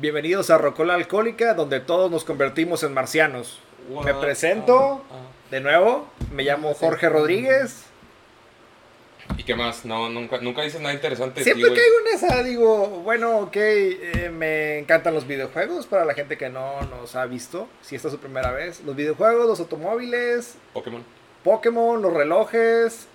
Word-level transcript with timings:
Bienvenidos 0.00 0.50
a 0.50 0.58
Rocola 0.58 0.94
Alcohólica, 0.94 1.54
donde 1.54 1.78
todos 1.78 2.10
nos 2.10 2.24
convertimos 2.24 2.82
en 2.82 2.92
marcianos. 2.92 3.60
Me 4.04 4.12
presento 4.14 5.04
de 5.50 5.60
nuevo, 5.60 6.08
me 6.32 6.42
llamo 6.42 6.74
Jorge 6.74 7.08
Rodríguez. 7.08 7.84
¿Y 9.36 9.44
qué 9.44 9.54
más? 9.54 9.84
No, 9.84 10.08
nunca, 10.08 10.38
nunca 10.38 10.62
dices 10.62 10.80
nada 10.80 10.94
interesante. 10.94 11.44
Siempre 11.44 11.68
güey. 11.68 11.80
caigo 11.80 11.94
en 12.00 12.14
esa, 12.14 12.42
digo, 12.42 12.88
bueno, 13.04 13.38
ok, 13.38 13.56
eh, 13.56 14.30
me 14.32 14.78
encantan 14.78 15.14
los 15.14 15.26
videojuegos 15.26 15.86
para 15.86 16.04
la 16.04 16.14
gente 16.14 16.36
que 16.36 16.48
no 16.48 16.80
nos 16.82 17.14
ha 17.14 17.26
visto, 17.26 17.68
si 17.82 17.94
esta 17.94 18.08
es 18.08 18.14
su 18.14 18.20
primera 18.20 18.50
vez. 18.50 18.82
Los 18.84 18.96
videojuegos, 18.96 19.46
los 19.46 19.60
automóviles, 19.60 20.56
Pokémon. 20.72 21.04
Pokémon, 21.44 22.02
los 22.02 22.12
relojes 22.12 23.06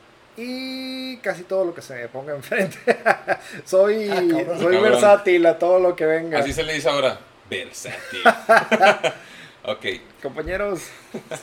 y 0.42 1.18
casi 1.18 1.44
todo 1.44 1.66
lo 1.66 1.74
que 1.74 1.82
se 1.82 1.96
me 1.96 2.08
ponga 2.08 2.34
enfrente. 2.36 2.78
soy 3.66 4.10
Ah, 4.10 4.16
cabrón. 4.16 4.58
soy 4.60 4.76
Cabrón. 4.76 4.84
versátil 4.84 5.46
a 5.46 5.60
todo 5.60 5.80
lo 5.80 5.96
que 5.96 6.06
venga. 6.06 6.40
Así 6.40 6.54
se 6.54 6.64
le 6.64 6.74
dice 6.74 6.90
ahora. 6.90 7.20
Versátil. 7.50 8.22
ok. 9.66 9.86
Compañeros, 10.22 10.82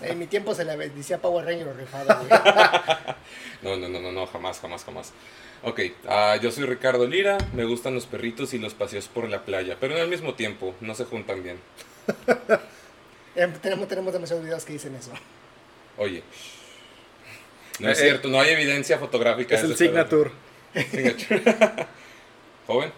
En 0.02 0.18
mi 0.18 0.26
tiempo 0.26 0.54
se 0.54 0.64
le 0.64 0.76
decía 0.90 1.18
Power 1.18 1.44
Ranger 1.44 1.76
rifado, 1.76 2.16
güey. 2.26 2.40
No, 3.62 3.76
no, 3.76 3.88
no, 3.88 4.00
no, 4.00 4.12
no, 4.12 4.26
jamás, 4.26 4.60
jamás, 4.60 4.84
jamás. 4.84 5.12
Ok, 5.62 5.80
ah, 6.08 6.36
yo 6.40 6.50
soy 6.52 6.64
Ricardo 6.64 7.06
Lira, 7.06 7.38
me 7.54 7.64
gustan 7.64 7.94
los 7.94 8.06
perritos 8.06 8.52
y 8.54 8.58
los 8.58 8.74
paseos 8.74 9.08
por 9.08 9.28
la 9.28 9.44
playa, 9.44 9.76
pero 9.80 9.96
al 10.00 10.06
mismo 10.08 10.34
tiempo, 10.34 10.74
no 10.80 10.94
se 10.94 11.06
juntan 11.06 11.42
bien. 11.42 11.58
Eh, 13.34 13.48
tenemos, 13.60 13.88
tenemos 13.88 14.12
demasiados 14.12 14.44
videos 14.44 14.64
que 14.64 14.74
dicen 14.74 14.94
eso. 14.94 15.10
Oye, 15.96 16.22
no 17.80 17.90
es 17.90 17.98
Eh, 17.98 18.02
cierto, 18.02 18.28
no 18.28 18.40
hay 18.40 18.50
evidencia 18.50 18.98
fotográfica. 18.98 19.54
es 19.54 19.62
de 19.62 19.68
el 19.68 19.76
signature. 19.76 20.30
Signature. 20.74 21.86
Joven. 22.66 22.92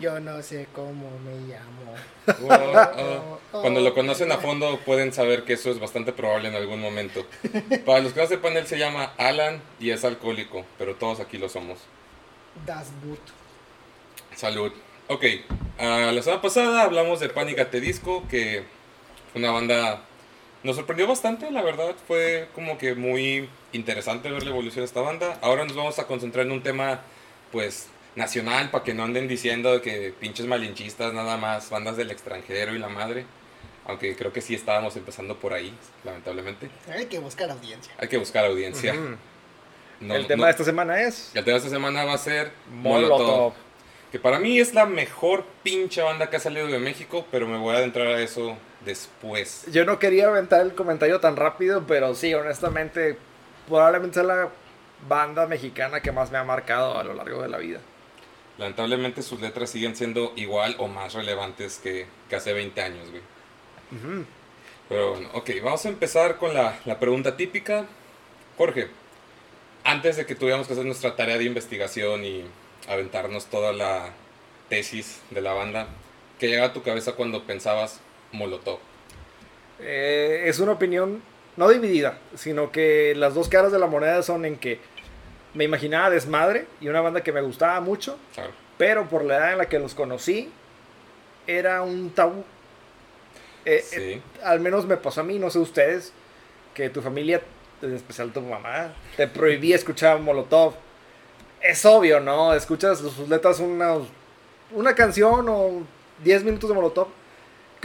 Yo 0.00 0.18
no 0.18 0.42
sé 0.42 0.66
cómo 0.74 1.08
me 1.20 1.36
llamo. 1.46 1.94
Wow, 2.40 2.76
ah. 2.76 3.38
Cuando 3.52 3.80
lo 3.80 3.94
conocen 3.94 4.32
a 4.32 4.38
fondo 4.38 4.80
pueden 4.84 5.12
saber 5.12 5.44
que 5.44 5.52
eso 5.52 5.70
es 5.70 5.78
bastante 5.78 6.12
probable 6.12 6.48
en 6.48 6.56
algún 6.56 6.80
momento. 6.80 7.24
Para 7.86 8.00
los 8.00 8.12
que 8.12 8.20
no 8.20 8.26
sepan, 8.26 8.56
él 8.56 8.66
se 8.66 8.76
llama 8.78 9.12
Alan 9.18 9.62
y 9.78 9.90
es 9.90 10.04
alcohólico, 10.04 10.64
pero 10.78 10.96
todos 10.96 11.20
aquí 11.20 11.38
lo 11.38 11.48
somos. 11.48 11.78
Das 12.66 12.88
Boot. 13.04 13.20
Salud. 14.34 14.72
Ok, 15.06 15.24
ah, 15.78 16.10
la 16.12 16.22
semana 16.22 16.42
pasada 16.42 16.82
hablamos 16.82 17.20
de 17.20 17.28
Panic! 17.28 17.58
at 17.60 17.68
the 17.68 17.80
Disco, 17.80 18.24
que 18.28 18.64
fue 19.32 19.40
una 19.40 19.52
banda... 19.52 20.02
Nos 20.64 20.76
sorprendió 20.76 21.06
bastante, 21.06 21.50
la 21.50 21.62
verdad. 21.62 21.94
Fue 22.08 22.48
como 22.54 22.78
que 22.78 22.94
muy 22.94 23.48
interesante 23.72 24.30
ver 24.30 24.42
la 24.42 24.50
evolución 24.50 24.80
de 24.82 24.86
esta 24.86 25.00
banda. 25.02 25.38
Ahora 25.42 25.64
nos 25.64 25.76
vamos 25.76 25.98
a 25.98 26.06
concentrar 26.06 26.46
en 26.46 26.52
un 26.52 26.62
tema, 26.62 27.02
pues, 27.52 27.88
nacional, 28.16 28.70
para 28.70 28.82
que 28.82 28.94
no 28.94 29.04
anden 29.04 29.28
diciendo 29.28 29.80
que 29.82 30.14
pinches 30.18 30.46
malinchistas 30.46 31.12
nada 31.12 31.36
más, 31.36 31.68
bandas 31.70 31.96
del 31.96 32.10
extranjero 32.10 32.74
y 32.74 32.78
la 32.78 32.88
madre. 32.88 33.26
Aunque 33.86 34.16
creo 34.16 34.32
que 34.32 34.40
sí 34.40 34.54
estábamos 34.54 34.96
empezando 34.96 35.36
por 35.38 35.52
ahí, 35.52 35.74
lamentablemente. 36.04 36.70
Hay 36.90 37.06
que 37.06 37.18
buscar 37.18 37.50
audiencia. 37.50 37.92
Hay 37.98 38.08
que 38.08 38.16
buscar 38.16 38.46
audiencia. 38.46 38.94
No- 40.00 40.14
el 40.16 40.26
tema 40.26 40.40
no- 40.40 40.44
de 40.46 40.50
esta 40.50 40.64
semana 40.64 41.00
es 41.02 41.30
el 41.34 41.44
tema 41.44 41.52
de 41.54 41.58
esta 41.58 41.70
semana 41.70 42.04
va 42.04 42.14
a 42.14 42.18
ser 42.18 42.50
Molotov. 42.70 43.52
Que 44.10 44.18
para 44.18 44.38
mí 44.38 44.58
es 44.58 44.72
la 44.74 44.86
mejor 44.86 45.44
pinche 45.62 46.00
banda 46.00 46.30
que 46.30 46.36
ha 46.36 46.40
salido 46.40 46.66
de 46.68 46.78
México, 46.78 47.26
pero 47.30 47.46
me 47.46 47.58
voy 47.58 47.74
a 47.74 47.78
adentrar 47.78 48.06
a 48.06 48.20
eso 48.22 48.56
después. 48.84 49.66
Yo 49.70 49.84
no 49.84 49.98
quería 49.98 50.28
aventar 50.28 50.60
el 50.60 50.74
comentario 50.74 51.20
tan 51.20 51.36
rápido, 51.36 51.84
pero 51.86 52.14
sí, 52.14 52.34
honestamente, 52.34 53.18
probablemente 53.68 54.14
sea 54.14 54.24
la 54.24 54.50
banda 55.08 55.46
mexicana 55.46 56.00
que 56.00 56.12
más 56.12 56.30
me 56.30 56.38
ha 56.38 56.44
marcado 56.44 56.98
a 56.98 57.04
lo 57.04 57.14
largo 57.14 57.42
de 57.42 57.48
la 57.48 57.58
vida. 57.58 57.80
Lamentablemente 58.58 59.22
sus 59.22 59.40
letras 59.40 59.70
siguen 59.70 59.96
siendo 59.96 60.32
igual 60.36 60.76
o 60.78 60.86
más 60.86 61.14
relevantes 61.14 61.78
que, 61.82 62.06
que 62.28 62.36
hace 62.36 62.52
20 62.52 62.80
años, 62.80 63.10
güey. 63.10 63.22
Pero 64.88 65.12
bueno, 65.12 65.28
ok, 65.32 65.50
vamos 65.62 65.84
a 65.86 65.88
empezar 65.88 66.36
con 66.36 66.54
la, 66.54 66.78
la 66.84 66.98
pregunta 66.98 67.36
típica. 67.36 67.86
Jorge, 68.56 68.88
antes 69.82 70.16
de 70.16 70.26
que 70.26 70.34
tuviéramos 70.34 70.66
que 70.66 70.72
hacer 70.72 70.84
nuestra 70.84 71.16
tarea 71.16 71.38
de 71.38 71.44
investigación 71.44 72.24
y 72.24 72.44
aventarnos 72.88 73.46
toda 73.46 73.72
la 73.72 74.10
tesis 74.68 75.20
de 75.30 75.40
la 75.40 75.52
banda, 75.52 75.88
¿qué 76.38 76.48
llega 76.48 76.66
a 76.66 76.72
tu 76.72 76.82
cabeza 76.82 77.12
cuando 77.12 77.44
pensabas 77.44 78.00
Molotov? 78.34 78.78
Eh, 79.80 80.44
es 80.46 80.58
una 80.60 80.72
opinión 80.72 81.22
no 81.56 81.68
dividida, 81.68 82.18
sino 82.34 82.70
que 82.72 83.14
las 83.16 83.34
dos 83.34 83.48
caras 83.48 83.72
de 83.72 83.78
la 83.78 83.86
moneda 83.86 84.22
son 84.22 84.44
en 84.44 84.56
que 84.56 84.78
me 85.54 85.64
imaginaba 85.64 86.10
desmadre 86.10 86.66
y 86.80 86.88
una 86.88 87.00
banda 87.00 87.22
que 87.22 87.32
me 87.32 87.40
gustaba 87.42 87.80
mucho, 87.80 88.18
Claro. 88.34 88.50
pero 88.76 89.08
por 89.08 89.24
la 89.24 89.36
edad 89.36 89.52
en 89.52 89.58
la 89.58 89.68
que 89.68 89.78
los 89.78 89.94
conocí, 89.94 90.50
era 91.46 91.82
un 91.82 92.10
tabú. 92.10 92.44
Eh, 93.64 93.82
Sí. 93.84 93.96
eh, 94.00 94.22
al 94.42 94.60
menos 94.60 94.84
me 94.86 94.96
pasó 94.96 95.20
a 95.20 95.24
mí, 95.24 95.38
no 95.38 95.50
sé 95.50 95.58
ustedes, 95.58 96.12
que 96.74 96.90
tu 96.90 97.00
familia, 97.02 97.40
en 97.82 97.94
especial 97.94 98.32
tu 98.32 98.40
mamá, 98.40 98.92
te 99.16 99.26
prohibía 99.28 99.76
escuchar 99.76 100.18
Molotov. 100.18 100.74
Es 101.60 101.84
obvio, 101.86 102.20
¿no? 102.20 102.52
Escuchas 102.52 102.98
sus 102.98 103.28
letras 103.28 103.60
una, 103.60 103.94
una 104.72 104.94
canción 104.94 105.46
o 105.48 105.82
10 106.22 106.42
minutos 106.44 106.68
de 106.68 106.74
Molotov. 106.74 107.08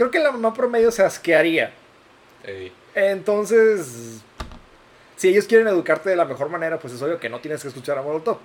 Creo 0.00 0.10
que 0.10 0.18
la 0.18 0.32
mamá 0.32 0.54
promedio 0.54 0.90
se 0.90 1.02
asquearía. 1.02 1.74
Ey, 2.42 2.72
Entonces, 2.94 4.22
si 5.14 5.28
ellos 5.28 5.44
quieren 5.44 5.68
educarte 5.68 6.08
de 6.08 6.16
la 6.16 6.24
mejor 6.24 6.48
manera, 6.48 6.78
pues 6.78 6.94
es 6.94 7.02
obvio 7.02 7.20
que 7.20 7.28
no 7.28 7.40
tienes 7.40 7.60
que 7.60 7.68
escuchar 7.68 7.98
a 7.98 8.02
Molotov. 8.02 8.38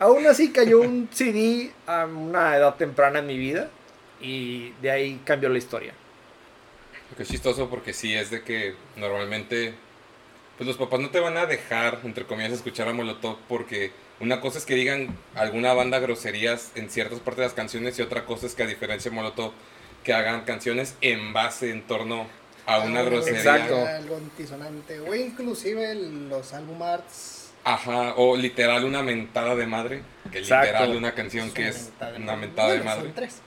Aún 0.00 0.26
así 0.26 0.52
cayó 0.52 0.82
un 0.82 1.08
CD 1.10 1.72
a 1.86 2.04
una 2.04 2.54
edad 2.58 2.74
temprana 2.74 3.20
en 3.20 3.26
mi 3.26 3.38
vida 3.38 3.70
y 4.20 4.72
de 4.82 4.90
ahí 4.90 5.22
cambió 5.24 5.48
la 5.48 5.56
historia. 5.56 5.94
Lo 7.10 7.16
que 7.16 7.22
es 7.22 7.28
chistoso 7.30 7.70
porque 7.70 7.94
sí 7.94 8.14
es 8.14 8.30
de 8.30 8.42
que 8.42 8.74
normalmente 8.96 9.72
pues 10.58 10.66
los 10.68 10.76
papás 10.76 11.00
no 11.00 11.08
te 11.08 11.20
van 11.20 11.38
a 11.38 11.46
dejar, 11.46 12.00
entre 12.04 12.26
comillas, 12.26 12.52
escuchar 12.52 12.86
a 12.86 12.92
Molotov 12.92 13.38
porque 13.48 13.92
una 14.20 14.42
cosa 14.42 14.58
es 14.58 14.66
que 14.66 14.74
digan 14.74 15.16
alguna 15.34 15.72
banda 15.72 16.00
groserías 16.00 16.70
en 16.74 16.90
ciertas 16.90 17.20
partes 17.20 17.38
de 17.38 17.44
las 17.44 17.54
canciones 17.54 17.98
y 17.98 18.02
otra 18.02 18.26
cosa 18.26 18.44
es 18.44 18.54
que 18.54 18.64
a 18.64 18.66
diferencia 18.66 19.10
de 19.10 19.14
Molotov 19.14 19.52
que 20.04 20.12
hagan 20.12 20.42
canciones 20.44 20.94
en 21.00 21.32
base 21.32 21.70
en 21.70 21.82
torno 21.86 22.26
a 22.66 22.78
una 22.80 23.00
Algo- 23.00 23.10
grosería. 23.10 23.38
Exacto. 23.40 23.86
Algo 23.86 24.16
antisonante. 24.16 25.00
O 25.00 25.14
inclusive 25.14 25.94
los 25.94 26.52
album 26.52 26.82
arts. 26.82 27.50
Ajá, 27.64 28.14
o 28.16 28.36
literal 28.36 28.84
una 28.84 29.02
mentada 29.02 29.54
de 29.54 29.66
madre, 29.66 30.02
que 30.32 30.38
Exacto. 30.38 30.66
literal 30.66 30.96
una 30.96 31.12
canción 31.14 31.50
que 31.50 31.68
es 31.68 31.90
una 32.16 32.36
mentada 32.36 32.68
de 32.70 32.76
Bueno, 32.78 32.90
madre. 32.90 33.02
Son 33.04 33.12
tres. 33.14 33.40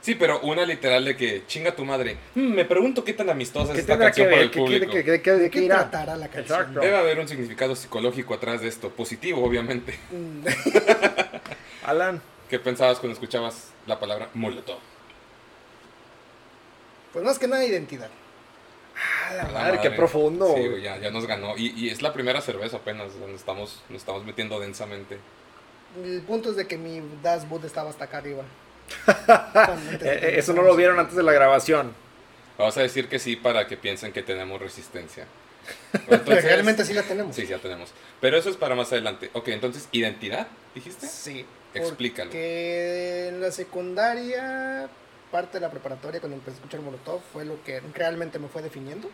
Sí, 0.00 0.14
pero 0.14 0.38
una 0.40 0.66
literal 0.66 1.04
de 1.04 1.16
que 1.16 1.44
chinga 1.46 1.74
tu 1.74 1.84
madre. 1.84 2.16
Mm, 2.34 2.52
me 2.52 2.64
pregunto 2.66 3.02
qué 3.04 3.14
tan 3.14 3.30
amistosa 3.30 3.72
es 3.72 3.76
¿Qué 3.76 3.80
esta 3.80 3.98
canción 3.98 4.28
para 4.28 4.42
el 4.42 4.50
¿Qué, 4.50 4.58
público. 4.58 4.92
qué, 4.92 5.04
qué, 5.04 5.22
qué- 5.22 5.30
de 5.32 5.38
¿De 5.38 5.50
qué 5.50 5.58
qué 5.60 5.64
irá? 5.64 5.76
tratará 5.90 6.16
la 6.16 6.28
canción? 6.28 6.58
Exacto. 6.60 6.80
Debe 6.80 6.96
haber 6.96 7.18
un 7.20 7.26
significado 7.28 7.74
psicológico 7.74 8.34
atrás 8.34 8.60
de 8.60 8.68
esto, 8.68 8.90
positivo 8.90 9.42
obviamente. 9.44 9.98
Mm, 10.10 10.44
Alan, 11.84 12.20
¿Qué 12.50 12.58
pensabas 12.58 12.98
cuando 12.98 13.14
escuchabas 13.14 13.70
la 13.86 13.98
palabra 13.98 14.28
molotov? 14.34 14.78
Pues 17.14 17.24
más 17.24 17.38
que 17.38 17.48
nada 17.48 17.64
identidad. 17.64 18.10
a 19.30 19.34
la 19.34 19.44
la 19.44 19.48
madre, 19.50 19.78
qué 19.80 19.90
profundo. 19.92 20.52
Sí, 20.54 20.68
güey, 20.68 20.82
ya, 20.82 20.98
ya 20.98 21.10
nos 21.10 21.26
ganó. 21.26 21.56
Y, 21.56 21.68
y 21.70 21.88
es 21.88 22.02
la 22.02 22.12
primera 22.12 22.42
cerveza 22.42 22.76
apenas, 22.76 23.18
donde 23.18 23.36
estamos, 23.36 23.82
nos 23.88 24.00
estamos 24.02 24.24
metiendo 24.26 24.60
densamente. 24.60 25.18
El 26.04 26.20
punto 26.22 26.50
es 26.50 26.56
de 26.56 26.66
que 26.66 26.76
mi 26.76 27.00
Das 27.22 27.48
Boot 27.48 27.64
estaba 27.64 27.88
hasta 27.88 28.04
acá 28.04 28.18
arriba. 28.18 28.44
Eh, 30.02 30.20
eh, 30.22 30.34
eso 30.38 30.52
no 30.52 30.62
lo 30.62 30.76
vieron 30.76 30.98
antes 30.98 31.16
de 31.16 31.22
la 31.22 31.32
grabación. 31.32 31.94
Vamos 32.58 32.76
a 32.76 32.82
decir 32.82 33.08
que 33.08 33.18
sí 33.18 33.36
para 33.36 33.66
que 33.66 33.76
piensen 33.78 34.12
que 34.12 34.22
tenemos 34.22 34.60
resistencia. 34.60 35.24
Entonces- 36.08 36.44
Realmente 36.44 36.84
sí 36.84 36.92
la 36.92 37.02
tenemos. 37.02 37.34
Sí, 37.34 37.46
ya 37.46 37.58
tenemos. 37.58 37.90
Pero 38.20 38.36
eso 38.36 38.50
es 38.50 38.56
para 38.56 38.74
más 38.74 38.92
adelante. 38.92 39.30
Ok, 39.32 39.48
entonces, 39.48 39.88
¿identidad? 39.92 40.48
¿Dijiste? 40.74 41.06
Sí. 41.06 41.46
Explícalo. 41.72 42.30
Que 42.30 43.28
en 43.28 43.40
la 43.40 43.50
secundaria, 43.50 44.88
parte 45.34 45.54
de 45.58 45.62
la 45.62 45.70
preparatoria, 45.70 46.20
cuando 46.20 46.36
empecé 46.36 46.52
a 46.52 46.58
escuchar 46.58 46.80
Molotov, 46.80 47.20
fue 47.32 47.44
lo 47.44 47.60
que 47.64 47.80
realmente 47.92 48.38
me 48.38 48.46
fue 48.46 48.62
definiendo. 48.62 49.10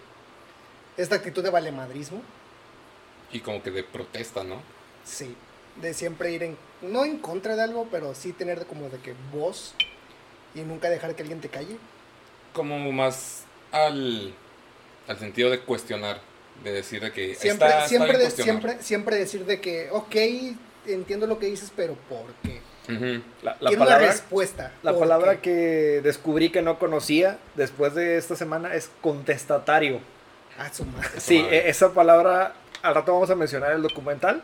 Esta 0.98 1.14
actitud 1.14 1.42
de 1.42 1.48
valemadrismo, 1.48 2.20
Y 3.32 3.40
como 3.40 3.62
que 3.62 3.70
de 3.70 3.82
protesta, 3.84 4.44
¿no? 4.44 4.60
sí. 5.02 5.34
De 5.80 5.94
siempre 5.94 6.30
ir 6.32 6.42
en, 6.42 6.58
no 6.82 7.04
en 7.06 7.18
contra 7.20 7.56
de 7.56 7.62
algo, 7.62 7.88
pero 7.90 8.14
sí 8.14 8.32
tener 8.34 8.66
como 8.66 8.90
de 8.90 8.98
que 8.98 9.14
voz 9.32 9.72
y 10.54 10.60
nunca 10.60 10.90
dejar 10.90 11.14
que 11.14 11.22
alguien 11.22 11.40
te 11.40 11.48
calle. 11.48 11.78
Como 12.52 12.92
más 12.92 13.44
al, 13.72 14.34
al 15.08 15.18
sentido 15.18 15.48
de 15.48 15.60
cuestionar. 15.60 16.20
De 16.64 16.72
decir 16.72 17.00
de 17.00 17.12
que 17.12 17.34
Siempre, 17.34 17.68
está, 17.68 17.76
está 17.78 17.88
siempre, 17.88 18.18
bien 18.18 18.28
de- 18.28 18.42
siempre, 18.42 18.82
siempre 18.82 19.16
decir 19.16 19.46
de 19.46 19.58
que, 19.60 19.88
ok, 19.90 20.16
entiendo 20.86 21.26
lo 21.26 21.38
que 21.38 21.46
dices, 21.46 21.72
pero 21.74 21.94
¿por 21.94 22.26
qué? 22.42 22.60
La, 23.42 23.52
la 23.52 23.56
Quiero 23.58 23.76
una 23.76 23.84
palabra, 23.84 24.06
respuesta. 24.08 24.72
la 24.82 24.90
¿por 24.92 25.00
palabra 25.00 25.36
qué? 25.36 25.40
que 25.42 26.00
descubrí 26.02 26.50
que 26.50 26.62
no 26.62 26.78
conocía 26.78 27.38
después 27.54 27.94
de 27.94 28.16
esta 28.16 28.36
semana 28.36 28.74
es 28.74 28.90
contestatario. 29.00 30.00
Ah, 30.58 30.68
su 30.72 30.84
madre. 30.84 31.08
Sí, 31.18 31.42
madre. 31.42 31.58
e- 31.66 31.70
esa 31.70 31.92
palabra, 31.92 32.54
al 32.82 32.94
rato 32.94 33.12
vamos 33.12 33.30
a 33.30 33.34
mencionar 33.34 33.72
el 33.72 33.82
documental, 33.82 34.42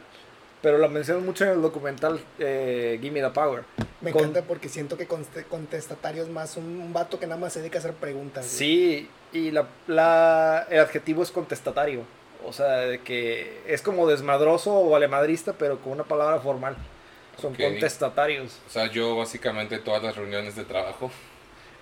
pero 0.63 0.79
lo 0.79 0.89
mencionan 0.89 1.25
mucho 1.25 1.45
en 1.45 1.51
el 1.51 1.63
documental 1.63 2.21
eh, 2.39 2.99
Give 3.03 3.13
Me 3.21 3.27
the 3.27 3.33
Power. 3.35 3.65
Me 4.01 4.13
Con- 4.13 4.23
encanta 4.23 4.43
porque 4.43 4.69
siento 4.69 4.97
que 4.97 5.07
contestatario 5.07 6.23
es 6.23 6.29
más 6.29 6.57
un, 6.57 6.65
un 6.65 6.93
vato 6.93 7.19
que 7.19 7.27
nada 7.27 7.41
más 7.41 7.53
se 7.53 7.61
dedica 7.61 7.79
a 7.79 7.81
hacer 7.81 7.95
preguntas. 7.95 8.45
güey. 8.47 8.57
Sí, 8.59 9.11
y 9.33 9.51
la, 9.51 9.67
la- 9.87 10.67
el 10.71 10.81
adjetivo 10.81 11.23
es 11.23 11.31
contestatario. 11.31 12.03
O 12.45 12.53
sea, 12.53 12.77
de 12.77 13.01
que 13.01 13.61
es 13.67 13.83
como 13.83 14.07
desmadroso 14.07 14.73
o 14.75 14.91
valemadrista, 14.91 15.55
pero 15.55 15.79
con 15.81 15.93
una 15.93 16.05
palabra 16.05 16.39
formal. 16.39 16.77
Son 17.41 17.55
contestatarios. 17.55 18.59
O 18.67 18.71
sea, 18.71 18.91
yo 18.91 19.17
básicamente 19.17 19.79
todas 19.79 20.03
las 20.03 20.17
reuniones 20.17 20.57
de 20.57 20.65
trabajo, 20.65 21.11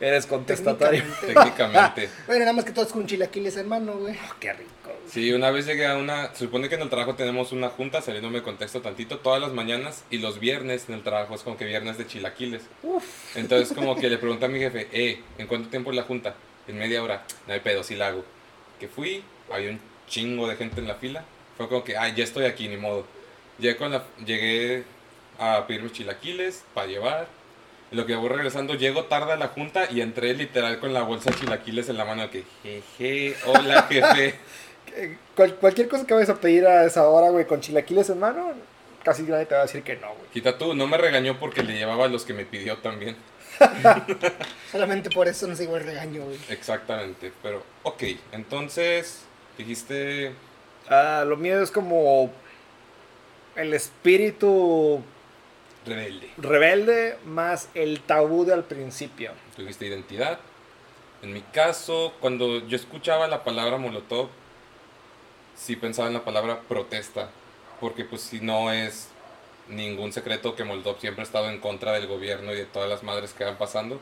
Eres 0.00 0.26
contestatario. 0.26 1.04
Técnicamente. 1.20 2.08
Bueno, 2.26 2.40
nada 2.40 2.52
más 2.52 2.64
que 2.64 2.72
todos 2.72 2.92
con 2.92 3.06
chilaquiles 3.06 3.56
en 3.56 3.68
mano, 3.68 3.94
güey. 3.94 4.14
Oh, 4.14 4.34
qué 4.40 4.52
rico. 4.52 4.70
Sí, 5.08 5.32
una 5.32 5.50
vez 5.50 5.66
llegué 5.66 5.86
a 5.86 5.96
una, 5.96 6.32
se 6.34 6.46
supone 6.46 6.68
que 6.68 6.74
en 6.74 6.82
el 6.82 6.90
trabajo 6.90 7.14
tenemos 7.14 7.52
una 7.52 7.68
junta, 7.68 8.00
saliéndome 8.00 8.38
de 8.38 8.42
contexto 8.42 8.80
tantito, 8.80 9.18
todas 9.18 9.40
las 9.40 9.52
mañanas 9.52 10.04
y 10.10 10.18
los 10.18 10.40
viernes 10.40 10.88
en 10.88 10.94
el 10.94 11.02
trabajo 11.02 11.34
es 11.34 11.42
como 11.42 11.56
que 11.56 11.64
viernes 11.64 11.98
de 11.98 12.06
chilaquiles. 12.06 12.62
Uf. 12.82 13.36
Entonces 13.36 13.76
como 13.76 13.96
que 13.96 14.08
le 14.08 14.18
pregunté 14.18 14.46
a 14.46 14.48
mi 14.48 14.58
jefe, 14.58 14.88
eh, 14.92 15.20
¿en 15.38 15.46
cuánto 15.46 15.68
tiempo 15.68 15.90
es 15.90 15.96
la 15.96 16.02
junta? 16.02 16.34
En 16.66 16.78
media 16.78 17.02
hora. 17.02 17.24
No 17.46 17.52
hay 17.52 17.60
pedo, 17.60 17.82
sí 17.82 17.94
la 17.94 18.08
hago. 18.08 18.24
Que 18.80 18.88
fui, 18.88 19.22
había 19.52 19.70
un 19.70 19.80
chingo 20.08 20.48
de 20.48 20.56
gente 20.56 20.80
en 20.80 20.88
la 20.88 20.94
fila. 20.96 21.24
Fue 21.56 21.68
como 21.68 21.84
que, 21.84 21.96
ay, 21.96 22.14
ya 22.16 22.24
estoy 22.24 22.46
aquí, 22.46 22.68
ni 22.68 22.76
modo. 22.76 23.06
Llegué, 23.58 23.76
con 23.76 23.92
la, 23.92 24.04
llegué 24.24 24.84
a 25.38 25.66
pedir 25.66 25.82
mis 25.82 25.92
chilaquiles 25.92 26.64
para 26.74 26.86
llevar. 26.86 27.26
Lo 27.90 28.06
que 28.06 28.16
voy 28.16 28.28
regresando, 28.28 28.74
llego 28.74 29.04
tarde 29.04 29.32
a 29.32 29.36
la 29.36 29.48
junta 29.48 29.88
y 29.90 30.00
entré 30.00 30.34
literal 30.34 30.80
con 30.80 30.92
la 30.92 31.02
bolsa 31.02 31.30
de 31.30 31.36
chilaquiles 31.38 31.88
en 31.88 31.96
la 31.96 32.04
mano 32.04 32.28
que, 32.30 32.44
jeje, 32.62 33.36
hola 33.46 33.82
jefe. 33.88 34.34
Cual- 35.36 35.54
cualquier 35.56 35.88
cosa 35.88 36.06
que 36.06 36.14
vayas 36.14 36.30
a 36.30 36.40
pedir 36.40 36.66
a 36.66 36.84
esa 36.84 37.06
hora, 37.08 37.30
güey, 37.30 37.46
con 37.46 37.60
chilaquiles 37.60 38.10
en 38.10 38.18
mano, 38.20 38.52
casi 39.04 39.22
nadie 39.22 39.46
te 39.46 39.54
va 39.54 39.60
a 39.62 39.64
decir 39.66 39.82
que 39.82 39.96
no, 39.96 40.08
güey. 40.08 40.30
Quita 40.32 40.58
tú, 40.58 40.74
no 40.74 40.86
me 40.86 40.96
regañó 40.98 41.38
porque 41.38 41.62
le 41.62 41.74
llevaba 41.76 42.08
los 42.08 42.24
que 42.24 42.32
me 42.34 42.44
pidió 42.44 42.78
también. 42.78 43.16
Solamente 44.72 45.10
por 45.10 45.28
eso 45.28 45.46
no 45.46 45.54
sigo 45.54 45.76
el 45.76 45.84
regaño, 45.84 46.24
güey. 46.24 46.38
Exactamente, 46.48 47.32
pero 47.42 47.62
ok, 47.84 48.02
entonces 48.32 49.22
dijiste 49.56 50.32
Ah, 50.88 51.24
lo 51.26 51.36
mío 51.36 51.62
es 51.62 51.70
como 51.70 52.30
el 53.56 53.72
espíritu 53.74 55.00
rebelde. 55.84 56.30
rebelde 56.36 57.18
más 57.24 57.68
el 57.74 58.00
tabú 58.00 58.44
de 58.44 58.54
al 58.54 58.64
principio. 58.64 59.32
Tuviste 59.56 59.86
identidad. 59.86 60.38
En 61.22 61.32
mi 61.32 61.40
caso, 61.40 62.12
cuando 62.20 62.66
yo 62.66 62.76
escuchaba 62.76 63.28
la 63.28 63.44
palabra 63.44 63.78
molotov, 63.78 64.28
sí 65.56 65.76
pensaba 65.76 66.08
en 66.08 66.14
la 66.14 66.24
palabra 66.24 66.60
protesta, 66.68 67.30
porque 67.80 68.04
pues 68.04 68.22
si 68.22 68.40
no 68.40 68.72
es 68.72 69.08
ningún 69.68 70.12
secreto 70.12 70.54
que 70.54 70.64
Molotov 70.64 71.00
siempre 71.00 71.22
ha 71.22 71.26
estado 71.26 71.48
en 71.48 71.60
contra 71.60 71.92
del 71.92 72.06
gobierno 72.06 72.52
y 72.52 72.56
de 72.56 72.66
todas 72.66 72.88
las 72.88 73.02
madres 73.02 73.32
que 73.32 73.44
van 73.44 73.56
pasando. 73.56 74.00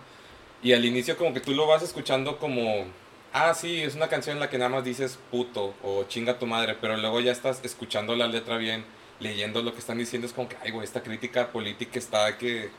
Y 0.62 0.72
al 0.72 0.84
inicio 0.84 1.16
como 1.16 1.32
que 1.34 1.40
tú 1.40 1.52
lo 1.52 1.66
vas 1.66 1.82
escuchando 1.82 2.38
como, 2.38 2.86
ah, 3.32 3.54
sí, 3.54 3.82
es 3.82 3.94
una 3.94 4.08
canción 4.08 4.36
en 4.36 4.40
la 4.40 4.50
que 4.50 4.58
nada 4.58 4.70
más 4.70 4.84
dices 4.84 5.18
puto 5.30 5.74
o 5.82 6.04
chinga 6.04 6.38
tu 6.38 6.46
madre, 6.46 6.76
pero 6.80 6.96
luego 6.96 7.20
ya 7.20 7.32
estás 7.32 7.60
escuchando 7.64 8.14
la 8.16 8.26
letra 8.26 8.56
bien, 8.56 8.84
leyendo 9.22 9.62
lo 9.62 9.72
que 9.72 9.78
están 9.78 9.98
diciendo, 9.98 10.26
es 10.26 10.32
como 10.32 10.48
que, 10.48 10.56
ay, 10.62 10.70
güey, 10.70 10.84
esta 10.84 11.02
crítica 11.02 11.48
política 11.48 11.98
está 11.98 12.36
que 12.36 12.70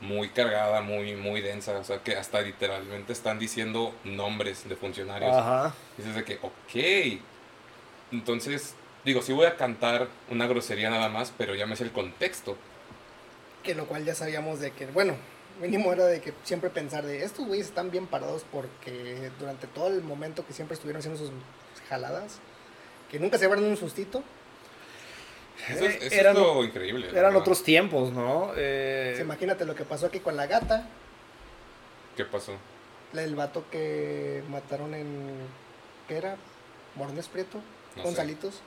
muy 0.00 0.28
cargada, 0.28 0.80
muy, 0.80 1.16
muy 1.16 1.40
densa, 1.40 1.76
o 1.78 1.84
sea, 1.84 2.02
que 2.02 2.16
hasta 2.16 2.40
literalmente 2.40 3.12
están 3.12 3.38
diciendo 3.38 3.94
nombres 4.04 4.68
de 4.68 4.76
funcionarios. 4.76 5.34
Ajá. 5.34 5.74
Dices 5.96 6.14
de 6.14 6.24
que, 6.24 6.38
ok. 6.42 7.20
Entonces, 8.12 8.74
digo, 9.04 9.22
sí 9.22 9.32
voy 9.32 9.46
a 9.46 9.56
cantar 9.56 10.08
una 10.30 10.46
grosería 10.46 10.88
nada 10.88 11.08
más, 11.08 11.32
pero 11.36 11.54
ya 11.54 11.66
me 11.66 11.76
sé 11.76 11.84
el 11.84 11.92
contexto. 11.92 12.56
Que 13.62 13.74
lo 13.74 13.86
cual 13.86 14.04
ya 14.04 14.14
sabíamos 14.14 14.60
de 14.60 14.70
que, 14.70 14.86
bueno, 14.86 15.16
mínimo 15.60 15.92
era 15.92 16.06
de 16.06 16.20
que 16.20 16.32
siempre 16.44 16.70
pensar 16.70 17.04
de 17.04 17.24
estos 17.24 17.46
güeyes 17.46 17.66
están 17.66 17.90
bien 17.90 18.06
parados 18.06 18.44
porque 18.52 19.30
durante 19.38 19.66
todo 19.66 19.88
el 19.88 20.02
momento 20.02 20.46
que 20.46 20.52
siempre 20.52 20.74
estuvieron 20.74 21.00
haciendo 21.00 21.18
sus 21.18 21.32
jaladas, 21.88 22.38
que 23.10 23.18
nunca 23.18 23.36
se 23.36 23.44
llevaron 23.44 23.64
un 23.64 23.76
sustito. 23.76 24.22
Eso, 25.68 25.84
es, 25.86 25.94
Eh, 25.96 25.98
eso 26.02 26.14
eran- 26.14 26.36
es 26.36 26.42
lo 26.42 26.64
increíble. 26.64 27.06
Eran 27.08 27.22
verdad. 27.24 27.40
otros 27.40 27.62
tiempos, 27.62 28.12
¿no? 28.12 28.52
Eh, 28.56 29.18
imagínate 29.20 29.64
lo 29.64 29.74
que 29.74 29.84
pasó 29.84 30.06
aquí 30.06 30.20
con 30.20 30.36
la 30.36 30.46
gata, 30.46 30.86
¿Qué 32.16 32.24
pasó? 32.24 32.52
el 33.14 33.34
vato 33.34 33.64
que 33.70 34.42
mataron 34.50 34.94
en. 34.94 35.36
¿Qué 36.06 36.16
era? 36.18 36.36
Mornes 36.94 37.28
Prieto, 37.28 37.60
No 37.96 38.02
Gonzalitos. 38.04 38.60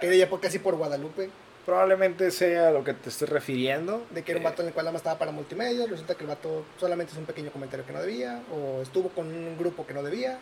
Que 0.00 0.08
de 0.08 0.26
por 0.26 0.40
casi 0.40 0.58
por 0.58 0.74
Guadalupe, 0.76 1.28
probablemente 1.66 2.30
sea 2.30 2.68
a 2.68 2.70
lo 2.70 2.82
que 2.82 2.94
te 2.94 3.08
estés 3.10 3.28
refiriendo. 3.28 4.04
de 4.10 4.22
que 4.24 4.32
era 4.32 4.40
un 4.40 4.46
Eh, 4.46 4.48
vato 4.50 4.62
en 4.62 4.68
el 4.68 4.74
cual 4.74 4.84
nada 4.86 4.92
más 4.94 5.00
estaba 5.00 5.18
para 5.18 5.32
multimedia, 5.32 5.86
resulta 5.86 6.14
que 6.14 6.22
el 6.24 6.28
vato 6.28 6.64
solamente 6.80 7.12
es 7.12 7.18
un 7.18 7.26
pequeño 7.26 7.50
comentario 7.52 7.84
que 7.86 7.92
no 7.92 8.00
debía, 8.00 8.40
o 8.52 8.80
estuvo 8.82 9.10
con 9.10 9.26
un 9.26 9.56
grupo 9.58 9.86
que 9.86 9.92
no 9.94 10.02
debía. 10.02 10.38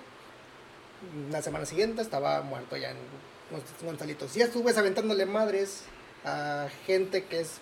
La 1.30 1.42
semana 1.42 1.66
siguiente 1.66 2.00
estaba 2.02 2.42
muerto 2.42 2.76
ya 2.76 2.90
en 2.90 2.96
Gonz- 3.50 3.84
Gonzalitos. 3.84 4.36
Y 4.36 4.40
ya 4.40 4.46
estuve 4.46 4.70
aventándole 4.76 5.26
madres 5.26 5.82
a 6.24 6.68
gente 6.86 7.24
que 7.24 7.40
es 7.40 7.58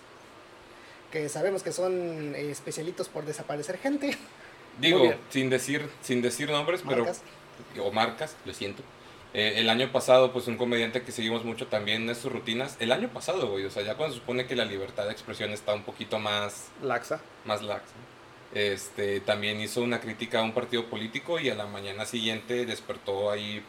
que 1.11 1.27
sabemos 1.29 1.63
que 1.63 1.71
son 1.71 2.35
eh, 2.35 2.51
especialitos 2.51 3.07
por 3.09 3.25
desaparecer 3.25 3.77
gente, 3.79 4.15
Digo, 4.79 5.13
sin 5.29 5.49
decir, 5.49 5.89
sin 6.01 6.21
decir 6.21 6.49
nombres, 6.49 6.85
marcas. 6.85 7.21
pero. 7.73 7.85
O 7.87 7.91
marcas, 7.91 8.35
lo 8.45 8.53
siento. 8.53 8.81
Eh, 9.33 9.55
el 9.57 9.69
año 9.69 9.91
pasado, 9.91 10.31
pues 10.31 10.47
un 10.47 10.55
comediante 10.57 11.01
que 11.03 11.11
seguimos 11.11 11.43
mucho 11.43 11.67
también 11.67 12.07
en 12.07 12.15
sus 12.15 12.31
rutinas. 12.31 12.77
El 12.79 12.91
año 12.91 13.09
pasado, 13.09 13.49
güey. 13.49 13.65
O 13.65 13.69
sea, 13.71 13.83
ya 13.83 13.95
cuando 13.95 14.13
se 14.15 14.21
supone 14.21 14.47
que 14.47 14.55
la 14.55 14.65
libertad 14.65 15.05
de 15.05 15.11
expresión 15.11 15.51
está 15.51 15.73
un 15.73 15.83
poquito 15.83 16.17
más 16.19 16.67
Laxa. 16.81 17.19
más 17.45 17.61
lax. 17.61 17.83
¿no? 17.83 18.59
Este, 18.59 19.19
también 19.19 19.59
hizo 19.59 19.81
una 19.81 19.99
crítica 19.99 20.39
a 20.39 20.43
un 20.43 20.53
partido 20.53 20.85
político 20.85 21.39
y 21.39 21.49
a 21.49 21.55
la 21.55 21.65
mañana 21.67 22.05
siguiente 22.05 22.65
despertó 22.65 23.29
ahí 23.29 23.61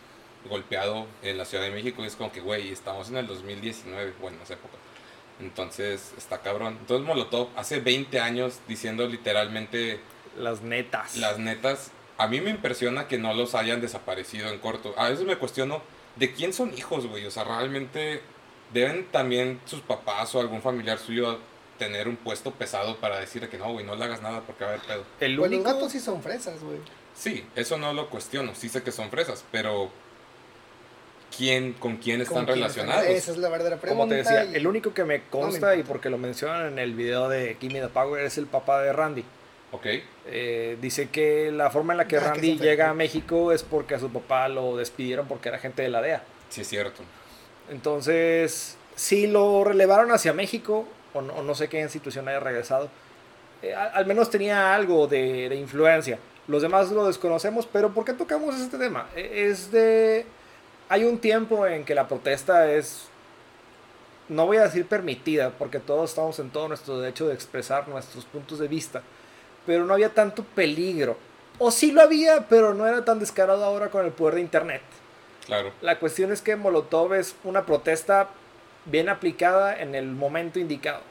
golpeado 0.48 1.06
en 1.22 1.36
la 1.38 1.44
Ciudad 1.44 1.64
de 1.64 1.70
México 1.70 2.02
y 2.02 2.06
es 2.06 2.16
como 2.16 2.32
que, 2.32 2.40
güey, 2.40 2.70
estamos 2.70 3.10
en 3.10 3.16
el 3.18 3.26
2019, 3.26 4.14
bueno, 4.20 4.36
en 4.38 4.42
esa 4.42 4.54
época. 4.54 4.74
Entonces, 5.40 6.12
está 6.18 6.38
cabrón. 6.38 6.76
Entonces, 6.80 7.06
Molotov, 7.06 7.48
hace 7.56 7.80
20 7.80 8.20
años 8.20 8.60
diciendo 8.68 9.06
literalmente 9.06 10.00
Las 10.36 10.60
netas. 10.62 11.16
las 11.16 11.38
netas, 11.38 11.90
a 12.18 12.26
mí 12.26 12.40
me 12.40 12.50
impresiona 12.50 13.08
que 13.08 13.18
no 13.18 13.32
los 13.34 13.54
hayan 13.54 13.80
desaparecido 13.80 14.48
en 14.50 14.58
corto. 14.58 14.94
A 14.98 15.08
veces 15.08 15.24
me 15.24 15.36
cuestiono, 15.36 15.82
¿de 16.16 16.32
quién 16.32 16.52
son 16.52 16.72
hijos, 16.76 17.06
güey? 17.06 17.24
O 17.26 17.30
sea, 17.30 17.44
realmente 17.44 18.20
deben 18.72 19.06
también 19.10 19.60
sus 19.64 19.80
papás 19.80 20.34
o 20.34 20.40
algún 20.40 20.60
familiar 20.62 20.98
suyo 20.98 21.38
tener 21.78 22.08
un 22.08 22.16
puesto 22.16 22.50
pesado 22.50 22.96
para 22.98 23.18
decirle 23.18 23.48
que 23.48 23.56
no, 23.56 23.72
güey, 23.72 23.86
no 23.86 23.96
le 23.96 24.04
hagas 24.04 24.20
nada 24.20 24.42
porque 24.42 24.64
va 24.64 24.70
a 24.70 24.74
haber 24.74 24.86
pedo. 24.86 25.04
El 25.20 25.36
Pues 25.36 25.50
los 25.50 25.58
único... 25.58 25.64
gatos 25.64 25.92
sí 25.92 26.00
son 26.00 26.22
fresas, 26.22 26.62
güey. 26.62 26.78
Sí, 27.14 27.46
eso 27.56 27.78
no 27.78 27.94
lo 27.94 28.10
cuestiono, 28.10 28.54
sí 28.54 28.68
sé 28.68 28.82
que 28.82 28.92
son 28.92 29.08
fresas, 29.10 29.44
pero 29.50 29.90
¿quién, 31.36 31.72
con 31.74 31.96
quién 31.96 32.20
están 32.20 32.36
¿Con 32.38 32.44
quién 32.46 32.56
relacionados? 32.58 33.04
Esa 33.06 33.30
es 33.32 33.38
la 33.38 33.48
verdadera 33.48 33.76
pregunta. 33.76 34.02
Como 34.02 34.08
te 34.10 34.16
decía, 34.16 34.44
y- 34.44 34.54
el 34.56 34.66
único 34.66 34.92
que 34.94 35.04
me 35.04 35.22
consta 35.24 35.68
me 35.68 35.76
y 35.78 35.82
porque 35.82 36.10
lo 36.10 36.18
mencionan 36.18 36.66
en 36.72 36.78
el 36.78 36.94
video 36.94 37.28
de 37.28 37.56
Give 37.60 37.72
Me 37.74 37.80
the 37.80 37.88
Power 37.88 38.24
es 38.24 38.38
el 38.38 38.46
papá 38.46 38.82
de 38.82 38.92
Randy. 38.92 39.24
Ok, 39.72 39.86
Eh, 40.26 40.76
dice 40.80 41.08
que 41.10 41.50
la 41.52 41.70
forma 41.70 41.92
en 41.92 41.98
la 41.98 42.08
que 42.08 42.16
Ah, 42.16 42.20
que 42.20 42.26
Randy 42.26 42.56
fue. 42.58 42.66
llega 42.66 42.90
a 42.90 42.94
México 42.94 43.52
es 43.52 43.62
porque 43.62 43.94
a 43.94 43.98
su 44.00 44.10
papá 44.10 44.48
lo 44.48 44.76
despidieron 44.76 45.26
porque 45.28 45.48
era 45.48 45.58
gente 45.58 45.82
de 45.82 45.88
la 45.88 46.02
DEA. 46.02 46.22
sí 46.48 46.60
es 46.62 46.68
cierto. 46.68 47.02
Entonces, 47.70 48.76
si 48.96 49.26
lo 49.26 49.62
relevaron 49.64 50.10
hacia 50.12 50.32
México, 50.32 50.86
o 51.14 51.22
no, 51.22 51.34
o 51.34 51.42
no 51.42 51.54
sé 51.54 51.68
qué 51.68 51.80
institución 51.80 52.28
haya 52.28 52.40
regresado, 52.40 52.88
eh, 53.62 53.74
al, 53.74 53.90
al 53.94 54.06
menos 54.06 54.28
tenía 54.30 54.74
algo 54.74 55.06
de, 55.06 55.48
de 55.48 55.54
influencia. 55.56 56.18
Los 56.48 56.62
demás 56.62 56.90
lo 56.90 57.06
desconocemos, 57.06 57.66
pero 57.72 57.90
¿por 57.94 58.04
qué 58.04 58.12
tocamos 58.12 58.58
este 58.60 58.76
tema? 58.78 59.08
E- 59.14 59.46
Es 59.48 59.70
de... 59.70 60.26
Hay 60.90 61.04
un 61.04 61.18
tiempo 61.20 61.68
en 61.68 61.84
que 61.84 61.94
la 61.94 62.08
protesta 62.08 62.68
es... 62.70 63.06
No 64.28 64.46
voy 64.46 64.56
a 64.56 64.64
decir 64.64 64.86
permitida, 64.86 65.50
porque 65.50 65.78
todos 65.78 66.10
estamos 66.10 66.38
en 66.40 66.50
todo 66.50 66.66
nuestro 66.66 66.98
derecho 66.98 67.28
de 67.28 67.34
expresar 67.34 67.88
nuestros 67.88 68.24
puntos 68.24 68.58
de 68.58 68.66
vista, 68.66 69.02
pero 69.66 69.84
no 69.84 69.94
había 69.94 70.12
tanto 70.12 70.42
peligro. 70.42 71.16
O 71.60 71.70
sí 71.70 71.92
lo 71.92 72.02
había, 72.02 72.48
pero 72.48 72.74
no 72.74 72.88
era 72.88 73.04
tan 73.04 73.20
descarado 73.20 73.64
ahora 73.64 73.88
con 73.88 74.04
el 74.04 74.10
poder 74.10 74.34
de 74.34 74.40
Internet. 74.40 74.82
Claro. 75.46 75.72
La 75.80 76.00
cuestión 76.00 76.32
es 76.32 76.42
que 76.42 76.56
Molotov 76.56 77.14
es 77.14 77.36
una 77.44 77.64
protesta 77.64 78.28
bien 78.84 79.08
aplicada 79.08 79.80
en 79.80 79.94
el 79.94 80.06
momento 80.06 80.58
indicado. 80.58 81.02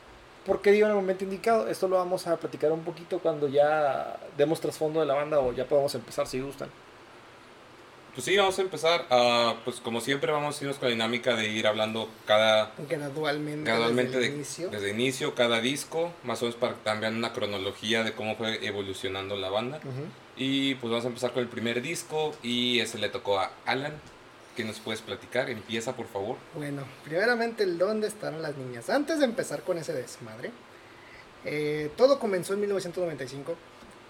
¿Por 0.45 0.61
qué 0.61 0.71
digo 0.71 0.87
en 0.87 0.91
el 0.91 0.97
momento 0.97 1.23
indicado? 1.23 1.69
Esto 1.69 1.87
lo 1.87 1.95
vamos 1.95 2.27
a 2.27 2.35
platicar 2.35 2.73
un 2.73 2.83
poquito 2.83 3.19
cuando 3.19 3.47
ya 3.47 4.17
demos 4.37 4.59
trasfondo 4.59 4.99
de 4.99 5.05
la 5.05 5.13
banda 5.13 5.39
o 5.39 5.53
ya 5.53 5.65
podemos 5.65 5.95
empezar 5.95 6.27
si 6.27 6.41
gustan. 6.41 6.69
Pues 8.19 8.25
sí, 8.25 8.35
vamos 8.35 8.59
a 8.59 8.63
empezar. 8.63 9.05
ah, 9.11 9.55
pues 9.63 9.79
como 9.79 10.01
siempre 10.01 10.29
vamos 10.33 10.59
a 10.59 10.63
irnos 10.65 10.77
con 10.77 10.89
la 10.89 10.91
dinámica 10.91 11.37
de 11.37 11.47
ir 11.47 11.65
hablando 11.65 12.09
cada 12.27 12.73
Gradualmente, 12.89 13.63
gradualmente 13.63 14.17
desde 14.17 14.29
de- 14.31 14.35
inicio. 14.35 14.69
desde 14.69 14.89
inicio, 14.89 15.35
cada 15.35 15.61
disco, 15.61 16.11
más 16.25 16.41
o 16.41 16.45
menos 16.45 16.59
para 16.59 16.73
cambiar 16.83 17.13
una 17.13 17.31
cronología 17.31 18.03
de 18.03 18.11
cómo 18.11 18.35
fue 18.35 18.65
evolucionando 18.67 19.37
la 19.37 19.49
banda. 19.49 19.79
Y 20.35 20.75
pues 20.75 20.91
vamos 20.91 21.05
a 21.05 21.07
empezar 21.07 21.31
con 21.31 21.43
el 21.43 21.47
primer 21.47 21.81
disco 21.81 22.33
y 22.43 22.81
ese 22.81 22.97
le 22.97 23.07
tocó 23.07 23.39
a 23.39 23.51
Alan, 23.65 23.93
¿Qué 24.57 24.65
nos 24.65 24.79
puedes 24.81 24.99
platicar? 25.01 25.49
Empieza, 25.49 25.95
por 25.95 26.07
favor. 26.07 26.35
Bueno, 26.55 26.83
primeramente, 27.05 27.65
¿dónde 27.65 28.07
están 28.07 28.41
las 28.41 28.57
niñas? 28.57 28.89
Antes 28.89 29.19
de 29.19 29.23
empezar 29.25 29.61
con 29.63 29.77
ese 29.77 29.93
desmadre, 29.93 30.51
eh, 31.45 31.89
todo 31.95 32.19
comenzó 32.19 32.53
en 32.55 32.59
1995, 32.59 33.55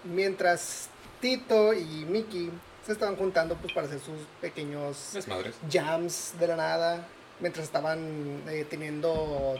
mientras 0.02 0.88
Tito 1.20 1.72
y 1.74 2.04
Mickey 2.08 2.50
se 2.90 2.94
estaban 2.94 3.16
juntando 3.16 3.54
pues, 3.56 3.72
para 3.72 3.86
hacer 3.86 4.00
sus 4.00 4.18
pequeños 4.40 5.10
Desmadres. 5.12 5.54
jams 5.70 6.34
de 6.38 6.46
la 6.48 6.56
nada, 6.56 7.06
mientras 7.38 7.64
estaban 7.64 8.42
eh, 8.48 8.66
teniendo, 8.68 9.54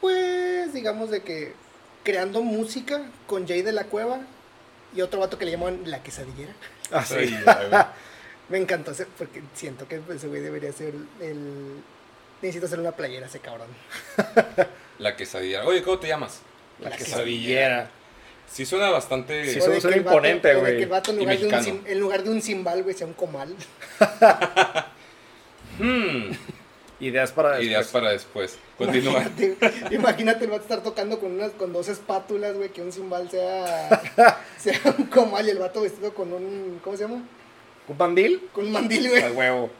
pues, 0.00 0.72
digamos 0.72 1.10
de 1.10 1.22
que 1.22 1.52
creando 2.04 2.42
música 2.42 3.10
con 3.26 3.46
Jay 3.46 3.62
de 3.62 3.72
la 3.72 3.84
Cueva 3.84 4.20
y 4.94 5.00
otro 5.00 5.20
vato 5.20 5.36
que 5.38 5.44
le 5.44 5.50
llaman 5.50 5.82
La 5.84 6.02
Quesadillera. 6.02 6.52
Ah, 6.90 7.04
sí. 7.04 7.16
Ay, 7.16 7.44
ay, 7.46 7.68
güey. 7.70 7.82
Me 8.48 8.56
encantó 8.58 8.92
porque 9.18 9.42
siento 9.54 9.86
que 9.86 10.00
ese 10.14 10.26
güey 10.26 10.40
debería 10.40 10.72
ser 10.72 10.94
el... 11.20 11.82
Necesito 12.40 12.66
hacer 12.66 12.80
una 12.80 12.92
playera 12.92 13.26
ese 13.26 13.40
cabrón. 13.40 13.66
La 14.98 15.16
quesadilla. 15.16 15.66
Oye, 15.66 15.82
¿cómo 15.82 15.98
te 15.98 16.08
llamas? 16.08 16.40
La 16.80 16.90
La 16.90 16.96
quesadillera. 16.96 17.90
Sí 18.50 18.66
suena 18.66 18.90
bastante... 18.90 19.44
Sí, 19.52 19.60
suena- 19.60 19.96
imponente, 19.96 20.54
güey. 20.54 20.76
que 20.78 20.82
el 20.84 20.88
vato 20.88 21.10
en 21.12 21.18
lugar, 21.18 21.38
de 21.38 21.46
un, 21.46 21.82
en 21.86 22.00
lugar 22.00 22.22
de 22.24 22.30
un 22.30 22.42
cimbal, 22.42 22.82
güey, 22.82 22.94
sea 22.96 23.06
un 23.06 23.12
comal. 23.14 23.54
Hmm, 25.78 26.32
Ideas 27.00 27.30
para 27.30 27.62
ideas 27.62 27.84
después. 27.84 27.92
para 28.02 28.12
después. 28.12 28.58
Continúa. 28.76 29.20
Imagínate, 29.22 29.94
imagínate 29.94 30.44
el 30.46 30.50
vato 30.50 30.62
estar 30.64 30.82
tocando 30.82 31.20
con 31.20 31.30
unas 31.30 31.52
con 31.52 31.72
dos 31.72 31.88
espátulas, 31.88 32.56
güey, 32.56 32.70
que 32.70 32.82
un 32.82 32.90
cimbal 32.90 33.30
sea, 33.30 34.02
sea 34.58 34.80
un 34.98 35.04
comal 35.06 35.46
y 35.46 35.50
el 35.50 35.58
vato 35.58 35.82
vestido 35.82 36.12
con 36.12 36.32
un, 36.32 36.80
¿cómo 36.82 36.96
se 36.96 37.04
llama? 37.04 37.22
¿Un 37.86 37.96
pandil? 37.96 38.48
Con 38.52 38.66
un 38.66 38.72
mandil, 38.72 39.08
güey. 39.08 39.22
Al 39.22 39.32
huevo. 39.32 39.70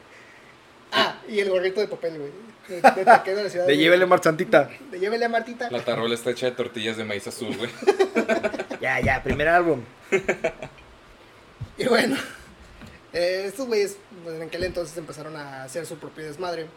Ah, 0.93 1.19
y 1.27 1.39
el 1.39 1.49
gorrito 1.49 1.81
de 1.81 1.87
papel, 1.89 2.17
güey. 2.17 2.31
De, 2.69 2.75
de 2.75 3.03
de 3.35 3.43
la 3.43 3.49
ciudad. 3.49 3.67
De 3.67 3.75
llévele 3.77 4.05
marchantita. 4.05 4.69
De 4.89 4.99
llévele 4.99 5.25
a 5.25 5.29
Martita. 5.29 5.69
La 5.69 5.83
tarola 5.83 6.13
está 6.15 6.29
hecha 6.31 6.45
de 6.45 6.53
tortillas 6.53 6.95
de 6.95 7.03
maíz 7.03 7.27
azul, 7.27 7.53
güey. 7.57 7.69
Ya, 8.81 8.99
ya, 8.99 9.21
primer 9.23 9.47
álbum. 9.47 9.81
Y 11.77 11.87
bueno, 11.87 12.17
eh, 13.13 13.43
estos 13.47 13.67
güeyes 13.67 13.97
pues, 14.23 14.35
en 14.35 14.41
aquel 14.41 14.65
entonces 14.65 14.97
empezaron 14.97 15.33
a 15.37 15.63
hacer 15.63 15.85
su 15.85 15.97
propio 15.97 16.25
desmadre. 16.25 16.67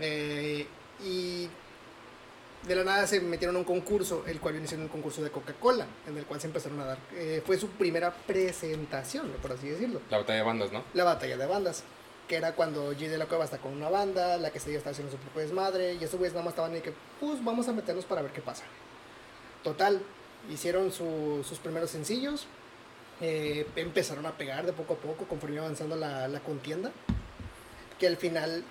Eh, 0.00 0.68
y 1.04 1.48
de 2.68 2.76
la 2.76 2.84
nada 2.84 3.08
se 3.08 3.20
metieron 3.20 3.56
a 3.56 3.58
un 3.58 3.64
concurso, 3.64 4.22
el 4.28 4.38
cual 4.38 4.54
viene 4.54 4.68
siendo 4.68 4.86
un 4.86 4.90
concurso 4.92 5.20
de 5.20 5.30
Coca-Cola, 5.30 5.86
en 6.06 6.16
el 6.16 6.26
cual 6.26 6.40
se 6.40 6.46
empezaron 6.46 6.78
a 6.80 6.84
dar. 6.84 6.98
eh, 7.14 7.42
fue 7.44 7.58
su 7.58 7.70
primera 7.70 8.12
presentación, 8.12 9.32
por 9.42 9.50
así 9.50 9.68
decirlo. 9.68 10.00
La 10.10 10.18
batalla 10.18 10.38
de 10.38 10.44
bandas, 10.44 10.70
¿no? 10.70 10.84
La 10.94 11.02
batalla 11.02 11.36
de 11.36 11.46
bandas. 11.46 11.82
Que 12.28 12.36
era 12.36 12.52
cuando 12.54 12.92
G 12.92 13.08
de 13.08 13.18
la 13.18 13.26
Cueva 13.26 13.44
está 13.44 13.58
con 13.58 13.72
una 13.72 13.88
banda, 13.90 14.36
la 14.36 14.50
que 14.50 14.60
se 14.60 14.72
estaba 14.74 14.92
haciendo 14.92 15.10
su 15.12 15.18
propio 15.18 15.42
desmadre, 15.42 15.94
y 15.94 16.04
esos 16.04 16.18
güeyes 16.18 16.34
nada 16.34 16.44
más 16.44 16.52
estaban 16.52 16.72
ahí 16.72 16.82
que, 16.82 16.94
pues 17.18 17.44
vamos 17.44 17.66
a 17.66 17.72
meternos 17.72 18.04
para 18.04 18.22
ver 18.22 18.30
qué 18.30 18.40
pasa. 18.40 18.62
Total, 19.64 20.00
hicieron 20.50 20.92
su- 20.92 21.44
sus 21.48 21.58
primeros 21.58 21.90
sencillos, 21.90 22.46
eh, 23.20 23.66
empezaron 23.76 24.26
a 24.26 24.32
pegar 24.36 24.66
de 24.66 24.72
poco 24.72 24.94
a 24.94 24.96
poco 24.96 25.24
conforme 25.26 25.56
iba 25.56 25.64
avanzando 25.64 25.96
la, 25.96 26.28
la 26.28 26.40
contienda. 26.40 26.90
Que 27.98 28.06
al 28.08 28.16
final 28.16 28.64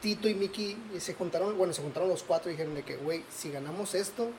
Tito 0.00 0.28
y 0.28 0.34
Mickey 0.34 0.76
se 0.98 1.14
juntaron, 1.14 1.56
bueno, 1.56 1.72
se 1.72 1.80
juntaron 1.82 2.08
los 2.08 2.22
cuatro 2.22 2.50
y 2.50 2.54
dijeron 2.54 2.74
de 2.74 2.82
que, 2.82 2.96
güey, 2.96 3.24
si 3.30 3.50
ganamos 3.50 3.94
esto, 3.94 4.30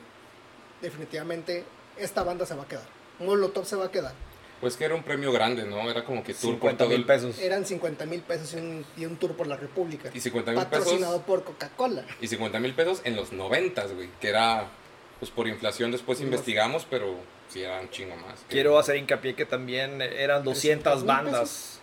definitivamente 0.82 1.64
esta 1.98 2.24
banda 2.24 2.46
se 2.46 2.56
va 2.56 2.64
a 2.64 2.68
quedar. 2.68 2.86
Molotov 3.20 3.66
se 3.66 3.76
va 3.76 3.86
a 3.86 3.92
quedar. 3.92 4.14
Pues 4.62 4.78
que 4.78 4.86
era 4.86 4.96
un 4.96 5.04
premio 5.04 5.32
grande, 5.34 5.64
¿no? 5.66 5.90
Era 5.90 6.06
como 6.06 6.24
que 6.24 6.34
tour 6.34 6.58
por 6.58 6.72
50 6.72 6.78
todo 6.78 6.90
mil 6.90 7.00
el... 7.00 7.06
pesos. 7.06 7.38
Eran 7.40 7.66
50 7.66 8.06
mil 8.06 8.22
pesos 8.22 8.54
y 8.54 8.58
un, 8.58 8.86
y 8.96 9.06
un 9.06 9.18
tour 9.18 9.36
por 9.36 9.46
la 9.48 9.58
República. 9.58 10.10
Y 10.14 10.20
50 10.22 10.52
mil 10.52 10.62
patrocinado 10.62 11.14
pesos... 11.14 11.26
por 11.26 11.44
Coca-Cola. 11.44 12.06
Y 12.22 12.28
50 12.28 12.60
mil 12.60 12.74
pesos 12.74 13.02
en 13.04 13.16
los 13.18 13.34
90, 13.34 13.86
güey. 13.88 14.10
Que 14.22 14.30
era... 14.30 14.70
Pues 15.24 15.32
por 15.32 15.48
inflación 15.48 15.90
después 15.90 16.18
Sí, 16.18 16.26
investigamos, 16.26 16.86
pero 16.90 17.16
sí 17.48 17.64
era 17.64 17.80
un 17.80 17.90
chingo 17.90 18.14
más. 18.18 18.42
que- 18.42 18.48
Quiero 18.56 18.78
hacer 18.78 18.98
hincapié 18.98 19.36
que 19.36 19.46
también 19.46 20.02
eran 20.02 20.44
200 20.44 21.02
300,000 21.02 21.08
bandas. 21.32 21.80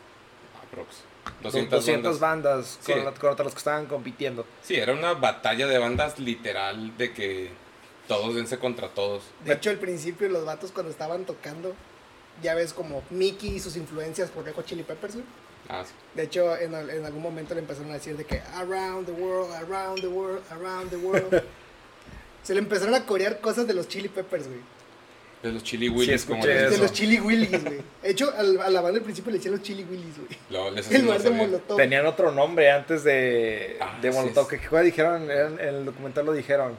Aprox. 0.62 0.96
200, 1.42 1.70
200, 1.70 2.20
bandas. 2.20 2.42
bandas 2.52 2.78
Sí. 2.82 2.92
con 2.92 3.04
la- 3.06 3.14
contra 3.14 3.42
los 3.46 3.54
que 3.54 3.58
estaban 3.58 3.86
compitiendo. 3.86 4.44
Sí, 4.60 4.74
era 4.76 4.92
una 4.92 5.14
batalla 5.14 5.66
de 5.66 5.78
bandas 5.78 6.18
literal 6.18 6.94
de 6.98 7.14
que 7.14 7.50
todos 8.08 8.34
dense 8.34 8.58
contra 8.58 8.88
todos. 8.90 9.22
De 9.46 9.54
hecho, 9.54 9.70
al 9.70 9.78
principio 9.78 10.28
los 10.28 10.44
vatos 10.44 10.70
cuando 10.70 10.92
estaban 10.92 11.24
tocando, 11.24 11.74
ya 12.42 12.54
ves 12.54 12.74
como 12.74 13.02
Mickey 13.08 13.54
y 13.56 13.60
sus 13.60 13.74
influencias 13.76 14.28
por 14.30 14.44
Red 14.44 14.52
Hot 14.52 14.66
Chili 14.66 14.82
Peppers. 14.82 15.14
Ah, 15.70 15.82
sí. 15.86 15.92
De 16.14 16.24
hecho, 16.24 16.54
en, 16.58 16.74
en 16.74 17.06
algún 17.06 17.22
momento 17.22 17.54
le 17.54 17.60
empezaron 17.60 17.90
a 17.90 17.94
decir 17.94 18.18
de 18.18 18.26
que 18.26 18.42
around 18.56 19.06
the 19.06 19.12
world, 19.12 19.50
around 19.54 19.98
the 20.02 20.08
world, 20.08 20.42
around 20.50 20.90
the 20.90 20.96
world. 20.98 21.42
Se 22.42 22.54
le 22.54 22.60
empezaron 22.60 22.94
a 22.94 23.04
corear 23.06 23.40
cosas 23.40 23.66
de 23.66 23.74
los 23.74 23.86
Chili 23.88 24.08
Peppers, 24.08 24.48
güey. 24.48 24.60
De 25.42 25.52
los 25.52 25.62
Chili 25.62 25.88
Willis, 25.88 26.24
como 26.26 26.40
escuché 26.40 26.54
les 26.54 26.68
De 26.68 26.74
Eso. 26.74 26.82
los 26.82 26.92
Chili 26.92 27.18
Willies, 27.18 27.64
güey. 27.64 27.78
De 28.02 28.10
hecho, 28.10 28.30
al- 28.36 28.60
a 28.60 28.68
la 28.68 28.80
banda 28.82 28.98
al 28.98 29.04
principio 29.04 29.32
le 29.32 29.38
decían 29.38 29.54
los 29.54 29.62
Chili 29.62 29.84
Willies, 29.84 30.16
güey. 30.18 30.76
En 30.90 31.04
lugar 31.04 31.22
de. 31.22 31.30
Molotov. 31.30 31.76
Tenían 31.78 32.04
otro 32.06 32.30
nombre 32.30 32.70
antes 32.70 33.04
de, 33.04 33.78
Ah, 33.80 33.98
de 34.02 34.12
sí, 34.12 34.18
Molotov. 34.18 34.50
sí. 34.50 34.56
Que 34.58 34.68
que 34.68 34.80
dijeron, 34.82 35.30
en, 35.30 35.58
en 35.60 35.74
el 35.76 35.84
documental 35.86 36.26
lo 36.26 36.32
dijeron. 36.34 36.76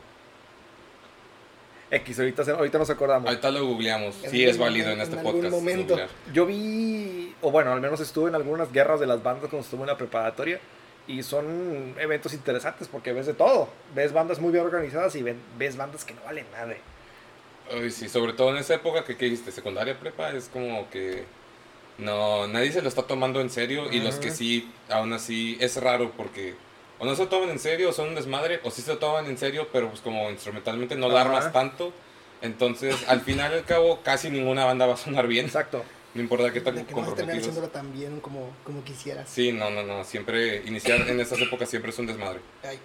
X, 1.90 2.20
ahorita, 2.20 2.44
ahorita 2.54 2.78
nos 2.78 2.90
acordamos. 2.90 3.28
Ahorita 3.28 3.52
lo 3.52 3.66
googleamos. 3.66 4.16
Sí, 4.16 4.26
algún 4.28 4.42
es 4.50 4.58
válido 4.58 4.92
en 4.92 4.98
momento- 5.00 5.04
este 5.04 5.14
en 5.14 5.20
algún 5.28 5.34
podcast. 5.42 5.54
momento. 5.54 5.88
googlear. 5.94 6.10
Yo 6.34 6.46
vi, 6.46 7.36
o 7.42 7.52
bueno, 7.52 7.74
al 7.74 7.82
menos 7.82 8.00
estuve 8.00 8.30
en 8.30 8.36
algunas 8.36 8.72
guerras 8.72 9.00
de 9.00 9.08
las 9.08 9.22
bandas 9.22 9.50
cuando 9.50 9.66
estuve 9.66 9.82
en 9.82 9.88
la 9.88 9.98
preparatoria. 9.98 10.60
Y 11.08 11.24
son 11.24 11.96
eventos 12.00 12.34
interesantes 12.34 12.88
porque 12.88 13.12
ves 13.12 13.26
de 13.26 13.34
todo. 13.34 13.68
Ves 13.96 14.14
bandas 14.14 14.40
muy 14.40 14.52
bien 14.52 14.66
organizadas 14.66 15.16
y 15.16 15.24
ven- 15.24 15.42
ves 15.58 15.76
bandas 15.76 16.06
que 16.06 16.14
no 16.14 16.22
valen 16.24 16.46
nada. 16.52 16.76
Ay, 17.72 17.90
sí, 17.92 18.08
sobre 18.08 18.34
todo 18.34 18.52
en 18.52 18.58
esa 18.58 18.76
época 18.76 19.04
que, 19.04 19.18
¿qué 19.18 19.26
dijiste? 19.26 19.52
Secundaria, 19.52 20.00
prepa, 20.00 20.32
es 20.32 20.50
como 20.52 20.90
que 20.90 21.26
no, 21.98 22.48
nadie 22.48 22.72
se 22.72 22.82
lo 22.82 22.88
está 22.90 23.04
tomando 23.04 23.42
en 23.42 23.50
serio 23.50 23.92
y 23.92 24.00
los 24.00 24.16
que 24.16 24.32
sí, 24.32 24.72
aún 24.90 25.14
así, 25.14 25.58
es 25.60 25.78
raro 25.78 26.12
porque 26.18 26.56
o 27.00 27.06
no 27.06 27.16
se 27.16 27.24
lo 27.24 27.30
toman 27.30 27.50
en 27.50 27.60
serio 27.60 27.90
o 27.90 27.94
son 27.94 28.10
un 28.10 28.16
desmadre 28.16 28.60
o 28.64 28.72
sí 28.72 28.82
se 28.82 28.92
lo 28.94 28.98
toman 29.00 29.26
en 29.26 29.38
serio, 29.38 29.68
pero 29.74 29.90
pues 29.90 30.02
como 30.02 30.30
instrumentalmente 30.30 30.96
no 30.96 31.10
la 31.10 31.22
Ajá. 31.22 31.30
armas 31.30 31.54
tanto. 31.54 31.94
Entonces, 32.42 32.96
al 33.08 33.22
final 33.22 33.52
y 33.54 33.56
al 33.58 33.66
cabo, 33.66 34.00
casi 34.04 34.30
ninguna 34.30 34.66
banda 34.66 34.86
va 34.88 34.96
a 34.96 34.98
sonar 34.98 35.28
bien. 35.28 35.46
Exacto. 35.46 35.84
No 36.14 36.22
importa 36.22 36.52
qué 36.52 36.62
tan 36.62 36.76
De 36.76 36.86
que 36.86 36.94
no 36.94 37.02
haciéndolo 37.04 37.70
tan 37.70 37.94
bien 37.94 38.20
como, 38.20 38.50
como 38.64 38.84
quisieras. 38.84 39.30
Sí, 39.30 39.52
no, 39.52 39.70
no, 39.70 39.84
no. 39.84 40.04
Siempre 40.04 40.64
iniciar 40.66 41.08
en 41.08 41.20
esas 41.20 41.40
épocas 41.40 41.70
siempre 41.70 41.92
es 41.92 42.00
un 42.00 42.08
desmadre. 42.08 42.42
Ay. 42.64 42.80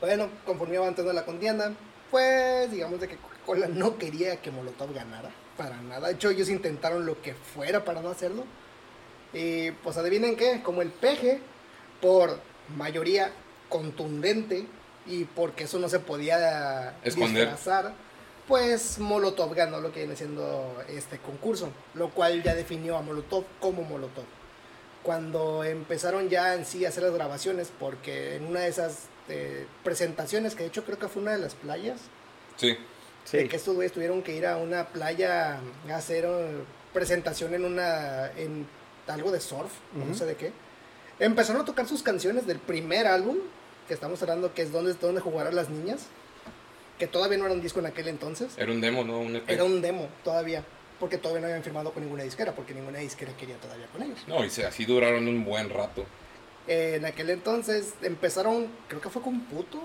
Bueno, 0.00 0.28
conforme 0.44 0.74
iba 0.74 0.84
avanzando 0.84 1.12
la 1.12 1.24
contienda, 1.24 1.72
pues 2.10 2.70
digamos 2.70 3.00
de 3.00 3.08
que 3.08 3.16
Coca-Cola 3.16 3.66
no 3.68 3.98
quería 3.98 4.40
que 4.40 4.50
Molotov 4.50 4.94
ganara, 4.94 5.30
para 5.56 5.80
nada. 5.82 6.08
De 6.08 6.14
hecho, 6.14 6.30
ellos 6.30 6.48
intentaron 6.48 7.06
lo 7.06 7.20
que 7.22 7.34
fuera 7.34 7.84
para 7.84 8.02
no 8.02 8.10
hacerlo. 8.10 8.44
Y 9.32 9.72
pues 9.72 9.96
adivinen 9.96 10.36
qué, 10.36 10.62
como 10.62 10.82
el 10.82 10.90
peje, 10.90 11.40
por 12.00 12.38
mayoría 12.76 13.32
contundente 13.68 14.66
y 15.06 15.24
porque 15.24 15.64
eso 15.64 15.78
no 15.78 15.88
se 15.88 15.98
podía 15.98 16.96
Esconder. 17.02 17.48
disfrazar, 17.48 17.94
pues 18.48 18.98
Molotov 18.98 19.54
ganó 19.54 19.80
lo 19.80 19.92
que 19.92 20.00
viene 20.00 20.16
siendo 20.16 20.82
este 20.88 21.18
concurso, 21.18 21.70
lo 21.94 22.10
cual 22.10 22.42
ya 22.42 22.54
definió 22.54 22.96
a 22.96 23.02
Molotov 23.02 23.44
como 23.60 23.82
Molotov 23.82 24.24
cuando 25.02 25.62
empezaron 25.62 26.28
ya 26.28 26.54
en 26.54 26.64
sí 26.64 26.84
a 26.84 26.88
hacer 26.88 27.04
las 27.04 27.12
grabaciones, 27.12 27.70
porque 27.78 28.34
en 28.36 28.44
una 28.46 28.60
de 28.60 28.68
esas 28.68 29.04
eh, 29.28 29.64
presentaciones, 29.84 30.56
que 30.56 30.64
de 30.64 30.68
hecho 30.68 30.84
creo 30.84 30.98
que 30.98 31.06
fue 31.06 31.22
una 31.22 31.30
de 31.32 31.38
las 31.38 31.54
playas, 31.54 32.00
Sí. 32.56 32.76
Sí. 33.24 33.36
de 33.38 33.48
que 33.48 33.54
estos 33.56 33.74
güeyes 33.76 33.92
tuvieron 33.92 34.22
que 34.22 34.34
ir 34.34 34.46
a 34.46 34.56
una 34.56 34.86
playa 34.88 35.60
a 35.88 35.94
hacer 35.96 36.24
eh, 36.26 36.58
presentación 36.92 37.54
en 37.54 37.64
una 37.64 38.32
en 38.32 38.66
algo 39.06 39.30
de 39.30 39.40
surf, 39.40 39.70
no 39.94 40.12
sé 40.14 40.24
de 40.26 40.34
qué. 40.34 40.52
Empezaron 41.20 41.62
a 41.62 41.64
tocar 41.64 41.86
sus 41.86 42.02
canciones 42.02 42.46
del 42.48 42.58
primer 42.58 43.06
álbum, 43.06 43.36
que 43.86 43.94
estamos 43.94 44.20
hablando 44.22 44.54
que 44.54 44.62
es 44.62 44.72
donde, 44.72 44.94
donde 44.94 45.20
jugarán 45.20 45.54
las 45.54 45.68
niñas, 45.70 46.06
que 46.98 47.06
todavía 47.06 47.38
no 47.38 47.44
era 47.46 47.54
un 47.54 47.60
disco 47.62 47.80
en 47.80 47.86
aquel 47.86 48.08
entonces. 48.08 48.56
Era 48.56 48.72
un 48.72 48.80
demo, 48.80 49.04
¿no? 49.04 49.18
Un 49.20 49.34
E 49.36 49.38
EP. 49.38 49.50
Era 49.50 49.64
un 49.64 49.80
demo 49.82 50.08
todavía, 50.24 50.64
porque 50.98 51.18
todavía 51.18 51.40
no 51.42 51.46
habían 51.48 51.62
firmado 51.62 51.92
con 51.92 52.02
ninguna 52.02 52.22
disquera, 52.22 52.52
porque 52.54 52.74
ninguna 52.74 52.98
disquera 53.00 53.36
quería 53.36 53.56
todavía 53.56 53.86
con 53.88 54.02
ellos. 54.02 54.18
No, 54.26 54.44
y 54.44 54.50
se- 54.50 54.64
así 54.66 54.84
duraron 54.84 55.28
un 55.28 55.44
buen 55.44 55.68
rato. 55.70 56.04
Eh, 56.68 56.94
en 56.96 57.04
aquel 57.04 57.30
entonces 57.30 57.94
empezaron, 58.02 58.66
creo 58.88 59.00
que 59.00 59.08
fue 59.10 59.22
con 59.22 59.40
Puto, 59.42 59.80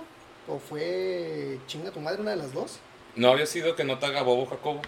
o 0.48 0.58
fue 0.60 1.60
Chinga 1.68 1.92
tu 1.92 2.00
madre, 2.00 2.22
una 2.22 2.32
de 2.32 2.38
las 2.38 2.54
dos. 2.54 2.80
¿No 3.16 3.30
había 3.32 3.46
sido 3.46 3.76
que 3.76 3.84
no 3.84 4.00
te 4.00 4.06
haga 4.08 4.22
bobo 4.24 4.46
Jacobo? 4.48 4.82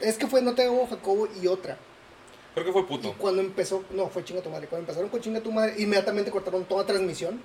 Es 0.00 0.18
que 0.18 0.26
fue 0.26 0.42
No 0.42 0.54
te 0.54 0.62
hago 0.64 0.86
Jacobo 0.86 1.28
y 1.40 1.46
otra. 1.46 1.78
Creo 2.54 2.66
que 2.66 2.72
fue 2.72 2.82
Y 2.82 2.84
puto. 2.84 3.14
cuando 3.18 3.40
empezó, 3.40 3.82
no, 3.90 4.08
fue 4.08 4.24
Chinga 4.24 4.42
tu 4.42 4.50
madre. 4.50 4.66
Cuando 4.68 4.82
empezaron 4.82 5.08
con 5.08 5.20
Chinga 5.20 5.40
tu 5.40 5.50
madre, 5.52 5.74
inmediatamente 5.78 6.30
cortaron 6.30 6.64
toda 6.64 6.84
transmisión. 6.84 7.40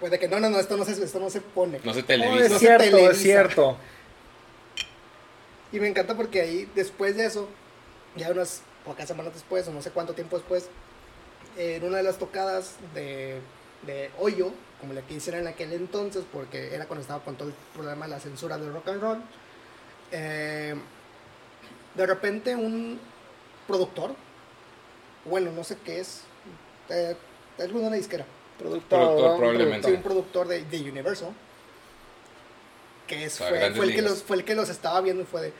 Pues 0.00 0.12
de 0.12 0.18
que 0.18 0.28
no, 0.28 0.38
no, 0.38 0.48
no, 0.48 0.60
esto 0.60 0.76
no 0.76 0.84
se, 0.84 0.92
esto 1.02 1.18
no 1.18 1.30
se 1.30 1.40
pone. 1.40 1.80
No 1.82 1.92
se 1.92 2.00
Oh, 2.00 2.04
televisa. 2.04 2.44
es 2.44 2.52
No 2.52 2.58
se 2.58 2.66
cierto, 2.66 3.10
es 3.10 3.18
cierto. 3.18 3.76
Y 5.72 5.80
me 5.80 5.88
encanta 5.88 6.16
porque 6.16 6.40
ahí, 6.40 6.70
después 6.74 7.16
de 7.16 7.26
eso, 7.26 7.48
ya 8.16 8.30
unas 8.30 8.62
pocas 8.84 9.06
semanas 9.08 9.34
después, 9.34 9.66
o 9.68 9.72
no 9.72 9.82
sé 9.82 9.90
cuánto 9.90 10.14
tiempo 10.14 10.38
después, 10.38 10.68
en 11.56 11.84
una 11.84 11.98
de 11.98 12.04
las 12.04 12.18
tocadas 12.18 12.76
de, 12.94 13.40
de 13.82 14.10
Hoyo, 14.18 14.52
como 14.80 14.92
la 14.94 15.02
que 15.02 15.14
hicieron 15.14 15.42
en 15.42 15.48
aquel 15.48 15.72
entonces, 15.72 16.24
porque 16.32 16.74
era 16.74 16.86
cuando 16.86 17.02
estaba 17.02 17.22
con 17.24 17.36
todo 17.36 17.48
el 17.48 17.54
problema 17.74 18.06
de 18.06 18.12
la 18.12 18.20
censura 18.20 18.56
del 18.56 18.72
rock 18.72 18.88
and 18.88 19.00
roll, 19.02 19.22
eh, 20.12 20.74
de 21.94 22.06
repente 22.06 22.54
un 22.54 22.98
productor, 23.66 24.14
bueno, 25.24 25.50
no 25.52 25.64
sé 25.64 25.76
qué 25.84 26.00
es, 26.00 26.22
eh, 26.88 27.16
es 27.58 27.72
una 27.72 27.96
disquera, 27.96 28.24
Productor, 28.58 28.98
Productor, 28.98 29.30
¿no? 29.30 29.36
probablemente. 29.36 29.88
sí, 29.88 29.94
un 29.94 30.02
productor 30.02 30.48
de, 30.48 30.64
de 30.64 30.90
Universal, 30.90 31.30
que 33.06 33.24
es, 33.24 33.38
fue, 33.38 33.66
el 33.66 33.94
que 33.94 34.02
los, 34.02 34.22
fue 34.22 34.36
el 34.36 34.44
que 34.44 34.54
los 34.54 34.68
estaba 34.68 35.00
viendo 35.00 35.22
y 35.22 35.26
fue 35.26 35.42
de, 35.42 35.52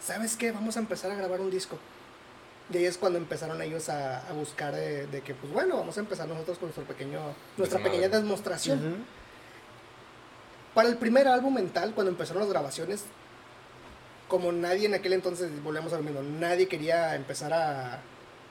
¿sabes 0.00 0.36
qué? 0.36 0.52
Vamos 0.52 0.76
a 0.76 0.80
empezar 0.80 1.10
a 1.10 1.14
grabar 1.14 1.40
un 1.40 1.50
disco. 1.50 1.78
Y 2.72 2.76
ahí 2.76 2.84
es 2.84 2.96
cuando 2.96 3.18
empezaron 3.18 3.60
ellos 3.60 3.88
a, 3.88 4.26
a 4.28 4.32
buscar 4.32 4.74
de, 4.74 5.06
de 5.06 5.20
que, 5.20 5.34
pues 5.34 5.52
bueno, 5.52 5.76
vamos 5.76 5.96
a 5.96 6.00
empezar 6.00 6.28
nosotros 6.28 6.58
con 6.58 6.68
nuestro 6.68 6.84
pequeño, 6.84 7.20
nuestra 7.56 7.78
Desmadre. 7.78 7.98
pequeña 8.00 8.20
demostración. 8.20 9.04
Para 10.74 10.88
el 10.88 10.96
primer 10.96 11.28
álbum 11.28 11.52
mental, 11.54 11.92
cuando 11.94 12.10
empezaron 12.10 12.40
las 12.40 12.50
grabaciones, 12.50 13.04
como 14.28 14.52
nadie 14.52 14.86
en 14.86 14.94
aquel 14.94 15.12
entonces, 15.12 15.50
volvemos 15.62 15.92
a 15.92 15.96
lo 15.96 16.02
mismo, 16.02 16.22
nadie 16.22 16.68
quería 16.68 17.14
empezar 17.14 17.52
a, 17.52 18.00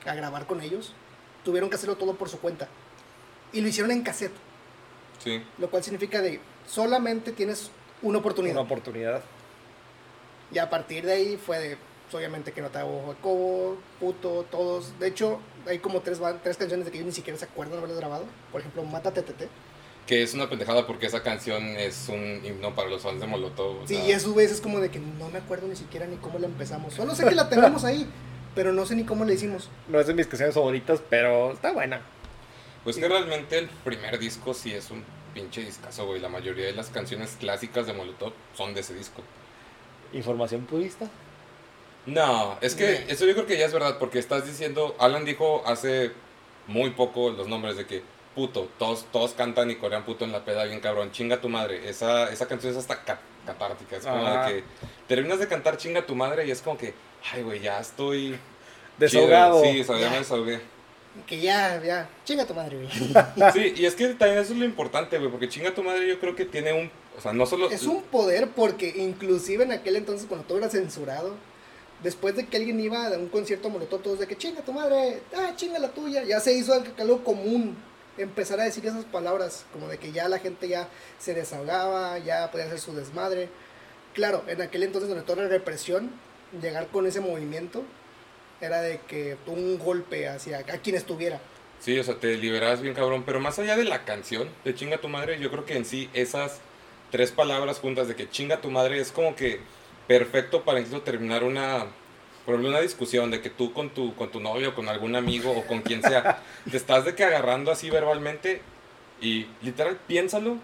a 0.06 0.14
grabar 0.14 0.46
con 0.46 0.62
ellos, 0.62 0.94
tuvieron 1.44 1.70
que 1.70 1.76
hacerlo 1.78 1.96
todo 1.96 2.16
por 2.16 2.30
su 2.30 2.40
cuenta. 2.40 2.68
Y 3.54 3.62
lo 3.62 3.68
hicieron 3.68 3.92
en 3.92 4.02
cassette, 4.04 4.32
Sí. 5.24 5.42
lo 5.58 5.70
cual 5.70 5.84
significa 5.84 6.22
de 6.22 6.40
solamente 6.68 7.32
tienes 7.32 7.70
una 8.02 8.20
oportunidad. 8.20 8.56
Una 8.56 8.64
oportunidad. 8.64 9.22
Y 10.52 10.58
a 10.58 10.70
partir 10.70 11.06
de 11.06 11.14
ahí 11.14 11.38
fue 11.38 11.60
de, 11.60 11.78
pues, 11.78 12.16
obviamente 12.16 12.52
que 12.52 12.62
no 12.62 12.70
te 12.70 12.80
hago 12.80 13.16
cobo, 13.22 13.78
puto, 14.00 14.46
todos. 14.50 14.98
De 15.00 15.08
hecho, 15.08 15.40
hay 15.68 15.80
como 15.80 16.02
tres, 16.02 16.20
tres 16.44 16.58
canciones 16.58 16.86
de 16.86 16.92
que 16.92 16.98
ellos 16.98 17.08
ni 17.08 17.14
siquiera 17.14 17.38
se 17.40 17.46
acuerdan 17.46 17.74
de 17.74 17.78
haberlas 17.80 18.00
grabado. 18.00 18.26
Por 18.52 18.62
ejemplo, 18.62 18.84
Mátate 18.84 19.22
TT. 19.22 19.48
Que 20.08 20.24
es 20.24 20.34
una 20.34 20.50
pendejada 20.50 20.88
porque 20.88 21.06
esa 21.06 21.22
canción 21.24 21.64
es 21.78 22.10
un 22.10 22.42
himno 22.44 22.74
para 22.76 22.90
los 22.90 23.04
fans 23.04 23.22
de 23.22 23.28
Molotov. 23.28 23.88
Sí, 23.88 23.96
sea, 23.96 24.08
y 24.08 24.12
a 24.12 24.20
su 24.20 24.34
vez 24.34 24.52
es 24.52 24.60
como 24.60 24.80
de 24.80 24.90
que 24.90 25.00
no 25.00 25.30
me 25.30 25.38
acuerdo 25.40 25.68
ni 25.68 25.76
siquiera 25.76 26.06
ni 26.08 26.18
cómo 26.18 26.40
la 26.40 26.48
empezamos. 26.48 26.94
Solo 26.96 27.16
sé 27.16 27.24
que 27.26 27.36
la 27.36 27.48
tenemos 27.50 27.84
ahí, 27.86 28.10
pero 28.56 28.74
no 28.74 28.86
sé 28.86 28.96
ni 28.96 29.06
cómo 29.06 29.24
la 29.24 29.34
hicimos. 29.34 29.70
No 29.88 30.00
es 30.00 30.08
de 30.08 30.14
mis 30.14 30.28
canciones 30.28 30.56
favoritas, 30.56 31.02
pero 31.10 31.54
está 31.54 31.72
buena. 31.72 32.02
Pues 32.84 32.98
que 32.98 33.08
realmente 33.08 33.58
el 33.60 33.68
primer 33.70 34.18
disco 34.20 34.54
sí 34.54 34.74
es 34.74 34.90
un 34.92 35.04
pinche 35.34 35.62
discazo, 35.62 36.06
güey. 36.08 36.20
La 36.20 36.30
mayoría 36.30 36.66
de 36.66 36.74
las 36.74 36.90
canciones 36.90 37.38
clásicas 37.40 37.86
de 37.86 37.94
Molotov 37.94 38.34
son 38.56 38.74
de 38.74 38.82
ese 38.82 38.94
disco. 38.94 39.22
Información 40.14 40.66
purista. 40.66 41.08
No, 42.06 42.58
es 42.62 42.74
que 42.76 43.06
eso 43.10 43.26
yo 43.26 43.34
creo 43.34 43.46
que 43.46 43.58
ya 43.58 43.66
es 43.68 43.74
verdad, 43.74 44.00
porque 44.00 44.18
estás 44.18 44.46
diciendo, 44.48 44.96
Alan 45.00 45.24
dijo 45.24 45.62
hace 45.68 46.12
muy 46.68 46.90
poco 46.92 47.30
los 47.30 47.48
nombres 47.48 47.78
de 47.78 47.86
que 47.86 48.02
puto, 48.34 48.68
todos, 48.80 49.06
todos 49.12 49.34
cantan 49.34 49.70
y 49.70 49.76
corean 49.76 50.04
puto 50.04 50.26
en 50.26 50.32
la 50.32 50.44
peda 50.44 50.64
bien 50.64 50.80
cabrón, 50.80 51.12
chinga 51.12 51.40
tu 51.42 51.50
madre. 51.50 51.88
Esa, 51.90 52.32
esa 52.32 52.48
canción 52.48 52.72
es 52.72 52.78
hasta 52.80 53.04
ca- 53.04 53.20
catártica, 53.46 53.98
es 53.98 54.04
como 54.06 54.26
Ajá. 54.26 54.48
de 54.48 54.54
que 54.56 54.64
terminas 55.08 55.38
de 55.40 55.48
cantar 55.48 55.78
chinga 55.78 56.06
tu 56.06 56.16
madre 56.16 56.48
y 56.48 56.52
es 56.52 56.62
como 56.62 56.78
que, 56.78 56.94
ay 57.32 57.44
güey, 57.44 57.60
ya 57.60 57.80
estoy 57.80 58.38
Desahogado. 58.98 59.62
chido". 59.64 59.94
Sí, 59.96 60.02
ya 60.02 60.10
me 60.10 60.18
desahogué. 60.20 60.60
Que 61.28 61.42
ya, 61.42 61.82
ya, 61.84 62.10
chinga 62.24 62.46
tu 62.46 62.54
madre, 62.54 62.78
güey. 62.78 62.90
Sí, 63.54 63.74
y 63.76 63.86
es 63.86 63.96
que 63.96 64.08
también 64.14 64.40
eso 64.40 64.54
es 64.54 64.60
lo 64.60 64.66
importante, 64.66 65.18
güey, 65.18 65.30
porque 65.30 65.50
chinga 65.50 65.74
tu 65.74 65.84
madre 65.84 66.08
yo 66.08 66.20
creo 66.20 66.36
que 66.36 66.46
tiene 66.46 66.72
un, 66.72 66.90
o 67.18 67.22
sea, 67.22 67.34
no 67.34 67.46
solo... 67.46 67.70
Es 67.70 67.84
un 67.84 68.02
poder 68.04 68.50
porque 68.50 68.94
inclusive 68.98 69.66
en 69.66 69.74
aquel 69.74 69.98
entonces 69.98 70.26
cuando 70.28 70.48
todo 70.48 70.60
era 70.60 70.70
censurado, 70.70 71.36
después 72.02 72.36
de 72.36 72.46
que 72.46 72.58
alguien 72.58 72.80
iba 72.80 73.08
a 73.08 73.18
un 73.18 73.28
concierto 73.28 73.70
molotov, 73.70 74.02
todos 74.02 74.20
de 74.20 74.28
que 74.28 74.38
chinga 74.38 74.62
tu 74.62 74.72
madre, 74.72 75.22
ah, 75.36 75.52
chinga 75.56 75.80
la 75.80 75.90
tuya, 75.90 76.24
ya 76.24 76.40
se 76.40 76.54
hizo 76.54 76.74
algo, 76.98 77.24
común 77.24 77.76
empezar 78.18 78.60
a 78.60 78.64
decir 78.64 78.86
esas 78.86 79.06
palabras, 79.06 79.66
como 79.74 79.88
de 79.88 79.98
que 79.98 80.14
ya 80.14 80.30
la 80.30 80.40
gente 80.40 80.68
ya 80.68 80.88
se 81.20 81.34
desahogaba, 81.34 82.20
ya 82.20 82.52
podía 82.52 82.66
hacer 82.66 82.80
su 82.80 82.94
desmadre. 82.94 83.50
Claro, 84.14 84.44
en 84.48 84.62
aquel 84.62 84.84
entonces 84.84 85.10
donde 85.10 85.24
toda 85.24 85.44
la 85.44 85.50
represión, 85.50 86.12
llegar 86.62 86.88
con 86.88 87.06
ese 87.06 87.20
movimiento 87.20 87.84
era 88.62 88.82
de 88.82 89.00
que 89.08 89.38
un 89.48 89.78
golpe 89.78 90.28
hacia 90.28 90.60
a 90.60 90.64
quien 90.64 90.96
estuviera. 90.96 91.40
Sí, 91.80 91.98
o 91.98 92.04
sea, 92.04 92.16
te 92.16 92.38
liberas 92.38 92.82
bien 92.82 92.94
cabrón, 92.94 93.24
pero 93.26 93.40
más 93.40 93.58
allá 93.58 93.76
de 93.76 93.86
la 93.86 94.06
canción 94.06 94.48
de 94.64 94.76
chinga 94.76 95.00
tu 95.00 95.10
madre, 95.10 95.40
yo 95.40 95.50
creo 95.50 95.66
que 95.66 95.76
en 95.76 95.86
sí 95.86 96.10
esas 96.14 96.62
tres 97.10 97.32
palabras 97.32 97.80
juntas 97.80 98.08
de 98.08 98.16
que 98.16 98.30
chinga 98.30 98.62
tu 98.62 98.70
madre 98.70 99.00
es 99.00 99.12
como 99.12 99.36
que 99.36 99.60
perfecto 100.08 100.64
para 100.64 100.80
incluso 100.80 101.02
terminar 101.02 101.44
una, 101.44 101.88
por 102.46 102.54
ejemplo, 102.54 102.70
una 102.70 102.82
discusión 102.82 103.32
de 103.32 103.42
que 103.42 103.50
tú 103.50 103.74
con 103.74 103.90
tu, 103.90 104.16
con 104.16 104.32
tu 104.32 104.40
novio, 104.40 104.76
con 104.76 104.90
algún 104.90 105.16
amigo 105.16 105.52
o 105.52 105.66
con 105.66 105.82
quien 105.82 106.02
sea, 106.02 106.42
te 106.70 106.78
estás 106.78 107.06
de 107.06 107.16
que 107.16 107.24
agarrando 107.24 107.72
así 107.72 107.90
verbalmente 107.90 108.62
y 109.20 109.48
literal 109.62 109.98
piénsalo. 110.08 110.58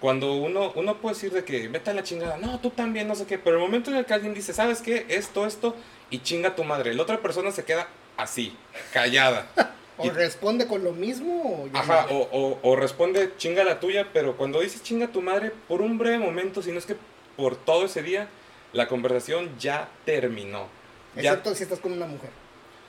Cuando 0.00 0.32
uno, 0.34 0.72
uno 0.76 0.96
puede 0.96 1.14
decir 1.14 1.30
de 1.32 1.44
que 1.44 1.68
vete 1.68 1.90
a 1.90 1.94
la 1.94 2.02
chingada, 2.02 2.38
no, 2.38 2.58
tú 2.60 2.70
también, 2.70 3.06
no 3.06 3.14
sé 3.14 3.26
qué, 3.26 3.38
pero 3.38 3.56
el 3.56 3.62
momento 3.62 3.90
en 3.90 3.96
el 3.98 4.06
que 4.06 4.14
alguien 4.14 4.32
dice, 4.32 4.54
¿sabes 4.54 4.80
qué? 4.80 5.04
Esto, 5.08 5.46
esto, 5.46 5.76
y 6.08 6.20
chinga 6.20 6.54
tu 6.56 6.64
madre, 6.64 6.94
la 6.94 7.02
otra 7.02 7.18
persona 7.18 7.50
se 7.50 7.64
queda 7.64 7.88
así, 8.16 8.56
callada. 8.92 9.46
O 10.02 10.06
Y- 10.06 10.08
responde 10.10 10.66
con 10.66 10.82
lo 10.82 10.92
mismo, 10.92 11.42
o 11.70 11.76
Ajá, 11.76 12.06
o, 12.08 12.26
o, 12.32 12.58
o 12.62 12.74
responde 12.76 13.34
chinga 13.36 13.64
la 13.64 13.80
tuya, 13.80 14.08
pero 14.14 14.34
cuando 14.34 14.60
dices 14.60 14.82
chinga 14.82 15.08
tu 15.08 15.20
madre, 15.20 15.52
por 15.68 15.82
un 15.82 15.98
breve 15.98 16.16
momento, 16.16 16.62
si 16.62 16.72
no 16.72 16.78
es 16.78 16.86
que 16.86 16.96
por 17.36 17.54
todo 17.54 17.84
ese 17.84 18.02
día, 18.02 18.26
la 18.72 18.88
conversación 18.88 19.50
ya 19.58 19.90
terminó. 20.06 20.68
Ya, 21.16 21.32
Excepto 21.32 21.54
si 21.54 21.64
estás 21.64 21.80
con 21.80 21.92
una 21.92 22.06
mujer. 22.06 22.30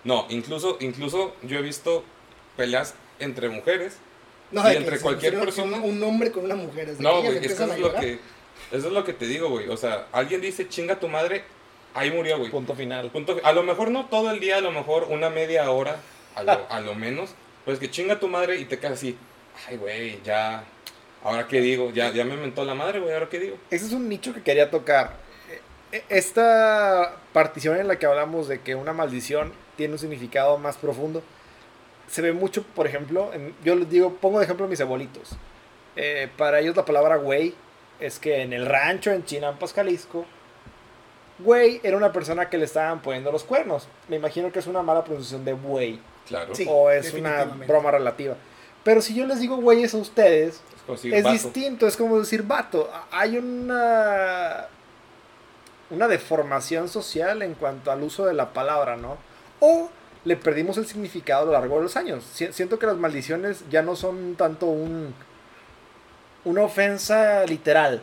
no, 0.06 0.26
incluso, 0.30 0.78
incluso 0.80 1.36
yo 1.42 1.60
he 1.60 1.62
visto 1.62 2.06
peleas 2.56 2.94
entre 3.20 3.50
mujeres. 3.50 3.98
No, 4.52 4.72
Y 4.72 4.76
entre 4.76 5.00
cualquier 5.00 5.40
persona- 5.40 5.78
Un, 5.78 5.84
un 5.98 6.04
hombre 6.04 6.32
con 6.32 6.44
una 6.46 6.56
mujer. 6.56 6.90
es 6.90 6.98
de 6.98 7.04
No, 7.04 7.22
güey, 7.22 7.26
es 7.28 7.32
que 7.32 7.38
empiezan 7.38 7.70
eso 7.72 7.76
es 7.76 7.82
lo 7.94 8.00
que, 8.00 8.20
eso 8.72 8.88
es 8.88 8.94
lo 8.94 9.04
que 9.04 9.14
te 9.14 9.26
digo, 9.26 9.50
güey. 9.50 9.70
O 9.70 9.78
sea, 9.78 10.08
alguien 10.12 10.42
dice 10.42 10.68
chinga 10.68 11.00
tu 11.00 11.08
madre, 11.08 11.44
ahí 11.94 12.12
murió, 12.12 12.38
güey. 12.38 12.52
Punto 12.52 12.76
final. 12.76 13.10
Punto- 13.12 13.40
a 13.44 13.52
lo 13.54 13.64
mejor 13.64 13.92
no 13.92 14.06
todo 14.08 14.32
el 14.32 14.40
día, 14.40 14.58
a 14.58 14.62
lo 14.62 14.72
mejor 14.72 15.06
una 15.10 15.30
media 15.30 15.70
hora, 15.72 15.98
a 16.36 16.44
lo, 16.44 16.66
a 16.70 16.80
lo 16.82 16.96
menos. 16.96 17.32
Pues 17.66 17.80
que 17.80 17.90
chinga 17.92 18.20
tu 18.20 18.28
madre 18.28 18.60
y 18.60 18.66
te 18.66 18.80
quedas 18.80 18.94
así. 18.94 19.18
Ay, 19.68 19.78
güey, 19.78 20.20
ya. 20.24 20.64
Ahora 21.24 21.48
qué 21.48 21.62
digo, 21.62 21.92
ya, 21.92 22.12
ya 22.12 22.26
me 22.26 22.36
mentó 22.36 22.66
la 22.66 22.74
madre, 22.74 23.00
güey, 23.00 23.14
ahora 23.14 23.30
qué 23.30 23.40
digo. 23.40 23.58
Ese 23.70 23.86
es 23.86 23.94
un 23.94 24.10
nicho 24.10 24.34
que 24.34 24.42
quería 24.42 24.72
tocar. 24.72 25.18
Eh, 25.52 25.62
eh, 25.92 26.04
Esta 26.10 27.16
partición 27.34 27.78
en 27.78 27.88
la 27.88 28.00
que 28.00 28.08
hablamos 28.08 28.48
de 28.48 28.60
que 28.62 28.74
una 28.76 28.92
maldición 28.94 29.54
tiene 29.78 29.94
un 29.94 30.00
significado 30.00 30.58
más 30.58 30.78
profundo, 30.78 31.22
se 32.12 32.22
ve 32.22 32.34
mucho, 32.34 32.64
por 32.64 32.86
ejemplo, 32.88 33.32
en- 33.34 33.56
yo 33.64 33.76
les 33.76 33.90
digo, 33.90 34.14
pongo 34.16 34.40
de 34.40 34.46
ejemplo 34.46 34.66
a 34.66 34.70
mis 34.70 34.82
abuelitos. 34.82 35.30
Eh, 35.96 36.30
para 36.38 36.60
ellos 36.60 36.76
la 36.76 36.86
palabra 36.86 37.16
güey 37.16 37.54
es 38.00 38.20
que 38.20 38.42
en 38.42 38.54
el 38.54 38.66
rancho 38.66 39.12
en 39.12 39.24
Chinampas, 39.26 39.74
Jalisco, 39.74 40.26
güey 41.40 41.80
era 41.84 41.98
una 41.98 42.12
persona 42.12 42.50
que 42.50 42.58
le 42.58 42.66
estaban 42.66 43.02
poniendo 43.02 43.32
los 43.32 43.44
cuernos. 43.44 43.88
Me 44.08 44.18
imagino 44.18 44.52
que 44.52 44.60
es 44.60 44.68
una 44.68 44.82
mala 44.84 45.04
pronunciación 45.04 45.44
de 45.46 45.54
güey 45.54 46.00
Claro. 46.28 46.54
Sí. 46.56 46.66
o 46.70 46.90
es 46.92 47.14
una 47.14 47.44
broma 47.46 47.92
relativa. 47.92 48.36
Pero 48.84 49.02
si 49.02 49.14
yo 49.16 49.26
les 49.26 49.40
digo 49.40 49.58
güeyes 49.58 49.94
a 49.94 49.98
ustedes, 49.98 50.62
Es 51.04 51.24
distinto, 51.32 51.88
es 51.88 51.96
como 51.96 52.20
decir 52.20 52.44
vato. 52.44 52.90
Hay 53.12 53.38
una 53.38 54.68
una 55.90 56.08
deformación 56.08 56.88
social 56.90 57.42
en 57.42 57.54
cuanto 57.54 57.92
al 57.92 58.02
uso 58.02 58.26
de 58.26 58.34
la 58.34 58.52
palabra, 58.54 58.96
¿no? 58.98 59.18
O 59.60 59.90
le 60.24 60.36
perdimos 60.38 60.78
el 60.78 60.86
significado 60.86 61.44
a 61.44 61.46
lo 61.46 61.52
largo 61.54 61.78
de 61.78 61.84
los 61.84 61.98
años. 61.98 62.24
Si- 62.34 62.52
Siento 62.54 62.78
que 62.80 62.86
las 62.86 62.98
maldiciones 62.98 63.64
ya 63.70 63.82
no 63.82 63.96
son 63.96 64.36
tanto 64.36 64.66
un 64.68 65.14
una 66.44 66.64
ofensa 66.64 67.46
literal. 67.46 68.02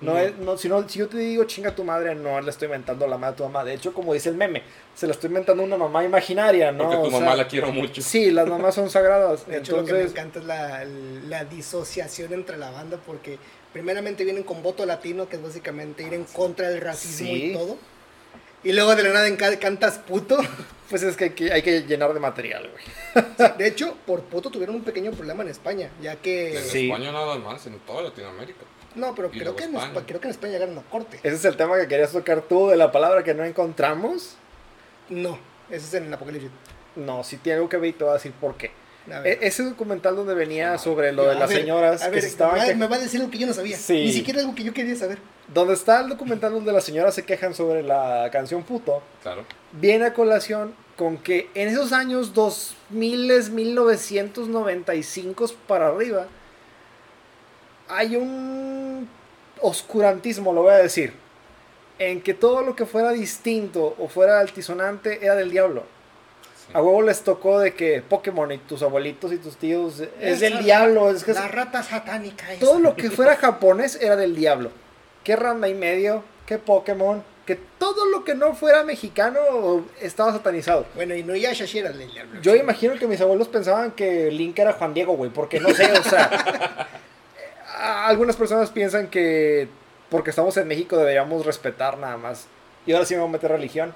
No 0.00 0.16
es, 0.18 0.34
no, 0.38 0.56
si, 0.56 0.66
no- 0.68 0.88
si 0.88 0.98
yo 0.98 1.08
te 1.08 1.18
digo 1.18 1.44
chinga 1.44 1.74
tu 1.74 1.84
madre, 1.84 2.14
no 2.14 2.40
le 2.40 2.50
estoy 2.50 2.66
inventando 2.66 3.06
la 3.06 3.18
madre 3.18 3.34
a 3.34 3.36
tu 3.36 3.42
mamá. 3.44 3.64
De 3.64 3.74
hecho, 3.74 3.92
como 3.92 4.14
dice 4.14 4.30
el 4.30 4.34
meme, 4.34 4.62
se 4.94 5.06
la 5.06 5.12
estoy 5.12 5.28
inventando 5.28 5.62
a 5.62 5.66
una 5.66 5.76
mamá 5.76 6.02
imaginaria, 6.02 6.72
¿no? 6.72 6.84
Porque 6.84 6.96
tu 6.96 7.02
O 7.02 7.10
sea, 7.10 7.20
mamá 7.20 7.34
la 7.36 7.46
quiero 7.46 7.70
mucho. 7.70 8.00
Sí, 8.00 8.30
las 8.30 8.48
mamás 8.48 8.74
son 8.74 8.88
sagradas. 8.88 9.46
De 9.46 9.58
hecho, 9.58 9.76
lo 9.76 9.84
que 9.84 9.92
me 9.92 9.98
Entonces, 10.00 10.18
encanta 10.18 10.38
es 10.40 10.44
la, 10.46 10.84
la 11.28 11.44
disociación 11.44 12.32
entre 12.32 12.56
la 12.56 12.70
banda 12.70 12.98
porque 13.04 13.38
primeramente 13.74 14.24
vienen 14.24 14.42
con 14.42 14.62
voto 14.62 14.86
latino, 14.86 15.28
que 15.28 15.36
es 15.36 15.42
básicamente 15.42 16.02
ir 16.02 16.14
en 16.14 16.24
contra 16.24 16.70
del 16.70 16.80
racismo 16.80 17.26
Sí. 17.28 17.44
y 17.44 17.52
todo. 17.52 17.76
Y 18.62 18.72
luego 18.72 18.94
de 18.94 19.02
la 19.04 19.10
nada 19.10 19.26
en 19.28 19.36
ca- 19.36 19.58
cantas 19.58 19.98
puto. 19.98 20.38
pues 20.90 21.02
es 21.02 21.16
que 21.16 21.24
hay 21.24 21.30
que, 21.30 21.52
hay 21.52 21.62
que 21.62 21.82
llenar 21.82 22.12
de 22.12 22.20
material, 22.20 22.68
güey. 22.70 23.54
De 23.58 23.66
hecho, 23.66 23.96
por 24.06 24.22
puto 24.22 24.50
tuvieron 24.50 24.76
un 24.76 24.82
pequeño 24.84 25.12
problema 25.12 25.42
en 25.42 25.48
España, 25.48 25.90
ya 26.02 26.16
que... 26.16 26.56
En 26.58 26.64
Sí. 26.64 26.90
España 26.90 27.12
nada 27.12 27.36
más, 27.36 27.66
en 27.66 27.78
toda 27.80 28.02
Latinoamérica. 28.02 28.60
No, 28.96 29.14
pero 29.14 29.30
creo 29.30 29.54
que, 29.54 29.64
en 29.64 29.76
España. 29.76 29.94
Espa- 29.94 30.04
creo 30.06 30.20
que 30.20 30.26
en 30.26 30.30
España 30.32 30.52
llegaron 30.54 30.78
a 30.78 30.82
corte. 30.82 31.18
Ese 31.22 31.36
es 31.36 31.44
el 31.44 31.56
tema 31.56 31.78
que 31.78 31.86
querías 31.88 32.10
tocar 32.12 32.42
tú 32.42 32.68
de 32.68 32.76
la 32.76 32.90
palabra 32.90 33.22
que 33.22 33.34
no 33.34 33.44
encontramos. 33.44 34.34
No, 35.08 35.38
ese 35.70 35.86
es 35.86 35.94
en 35.94 36.04
el 36.06 36.14
Apocalipsis. 36.14 36.50
No, 36.96 37.22
si 37.22 37.36
tiene 37.36 37.56
algo 37.58 37.68
que 37.68 37.76
ver 37.76 37.90
y 37.90 37.92
te 37.92 38.02
voy 38.04 38.10
a 38.10 38.14
decir 38.14 38.32
por 38.32 38.56
qué. 38.56 38.72
E- 39.24 39.38
ese 39.42 39.62
documental 39.64 40.14
donde 40.14 40.34
venía 40.34 40.74
Ah, 40.74 40.78
sobre 40.78 41.12
lo 41.12 41.26
de 41.26 41.34
las 41.34 41.48
ver, 41.48 41.60
señoras 41.60 42.02
a 42.02 42.06
que 42.06 42.10
ver, 42.12 42.22
se 42.22 42.28
estaban 42.28 42.54
me, 42.54 42.60
va- 42.60 42.66
que- 42.66 42.74
me 42.74 42.86
va 42.86 42.96
a 42.96 42.98
decir 43.00 43.20
algo 43.20 43.30
que 43.32 43.38
yo 43.38 43.46
no 43.46 43.52
sabía. 43.54 43.76
Sí. 43.76 43.94
Ni 44.04 44.12
siquiera 44.12 44.40
algo 44.40 44.54
que 44.54 44.62
yo 44.62 44.72
quería 44.74 44.94
saber. 44.96 45.18
donde 45.52 45.74
está 45.74 46.00
el 46.00 46.08
documental 46.10 46.52
donde 46.52 46.72
las 46.72 46.84
señoras 46.84 47.12
se 47.14 47.24
quejan 47.24 47.54
sobre 47.54 47.82
la 47.82 48.28
canción 48.30 48.62
puto, 48.62 49.02
Claro. 49.22 49.44
viene 49.72 50.04
a 50.06 50.14
colación 50.14 50.74
con 50.96 51.16
que 51.18 51.48
en 51.54 51.68
esos 51.68 51.92
años 51.92 52.34
2000, 52.34 53.50
1995 53.50 55.46
para 55.66 55.88
arriba, 55.88 56.26
hay 57.88 58.14
un 58.16 59.08
oscurantismo, 59.60 60.52
lo 60.52 60.62
voy 60.62 60.72
a 60.74 60.76
decir, 60.78 61.12
en 61.98 62.20
que 62.20 62.32
todo 62.34 62.62
lo 62.62 62.76
que 62.76 62.86
fuera 62.86 63.10
distinto 63.10 63.94
o 63.98 64.08
fuera 64.08 64.38
altisonante 64.40 65.24
era 65.24 65.34
del 65.34 65.50
diablo. 65.50 65.84
A 66.72 66.82
huevo 66.82 67.02
les 67.02 67.22
tocó 67.22 67.58
de 67.58 67.74
que 67.74 68.02
Pokémon 68.02 68.50
y 68.52 68.58
tus 68.58 68.82
abuelitos 68.82 69.32
y 69.32 69.38
tus 69.38 69.56
tíos 69.56 70.02
es 70.20 70.40
del 70.40 70.62
diablo, 70.62 71.10
es 71.10 71.24
que 71.24 71.32
La 71.32 71.48
rata 71.48 71.82
satánica 71.82 72.46
todo 72.58 72.78
lo 72.78 72.94
que 72.94 73.10
fuera 73.10 73.36
japonés 73.36 73.98
era 74.00 74.16
del 74.16 74.36
diablo. 74.36 74.70
¿Qué 75.24 75.36
rama 75.36 75.68
y 75.68 75.74
medio? 75.74 76.22
¿Qué 76.46 76.58
Pokémon? 76.58 77.22
Que 77.46 77.56
todo 77.78 78.06
lo 78.06 78.24
que 78.24 78.34
no 78.34 78.54
fuera 78.54 78.84
mexicano 78.84 79.84
estaba 80.00 80.32
satanizado. 80.32 80.86
Bueno, 80.94 81.14
y 81.14 81.22
no 81.22 81.34
ya 81.34 81.52
le 81.52 81.82
le 82.06 82.20
habló. 82.20 82.40
Yo 82.40 82.54
imagino 82.54 82.94
que 82.94 83.06
mis 83.06 83.20
abuelos 83.20 83.48
pensaban 83.48 83.90
que 83.92 84.30
Link 84.30 84.58
era 84.58 84.72
Juan 84.72 84.94
Diego, 84.94 85.14
güey, 85.14 85.30
porque 85.30 85.58
no 85.58 85.70
sé, 85.70 85.90
o 85.92 86.02
sea, 86.04 86.88
algunas 88.06 88.36
personas 88.36 88.70
piensan 88.70 89.08
que 89.08 89.68
porque 90.10 90.30
estamos 90.30 90.56
en 90.56 90.68
México 90.68 90.96
deberíamos 90.96 91.46
respetar 91.46 91.98
nada 91.98 92.16
más. 92.16 92.46
Y 92.86 92.92
ahora 92.92 93.04
sí 93.04 93.14
me 93.14 93.20
voy 93.20 93.28
a 93.28 93.32
meter 93.32 93.50
religión, 93.50 93.94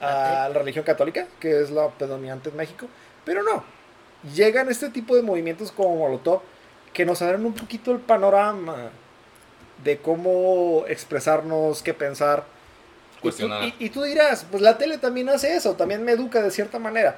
a 0.00 0.48
la 0.48 0.58
religión 0.58 0.84
católica, 0.84 1.26
que 1.40 1.60
es 1.62 1.70
la 1.70 1.88
predominante 1.88 2.50
en 2.50 2.56
México, 2.56 2.86
pero 3.24 3.42
no. 3.42 3.64
Llegan 4.34 4.68
este 4.68 4.88
tipo 4.90 5.14
de 5.16 5.22
movimientos 5.22 5.70
como 5.72 5.96
Molotov 5.96 6.40
que 6.92 7.04
nos 7.04 7.22
abren 7.22 7.44
un 7.46 7.52
poquito 7.54 7.92
el 7.92 7.98
panorama 7.98 8.90
de 9.84 9.98
cómo 9.98 10.84
expresarnos, 10.88 11.82
qué 11.82 11.94
pensar. 11.94 12.44
Y 13.12 13.16
tú, 13.16 13.22
Cuestionar. 13.22 13.64
y- 13.64 13.74
y 13.78 13.90
tú 13.90 14.02
dirás, 14.02 14.46
pues 14.50 14.62
la 14.62 14.76
tele 14.78 14.98
también 14.98 15.28
hace 15.28 15.54
eso, 15.54 15.74
también 15.74 16.04
me 16.04 16.12
educa 16.12 16.42
de 16.42 16.50
cierta 16.50 16.78
manera. 16.78 17.16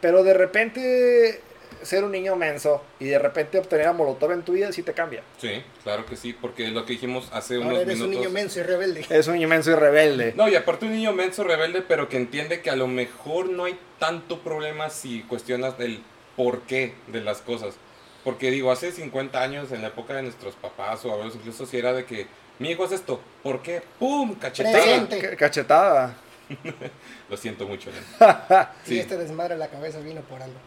Pero 0.00 0.22
de 0.22 0.32
repente 0.34 1.40
ser 1.82 2.04
un 2.04 2.12
niño 2.12 2.36
menso 2.36 2.82
y 2.98 3.06
de 3.06 3.18
repente 3.18 3.58
obtener 3.58 3.86
a 3.86 3.92
Molotov 3.92 4.32
en 4.32 4.42
tu 4.42 4.52
vida 4.52 4.72
sí 4.72 4.82
te 4.82 4.92
cambia. 4.92 5.22
Sí, 5.38 5.62
claro 5.82 6.04
que 6.06 6.16
sí, 6.16 6.32
porque 6.32 6.66
es 6.66 6.72
lo 6.72 6.84
que 6.84 6.92
dijimos 6.94 7.28
hace 7.32 7.56
Ahora 7.56 7.68
unos 7.68 7.80
eres 7.80 8.00
un 8.00 8.10
minutos. 8.10 8.20
niño 8.26 8.30
menso 8.34 8.60
y 8.60 8.62
rebelde. 8.62 9.06
Es 9.10 9.26
un 9.26 9.34
niño 9.34 9.48
menso 9.48 9.70
y 9.70 9.74
rebelde. 9.74 10.32
No, 10.36 10.48
y 10.48 10.56
aparte 10.56 10.86
un 10.86 10.92
niño 10.92 11.12
menso 11.12 11.44
rebelde, 11.44 11.82
pero 11.82 12.08
que 12.08 12.16
entiende 12.16 12.60
que 12.60 12.70
a 12.70 12.76
lo 12.76 12.86
mejor 12.86 13.48
no 13.50 13.64
hay 13.64 13.78
tanto 13.98 14.40
problema 14.40 14.90
si 14.90 15.22
cuestionas 15.22 15.74
el 15.78 16.02
porqué 16.36 16.94
de 17.08 17.20
las 17.20 17.40
cosas. 17.42 17.74
Porque 18.24 18.50
digo, 18.50 18.70
hace 18.70 18.92
50 18.92 19.42
años, 19.42 19.72
en 19.72 19.82
la 19.82 19.88
época 19.88 20.14
de 20.14 20.22
nuestros 20.22 20.54
papás 20.54 21.04
o 21.04 21.12
abuelos, 21.12 21.34
incluso 21.36 21.64
si 21.66 21.78
era 21.78 21.92
de 21.92 22.04
que 22.04 22.26
mi 22.58 22.70
hijo 22.70 22.84
es 22.84 22.92
esto, 22.92 23.20
¿por 23.42 23.62
qué? 23.62 23.82
¡Pum! 23.98 24.34
Cachetada. 24.34 25.08
Cachetada. 25.38 26.16
Lo 27.30 27.36
siento 27.36 27.66
mucho, 27.66 27.90
Len. 27.90 28.04
Sí, 28.84 28.98
este 28.98 29.16
desmadre 29.16 29.54
en 29.54 29.60
la 29.60 29.68
cabeza 29.68 30.00
vino 30.00 30.20
por 30.22 30.42
algo. 30.42 30.58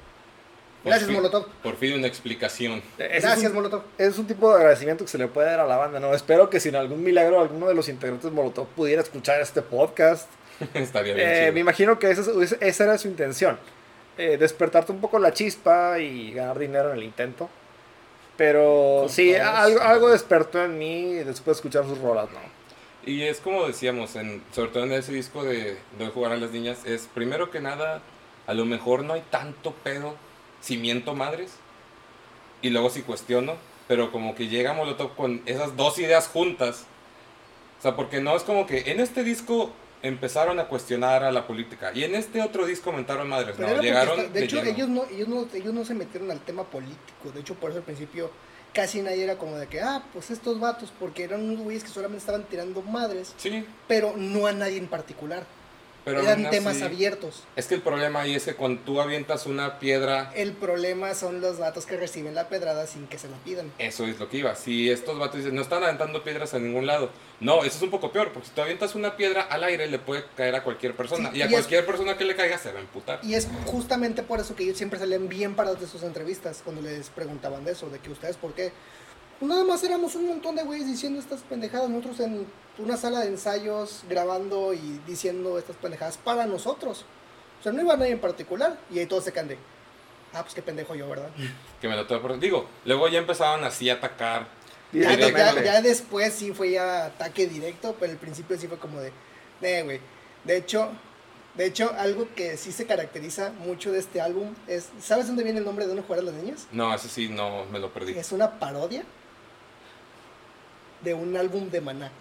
Gracias, 0.84 1.08
fin- 1.08 1.16
Molotov. 1.16 1.46
Por 1.64 1.76
fin 1.78 1.94
una 1.94 2.08
explicación. 2.08 2.82
Ese 2.98 3.18
es 3.18 3.24
Gracias, 3.24 3.50
un- 3.52 3.56
Molotov. 3.56 3.84
es 3.98 4.18
un 4.18 4.28
tipo 4.28 4.50
de 4.52 4.58
agradecimiento 4.58 5.06
que 5.06 5.12
se 5.12 5.18
le 5.18 5.28
puede 5.28 5.48
dar 5.50 5.60
a 5.62 5.66
la 5.68 5.78
banda, 5.78 6.00
¿no? 6.00 6.14
Espero 6.14 6.50
que 6.50 6.60
si 6.60 6.70
en 6.70 6.76
algún 6.76 7.04
milagro 7.04 7.40
alguno 7.40 7.68
de 7.68 7.74
los 7.76 7.88
integrantes 7.90 8.30
de 8.30 8.36
Molotov 8.36 8.68
pudiera 8.68 9.02
escuchar 9.02 9.40
este 9.42 9.62
podcast. 9.62 10.30
Estaría 10.74 11.14
bien 11.14 11.28
Eh, 11.30 11.40
chido. 11.42 11.54
me 11.54 11.60
imagino 11.62 12.00
que 12.00 12.12
esa, 12.12 12.22
es- 12.42 12.58
esa 12.60 12.84
era 12.84 12.98
su 12.98 13.08
intención. 13.08 13.58
Eh, 14.18 14.38
despertarte 14.38 14.92
un 14.92 15.00
poco 15.02 15.18
la 15.20 15.34
chispa 15.34 15.98
y 16.00 16.34
ganar 16.34 16.60
dinero 16.60 16.90
en 16.92 16.98
el 16.98 17.04
intento. 17.04 17.50
Pero 18.38 19.06
sí, 19.10 19.36
algo 19.36 20.10
despertó 20.10 20.64
en 20.64 20.78
mí 20.80 21.14
después 21.16 21.46
de 21.46 21.52
escuchar 21.60 21.86
sus 21.86 22.00
rolas, 22.00 22.30
¿no? 22.32 22.40
Y 23.06 23.24
es 23.24 23.40
como 23.40 23.68
decíamos, 23.68 24.16
en, 24.16 24.42
sobre 24.54 24.72
todo 24.72 24.84
en 24.86 24.94
ese 24.94 25.12
disco 25.12 25.44
de, 25.44 25.78
de 26.00 26.08
jugar 26.08 26.32
a 26.32 26.38
las 26.38 26.52
niñas, 26.52 26.80
es 26.86 27.08
primero 27.14 27.52
que 27.52 27.60
nada, 27.60 28.02
a 28.48 28.54
lo 28.54 28.66
mejor 28.66 29.04
no 29.04 29.14
hay 29.14 29.24
tanto 29.30 29.72
pedo, 29.84 30.16
si 30.64 30.78
miento 30.78 31.14
madres, 31.14 31.52
y 32.62 32.70
luego 32.70 32.90
si 32.90 33.02
cuestiono, 33.02 33.56
pero 33.88 34.12
como 34.12 34.34
que 34.34 34.48
llega 34.48 34.72
Molotov 34.74 35.16
con 35.16 35.42
esas 35.46 35.76
dos 35.76 36.00
ideas 36.00 36.28
juntas. 36.30 36.86
O 37.80 37.82
sea, 37.82 37.96
porque 37.98 38.22
no 38.22 38.36
es 38.36 38.44
como 38.44 38.66
que 38.66 38.90
en 38.92 39.02
este 39.02 39.24
disco 39.26 39.72
empezaron 40.02 40.60
a 40.60 40.66
cuestionar 40.70 41.24
a 41.24 41.32
la 41.34 41.46
política, 41.48 41.92
y 41.94 42.06
en 42.06 42.16
este 42.16 42.42
otro 42.42 42.66
disco 42.66 42.92
mentaron 42.94 43.28
madres, 43.28 43.56
Pero 43.58 43.76
no, 43.76 43.82
llegaron 43.82 44.20
está- 44.20 44.32
de 44.32 44.44
hecho, 44.46 44.56
lleno. 44.64 44.70
ellos 44.70 44.90
no, 44.90 45.06
ellos, 45.12 45.28
no, 45.28 45.48
ellos 45.54 45.74
no 45.74 45.84
se 45.86 45.94
metieron 45.94 46.32
al 46.32 46.40
tema 46.40 46.64
político. 46.64 47.32
De 47.34 47.42
hecho, 47.42 47.56
por 47.56 47.70
eso 47.72 47.80
al 47.80 47.86
principio 47.86 48.32
casi 48.74 49.02
nadie 49.02 49.24
era 49.26 49.38
como 49.38 49.56
de 49.58 49.68
que, 49.68 49.82
ah, 49.82 50.02
pues 50.14 50.32
estos 50.32 50.60
vatos, 50.60 50.92
porque 50.98 51.24
eran 51.26 51.44
unos 51.44 51.60
güeyes 51.62 51.84
que 51.84 51.90
solamente 51.90 52.20
estaban 52.20 52.44
tirando 52.46 52.82
madres, 52.82 53.34
Sí, 53.38 53.66
pero 53.88 54.14
no 54.18 54.48
a 54.48 54.54
nadie 54.54 54.78
en 54.78 54.88
particular. 54.88 55.46
Pero 56.06 56.22
eran 56.22 56.50
temas 56.50 56.76
así- 56.76 56.84
abiertos. 56.86 57.44
Es 57.56 57.68
que 57.68 57.76
el 57.76 57.82
problema 57.82 58.22
ahí 58.22 58.36
es 58.36 58.44
que 58.46 58.56
cuando 58.56 58.82
tú 58.82 59.00
avientas 59.00 59.46
una 59.46 59.80
piedra 59.80 60.32
El 60.36 60.54
problema 60.54 61.14
son 61.16 61.42
los 61.42 61.60
vatos 61.60 61.86
que 61.86 61.98
reciben 61.98 62.36
la 62.36 62.50
pedrada 62.50 62.86
sin 62.88 63.08
que 63.08 63.18
se 63.18 63.30
la 63.30 63.38
pidan. 63.38 63.72
Eso 63.80 64.06
es 64.06 64.20
lo 64.20 64.30
que 64.30 64.38
iba. 64.38 64.56
Si 64.56 64.90
estos 64.90 65.18
vatos 65.18 65.38
dicen, 65.38 65.56
no 65.56 65.62
están 65.62 65.84
aventando 65.84 66.24
piedras 66.24 66.54
a 66.54 66.60
ningún 66.60 66.86
lado. 66.88 67.10
No, 67.40 67.64
eso 67.64 67.78
es 67.78 67.82
un 67.82 67.90
poco 67.92 68.12
peor, 68.12 68.32
porque 68.32 68.48
si 68.50 68.54
tú 68.56 68.62
avientas 68.62 68.96
una 68.96 69.18
piedra 69.18 69.42
al 69.42 69.64
aire, 69.64 69.88
le 69.88 70.00
puede 70.00 70.24
caer 70.36 70.56
a 70.56 70.64
cualquier 70.64 70.96
persona. 70.96 71.32
Sí, 71.32 71.38
y 71.38 71.42
a 71.42 71.46
y 71.46 71.48
es- 71.48 71.52
cualquier 71.54 71.86
persona 71.86 72.18
que 72.18 72.26
le 72.26 72.36
caiga 72.36 72.58
se 72.58 72.72
va 72.72 72.80
a 72.80 72.82
emputar. 72.82 73.20
Y 73.24 73.34
es 73.36 73.48
justamente 73.66 74.24
por 74.24 74.40
eso 74.40 74.56
que 74.56 74.64
ellos 74.64 74.78
siempre 74.78 75.00
salían 75.00 75.28
bien 75.28 75.56
parados 75.56 75.80
de 75.82 75.88
sus 75.88 76.04
entrevistas 76.04 76.62
cuando 76.64 76.82
les 76.82 77.10
preguntaban 77.10 77.66
de 77.66 77.72
eso, 77.74 77.90
de 77.90 78.00
que 78.00 78.10
ustedes 78.12 78.38
por 78.38 78.54
qué. 78.54 78.72
Pues 79.44 79.52
nada 79.52 79.66
más 79.66 79.84
éramos 79.84 80.16
un 80.16 80.26
montón 80.30 80.56
de 80.56 80.64
güeyes 80.64 80.88
diciendo 80.88 81.20
estas 81.20 81.42
pendejadas, 81.42 81.90
nosotros 81.90 82.18
en 82.22 82.48
una 82.78 82.96
sala 82.96 83.20
de 83.20 83.28
ensayos 83.28 84.06
grabando 84.08 84.74
y 84.74 85.02
diciendo 85.06 85.60
estas 85.60 85.76
pendejadas 85.76 86.16
para 86.16 86.46
nosotros. 86.46 87.04
O 87.60 87.62
sea, 87.64 87.74
no 87.74 87.82
iba 87.82 87.94
a 87.94 87.98
nadie 87.98 88.14
en 88.14 88.22
particular 88.22 88.78
y 88.90 89.00
ahí 89.00 89.06
todos 89.06 89.26
se 89.26 89.34
de, 89.34 89.58
ah, 90.32 90.44
pues 90.44 90.54
qué 90.56 90.62
pendejo 90.62 90.96
yo, 90.96 91.10
¿verdad? 91.10 91.28
Que 91.82 91.90
me 91.90 91.96
lo 91.98 92.08
tuve 92.08 92.20
por... 92.20 92.40
Digo, 92.40 92.70
luego 92.86 93.10
ya 93.10 93.20
empezaban 93.20 93.66
así 93.66 93.90
a 93.90 93.96
atacar. 93.96 94.48
Ya, 94.94 95.10
Directamente. 95.10 95.66
ya- 95.66 95.74
ya 95.74 95.82
después 95.82 96.34
sí 96.34 96.54
fue 96.54 96.72
ya 96.72 97.08
ataque 97.08 97.46
directo, 97.46 97.98
pero 98.00 98.14
al 98.14 98.20
principio 98.20 98.58
sí 98.58 98.70
fue 98.70 98.78
como 98.78 99.02
de, 99.02 99.12
eh, 99.62 99.82
güey. 99.84 100.00
De 100.46 100.56
hecho, 100.56 100.90
de 101.56 101.66
hecho, 101.66 101.94
algo 101.98 102.30
que 102.34 102.56
sí 102.56 102.72
se 102.72 102.86
caracteriza 102.86 103.52
mucho 103.52 103.92
de 103.92 104.00
este 104.00 104.22
álbum 104.22 104.56
es, 104.68 104.88
¿sabes 105.02 105.28
dónde 105.28 105.44
viene 105.44 105.60
el 105.60 105.66
nombre 105.66 105.84
de 105.84 105.90
Dónde 105.90 106.04
jugar 106.08 106.22
a 106.22 106.24
los 106.24 106.34
niños? 106.34 106.66
No, 106.72 106.96
ese 106.96 107.10
sí, 107.10 107.28
no, 107.28 107.66
me 107.66 107.80
lo 107.80 107.92
perdí. 107.92 108.14
Es 108.18 108.32
una 108.32 108.58
parodia 108.58 109.04
de 111.04 111.14
un 111.14 111.36
álbum 111.38 111.70
de 111.70 111.82
Maná 111.82 112.12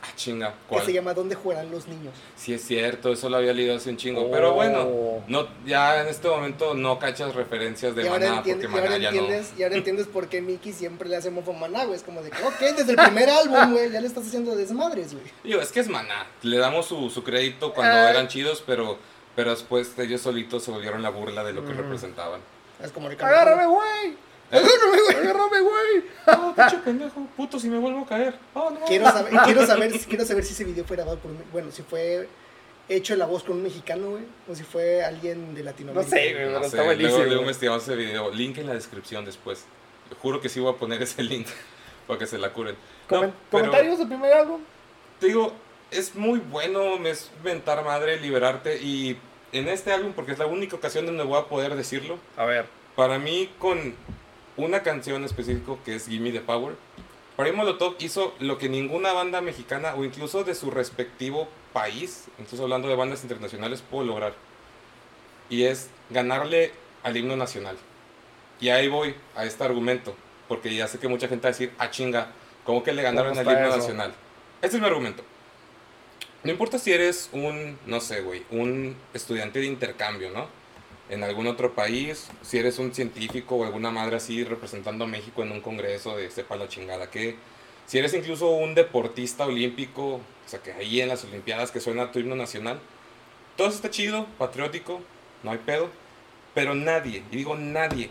Ah, 0.00 0.12
chinga, 0.14 0.50
que 0.68 0.76
se 0.76 0.82
¿cuál? 0.84 0.92
llama 0.92 1.12
¿Dónde 1.12 1.34
jugarán 1.34 1.72
los 1.72 1.88
niños? 1.88 2.14
Sí 2.36 2.54
es 2.54 2.64
cierto, 2.64 3.12
eso 3.12 3.28
lo 3.28 3.36
había 3.36 3.52
leído 3.52 3.74
hace 3.74 3.90
un 3.90 3.96
chingo. 3.96 4.26
Oh. 4.26 4.30
Pero 4.30 4.52
bueno, 4.54 4.86
no, 5.26 5.48
ya 5.66 6.00
en 6.00 6.06
este 6.06 6.28
momento 6.28 6.74
no 6.74 7.00
cachas 7.00 7.34
referencias 7.34 7.96
de 7.96 8.08
Maná, 8.08 8.44
porque 8.46 8.68
Maná 8.68 8.96
ya 8.98 9.10
no... 9.10 9.26
y 9.56 9.62
ahora 9.64 9.74
entiendes 9.74 10.06
por 10.06 10.28
qué 10.28 10.40
Mickey 10.40 10.72
siempre 10.72 11.08
le 11.08 11.16
hace 11.16 11.32
mofo 11.32 11.50
a 11.50 11.54
Maná, 11.58 11.84
güey. 11.84 11.96
Es 11.96 12.04
como 12.04 12.22
de 12.22 12.30
que, 12.30 12.40
ok, 12.44 12.60
desde 12.76 12.92
el 12.92 12.96
primer 12.96 13.28
álbum, 13.28 13.72
güey, 13.72 13.90
ya 13.90 14.00
le 14.00 14.06
estás 14.06 14.24
haciendo 14.24 14.54
desmadres, 14.54 15.14
güey. 15.14 15.24
Digo, 15.42 15.60
es 15.60 15.72
que 15.72 15.80
es 15.80 15.88
Maná. 15.88 16.28
Le 16.42 16.58
damos 16.58 16.86
su, 16.86 17.10
su 17.10 17.24
crédito 17.24 17.74
cuando 17.74 17.96
Ah. 17.96 18.08
eran 18.10 18.28
chidos, 18.28 18.62
pero, 18.64 18.98
pero 19.34 19.50
después 19.50 19.98
ellos 19.98 20.20
solitos 20.20 20.62
se 20.62 20.70
volvieron 20.70 21.02
la 21.02 21.10
burla 21.10 21.42
de 21.42 21.52
lo 21.54 21.64
que 21.64 21.72
Mm. 21.72 21.78
representaban. 21.78 22.40
Es 22.80 22.92
como 22.92 23.08
Ricardo. 23.08 23.34
Agárrame, 23.34 23.66
güey. 23.66 24.27
Agárrame, 24.50 25.00
güey. 25.02 25.16
Agárrame, 25.16 25.60
güey. 25.60 26.04
Oh, 26.26 26.54
pinche 26.54 26.78
pendejo, 26.78 27.26
puto, 27.36 27.58
si 27.58 27.68
me 27.68 27.78
vuelvo 27.78 28.00
a 28.00 28.06
caer. 28.06 28.34
Oh, 28.54 28.70
no, 28.70 28.80
Quiero 28.86 29.04
saber, 29.06 29.32
quiero, 29.44 29.66
saber, 29.66 29.92
quiero 30.08 30.24
saber 30.24 30.44
si 30.44 30.52
ese 30.54 30.64
video 30.64 30.84
fue 30.84 30.96
grabado 30.96 31.18
por 31.18 31.30
un, 31.30 31.42
bueno, 31.52 31.70
si 31.70 31.82
fue 31.82 32.28
hecho 32.88 33.14
la 33.16 33.26
voz 33.26 33.42
con 33.44 33.56
un 33.56 33.62
mexicano, 33.62 34.10
güey, 34.10 34.24
o 34.50 34.54
si 34.54 34.62
fue 34.62 35.04
alguien 35.04 35.54
de 35.54 35.60
No 35.60 35.66
Latinoamérica. 35.66 36.10
sé, 36.16 36.32
güey, 36.32 36.46
No 36.46 36.52
pero 36.54 36.64
está 36.66 36.82
buenísimo. 36.82 37.24
Luego, 37.24 37.40
investigamos 37.42 37.82
ese 37.82 37.96
video. 37.96 38.30
Link 38.32 38.58
en 38.58 38.66
la 38.66 38.74
descripción 38.74 39.24
después. 39.24 39.64
Juro 40.22 40.40
que 40.40 40.48
sí 40.48 40.60
voy 40.60 40.72
a 40.72 40.76
poner 40.76 41.02
ese 41.02 41.22
link 41.22 41.46
para 42.06 42.18
que 42.18 42.26
se 42.26 42.38
la 42.38 42.50
curen. 42.52 42.76
No, 43.10 43.32
¿Comentarios 43.50 43.98
del 43.98 44.08
primer 44.08 44.32
álbum? 44.32 44.60
te 45.20 45.26
digo, 45.26 45.52
es 45.90 46.14
muy 46.14 46.38
bueno, 46.38 46.94
es 47.06 47.30
mentar 47.44 47.84
madre, 47.84 48.18
liberarte. 48.20 48.78
Y 48.80 49.18
en 49.52 49.68
este 49.68 49.92
álbum, 49.92 50.12
porque 50.14 50.32
es 50.32 50.38
la 50.38 50.46
única 50.46 50.76
ocasión 50.76 51.04
donde 51.06 51.24
voy 51.24 51.38
a 51.38 51.44
poder 51.44 51.74
decirlo, 51.74 52.18
A 52.36 52.44
ver. 52.46 52.66
para 52.96 53.18
mí 53.18 53.50
con 53.58 53.94
una 54.58 54.82
canción 54.82 55.24
específico 55.24 55.78
que 55.84 55.94
es 55.94 56.06
Gimme 56.06 56.32
the 56.32 56.40
Power, 56.40 56.74
para 57.36 57.52
Molotov 57.52 57.94
hizo 58.00 58.34
lo 58.40 58.58
que 58.58 58.68
ninguna 58.68 59.12
banda 59.12 59.40
mexicana 59.40 59.94
o 59.94 60.04
incluso 60.04 60.42
de 60.42 60.56
su 60.56 60.72
respectivo 60.72 61.48
país, 61.72 62.24
incluso 62.38 62.64
hablando 62.64 62.88
de 62.88 62.96
bandas 62.96 63.22
internacionales, 63.22 63.80
pudo 63.80 64.04
lograr. 64.04 64.34
Y 65.48 65.62
es 65.62 65.88
ganarle 66.10 66.72
al 67.04 67.16
himno 67.16 67.36
nacional. 67.36 67.76
Y 68.60 68.70
ahí 68.70 68.88
voy 68.88 69.14
a 69.36 69.44
este 69.44 69.62
argumento, 69.62 70.16
porque 70.48 70.74
ya 70.74 70.88
sé 70.88 70.98
que 70.98 71.06
mucha 71.06 71.28
gente 71.28 71.44
va 71.44 71.50
a 71.50 71.52
decir, 71.52 71.72
ah 71.78 71.90
chinga, 71.90 72.32
¿cómo 72.64 72.82
que 72.82 72.92
le 72.92 73.02
ganaron 73.02 73.36
¿Cómo 73.36 73.48
al 73.48 73.56
himno 73.56 73.68
eso? 73.68 73.78
nacional? 73.78 74.12
Este 74.60 74.76
es 74.76 74.82
mi 74.82 74.88
argumento. 74.88 75.22
No 76.42 76.50
importa 76.50 76.80
si 76.80 76.92
eres 76.92 77.30
un, 77.32 77.78
no 77.86 78.00
sé, 78.00 78.20
güey, 78.22 78.42
un 78.50 78.96
estudiante 79.14 79.60
de 79.60 79.66
intercambio, 79.66 80.30
¿no? 80.30 80.48
En 81.08 81.24
algún 81.24 81.46
otro 81.46 81.74
país, 81.74 82.28
si 82.42 82.58
eres 82.58 82.78
un 82.78 82.94
científico 82.94 83.56
o 83.56 83.64
alguna 83.64 83.90
madre 83.90 84.16
así 84.16 84.44
representando 84.44 85.04
a 85.04 85.08
México 85.08 85.42
en 85.42 85.52
un 85.52 85.60
congreso 85.60 86.16
de 86.16 86.30
sepa 86.30 86.56
la 86.56 86.68
chingada 86.68 87.10
que, 87.10 87.36
si 87.86 87.98
eres 87.98 88.12
incluso 88.12 88.50
un 88.50 88.74
deportista 88.74 89.46
olímpico, 89.46 90.16
o 90.16 90.20
sea 90.46 90.60
que 90.60 90.72
ahí 90.72 91.00
en 91.00 91.08
las 91.08 91.24
Olimpiadas 91.24 91.70
que 91.70 91.80
suena 91.80 92.12
tu 92.12 92.18
himno 92.18 92.36
nacional, 92.36 92.78
todo 93.56 93.68
está 93.68 93.90
chido, 93.90 94.26
patriótico, 94.38 95.00
no 95.42 95.50
hay 95.50 95.58
pedo, 95.58 95.88
pero 96.54 96.74
nadie, 96.74 97.22
y 97.30 97.36
digo 97.36 97.56
nadie, 97.56 98.10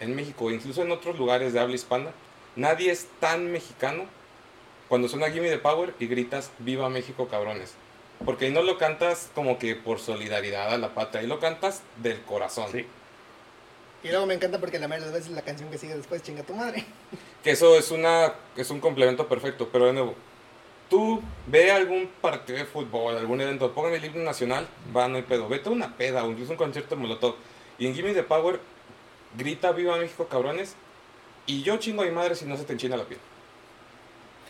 en 0.00 0.16
México, 0.16 0.50
incluso 0.50 0.82
en 0.82 0.90
otros 0.90 1.18
lugares 1.18 1.52
de 1.52 1.60
habla 1.60 1.74
hispana, 1.74 2.10
nadie 2.56 2.90
es 2.90 3.08
tan 3.20 3.52
mexicano 3.52 4.06
cuando 4.88 5.08
suena 5.08 5.30
Gimme 5.30 5.50
the 5.50 5.58
Power 5.58 5.94
y 5.98 6.06
gritas 6.06 6.50
Viva 6.58 6.88
México 6.88 7.28
cabrones. 7.28 7.74
Porque 8.24 8.46
ahí 8.46 8.52
no 8.52 8.62
lo 8.62 8.78
cantas 8.78 9.30
como 9.34 9.58
que 9.58 9.74
por 9.74 9.98
solidaridad 9.98 10.72
a 10.72 10.78
la 10.78 10.94
patria, 10.94 11.20
ahí 11.20 11.26
lo 11.26 11.40
cantas 11.40 11.82
del 12.02 12.20
corazón. 12.22 12.70
Sí. 12.72 12.86
Y 14.02 14.08
luego 14.08 14.26
me 14.26 14.34
encanta 14.34 14.60
porque 14.60 14.78
la 14.78 14.86
mayoría 14.86 15.06
de 15.06 15.12
las 15.12 15.22
veces 15.22 15.34
la 15.34 15.42
canción 15.42 15.70
que 15.70 15.78
sigue 15.78 15.96
después 15.96 16.22
chinga 16.22 16.42
tu 16.42 16.54
madre. 16.54 16.84
Que 17.42 17.50
eso 17.50 17.76
es 17.76 17.90
una 17.90 18.32
es 18.56 18.70
un 18.70 18.80
complemento 18.80 19.28
perfecto, 19.28 19.68
pero 19.70 19.84
de 19.84 19.92
nuevo, 19.92 20.14
tú 20.88 21.20
ve 21.46 21.70
algún 21.70 22.08
partido 22.22 22.58
de 22.58 22.64
fútbol, 22.64 23.18
algún 23.18 23.38
evento, 23.38 23.70
pongan 23.72 23.92
el 23.92 24.02
himno 24.02 24.22
nacional, 24.22 24.66
va, 24.96 25.08
no 25.08 25.16
hay 25.16 25.24
pedo. 25.24 25.46
Vete 25.46 25.68
a 25.68 25.72
una 25.72 25.94
peda 25.94 26.24
o 26.24 26.30
incluso 26.30 26.52
un 26.52 26.56
concierto 26.56 26.94
de 26.94 27.02
Molotov. 27.02 27.34
Y 27.78 27.86
en 27.86 27.94
Gimme 27.94 28.14
the 28.14 28.22
Power 28.22 28.60
grita 29.36 29.72
Viva 29.72 29.98
México 29.98 30.26
cabrones 30.26 30.74
y 31.46 31.62
yo 31.62 31.76
chingo 31.76 32.02
a 32.02 32.06
mi 32.06 32.12
madre 32.12 32.34
si 32.34 32.46
no 32.46 32.56
se 32.56 32.64
te 32.64 32.72
enchina 32.72 32.96
la 32.96 33.04
piel. 33.04 33.20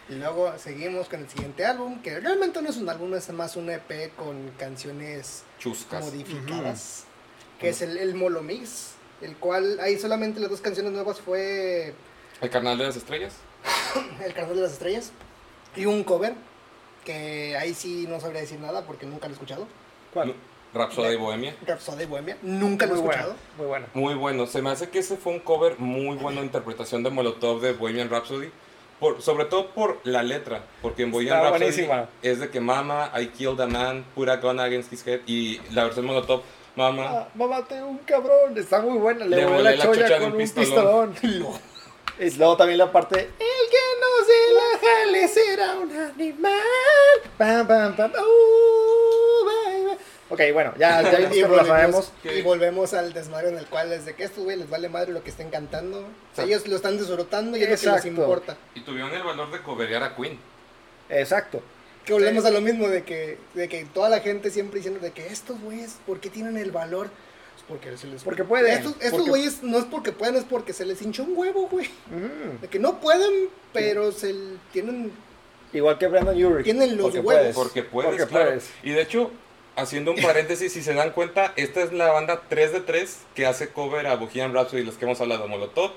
Y 0.09 0.15
luego 0.17 0.53
seguimos 0.59 1.09
con 1.09 1.21
el 1.21 1.29
siguiente 1.31 1.65
álbum, 1.65 2.03
que 2.03 2.21
realmente 2.21 2.61
no 2.61 2.69
es 2.69 2.77
un 2.77 2.89
álbum, 2.89 3.15
es 3.15 3.31
más 3.31 3.57
un 3.57 3.71
EP 3.71 4.15
con 4.17 4.51
canciones 4.59 5.45
Chuscas. 5.59 6.05
modificadas, 6.05 7.05
que 7.59 7.71
es 7.71 7.81
el, 7.81 7.97
el 7.97 8.15
Molo 8.15 8.43
Mix, 8.43 8.93
el 9.23 9.37
cual 9.37 9.81
ahí 9.81 9.99
solamente 9.99 10.41
las 10.41 10.51
dos 10.51 10.61
canciones 10.61 10.93
nuevas 10.93 11.21
fue 11.21 11.95
El 12.43 12.51
carnal 12.51 12.77
de 12.77 12.85
las 12.85 12.97
estrellas. 12.97 13.35
El 14.25 14.35
Carnal 14.35 14.57
de 14.57 14.63
las 14.63 14.73
Estrellas 14.73 15.11
y 15.75 15.87
un 15.87 16.05
cover, 16.05 16.35
que 17.05 17.57
ahí 17.57 17.73
sí 17.73 18.07
no 18.07 18.21
sabría 18.21 18.43
decir 18.43 18.61
nada 18.61 18.85
porque 18.87 19.07
nunca 19.07 19.27
lo 19.27 19.33
he 19.33 19.35
escuchado. 19.35 19.67
¿Cuál? 20.13 20.35
Rhapsody 20.75 21.11
de 21.11 21.17
Bohemia. 21.17 21.57
Rhapsody 21.67 22.05
Bohemia, 22.05 22.37
nunca 22.43 22.85
lo 22.85 22.93
he 22.95 22.97
Muy 22.99 23.05
escuchado. 23.09 23.37
muy 23.57 23.67
buena. 23.67 23.87
Muy 23.95 24.15
bueno. 24.15 24.47
Se 24.47 24.61
me 24.61 24.71
hace 24.71 24.91
que 24.91 24.99
ese 24.99 25.17
fue 25.17 25.33
un 25.33 25.41
cover 25.41 25.79
muy 25.79 26.17
bueno 26.17 26.43
interpretación 26.43 27.03
de 27.03 27.11
Molotov 27.11 27.61
de 27.63 27.73
Bohemian 27.73 28.11
Rhapsody. 28.11 28.51
Por, 29.01 29.21
sobre 29.23 29.45
todo 29.47 29.69
por 29.71 29.99
la 30.05 30.23
letra. 30.23 30.63
Porque 30.81 31.03
en 31.03 31.11
Bohemian 31.11 31.37
Está 31.37 31.51
Rhapsody 31.51 31.65
buenísima. 31.87 32.09
es 32.23 32.41
de 32.41 32.51
que 32.51 32.61
Mama, 32.61 33.11
I 33.21 33.27
killed 33.29 33.61
a 33.61 33.67
man, 33.67 34.05
put 34.15 34.29
a 34.29 34.37
gun 34.37 34.61
against 34.61 34.93
his 34.93 35.07
head. 35.07 35.21
Y 35.27 35.61
la 35.73 35.85
versión 35.85 36.07
Molotov, 36.07 36.43
Mama, 36.77 37.05
Ah, 37.09 37.29
mamá, 37.35 37.65
tengo 37.69 37.87
un 37.89 37.99
cabrón, 37.99 38.57
está 38.57 38.81
muy 38.81 38.99
buena. 38.99 39.25
Le, 39.27 39.37
Le 39.37 39.47
volé 39.47 39.63
la 39.63 39.71
la 39.77 39.85
cholla 39.85 40.19
con 40.19 40.33
un 40.33 40.39
pistolón. 40.39 41.13
pistolón. 41.13 41.61
y 42.21 42.31
luego 42.31 42.57
también 42.57 42.79
la 42.79 42.91
parte, 42.93 43.19
el 43.21 43.29
que 43.71 43.85
no 44.01 44.25
se 44.27 44.55
la 44.55 44.89
jale 44.89 45.29
será 45.29 45.75
un 45.77 45.93
animal. 45.97 46.53
Pam, 47.39 47.67
pam, 47.67 47.97
pam. 47.97 48.11
Uh. 48.13 49.14
Ok, 50.31 50.41
bueno, 50.53 50.73
ya, 50.79 51.03
ya 51.03 51.19
vimos 51.29 51.37
y, 51.37 51.41
la 51.43 51.65
sabemos. 51.65 52.13
volvemos, 52.23 52.39
y 52.39 52.43
volvemos 52.43 52.95
al 52.95 53.13
desmadre 53.13 53.49
en 53.51 53.59
el 53.59 53.67
cual 53.67 53.93
es 53.93 54.05
de 54.07 54.15
que 54.15 54.25
estos 54.25 54.43
güey 54.45 54.57
les 54.57 54.71
vale 54.71 54.89
madre 54.89 55.13
lo 55.13 55.23
que 55.23 55.31
estén 55.31 55.51
cantando. 55.51 56.01
O 56.01 56.35
sea, 56.37 56.45
ellos 56.45 56.67
lo 56.67 56.77
están 56.77 56.97
disfrutando 56.99 57.57
y 57.57 57.63
es 57.63 57.69
lo 57.69 57.77
que 57.77 57.83
les 57.83 57.85
Exacto. 57.85 58.09
importa. 58.09 58.57
y 58.75 58.81
tuvieron 58.81 59.13
el 59.13 59.23
valor 59.23 59.51
de 59.51 59.61
coverear 59.61 60.03
a 60.03 60.17
Queen. 60.17 60.39
Exacto. 61.11 61.63
Que 62.05 62.13
volvemos 62.13 62.45
a 62.45 62.51
lo 62.51 62.61
mismo 62.61 62.89
de 62.89 63.03
que, 63.03 63.39
de 63.55 63.69
que 63.69 63.85
toda 63.87 64.09
la 64.09 64.21
gente 64.21 64.51
siempre 64.51 64.77
diciendo 64.79 65.01
de 65.01 65.13
que 65.13 65.27
estos 65.27 65.61
güeyes, 65.61 65.97
¿por 66.07 66.21
qué 66.21 66.29
tienen 66.31 66.57
el 66.59 66.71
valor? 66.71 67.09
Pues 67.55 67.65
porque 67.69 67.97
se 67.97 68.07
les 68.09 68.23
Porque 68.25 68.45
pueden, 68.45 68.73
Estos, 68.77 68.93
estos 68.97 69.11
porque- 69.13 69.31
güeyes 69.31 69.63
no 69.63 69.79
es 69.79 69.85
porque 69.87 70.13
pueden, 70.13 70.37
es 70.37 70.45
porque 70.45 70.73
se 70.73 70.85
les 70.85 71.01
hinchó 71.01 71.23
un 71.23 71.37
huevo, 71.37 71.67
güey. 71.69 71.87
Mm. 72.11 72.61
De 72.63 72.69
que 72.69 72.79
no 72.79 73.01
pueden, 73.01 73.49
pero 73.73 74.13
se 74.13 74.35
tienen 74.73 75.13
Igual 75.73 75.99
que 75.99 76.07
Brandon 76.07 76.45
Urich. 76.45 76.63
Tienen 76.65 76.97
los 76.97 77.07
Porque 77.07 77.19
huevos. 77.21 77.35
puedes. 77.43 77.55
Porque 77.57 77.83
puedes, 77.83 78.11
Porque 78.13 78.27
claro. 78.29 78.45
puedes. 78.47 78.71
Y 78.85 78.91
de 78.91 79.03
hecho, 79.03 79.31
haciendo 79.77 80.13
un 80.13 80.23
paréntesis, 80.23 80.73
si 80.73 80.83
se 80.83 80.95
dan 80.95 81.11
cuenta, 81.11 81.53
esta 81.57 81.83
es 81.83 81.93
la 81.93 82.11
banda 82.13 82.43
3 82.49 82.73
de 82.73 82.81
3 82.81 83.19
que 83.35 83.47
hace 83.47 83.69
cover 83.71 84.07
a 84.07 84.17
Bohemian 84.17 84.53
Rhapsody, 84.55 84.85
los 84.85 84.97
que 84.97 85.05
hemos 85.05 85.21
hablado, 85.21 85.49
Molotov, 85.49 85.93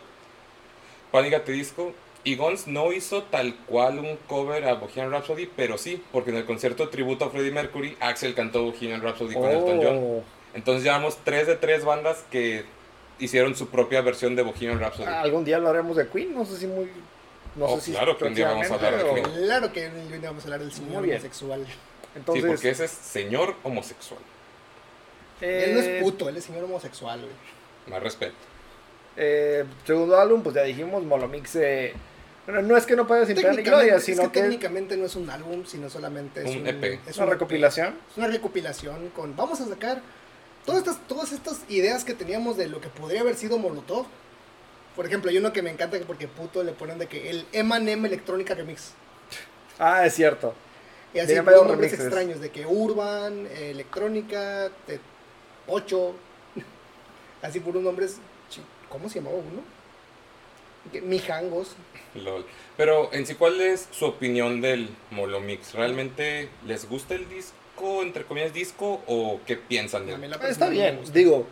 Panic! 1.12 1.46
Disco. 1.46 1.94
Y 2.24 2.36
Guns 2.36 2.68
no 2.68 2.92
hizo 2.92 3.24
tal 3.24 3.56
cual 3.68 4.00
un 4.00 4.18
cover 4.28 4.66
a 4.68 4.74
Bohemian 4.74 5.12
Rhapsody, 5.12 5.50
pero 5.56 5.78
sí, 5.78 6.04
porque 6.12 6.32
en 6.32 6.38
el 6.38 6.46
concierto 6.46 6.90
tributo 6.90 7.24
a 7.24 7.30
Freddie 7.30 7.52
Mercury, 7.52 7.96
Axel 8.02 8.34
cantó 8.34 8.64
Bohemian 8.64 9.02
Rhapsody 9.02 9.34
con 9.34 9.46
Elton 9.46 9.80
John. 9.82 9.98
Oh. 10.02 10.24
Entonces 10.54 10.84
llevamos 10.84 11.20
3 11.24 11.48
de 11.48 11.56
3 11.56 11.86
bandas 11.86 12.26
que 12.30 12.66
hicieron 13.20 13.56
su 13.56 13.70
propia 13.70 14.02
versión 14.02 14.36
de 14.36 14.42
Bohemian 14.42 14.78
Rhapsody. 14.80 15.06
Ah, 15.08 15.22
Algún 15.22 15.46
día 15.46 15.56
hablaremos 15.56 15.96
de 15.96 16.08
Queen, 16.10 16.36
no 16.36 16.44
sé 16.44 16.58
si 16.58 16.68
muy... 16.68 16.90
No 17.56 17.66
Oh, 17.66 17.76
sé 17.78 17.86
si 17.86 17.92
claro 17.94 18.18
que 18.18 18.26
un 18.26 18.36
día 18.36 18.50
vamos 18.50 18.70
a 18.70 18.74
hablar 18.74 18.98
de 18.98 19.14
Queen. 19.14 19.24
Claro 19.46 19.72
que 19.72 19.88
hoy 19.88 20.20
vamos 20.22 20.44
a 20.44 20.48
hablar 20.48 20.60
del 20.60 20.72
señor 20.74 21.04
homosexual. 21.04 21.66
Entonces, 22.18 22.44
sí, 22.44 22.50
porque 22.50 22.70
ese 22.70 22.86
es 22.86 22.92
señor 22.92 23.56
homosexual. 23.64 24.20
Él 25.40 25.74
no 25.76 25.80
eh, 25.80 25.98
es 25.98 26.04
puto, 26.04 26.28
él 26.30 26.38
es 26.38 26.44
señor 26.44 26.64
homosexual, 26.64 27.20
güey. 27.20 27.32
Más 27.88 28.02
respeto. 28.04 28.36
eh, 29.16 29.64
segundo 29.86 30.20
álbum, 30.20 30.42
pues 30.44 30.56
ya 30.56 30.64
dijimos, 30.64 31.04
Molomix. 31.04 31.56
eh, 31.56 31.94
bueno, 32.48 32.62
no 32.62 32.78
es 32.78 32.86
que 32.86 32.96
no 32.96 33.06
pueda 33.06 33.26
sin 33.26 33.36
ni 33.36 33.42
Técnicamente, 33.42 33.70
gloria, 33.70 33.96
es 33.98 34.04
sino 34.06 34.24
que, 34.24 34.32
que, 34.32 34.42
técnicamente 34.42 34.96
no 34.96 35.06
es 35.06 35.16
un 35.16 35.30
álbum, 35.30 35.66
sino 35.66 35.90
solamente 35.90 36.44
es 36.44 36.56
Un 36.56 36.62
un, 36.62 36.68
EP. 36.68 37.00
Es 37.06 37.18
una 37.18 37.26
un 37.26 37.30
EP. 37.30 37.34
recopilación. 37.34 37.96
Es 38.12 38.18
una 38.18 38.28
recopilación 38.28 39.10
con. 39.10 39.36
Vamos 39.36 39.60
a 39.60 39.68
sacar 39.68 40.02
todas 40.66 40.80
estas, 40.80 41.06
todas 41.08 41.34
estas 41.34 41.62
ideas 41.70 42.06
que 42.06 42.14
teníamos 42.14 42.56
de 42.58 42.68
lo 42.68 42.80
que 42.80 42.88
podría 42.88 43.22
haber 43.22 43.36
sido 43.36 43.58
Molotov. 43.58 44.06
Por 44.96 45.06
ejemplo, 45.06 45.30
hay 45.30 45.38
uno 45.38 45.52
que 45.54 45.62
me 45.62 45.70
encanta 45.70 45.98
porque 46.08 46.28
puto 46.28 46.64
le 46.64 46.72
ponen 46.72 46.98
de 46.98 47.08
que 47.08 47.30
el 47.30 47.46
Emanem 47.52 48.06
Electrónica 48.06 48.56
Remix. 48.56 48.94
Ah, 49.78 50.06
es 50.06 50.16
cierto. 50.16 50.56
Y 51.14 51.20
así 51.20 51.36
puros 51.36 51.68
nombres 51.68 51.92
remixes. 51.92 52.00
extraños 52.02 52.40
de 52.42 52.50
que 52.52 52.66
Urban, 52.66 53.48
eh, 53.48 53.72
Electrónica, 53.72 54.70
de 54.88 55.00
8. 55.68 56.14
así 57.42 57.60
puros 57.60 57.82
nombres. 57.84 58.18
¿Cómo 58.90 59.10
se 59.10 59.20
llamaba 59.20 59.38
uno? 59.38 59.62
Que- 60.92 61.02
Mijangos. 61.02 61.76
Lol. 62.16 62.46
Pero 62.78 63.12
en 63.14 63.26
sí, 63.26 63.36
¿cuál 63.36 63.60
es 63.60 63.88
su 63.92 64.06
opinión 64.06 64.62
del 64.62 64.90
Molomix? 65.12 65.74
¿Realmente 65.74 66.50
les 66.66 66.88
gusta 66.88 67.16
el 67.16 67.28
disco, 67.28 68.02
entre 68.02 68.24
comillas, 68.24 68.54
disco, 68.54 69.02
o 69.08 69.40
qué 69.46 69.58
piensan 69.58 70.06
de 70.06 70.14
él? 70.14 70.34
Está 70.48 70.70
bien, 70.70 71.00
digo, 71.14 71.46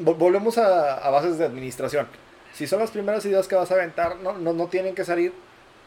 vol- 0.00 0.16
volvemos 0.16 0.58
a, 0.58 0.98
a 0.98 1.10
bases 1.10 1.38
de 1.38 1.44
administración. 1.46 2.06
Si 2.54 2.66
son 2.66 2.78
las 2.78 2.90
primeras 2.92 3.24
ideas 3.24 3.48
que 3.48 3.54
vas 3.56 3.70
a 3.70 3.74
aventar, 3.74 4.16
no, 4.16 4.34
no, 4.38 4.52
no 4.52 4.66
tienen 4.68 4.94
que 4.94 5.04
salir, 5.04 5.32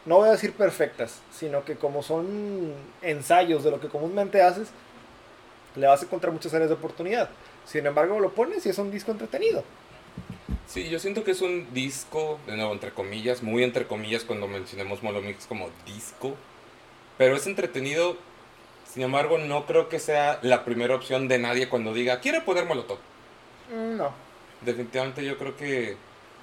no 0.06 0.16
voy 0.16 0.28
a 0.28 0.32
decir 0.32 0.52
perfectas, 0.52 1.20
sino 1.32 1.64
que 1.64 1.76
como 1.76 2.02
son 2.02 2.72
ensayos 3.02 3.64
de 3.64 3.70
lo 3.72 3.80
que 3.80 3.88
comúnmente 3.88 4.40
haces, 4.42 4.68
le 5.74 5.86
vas 5.86 6.00
a 6.00 6.04
encontrar 6.06 6.32
muchas 6.32 6.54
áreas 6.54 6.70
de 6.70 6.76
oportunidad. 6.76 7.28
Sin 7.66 7.84
embargo, 7.86 8.18
lo 8.20 8.30
pones 8.30 8.64
y 8.64 8.68
es 8.70 8.78
un 8.78 8.90
disco 8.90 9.10
entretenido. 9.10 9.64
Sí, 10.66 10.88
yo 10.88 10.98
siento 10.98 11.24
que 11.24 11.32
es 11.32 11.42
un 11.42 11.72
disco, 11.74 12.38
de 12.46 12.56
nuevo, 12.56 12.72
entre 12.72 12.92
comillas, 12.92 13.42
muy 13.42 13.62
entre 13.62 13.86
comillas 13.86 14.24
cuando 14.24 14.48
mencionemos 14.48 15.02
Molomix 15.02 15.46
como 15.46 15.70
disco, 15.84 16.34
pero 17.18 17.36
es 17.36 17.46
entretenido. 17.46 18.16
Sin 18.92 19.02
embargo, 19.02 19.38
no 19.38 19.66
creo 19.66 19.88
que 19.88 19.98
sea 19.98 20.38
la 20.42 20.64
primera 20.64 20.94
opción 20.94 21.28
de 21.28 21.38
nadie 21.38 21.68
cuando 21.68 21.92
diga, 21.92 22.20
quiere 22.20 22.40
poner 22.40 22.64
Molotov. 22.64 22.98
Mm, 23.74 23.96
No. 23.96 24.10
Definitivamente 24.62 25.24
yo 25.24 25.36
creo 25.36 25.56
que 25.56 25.96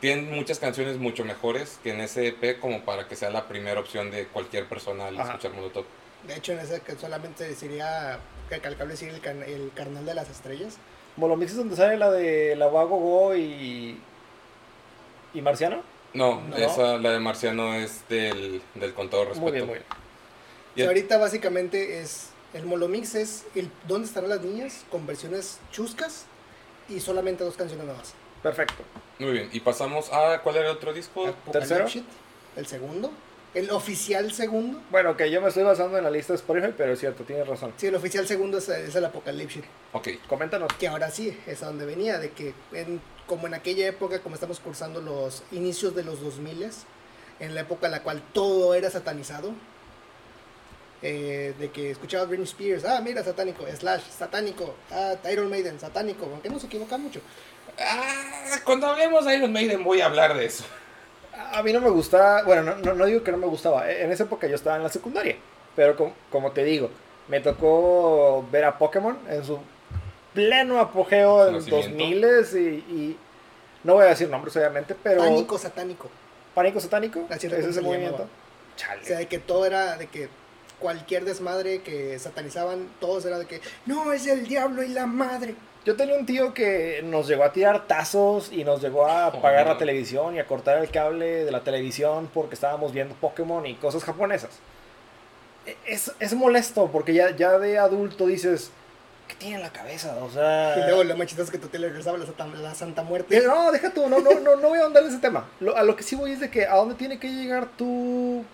tienen 0.03 0.31
muchas 0.35 0.59
canciones 0.59 0.97
mucho 0.97 1.23
mejores 1.23 1.79
que 1.81 1.91
en 1.93 2.01
ese 2.01 2.27
EP 2.27 2.59
como 2.59 2.81
para 2.83 3.07
que 3.07 3.15
sea 3.15 3.29
la 3.29 3.47
primera 3.47 3.79
opción 3.79 4.11
de 4.11 4.27
cualquier 4.27 4.67
persona 4.67 5.07
al 5.07 5.17
Ajá. 5.17 5.29
escuchar 5.31 5.53
Molotov. 5.53 5.85
De 6.27 6.35
hecho, 6.35 6.51
en 6.51 6.59
ese 6.59 6.81
que 6.81 6.95
solamente 6.97 7.55
sería 7.55 8.19
que 8.49 8.59
calcable 8.59 8.91
decir 8.95 9.07
el, 9.07 9.21
can- 9.21 9.43
el 9.43 9.71
carnal 9.73 10.05
de 10.05 10.13
las 10.13 10.29
estrellas. 10.29 10.75
Molomix 11.15 11.51
es 11.51 11.57
donde 11.57 11.77
sale 11.77 11.95
la 11.95 12.11
de 12.11 12.53
la 12.57 12.67
Wago 12.67 12.97
Go 12.97 13.33
y. 13.37 13.97
y 15.33 15.41
Marciano. 15.41 15.81
No, 16.13 16.41
No. 16.41 16.57
esa, 16.57 16.97
la 16.97 17.11
de 17.11 17.19
Marciano 17.21 17.73
es 17.73 18.03
del, 18.09 18.61
del 18.75 18.93
con 18.93 19.09
todo 19.09 19.21
respeto. 19.23 19.41
Muy 19.41 19.51
bien, 19.53 19.65
muy 19.65 19.75
bien. 19.75 19.85
Y 19.87 19.93
O 19.93 20.75
sea, 20.75 20.83
el- 20.83 20.87
ahorita 20.89 21.17
básicamente 21.17 22.01
es 22.01 22.27
el 22.53 22.65
Molomix 22.65 23.15
es 23.15 23.45
el 23.55 23.69
dónde 23.87 24.07
estarán 24.09 24.29
las 24.29 24.41
niñas 24.41 24.83
con 24.91 25.07
versiones 25.07 25.59
chuscas 25.71 26.25
y 26.89 26.99
solamente 26.99 27.45
dos 27.45 27.55
canciones 27.55 27.85
nuevas. 27.85 28.13
Perfecto. 28.43 28.83
Muy 29.19 29.31
bien, 29.31 29.49
y 29.53 29.59
pasamos 29.61 30.11
a, 30.11 30.39
¿cuál 30.43 30.57
era 30.57 30.69
el 30.69 30.75
otro 30.75 30.93
disco? 30.93 31.27
Apocalypse 31.27 31.75
¿Tercero? 31.75 32.05
El 32.57 32.67
segundo, 32.67 33.11
el 33.53 33.69
oficial 33.71 34.31
segundo. 34.33 34.81
Bueno, 34.91 35.15
que 35.15 35.31
yo 35.31 35.41
me 35.41 35.47
estoy 35.47 35.63
basando 35.63 35.97
en 35.97 36.03
la 36.03 36.11
lista 36.11 36.33
de 36.33 36.37
Spotify, 36.37 36.73
pero 36.77 36.93
es 36.93 36.99
cierto, 36.99 37.23
tienes 37.23 37.47
razón. 37.47 37.73
Sí, 37.77 37.87
el 37.87 37.95
oficial 37.95 38.27
segundo 38.27 38.57
es, 38.57 38.67
es 38.69 38.93
el 38.95 39.05
Apocalypse 39.05 39.55
Shit, 39.61 39.65
Ok, 39.93 40.09
Coméntanos. 40.27 40.71
que 40.73 40.87
ahora 40.87 41.09
sí 41.09 41.35
es 41.47 41.63
a 41.63 41.67
donde 41.67 41.85
venía 41.85 42.19
de 42.19 42.31
que 42.31 42.53
en- 42.73 43.01
como 43.27 43.47
en 43.47 43.53
aquella 43.53 43.87
época 43.87 44.19
como 44.19 44.35
estamos 44.35 44.59
cursando 44.59 44.99
los 44.99 45.43
inicios 45.53 45.95
de 45.95 46.03
los 46.03 46.19
2000 46.21 46.69
en 47.39 47.55
la 47.55 47.61
época 47.61 47.85
en 47.85 47.93
la 47.93 48.03
cual 48.03 48.21
todo 48.33 48.73
era 48.75 48.89
satanizado 48.89 49.53
eh, 51.01 51.53
de 51.59 51.69
que 51.71 51.91
escuchabas 51.91 52.27
Britney 52.29 52.45
Spears, 52.47 52.85
ah, 52.85 53.01
mira, 53.03 53.23
satánico, 53.23 53.65
Slash, 53.67 54.03
satánico, 54.17 54.73
ah, 54.91 55.15
Iron 55.31 55.49
Maiden, 55.49 55.79
satánico, 55.79 56.25
aunque 56.31 56.49
no 56.49 56.59
se 56.59 56.67
equivoca 56.67 56.97
mucho. 56.97 57.19
Ah, 57.79 58.57
cuando 58.63 58.87
hablemos 58.87 59.25
de 59.25 59.37
Iron 59.37 59.51
Maiden 59.51 59.83
voy 59.83 60.01
a 60.01 60.05
hablar 60.05 60.35
de 60.35 60.45
eso. 60.45 60.63
A 61.53 61.63
mí 61.63 61.73
no 61.73 61.81
me 61.81 61.89
gustaba, 61.89 62.43
bueno, 62.43 62.61
no, 62.63 62.75
no, 62.77 62.93
no 62.93 63.05
digo 63.05 63.23
que 63.23 63.31
no 63.31 63.37
me 63.37 63.47
gustaba, 63.47 63.89
en 63.91 64.11
esa 64.11 64.23
época 64.23 64.47
yo 64.47 64.55
estaba 64.55 64.75
en 64.77 64.83
la 64.83 64.89
secundaria, 64.89 65.35
pero 65.75 65.95
com- 65.95 66.13
como 66.31 66.51
te 66.51 66.63
digo, 66.63 66.89
me 67.27 67.39
tocó 67.39 68.45
ver 68.51 68.65
a 68.65 68.77
Pokémon 68.77 69.17
en 69.29 69.43
su 69.43 69.59
pleno 70.33 70.79
apogeo 70.79 71.47
en 71.47 71.53
los 71.53 71.67
Nacimiento. 71.67 72.37
2000 72.37 72.57
y, 72.59 72.93
y 72.93 73.17
no 73.83 73.95
voy 73.95 74.05
a 74.05 74.09
decir 74.09 74.29
nombres 74.29 74.55
obviamente, 74.55 74.95
pero... 75.01 75.21
Pánico 75.21 75.57
satánico. 75.57 76.09
Pánico 76.53 76.79
satánico, 76.79 77.25
ese 77.29 77.47
es 77.47 77.75
le 77.75 77.81
movimiento. 77.81 78.27
Chale. 78.75 79.01
O 79.01 79.05
sea, 79.05 79.17
de 79.17 79.27
que 79.27 79.39
todo 79.39 79.65
era, 79.65 79.97
de 79.97 80.07
que 80.07 80.29
cualquier 80.79 81.25
desmadre 81.25 81.81
que 81.81 82.17
satanizaban, 82.19 82.89
todos 82.99 83.25
era 83.25 83.39
de 83.39 83.45
que, 83.45 83.61
no, 83.85 84.11
es 84.11 84.25
el 84.27 84.47
diablo 84.47 84.83
y 84.83 84.89
la 84.89 85.05
madre. 85.05 85.55
Yo 85.85 85.95
tenía 85.97 86.15
un 86.15 86.25
tío 86.25 86.53
que 86.53 87.01
nos 87.03 87.27
llegó 87.27 87.43
a 87.43 87.51
tirar 87.51 87.87
tazos 87.87 88.51
y 88.53 88.63
nos 88.63 88.81
llegó 88.81 89.05
a 89.05 89.25
apagar 89.27 89.67
la 89.67 89.77
televisión 89.77 90.35
y 90.35 90.39
a 90.39 90.45
cortar 90.47 90.77
el 90.77 90.89
cable 90.89 91.43
de 91.43 91.51
la 91.51 91.59
televisión 91.61 92.29
porque 92.33 92.55
estábamos 92.55 92.93
viendo 92.93 93.15
Pokémon 93.15 93.65
y 93.65 93.75
cosas 93.75 94.03
japonesas. 94.03 94.51
E- 95.65 95.75
Es, 95.85 96.11
es 96.19 96.33
molesto 96.33 96.89
porque 96.89 97.13
ya, 97.13 97.35
ya 97.35 97.57
de 97.59 97.77
adulto 97.79 98.27
dices, 98.27 98.71
¿qué 99.27 99.35
tiene 99.35 99.55
en 99.57 99.61
la 99.61 99.73
cabeza? 99.73 100.15
O 100.23 100.29
sea... 100.31 100.75
Y 100.77 100.83
luego 100.87 101.03
lo 101.03 101.17
más 101.17 101.27
chistoso 101.27 101.47
es 101.47 101.51
que 101.51 101.57
tu 101.57 101.67
tía 101.67 101.81
le 101.81 101.89
regresaba 101.89 102.17
la, 102.17 102.25
santa- 102.27 102.45
la 102.47 102.75
Santa 102.75 103.03
Muerte. 103.03 103.35
Eh, 103.37 103.43
No, 103.45 103.69
deja 103.73 103.89
tú, 103.93 104.07
no, 104.07 104.19
no, 104.21 104.39
no, 104.39 104.55
no 104.55 104.69
voy 104.69 104.79
a 104.79 104.85
andar 104.85 105.03
en 105.03 105.09
ese 105.09 105.19
tema. 105.19 105.49
Lo- 105.59 105.75
a 105.75 105.83
lo 105.83 105.97
que 105.97 106.03
sí 106.03 106.15
voy 106.15 106.31
es 106.31 106.39
de 106.39 106.49
que 106.49 106.65
a 106.65 106.75
dónde 106.75 106.95
tiene 106.95 107.19
que 107.19 107.27
llegar 107.29 107.67
tu 107.77 108.45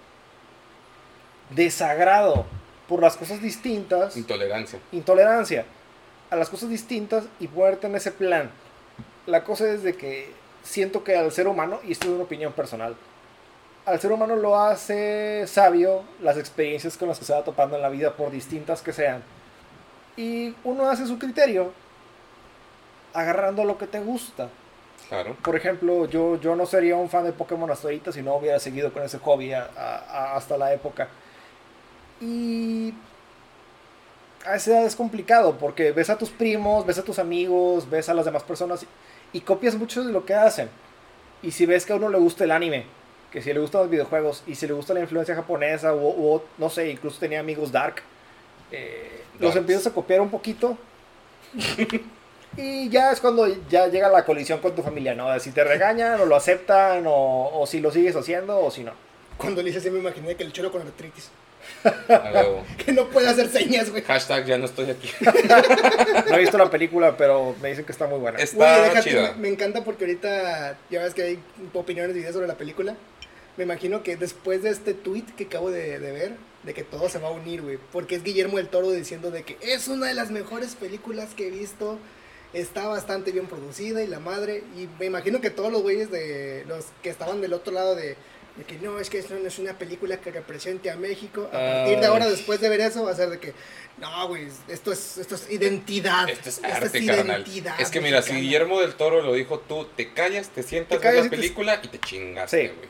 desagrado 1.52 2.46
por 2.88 3.02
las 3.02 3.16
cosas 3.18 3.40
distintas, 3.42 4.18
Intolerancia. 4.18 4.80
intolerancia 4.92 5.66
a 6.30 6.36
las 6.36 6.50
cosas 6.50 6.70
distintas 6.70 7.26
y 7.40 7.48
ponerte 7.48 7.88
en 7.88 7.96
ese 7.96 8.12
plan. 8.12 8.50
La 9.26 9.44
cosa 9.44 9.70
es 9.72 9.84
de 9.84 9.96
que 9.96 10.32
siento 10.64 11.04
que 11.04 11.16
al 11.18 11.32
ser 11.32 11.48
humano, 11.48 11.80
y 11.84 11.92
esto 11.92 12.08
es 12.08 12.14
una 12.14 12.24
opinión 12.24 12.54
personal, 12.54 12.96
al 13.86 14.00
ser 14.00 14.12
humano 14.12 14.36
lo 14.36 14.60
hace 14.60 15.46
sabio 15.48 16.04
las 16.22 16.38
experiencias 16.38 16.98
con 16.98 17.08
las 17.08 17.18
que 17.18 17.26
se 17.26 17.34
va 17.34 17.44
topando 17.44 17.76
en 17.76 17.82
la 17.82 17.90
vida, 17.90 18.14
por 18.16 18.30
distintas 18.32 18.82
que 18.82 18.94
sean. 18.94 19.24
Y 20.18 20.54
uno 20.64 20.90
hace 20.90 21.08
su 21.08 21.18
criterio 21.18 21.72
agarrando 23.14 23.64
lo 23.64 23.78
que 23.78 23.88
te 23.88 24.00
gusta. 24.00 24.50
Claro. 25.08 25.36
Por 25.44 25.56
ejemplo, 25.56 26.06
yo, 26.06 26.40
yo 26.40 26.56
no 26.56 26.66
sería 26.68 26.96
un 26.96 27.10
fan 27.10 27.24
de 27.24 27.32
Pokémon 27.32 27.72
hasta 27.72 27.88
ahorita 27.88 28.12
si 28.12 28.22
no 28.22 28.36
hubiera 28.36 28.60
seguido 28.60 28.94
con 28.94 29.02
ese 29.02 29.18
hobby 29.18 29.54
a- 29.54 29.68
a- 29.76 29.98
a- 29.98 30.36
hasta 30.36 30.56
la 30.58 30.72
época. 30.74 31.08
Y 32.22 32.94
a 34.46 34.56
esa 34.56 34.72
edad 34.72 34.86
es 34.86 34.96
complicado 34.96 35.58
porque 35.58 35.92
ves 35.92 36.10
a 36.10 36.18
tus 36.18 36.30
primos, 36.30 36.86
ves 36.86 36.98
a 36.98 37.04
tus 37.04 37.20
amigos, 37.20 37.90
ves 37.90 38.10
a 38.10 38.14
las 38.14 38.26
demás 38.26 38.44
personas 38.44 38.86
y 39.34 39.42
copias 39.42 39.76
mucho 39.76 40.04
de 40.04 40.12
lo 40.12 40.26
que 40.26 40.34
hacen. 40.34 40.70
Y 41.42 41.52
si 41.52 41.66
ves 41.66 41.86
que 41.86 41.94
a 41.94 41.96
uno 41.96 42.10
le 42.10 42.18
gusta 42.18 42.44
el 42.44 42.52
anime, 42.52 42.86
que 43.32 43.42
si 43.42 43.54
le 43.54 43.60
gustan 43.60 43.82
los 43.82 43.90
videojuegos 43.90 44.44
y 44.48 44.56
si 44.56 44.68
le 44.68 44.74
gusta 44.74 44.94
la 44.94 45.02
influencia 45.02 45.36
japonesa 45.36 45.94
o, 45.94 46.08
o, 46.08 46.44
no 46.58 46.70
sé, 46.70 46.90
incluso 46.90 47.20
tenía 47.20 47.40
amigos 47.40 47.72
dark, 47.72 48.02
eh, 48.72 49.24
los 49.40 49.56
empiezas 49.56 49.88
a 49.88 49.94
copiar 49.94 50.22
un 50.22 50.30
poquito. 50.30 50.78
Y 52.58 52.90
ya 52.90 53.12
es 53.12 53.22
cuando 53.22 53.48
ya 53.70 53.88
llega 53.88 54.10
la 54.10 54.26
colisión 54.26 54.60
con 54.60 54.74
tu 54.74 54.82
familia, 54.82 55.14
¿no? 55.14 55.30
De 55.30 55.40
si 55.40 55.52
te 55.52 55.64
regañan 55.64 56.20
o 56.20 56.26
lo 56.26 56.36
aceptan 56.36 57.06
o, 57.06 57.52
o 57.54 57.68
si 57.68 57.80
lo 57.80 57.92
sigues 57.92 58.16
haciendo 58.16 58.60
o 58.60 58.72
si 58.72 58.84
no. 58.84 58.92
Cuando 59.38 59.62
le 59.62 59.70
hice 59.70 59.78
así 59.78 59.92
me 59.92 60.00
imaginé 60.00 60.36
que 60.36 60.44
el 60.44 60.52
cholo 60.52 60.72
con 60.72 60.82
artritis. 60.82 61.30
A 61.84 62.32
huevo. 62.34 62.66
Que 62.78 62.92
no 62.92 63.08
puede 63.10 63.28
hacer 63.28 63.50
señas, 63.50 63.90
güey. 63.90 64.04
Hashtag 64.04 64.46
ya 64.46 64.58
no 64.58 64.66
estoy 64.66 64.90
aquí. 64.90 65.10
No 66.30 66.36
he 66.36 66.40
visto 66.40 66.58
la 66.58 66.70
película, 66.70 67.16
pero 67.18 67.56
me 67.62 67.70
dicen 67.70 67.86
que 67.86 67.92
está 67.92 68.08
muy 68.08 68.20
buena. 68.20 68.40
Está 68.40 68.84
déjate, 68.84 69.10
chida. 69.10 69.34
me, 69.34 69.42
me 69.42 69.48
encanta 69.50 69.84
porque 69.84 70.06
ahorita 70.06 70.78
ya 70.90 71.04
ves 71.04 71.14
que 71.14 71.24
hay 71.24 71.40
opiniones 71.74 72.16
y 72.16 72.20
videos 72.20 72.34
sobre 72.34 72.48
la 72.48 72.56
película. 72.56 72.96
Me 73.58 73.64
imagino 73.64 74.04
que 74.04 74.16
después 74.16 74.64
de 74.64 74.70
este 74.70 74.94
tweet 74.94 75.26
que 75.38 75.46
acabo 75.46 75.70
de, 75.70 76.00
de 76.00 76.12
ver, 76.12 76.32
de 76.64 76.74
que 76.74 76.84
todo 76.84 77.10
se 77.10 77.20
va 77.20 77.28
a 77.30 77.32
unir, 77.32 77.62
güey. 77.62 77.78
Porque 77.92 78.16
es 78.16 78.24
Guillermo 78.24 78.58
del 78.58 78.70
Toro 78.70 78.92
diciendo 78.92 79.32
de 79.32 79.44
que 79.44 79.58
es 79.62 79.88
una 79.88 80.08
de 80.08 80.14
las 80.14 80.32
mejores 80.32 80.76
películas 80.76 81.34
que 81.36 81.48
he 81.48 81.52
visto. 81.52 82.00
Está 82.54 82.88
bastante 82.88 83.32
bien 83.32 83.48
producida 83.48 84.02
y 84.02 84.08
la 84.08 84.20
madre. 84.20 84.64
Y 84.78 84.88
me 85.00 85.06
imagino 85.06 85.42
que 85.42 85.50
todos 85.50 85.72
los 85.72 85.82
güeyes 85.82 86.10
de 86.10 86.66
los 86.68 86.86
que 87.04 87.10
estaban 87.10 87.42
del 87.42 87.54
otro 87.54 87.74
lado 87.74 87.96
de, 87.96 88.16
de 88.60 88.66
que 88.66 88.78
no, 88.78 89.00
es 89.00 89.10
que 89.10 89.18
esto 89.20 89.34
no 89.42 89.48
es 89.48 89.58
una 89.58 89.74
película 89.78 90.18
que 90.22 90.32
represente 90.32 90.92
a 90.92 90.96
México. 90.98 91.48
A 91.48 91.52
partir 91.58 92.00
de 92.00 92.06
ahora, 92.06 92.26
Ay. 92.26 92.32
después 92.32 92.60
de 92.62 92.70
ver 92.70 92.82
eso, 92.82 93.04
va 93.06 93.12
a 93.12 93.16
ser 93.16 93.30
de 93.30 93.40
que, 93.40 93.54
no, 93.98 94.28
güey, 94.28 94.48
esto 94.68 94.92
es, 94.92 95.18
esto 95.18 95.36
es 95.36 95.50
identidad. 95.50 96.30
Esto 96.30 96.50
es 96.50 96.58
Esto 96.58 96.68
arte, 96.68 97.06
carnal. 97.06 97.42
identidad 97.42 97.80
Es 97.82 97.90
que 97.90 98.02
mira, 98.02 98.22
si 98.22 98.34
mexicana". 98.34 98.40
Guillermo 98.42 98.82
del 98.82 98.94
Toro 98.96 99.22
lo 99.22 99.34
dijo, 99.34 99.60
tú 99.60 99.86
te 99.96 100.14
callas, 100.14 100.50
te 100.50 100.62
sientas, 100.62 100.98
Te 101.00 101.02
callas 101.02 101.16
ves 101.16 101.22
y 101.22 101.26
la 101.26 101.30
te- 101.32 101.36
película 101.38 101.80
y 101.84 101.88
te 101.88 102.00
chingaste, 102.00 102.62
Sí. 102.62 102.74
güey. 102.76 102.90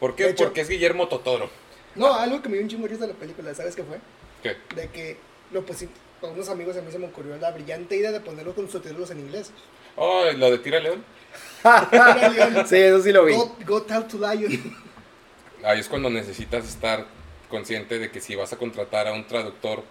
¿Por 0.00 0.14
qué? 0.16 0.30
Hecho- 0.30 0.44
Porque 0.44 0.60
es 0.62 0.68
Guillermo 0.68 1.08
Totoro. 1.08 1.48
No, 1.94 2.12
algo 2.14 2.42
que 2.42 2.48
me 2.48 2.54
dio 2.56 2.62
un 2.64 2.68
chingo 2.68 2.86
de 2.88 3.06
la 3.06 3.14
película, 3.14 3.54
¿sabes 3.54 3.74
qué 3.74 3.82
fue? 3.84 3.98
¿Qué? 4.42 4.56
De 4.74 4.88
que 4.90 5.16
lo 5.52 5.64
pusi- 5.64 5.88
con 6.20 6.30
unos 6.32 6.48
amigos 6.48 6.76
a 6.76 6.82
mí 6.82 6.90
se 6.92 6.98
me 6.98 7.06
ocurrió 7.06 7.36
la 7.36 7.50
brillante 7.52 7.96
idea 7.96 8.10
de 8.12 8.20
ponerlo 8.20 8.54
con 8.54 8.68
subtítulos 8.70 9.10
en 9.12 9.20
inglés. 9.20 9.50
Oh, 9.96 10.24
lo 10.36 10.50
de 10.50 10.58
Tira 10.58 10.80
León. 10.80 11.04
Sí, 12.68 12.76
eso 12.76 13.02
sí 13.02 13.12
lo 13.12 13.24
vi. 13.24 13.34
Go, 13.34 13.56
go 13.66 13.82
tell 13.82 14.04
to 14.04 14.16
Lion. 14.18 14.76
Ahí 15.64 15.80
es 15.80 15.88
cuando 15.88 16.10
necesitas 16.10 16.66
estar 16.68 17.04
consciente 17.48 17.98
de 17.98 18.10
que 18.10 18.20
si 18.20 18.34
vas 18.36 18.52
a 18.52 18.56
contratar 18.56 19.08
a 19.08 19.12
un 19.12 19.26
traductor 19.26 19.82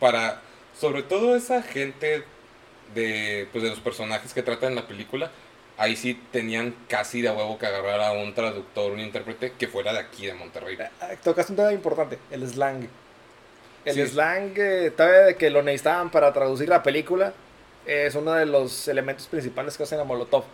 para, 0.00 0.40
sobre 0.78 1.02
todo 1.02 1.36
esa 1.36 1.62
gente 1.62 2.24
de, 2.94 3.48
pues 3.52 3.64
de 3.64 3.70
los 3.70 3.80
personajes 3.80 4.34
que 4.34 4.42
tratan 4.42 4.70
en 4.70 4.76
la 4.76 4.86
película, 4.86 5.30
ahí 5.76 5.96
sí 5.96 6.20
tenían 6.32 6.74
casi 6.88 7.22
de 7.22 7.30
huevo 7.30 7.58
que 7.58 7.66
agarrar 7.66 8.00
a 8.00 8.12
un 8.12 8.34
traductor, 8.34 8.92
un 8.92 9.00
intérprete 9.00 9.52
que 9.52 9.68
fuera 9.68 9.92
de 9.92 10.00
aquí, 10.00 10.26
de 10.26 10.34
Monterrey. 10.34 10.76
Ah, 11.00 11.10
Tocaste 11.22 11.52
un 11.52 11.56
tema 11.56 11.72
importante, 11.72 12.18
el 12.30 12.46
slang. 12.48 12.88
El 13.84 13.94
Sí. 13.94 14.06
slang, 14.06 14.52
eh, 14.56 14.90
todavía 14.96 15.20
de 15.20 15.36
que 15.36 15.50
lo 15.50 15.62
necesitaban 15.62 16.10
para 16.10 16.32
traducir 16.32 16.68
la 16.68 16.82
película, 16.82 17.32
es 17.86 18.14
uno 18.14 18.32
de 18.32 18.46
los 18.46 18.88
elementos 18.88 19.26
principales 19.26 19.76
que 19.76 19.82
hacen 19.82 20.00
a 20.00 20.04
Molotov. 20.04 20.44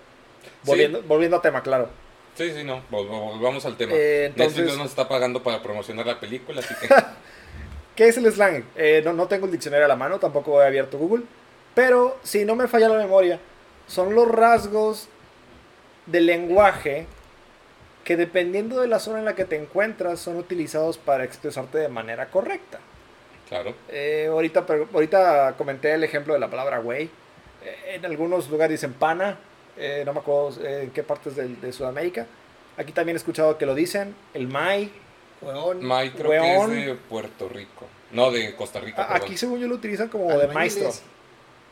Volviendo, 0.65 1.03
volviendo 1.03 1.37
a 1.37 1.43
tema, 1.43 1.63
claro. 1.63 1.89
Sí, 2.37 2.53
sí, 2.55 2.65
no, 2.65 2.79
vol- 2.91 3.09
vol- 3.09 3.33
volvamos 3.39 3.65
al 3.67 3.77
tema. 3.77 3.93
Eh, 3.95 4.27
entonces- 4.27 4.57
Netflix 4.59 4.77
no 4.77 4.83
nos 4.85 4.91
está 4.93 5.09
pagando 5.09 5.43
para 5.43 5.63
promocionar 5.63 6.07
la 6.07 6.19
película, 6.21 6.61
así 6.61 6.75
que... 6.81 6.89
¿Qué 7.97 8.09
es 8.09 8.17
el 8.17 8.33
slang? 8.33 8.65
Eh, 8.77 9.03
no, 9.05 9.13
no 9.13 9.27
tengo 9.27 9.45
el 9.47 9.53
diccionario 9.53 9.85
a 9.85 9.89
la 9.89 9.97
mano, 9.97 10.19
tampoco 10.19 10.63
he 10.63 10.67
abierto 10.67 10.97
Google. 10.97 11.25
Pero 11.75 12.19
si 12.23 12.45
no 12.45 12.57
me 12.57 12.67
falla 12.67 12.89
la 12.89 12.97
memoria, 12.99 13.39
son 13.87 14.15
los 14.15 14.27
rasgos 14.29 15.09
del 16.07 16.27
lenguaje 16.27 17.07
que 18.05 18.17
dependiendo 18.17 18.81
de 18.81 18.89
la 18.89 18.99
zona 18.99 19.19
en 19.19 19.27
la 19.27 19.35
que 19.35 19.45
te 19.45 19.57
encuentras 19.57 20.19
son 20.19 20.37
utilizados 20.37 20.97
para 20.97 21.25
expresarte 21.25 21.77
de 21.79 21.89
manera 21.89 22.31
correcta. 22.31 22.79
Claro. 23.49 23.75
Eh, 23.89 24.29
ahorita, 24.31 24.65
ahorita 24.95 25.55
comenté 25.59 25.93
el 25.93 26.03
ejemplo 26.03 26.33
de 26.33 26.41
la 26.41 26.49
palabra 26.49 26.79
güey. 26.79 27.11
Eh, 27.63 27.97
en 27.97 28.07
algunos 28.07 28.49
lugares 28.49 28.81
dicen 28.81 28.95
pana, 28.95 29.39
eh, 29.77 30.03
no 30.07 30.13
me 30.13 30.21
acuerdo 30.21 30.65
eh, 30.65 30.83
en 30.85 30.91
qué 30.91 31.03
partes 31.03 31.37
del- 31.37 31.61
de, 31.61 31.73
Sudamérica. 31.73 32.27
Aquí 32.77 32.93
también 32.93 33.17
he 33.17 33.19
escuchado 33.19 33.59
que 33.59 33.67
lo 33.67 33.75
dicen, 33.75 34.15
el 34.35 34.49
mai. 34.49 34.91
Weón. 35.43 35.79
Mike 35.87 36.17
creo 36.19 36.31
Weón. 36.31 36.71
que 36.71 36.81
es 36.81 36.87
de 36.87 36.95
Puerto 36.95 37.49
Rico. 37.49 37.87
No, 38.13 38.31
de 38.31 38.55
Costa 38.57 38.81
Rica. 38.81 39.15
Aquí 39.15 39.37
según 39.37 39.59
yo 39.61 39.69
lo 39.69 39.75
utilizan 39.77 40.09
como 40.09 40.29
de 40.37 40.49
maestro. 40.49 40.91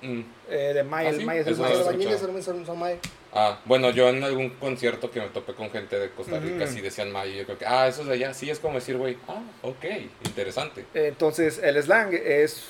Mm. 0.00 0.20
Eh, 0.48 0.72
de 0.74 0.84
mai, 0.84 1.06
¿Ah, 1.06 1.10
el 1.10 1.18
sí? 1.18 1.24
mai 1.24 1.38
es 1.38 1.46
el 1.48 1.54
Eso 1.54 1.64
escuchado. 1.66 2.18
son, 2.18 2.42
son, 2.42 2.66
son 2.66 2.78
mae. 2.78 2.98
Ah, 3.32 3.58
bueno, 3.64 3.90
yo 3.90 4.08
en 4.08 4.22
algún 4.22 4.50
concierto 4.50 5.10
que 5.10 5.20
me 5.20 5.26
topé 5.28 5.52
con 5.54 5.70
gente 5.70 5.98
de 5.98 6.10
Costa 6.12 6.38
Rica, 6.38 6.64
Ujú. 6.64 6.72
sí 6.72 6.80
decían 6.80 7.10
Maya. 7.10 7.34
Yo 7.34 7.44
creo 7.44 7.58
que, 7.58 7.66
ah, 7.66 7.88
eso 7.88 8.02
es 8.02 8.06
de 8.08 8.14
allá. 8.14 8.32
Sí, 8.32 8.48
es 8.48 8.58
como 8.60 8.76
decir, 8.76 8.96
güey, 8.96 9.18
ah, 9.26 9.42
ok, 9.62 9.84
interesante. 10.24 10.86
Entonces, 10.94 11.58
el 11.62 11.82
slang 11.82 12.14
es 12.14 12.66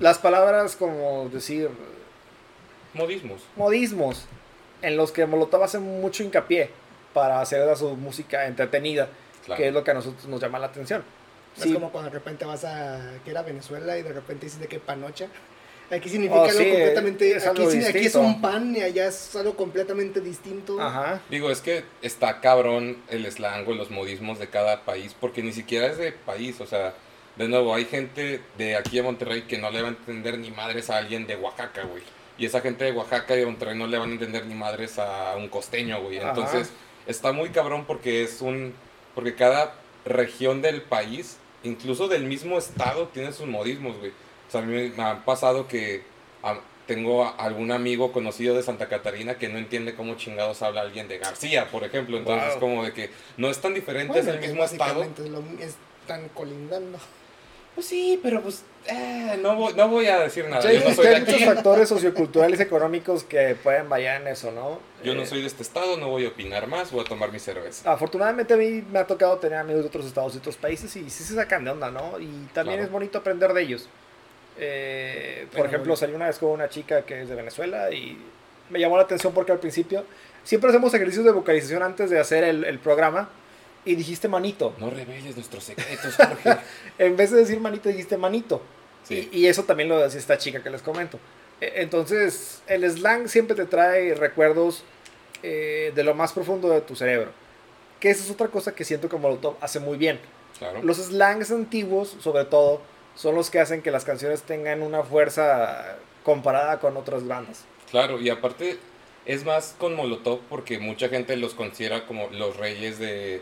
las 0.00 0.18
palabras 0.18 0.74
como 0.76 1.28
decir 1.32 1.70
Modismos. 2.94 3.42
modismos 3.56 4.26
en 4.82 4.96
los 4.96 5.12
que 5.12 5.26
Molotov 5.26 5.62
hace 5.64 5.78
mucho 5.78 6.22
hincapié 6.22 6.70
para 7.14 7.40
hacer 7.40 7.62
a 7.68 7.76
su 7.76 7.96
música 7.96 8.46
entretenida, 8.46 9.08
Claro. 9.44 9.60
que 9.62 9.68
es 9.68 9.74
lo 9.74 9.84
que 9.84 9.90
a 9.92 9.94
nosotros 9.94 10.26
nos 10.26 10.40
llama 10.40 10.58
la 10.58 10.66
atención. 10.66 11.02
Es 11.56 11.62
Sí, 11.62 11.72
como 11.72 11.90
cuando 11.90 12.10
de 12.10 12.14
repente 12.18 12.44
vas 12.44 12.64
a 12.64 13.00
que 13.24 13.30
era 13.30 13.42
Venezuela 13.42 13.96
y 13.96 14.02
de 14.02 14.12
repente 14.12 14.46
dices 14.46 14.60
de 14.60 14.66
que 14.66 14.78
panocha. 14.78 15.26
Aquí 15.90 16.08
significa 16.08 16.40
Oh, 16.40 16.44
algo 16.44 16.58
sí, 16.58 16.68
completamente. 16.68 17.30
es 17.36 17.46
aquí, 17.46 17.60
algo 17.60 17.70
sí- 17.70 17.84
aquí 17.84 18.06
es 18.06 18.14
un 18.16 18.40
pan 18.42 18.74
y 18.76 18.82
allá 18.82 19.06
es 19.06 19.36
algo 19.36 19.54
completamente 19.56 20.20
distinto. 20.20 20.80
Ajá. 20.80 21.20
Digo, 21.30 21.48
es 21.50 21.60
que 21.60 21.84
está 22.02 22.40
cabrón 22.40 22.98
el 23.08 23.24
slang 23.30 23.66
o 23.68 23.72
los 23.72 23.90
modismos 23.92 24.40
de 24.40 24.48
cada 24.48 24.84
país, 24.84 25.14
porque 25.18 25.42
ni 25.44 25.52
siquiera 25.52 25.86
es 25.86 25.96
de 25.96 26.10
país, 26.10 26.60
o 26.60 26.66
sea, 26.66 26.92
de 27.36 27.46
nuevo, 27.48 27.72
hay 27.74 27.84
gente 27.84 28.40
de 28.58 28.74
aquí 28.76 28.96
de 28.96 29.02
Monterrey 29.04 29.42
que 29.42 29.58
no 29.58 29.70
le 29.70 29.80
va 29.82 29.88
a 29.88 29.90
entender 29.92 30.38
ni 30.38 30.50
madres 30.50 30.90
a 30.90 30.96
alguien 30.96 31.26
de 31.28 31.36
Oaxaca, 31.36 31.84
güey. 31.84 32.02
Y 32.38 32.46
esa 32.46 32.60
gente 32.60 32.84
de 32.84 32.92
Oaxaca 32.92 33.34
y 33.34 33.40
de 33.40 33.46
Monterrey 33.46 33.76
no 33.78 33.86
le 33.86 33.98
van 33.98 34.10
a 34.10 34.12
entender 34.12 34.44
ni 34.46 34.54
madres 34.54 34.98
a 34.98 35.36
un 35.36 35.48
costeño, 35.48 36.02
güey. 36.02 36.18
Ajá. 36.18 36.28
Entonces, 36.30 36.70
está 37.06 37.32
muy 37.32 37.50
cabrón 37.50 37.84
porque 37.86 38.22
es 38.22 38.40
un... 38.42 38.74
Porque 39.14 39.34
cada 39.34 39.74
región 40.04 40.60
del 40.62 40.82
país 40.82 41.38
incluso 41.62 42.06
del 42.08 42.24
mismo 42.24 42.58
estado 42.58 43.08
tienen 43.08 43.32
sus 43.32 43.46
modismos, 43.46 43.96
güey. 43.98 44.10
O 44.10 44.50
sea, 44.52 44.60
a 44.60 44.64
mí 44.64 44.92
me 44.96 45.02
ha 45.02 45.24
pasado 45.24 45.66
que 45.66 46.02
ah, 46.42 46.60
tengo 46.86 47.24
a- 47.24 47.30
algún 47.30 47.72
amigo 47.72 48.12
conocido 48.12 48.54
de 48.54 48.62
Santa 48.62 48.88
Catarina 48.88 49.36
que 49.38 49.48
no 49.48 49.58
entiende 49.58 49.94
cómo 49.94 50.14
chingados 50.16 50.62
habla 50.62 50.82
alguien 50.82 51.08
de 51.08 51.18
García, 51.18 51.68
por 51.70 51.82
ejemplo. 51.82 52.18
Entonces 52.18 52.44
Wow. 52.44 52.52
es 52.54 52.60
como 52.60 52.84
de 52.84 52.92
que 52.92 53.10
no 53.38 53.48
es 53.48 53.58
tan 53.60 53.74
diferente, 53.74 54.12
Bueno, 54.12 54.28
es 54.30 54.34
el 54.36 54.40
mismo 54.40 54.62
estado. 54.62 55.04
lo- 55.04 55.42
están 55.64 56.28
colindando. 56.34 56.98
Pues 57.76 57.86
sí, 57.86 58.18
pero 58.22 58.40
pues 58.42 58.64
eh, 58.88 59.38
no, 59.42 59.54
voy, 59.54 59.74
no 59.74 59.86
voy 59.88 60.06
a 60.06 60.18
decir 60.20 60.48
nada. 60.48 60.62
Sí, 60.62 60.78
Yo 60.78 60.88
no 60.88 60.94
soy 60.94 61.04
que 61.04 61.10
de 61.10 61.16
hay 61.16 61.20
muchos 61.24 61.44
factores 61.54 61.88
socioculturales 61.88 62.58
económicos 62.58 63.22
que 63.22 63.54
pueden 63.54 63.88
variar 63.88 64.22
en 64.22 64.28
eso, 64.28 64.50
¿no? 64.50 64.80
Yo 65.04 65.14
no 65.14 65.22
Eh, 65.22 65.26
soy 65.26 65.42
de 65.42 65.46
este 65.46 65.62
estado, 65.62 65.96
no 65.98 66.08
voy 66.08 66.24
a 66.24 66.28
opinar 66.28 66.66
más, 66.66 66.90
voy 66.90 67.02
a 67.02 67.04
tomar 67.04 67.30
mi 67.30 67.38
cerveza. 67.38 67.92
Afortunadamente 67.92 68.54
a 68.54 68.56
mí 68.56 68.82
me 68.90 68.98
ha 68.98 69.06
tocado 69.06 69.36
tener 69.38 69.58
amigos 69.58 69.82
de 69.82 69.88
otros 69.88 70.06
estados 70.06 70.34
y 70.34 70.38
otros 70.38 70.56
países 70.56 70.96
y 70.96 71.08
sí 71.10 71.22
se 71.22 71.34
sacan 71.34 71.64
de 71.64 71.70
onda, 71.70 71.90
¿no? 71.90 72.18
Y 72.18 72.26
también 72.54 72.78
Claro. 72.78 72.82
es 72.84 72.90
bonito 72.90 73.18
aprender 73.18 73.52
de 73.52 73.62
ellos. 73.62 73.88
Eh, 74.58 75.46
por 75.50 75.58
Bueno, 75.58 75.68
ejemplo, 75.72 75.96
salí 75.96 76.14
una 76.14 76.26
vez 76.28 76.38
con 76.38 76.48
una 76.50 76.68
chica 76.68 77.02
que 77.02 77.22
es 77.22 77.28
de 77.28 77.34
Venezuela 77.34 77.90
y 77.92 78.18
me 78.70 78.80
llamó 78.80 78.96
la 78.96 79.02
atención 79.02 79.34
porque 79.34 79.52
al 79.52 79.58
principio 79.58 80.04
siempre 80.44 80.70
hacemos 80.70 80.94
ejercicios 80.94 81.24
de 81.26 81.32
vocalización 81.32 81.82
antes 81.82 82.08
de 82.08 82.18
hacer 82.18 82.42
el, 82.44 82.64
el 82.64 82.78
programa 82.78 83.28
y 83.86 83.94
dijiste 83.94 84.28
manito. 84.28 84.74
No 84.78 84.90
reveles 84.90 85.34
nuestros 85.36 85.64
secretos, 85.64 86.14
Jorge. 86.16 86.58
En 86.98 87.16
vez 87.16 87.30
de 87.30 87.38
decir 87.38 87.58
manito, 87.60 87.88
dijiste 87.88 88.16
manito. 88.18 88.60
Sí. 89.04 89.28
Y, 89.32 89.38
y 89.40 89.46
eso 89.46 89.64
también 89.64 89.88
lo 89.88 89.98
decía 89.98 90.20
esta 90.20 90.36
chica 90.36 90.62
que 90.62 90.68
les 90.70 90.82
comento. 90.82 91.18
E- 91.60 91.72
Entonces, 91.76 92.62
el 92.66 92.84
slang 92.90 93.28
siempre 93.28 93.56
te 93.56 93.64
trae 93.64 94.14
recuerdos 94.14 94.82
eh, 95.42 95.92
de 95.94 96.04
lo 96.04 96.14
más 96.14 96.32
profundo 96.32 96.68
de 96.68 96.80
tu 96.82 96.94
cerebro. 96.96 97.30
Que 98.00 98.10
esa 98.10 98.22
es 98.24 98.30
otra 98.30 98.48
cosa 98.48 98.74
que 98.74 98.84
siento 98.84 99.08
que 99.08 99.16
Molotov 99.16 99.54
hace 99.60 99.80
muy 99.80 99.96
bien. 99.96 100.18
Claro. 100.58 100.82
Los 100.82 100.96
slangs 100.98 101.50
antiguos, 101.50 102.16
sobre 102.20 102.44
todo, 102.44 102.80
son 103.14 103.34
los 103.34 103.50
que 103.50 103.60
hacen 103.60 103.80
que 103.82 103.90
las 103.90 104.04
canciones 104.04 104.42
tengan 104.42 104.82
una 104.82 105.02
fuerza 105.02 105.96
comparada 106.24 106.80
con 106.80 106.96
otras 106.96 107.26
bandas. 107.26 107.64
Claro, 107.90 108.20
y 108.20 108.28
aparte 108.30 108.78
es 109.26 109.44
más 109.44 109.74
con 109.78 109.94
Molotov 109.94 110.40
porque 110.48 110.78
mucha 110.78 111.08
gente 111.08 111.36
los 111.36 111.54
considera 111.54 112.06
como 112.06 112.28
los 112.30 112.56
reyes 112.56 112.98
de, 112.98 113.40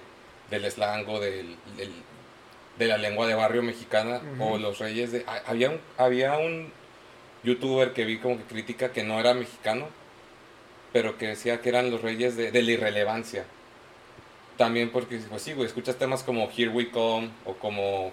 del 0.51 0.71
slang 0.71 1.09
o 1.09 1.21
del, 1.21 1.57
del- 1.77 1.93
de 2.79 2.87
la 2.89 2.99
lengua 2.99 3.27
de 3.27 3.35
barrio 3.35 3.63
mexicana 3.63 4.21
Ujú. 4.35 4.45
o 4.55 4.59
los 4.59 4.79
reyes 4.79 5.13
de... 5.13 5.25
ha- 5.29 5.43
Había 5.47 5.71
un, 5.71 5.81
había 5.97 6.37
un 6.39 6.73
youtuber 7.45 7.93
que 7.93 8.05
vi 8.05 8.19
como 8.19 8.37
que 8.39 8.45
critica 8.45 8.91
que 8.93 9.05
no 9.05 9.21
era 9.21 9.33
mexicano, 9.35 9.87
pero 10.93 11.17
que 11.19 11.29
decía 11.29 11.61
que 11.61 11.69
eran 11.69 11.91
los 11.91 12.03
reyes 12.03 12.37
de, 12.37 12.51
de 12.51 12.63
la 12.63 12.73
irrelevancia. 12.73 13.45
También 14.57 14.91
porque, 14.91 15.19
pues 15.29 15.43
sí, 15.43 15.53
güey, 15.53 15.67
escuchas 15.67 15.97
temas 15.97 16.23
como 16.23 16.49
Here 16.51 16.69
We 16.71 16.91
Come 16.91 17.31
o 17.45 17.55
como 17.55 18.13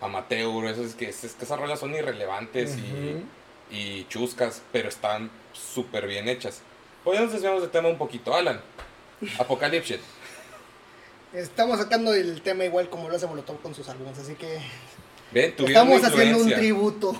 Amateur, 0.00 0.66
eso 0.66 0.82
es 0.84 0.94
que, 0.94 1.08
es 1.08 1.20
que 1.36 1.44
esas 1.44 1.58
rolas 1.58 1.78
son 1.80 1.94
irrelevantes 1.94 2.76
y 3.70 4.04
chuscas, 4.08 4.62
pero 4.72 4.88
están 4.88 5.30
súper 5.52 6.06
bien 6.08 6.28
hechas. 6.28 6.62
Hoy 7.04 7.18
nos 7.18 7.32
desviamos 7.32 7.62
de 7.62 7.68
tema 7.68 7.88
un 7.88 7.98
poquito, 7.98 8.34
Alan. 8.34 8.60
Apocalypse. 9.38 10.00
Estamos 11.32 11.78
sacando 11.78 12.12
el 12.12 12.42
tema 12.42 12.64
igual 12.64 12.90
como 12.90 13.08
lo 13.08 13.16
hace 13.16 13.26
Molotov 13.26 13.60
con 13.62 13.74
sus 13.74 13.88
álbumes, 13.88 14.18
así 14.18 14.34
que 14.34 14.58
Ven, 15.32 15.54
estamos 15.58 16.02
haciendo 16.02 16.38
un 16.38 16.50
tributo. 16.52 17.14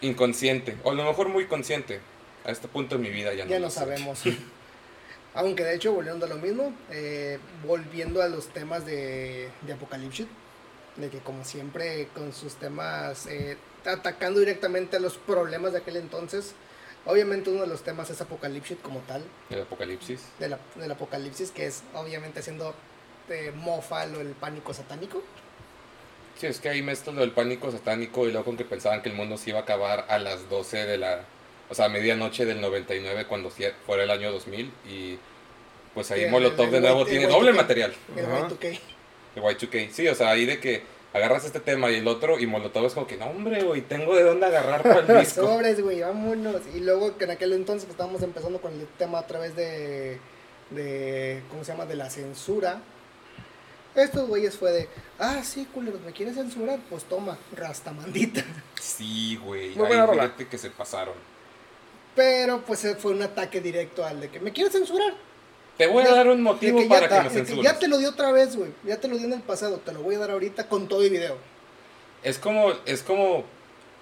inconsciente, 0.00 0.76
o 0.84 0.90
a 0.92 0.94
lo 0.94 1.04
mejor 1.04 1.28
muy 1.28 1.46
consciente. 1.46 2.00
A 2.44 2.50
este 2.50 2.66
punto 2.66 2.96
de 2.96 3.02
mi 3.02 3.10
vida 3.10 3.32
ya 3.34 3.44
no 3.44 3.50
Ya 3.50 3.58
lo 3.60 3.70
sabemos. 3.70 4.20
Aunque 5.34 5.64
de 5.64 5.74
hecho, 5.76 5.92
volviendo 5.92 6.26
a 6.26 6.28
lo 6.28 6.36
mismo, 6.36 6.72
eh, 6.90 7.38
volviendo 7.66 8.20
a 8.20 8.28
los 8.28 8.48
temas 8.48 8.84
de, 8.84 9.48
de 9.62 9.72
Apocalypse, 9.72 10.26
de 10.96 11.08
que 11.08 11.18
como 11.18 11.44
siempre 11.44 12.08
con 12.14 12.32
sus 12.32 12.54
temas 12.56 13.26
eh, 13.26 13.56
atacando 13.86 14.40
directamente 14.40 14.96
a 14.96 15.00
los 15.00 15.16
problemas 15.18 15.72
de 15.72 15.78
aquel 15.78 15.96
entonces, 15.96 16.52
obviamente 17.06 17.50
uno 17.50 17.62
de 17.62 17.68
los 17.68 17.82
temas 17.82 18.10
es 18.10 18.20
Apocalypse 18.20 18.76
como 18.76 18.98
tal, 19.00 19.24
El 19.50 19.62
apocalipsis. 19.62 20.20
de 20.38 20.48
la- 20.50 20.58
del 20.76 20.90
apocalipsis, 20.92 21.50
que 21.50 21.66
es 21.66 21.82
obviamente 21.94 22.40
haciendo 22.40 22.74
eh, 23.28 23.52
mofa 23.54 24.06
lo 24.06 24.18
del 24.18 24.28
pánico 24.34 24.72
satánico. 24.74 25.22
Sí, 26.38 26.46
es 26.46 26.60
que 26.60 26.68
ahí 26.68 26.82
mezclas 26.82 27.14
lo 27.14 27.20
del 27.20 27.30
pánico 27.32 27.70
satánico 27.70 28.26
y 28.26 28.32
luego 28.32 28.44
con 28.44 28.56
que 28.56 28.64
pensaban 28.64 29.02
que 29.02 29.08
el 29.10 29.14
mundo 29.14 29.36
se 29.36 29.50
iba 29.50 29.60
a 29.60 29.62
acabar 29.62 30.06
a 30.08 30.18
las 30.18 30.48
12 30.48 30.86
de 30.86 30.98
la... 30.98 31.24
O 31.70 31.74
sea, 31.74 31.86
a 31.86 31.88
medianoche 31.88 32.44
del 32.44 32.60
99 32.60 33.26
cuando 33.26 33.50
fuera 33.86 34.02
el 34.04 34.10
año 34.10 34.30
2000 34.32 34.72
y 34.88 35.18
pues 35.94 36.10
ahí 36.10 36.20
Sí, 36.20 36.24
el- 36.26 36.30
Molotov 36.30 36.66
el 36.66 36.70
de 36.72 36.80
nuevo 36.80 37.04
tiene 37.06 37.24
el 37.26 37.30
doble 37.30 37.52
Y2K. 37.52 37.56
material. 37.56 37.94
El 38.16 38.26
Ajá. 38.26 38.48
Y2K. 38.48 38.80
de 39.34 39.40
Y2K. 39.42 39.90
Sí, 39.90 40.08
o 40.08 40.14
sea, 40.14 40.30
ahí 40.30 40.44
de 40.46 40.58
que 40.58 40.82
agarras 41.14 41.44
este 41.44 41.60
tema 41.60 41.90
y 41.90 41.96
el 41.96 42.08
otro 42.08 42.38
y 42.38 42.46
Molotov 42.46 42.86
es 42.86 42.94
como 42.94 43.06
que, 43.06 43.16
no 43.18 43.26
hombre, 43.26 43.62
güey, 43.62 43.82
tengo 43.82 44.14
de 44.16 44.22
dónde 44.22 44.46
agarrar 44.46 44.82
para 44.82 45.00
el 45.00 45.06
disco. 45.24 45.46
Sobres, 45.46 45.80
güey, 45.82 46.00
vámonos. 46.00 46.62
Y 46.74 46.80
luego 46.80 47.16
que 47.18 47.24
en 47.24 47.30
aquel 47.32 47.52
entonces 47.52 47.84
que 47.84 47.92
estábamos 47.92 48.22
empezando 48.22 48.60
con 48.60 48.72
el 48.72 48.86
tema 48.98 49.18
a 49.20 49.26
través 49.26 49.54
de, 49.54 50.18
de 50.70 51.42
¿cómo 51.50 51.62
se 51.64 51.72
llama? 51.72 51.86
De 51.86 51.94
la 51.94 52.10
censura. 52.10 52.80
Estos 53.94 54.26
güeyes 54.28 54.56
fue 54.56 54.72
de, 54.72 54.88
ah, 55.18 55.42
sí, 55.44 55.66
culeros, 55.72 56.00
¿me 56.00 56.12
quieres 56.12 56.34
censurar? 56.36 56.78
Pues 56.88 57.04
toma, 57.04 57.36
rastamandita. 57.54 58.42
Sí, 58.80 59.36
güey, 59.36 59.74
Muy 59.76 59.86
buena 59.88 60.06
rola. 60.06 60.34
que 60.36 60.58
se 60.58 60.70
pasaron. 60.70 61.14
Pero 62.14 62.62
pues 62.62 62.84
eh, 62.84 62.96
fue 62.96 63.12
un 63.12 63.22
ataque 63.22 63.60
directo 63.60 64.04
al 64.04 64.20
de 64.20 64.28
que, 64.28 64.40
¿me 64.40 64.52
quieres 64.52 64.72
censurar? 64.72 65.14
Te 65.78 65.86
voy 65.86 66.04
a 66.04 66.08
De- 66.08 66.14
dar 66.14 66.28
un 66.28 66.42
motivo 66.42 66.78
que 66.80 66.86
para 66.86 67.08
que 67.08 67.20
me 67.22 67.30
censures. 67.30 67.62
ya 67.64 67.78
te 67.78 67.88
lo 67.88 67.96
di 67.98 68.04
otra 68.06 68.30
vez, 68.32 68.56
güey. 68.56 68.70
Ya 68.84 68.98
te 68.98 69.08
lo 69.08 69.16
di 69.16 69.24
en 69.24 69.32
el 69.32 69.40
pasado, 69.42 69.78
te 69.78 69.92
lo 69.92 70.00
voy 70.00 70.14
a 70.16 70.18
dar 70.18 70.30
ahorita 70.30 70.68
con 70.68 70.88
todo 70.88 71.04
y 71.04 71.08
video. 71.08 71.36
Es 72.22 72.38
como, 72.38 72.72
es 72.84 73.02
como, 73.02 73.44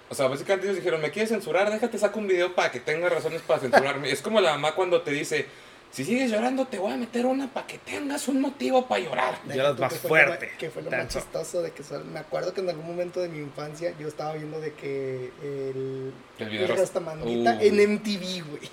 o 0.09 0.15
sea, 0.15 0.27
básicamente 0.27 0.65
ellos 0.67 0.75
dijeron, 0.77 1.01
¿me 1.01 1.11
quieres 1.11 1.29
censurar? 1.29 1.71
Déjate 1.71 1.97
saco 1.97 2.19
un 2.19 2.27
video 2.27 2.53
para 2.55 2.71
que 2.71 2.79
tengas 2.81 3.11
razones 3.11 3.41
para 3.41 3.59
censurarme. 3.61 4.11
es 4.11 4.21
como 4.21 4.41
la 4.41 4.51
mamá 4.51 4.75
cuando 4.75 5.01
te 5.01 5.11
dice, 5.11 5.45
si 5.91 6.05
sigues 6.05 6.31
llorando 6.31 6.65
te 6.67 6.79
voy 6.79 6.93
a 6.93 6.97
meter 6.97 7.25
una 7.25 7.51
para 7.51 7.67
que 7.67 7.77
tengas 7.77 8.27
un 8.27 8.39
motivo 8.41 8.87
para 8.87 9.03
llorar. 9.03 9.39
Lloras 9.53 9.77
más 9.79 9.93
fuerte, 9.97 10.51
que 10.57 10.69
fue 10.69 10.81
lo 10.83 10.91
más 10.91 11.07
chistoso 11.09 11.61
de 11.61 11.71
que 11.71 11.83
me 12.13 12.19
acuerdo 12.19 12.53
que 12.53 12.61
en 12.61 12.69
algún 12.69 12.87
momento 12.87 13.19
de 13.19 13.27
mi 13.29 13.39
infancia 13.39 13.93
yo 13.99 14.07
estaba 14.07 14.33
viendo 14.33 14.59
de 14.61 14.73
que 14.73 15.31
el, 15.43 16.13
El 16.39 16.49
video 16.49 16.65
el 16.65 16.71
rast- 16.73 16.77
Rastamandita 16.79 17.55
Uh. 17.55 17.61
en 17.61 17.93
MTV, 17.95 18.43
güey. 18.49 18.69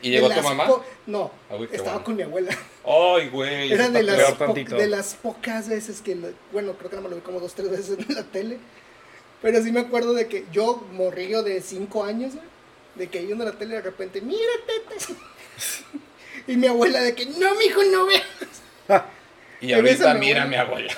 ¿Y 0.00 0.10
llegó 0.10 0.28
De 0.28 0.36
tu 0.36 0.42
las 0.42 0.56
mamá? 0.56 0.68
No, 1.06 1.32
Ah, 1.50 1.56
estaba 1.72 1.82
bueno. 1.94 2.04
con 2.04 2.16
mi 2.16 2.22
abuela. 2.22 2.56
Ay, 2.84 3.28
güey. 3.30 3.72
Era 3.72 3.88
de 3.88 4.02
las, 4.04 4.38
de 4.68 4.86
las 4.86 5.14
pocas 5.14 5.68
veces 5.68 6.00
que, 6.02 6.14
lo- 6.14 6.28
bueno, 6.52 6.74
creo 6.74 6.88
que 6.90 6.96
nada 6.96 7.02
más 7.02 7.10
lo 7.10 7.16
vi 7.16 7.22
como 7.22 7.40
dos, 7.40 7.54
tres 7.54 7.68
veces 7.70 7.98
en 8.08 8.14
la 8.14 8.22
tele. 8.22 8.58
Pero 9.42 9.60
sí 9.62 9.72
me 9.72 9.80
acuerdo 9.80 10.12
de 10.14 10.28
que 10.28 10.44
yo, 10.52 10.84
morrillo 10.92 11.42
de 11.42 11.60
5 11.62 12.04
años, 12.04 12.34
güey, 12.34 12.46
de 12.94 13.08
que 13.08 13.24
viendo 13.24 13.44
la 13.44 13.52
tele 13.52 13.76
de 13.76 13.82
repente, 13.82 14.20
mira, 14.20 14.52
teta. 14.66 15.14
y 16.46 16.56
mi 16.56 16.66
abuela 16.66 17.00
de 17.00 17.14
que, 17.14 17.26
no, 17.26 17.54
mijo, 17.56 17.82
no 17.84 18.06
veas. 18.06 18.22
Y 19.60 19.72
ahorita 19.72 20.14
mira 20.14 20.44
a 20.44 20.46
mi 20.46 20.54
abuela. 20.54 20.92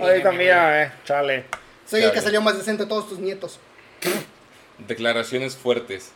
Ahorita, 0.00 0.32
mira, 0.32 0.82
eh, 0.82 0.92
chale. 1.04 1.44
Soy 1.86 2.02
el 2.02 2.10
que 2.10 2.20
salió 2.20 2.40
más 2.42 2.56
decente 2.58 2.82
de 2.82 2.88
todos 2.88 3.08
tus 3.08 3.20
nietos. 3.20 3.60
Declaraciones 4.78 5.56
fuertes. 5.56 6.10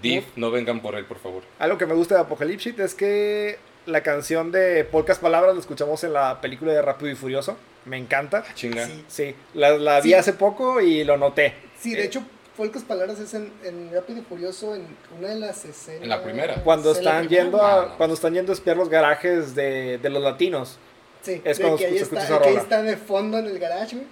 Div, 0.00 0.24
no 0.36 0.50
vengan 0.50 0.80
por 0.82 0.94
él, 0.96 1.04
por 1.06 1.18
favor. 1.18 1.42
Algo 1.58 1.78
que 1.78 1.86
me 1.86 1.94
gusta 1.94 2.16
de 2.16 2.20
Apocalypse 2.22 2.74
es 2.78 2.94
que 2.94 3.58
la 3.86 4.02
canción 4.02 4.52
de 4.52 4.84
Pocas 4.84 5.18
Palabras 5.18 5.54
la 5.54 5.60
escuchamos 5.60 6.04
en 6.04 6.12
la 6.12 6.40
película 6.40 6.72
de 6.72 6.82
Rápido 6.82 7.10
y 7.10 7.14
Furioso. 7.14 7.56
Me 7.86 7.96
encanta. 7.96 8.44
Chinga. 8.54 8.86
Sí. 8.86 9.04
Sí, 9.08 9.34
la, 9.54 9.70
la 9.78 10.00
vi 10.00 10.10
Sí. 10.10 10.14
hace 10.14 10.32
poco 10.34 10.80
y 10.80 11.04
lo 11.04 11.16
noté. 11.16 11.54
Sí, 11.78 11.94
de 11.94 12.02
Eh. 12.02 12.06
hecho, 12.06 12.22
Folcas 12.56 12.82
Palabras 12.84 13.18
es 13.18 13.34
en, 13.34 13.52
en 13.64 13.90
Rápido 13.92 14.20
y 14.20 14.22
Furioso 14.22 14.74
en 14.76 14.86
una 15.18 15.28
de 15.28 15.34
las 15.40 15.64
escenas. 15.64 16.02
En 16.02 16.08
la 16.08 16.22
primera. 16.22 16.62
Cuando 16.62 16.92
están 16.92 17.26
primera. 17.26 17.42
yendo 17.44 17.62
a, 17.62 17.76
No, 17.76 17.86
no. 17.88 17.96
cuando 17.96 18.14
están 18.14 18.34
yendo 18.34 18.52
a 18.52 18.54
espiar 18.54 18.76
los 18.76 18.88
garajes 18.88 19.54
de, 19.54 19.98
de 19.98 20.10
los 20.10 20.22
latinos. 20.22 20.78
Sí, 21.22 21.40
es 21.44 21.58
cuando 21.58 21.78
que 21.78 21.86
ahí 21.86 21.96
está, 21.98 22.22
esa 22.22 22.38
que 22.40 22.48
ahí 22.50 22.56
está 22.56 22.82
de 22.82 22.96
fondo 22.96 23.38
en 23.38 23.46
el 23.46 23.58
garage, 23.58 23.96
güey. 23.96 24.06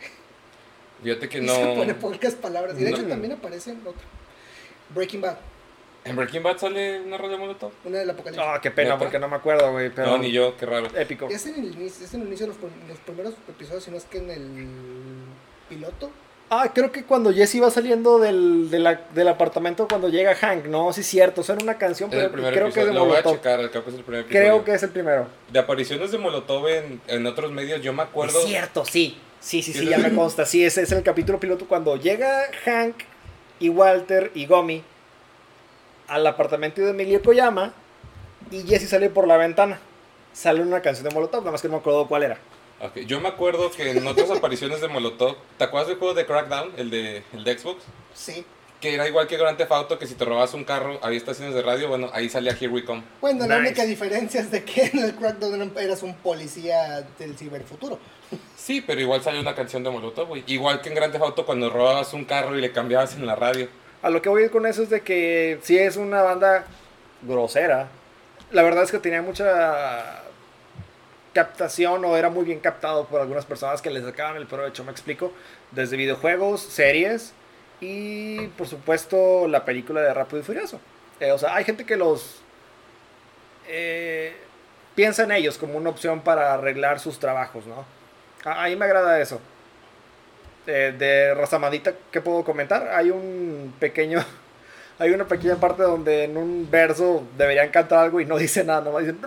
Fíjate 1.03 1.29
que 1.29 1.39
Y 1.43 1.43
no. 1.43 1.55
se 1.55 1.65
pone 1.77 1.95
pocas 1.95 2.35
palabras. 2.35 2.75
Y 2.81 2.85
de 2.85 2.91
hecho 2.91 3.03
No. 3.03 3.09
también 3.09 3.33
aparece 3.35 3.71
en 3.71 3.81
otra. 3.87 4.03
Breaking 4.95 5.21
Bad, 5.21 5.37
¿En 6.05 6.17
Breaking 6.17 6.43
Bad 6.43 6.59
sale 6.59 7.01
una 7.01 7.17
rola 7.17 7.33
de 7.35 7.39
Molotov? 7.39 7.71
una 7.85 7.99
del 7.99 8.11
apocalipsis. 8.11 8.45
Ah, 8.45 8.59
qué 8.61 8.73
pena, 8.73 8.99
porque 8.99 9.21
no 9.21 9.29
me 9.29 9.37
acuerdo, 9.37 9.71
güey. 9.71 9.89
Pero 9.91 10.09
No, 10.09 10.19
ni 10.19 10.33
yo, 10.33 10.57
qué 10.57 10.67
raro. 10.67 10.89
Épico. 10.97 11.29
Es 11.29 11.47
en 11.47 11.55
el 11.55 11.73
inicio, 11.75 12.05
es 12.05 12.13
en 12.15 12.23
el 12.23 12.27
inicio 12.27 12.47
de 12.49 12.55
los, 12.55 12.61
los 12.89 12.99
primeros 12.99 13.35
episodios, 13.49 13.85
si 13.85 13.91
no 13.93 13.97
es 13.99 14.05
que 14.07 14.19
en 14.19 14.31
el 14.31 14.67
piloto. 15.69 16.11
Ah, 16.55 16.71
creo 16.75 16.93
que 16.93 17.03
cuando 17.05 17.33
Jesse 17.33 17.63
va 17.63 17.71
saliendo 17.71 18.19
del, 18.19 18.69
de 18.71 18.79
la- 18.79 19.01
del 19.15 19.29
apartamento 19.29 19.89
cuando 19.89 20.11
llega 20.11 20.35
Hank, 20.35 20.67
no, 20.67 20.93
sí 20.93 21.01
es 21.01 21.07
cierto, 21.07 21.43
suena 21.43 21.63
una 21.63 21.79
canción, 21.79 22.11
Es 22.13 22.17
pero 22.17 22.27
el 22.27 22.31
creo 22.53 22.53
que 22.53 22.59
es 22.59 22.65
episodio. 22.77 22.87
de 22.89 22.93
Lo 22.93 23.01
voy 23.07 23.13
a 23.13 23.23
Molotov. 23.23 23.37
checar, 23.37 23.71
creo 23.71 23.85
que 23.85 23.91
es 23.91 23.97
el 23.97 24.03
primer 24.05 24.21
episodio. 24.21 24.41
Creo 24.47 24.65
que 24.65 24.75
es 24.75 24.83
el 24.83 24.91
primero. 24.91 25.27
De 25.51 25.59
apariciones 25.59 26.13
de 26.13 26.19
Molotov 26.19 26.69
en, 26.69 27.01
en 27.07 27.27
otros 27.27 27.51
medios, 27.53 27.81
yo 27.81 27.95
me 27.95 28.03
acuerdo. 28.03 28.39
Es 28.41 28.45
cierto, 28.45 28.85
sí. 28.85 29.17
Sí, 29.41 29.63
sí, 29.63 29.73
sí, 29.73 29.79
¿Sí 29.81 29.87
ya 29.89 29.97
me 29.97 30.09
el- 30.09 30.15
consta. 30.15 30.45
Sí, 30.45 30.63
ese 30.63 30.83
es 30.83 30.93
el 30.93 31.03
capítulo 31.03 31.41
piloto 31.41 31.67
cuando 31.67 31.97
llega 31.97 32.43
Hank 32.67 32.97
y 33.59 33.71
Walter 33.71 34.31
y 34.35 34.45
Gomi 34.45 34.83
al 36.09 36.27
apartamento 36.27 36.83
de 36.83 36.91
Emilio 36.91 37.23
Koyama 37.23 37.73
y 38.51 38.63
Jesse 38.65 38.91
sale 38.91 39.09
por 39.09 39.27
la 39.27 39.39
ventana. 39.39 39.81
Sale 40.35 40.61
una 40.61 40.81
canción 40.83 41.09
de 41.09 41.15
Molotov, 41.15 41.41
nada 41.41 41.53
más 41.53 41.63
que 41.63 41.69
no 41.69 41.75
me 41.75 41.81
acuerdo 41.81 42.07
cuál 42.07 42.25
era. 42.25 42.37
Yo 43.07 43.21
me 43.21 43.29
acuerdo 43.29 43.71
que 43.71 43.91
en 43.91 44.07
otras 44.07 44.31
apariciones 44.37 44.81
de 44.81 44.89
Molotov, 44.89 45.37
¿te 45.59 45.65
acuerdas 45.65 45.89
del 45.89 45.99
juego 45.99 46.15
de 46.15 46.27
Crackdown, 46.27 46.73
el 46.77 46.91
de, 46.91 47.23
el 47.33 47.45
de 47.45 47.59
Xbox? 47.59 47.85
Sí. 48.15 48.45
Que 48.81 48.95
era 48.95 49.07
igual 49.07 49.29
que 49.29 49.37
Grand 49.37 49.57
Theft 49.57 49.71
Auto, 49.71 49.99
que 49.99 50.09
si 50.09 50.15
te 50.15 50.25
robabas 50.25 50.55
un 50.55 50.65
carro, 50.65 50.99
había 51.03 51.17
estaciones 51.17 51.55
de 51.55 51.63
radio, 51.63 51.89
bueno, 51.89 52.11
ahí 52.13 52.29
salía 52.29 52.51
Here 52.53 52.69
We 52.69 52.85
Come. 52.85 53.05
Bueno, 53.21 53.47
la 53.47 53.59
única 53.59 53.85
diferencia 53.85 54.41
es 54.41 54.51
de 54.51 54.65
que 54.65 54.87
en 54.87 54.99
el 54.99 55.15
Crackdown 55.15 55.73
eras 55.79 56.03
un 56.03 56.15
policía 56.15 57.07
del 57.19 57.37
ciberfuturo. 57.37 58.01
Sí, 58.57 58.83
pero 58.85 59.01
igual 59.01 59.23
salió 59.23 59.41
una 59.41 59.55
canción 59.55 59.85
de 59.85 59.91
Molotov, 59.91 60.27
güey. 60.27 60.43
Igual 60.49 60.81
que 60.81 60.89
en 60.89 60.97
Grand 60.97 61.13
Theft 61.13 61.25
Auto 61.25 61.47
cuando 61.47 61.71
robabas 61.71 62.13
un 62.13 62.25
carro 62.25 62.59
y 62.59 62.61
le 62.61 62.73
cambiabas 62.73 63.15
en 63.15 63.25
la 63.25 63.37
radio. 63.37 63.69
A 64.03 64.11
lo 64.11 64.21
que 64.21 64.29
voy 64.29 64.43
a 64.43 64.45
ir 64.47 64.51
con 64.51 64.67
eso 64.67 64.83
es 64.83 64.91
de 64.91 65.03
que 65.03 65.61
si 65.63 65.79
es 65.79 65.97
una 65.97 66.23
banda 66.23 66.67
grosera. 67.23 67.89
La 68.51 68.63
verdad 68.63 68.83
es 68.83 68.91
que 68.91 68.99
tenía 68.99 69.23
mucha 69.23 70.23
captación 71.33 72.05
o 72.05 72.17
era 72.17 72.29
muy 72.31 72.45
bien 72.45 72.61
captado 72.61 73.07
por 73.07 73.21
algunas 73.21 73.45
personas 73.45 73.83
que 73.83 73.91
les 73.91 74.05
sacaban 74.05 74.37
el 74.37 74.47
provecho, 74.47 74.85
me 74.85 74.93
explico. 74.93 75.33
Desde 75.71 75.97
videojuegos, 75.97 76.61
series 76.63 77.33
y 77.81 78.47
por 78.49 78.67
supuesto 78.67 79.49
la 79.49 79.65
película 79.65 80.01
de 80.01 80.15
Rápido 80.15 80.41
y 80.41 80.43
Furioso. 80.45 80.81
Eh, 81.21 81.33
o 81.33 81.39
sea, 81.39 81.55
hay 81.55 81.65
gente 81.65 81.85
que 81.85 81.97
los 81.97 82.41
eh, 83.69 84.37
piensa 84.95 85.25
en 85.25 85.33
ellos 85.33 85.59
como 85.59 85.77
una 85.77 85.91
opción 85.91 86.21
para 86.21 86.55
arreglar 86.55 87.01
sus 87.01 87.19
trabajos, 87.19 87.67
¿no? 87.67 87.85
A, 88.45 88.65
a 88.65 88.69
mí 88.69 88.77
me 88.77 88.85
agrada 88.85 89.21
eso. 89.21 89.41
Eh, 90.67 90.95
de 90.97 91.35
Razamadita, 91.35 91.93
¿qué 92.13 92.21
puedo 92.21 92.45
comentar? 92.45 92.89
Hay 92.89 93.11
un 93.11 93.75
pequeño, 93.81 94.25
hay 95.03 95.11
una 95.11 95.27
pequeña 95.27 95.57
parte 95.57 95.83
donde 95.83 96.25
en 96.25 96.37
un 96.37 96.69
verso 96.71 97.25
deberían 97.37 97.71
cantar 97.71 98.05
algo 98.05 98.21
y 98.21 98.25
no 98.25 98.39
dice 98.39 98.63
nada, 98.63 98.83
nomás 98.83 99.03
dicen 99.03 99.19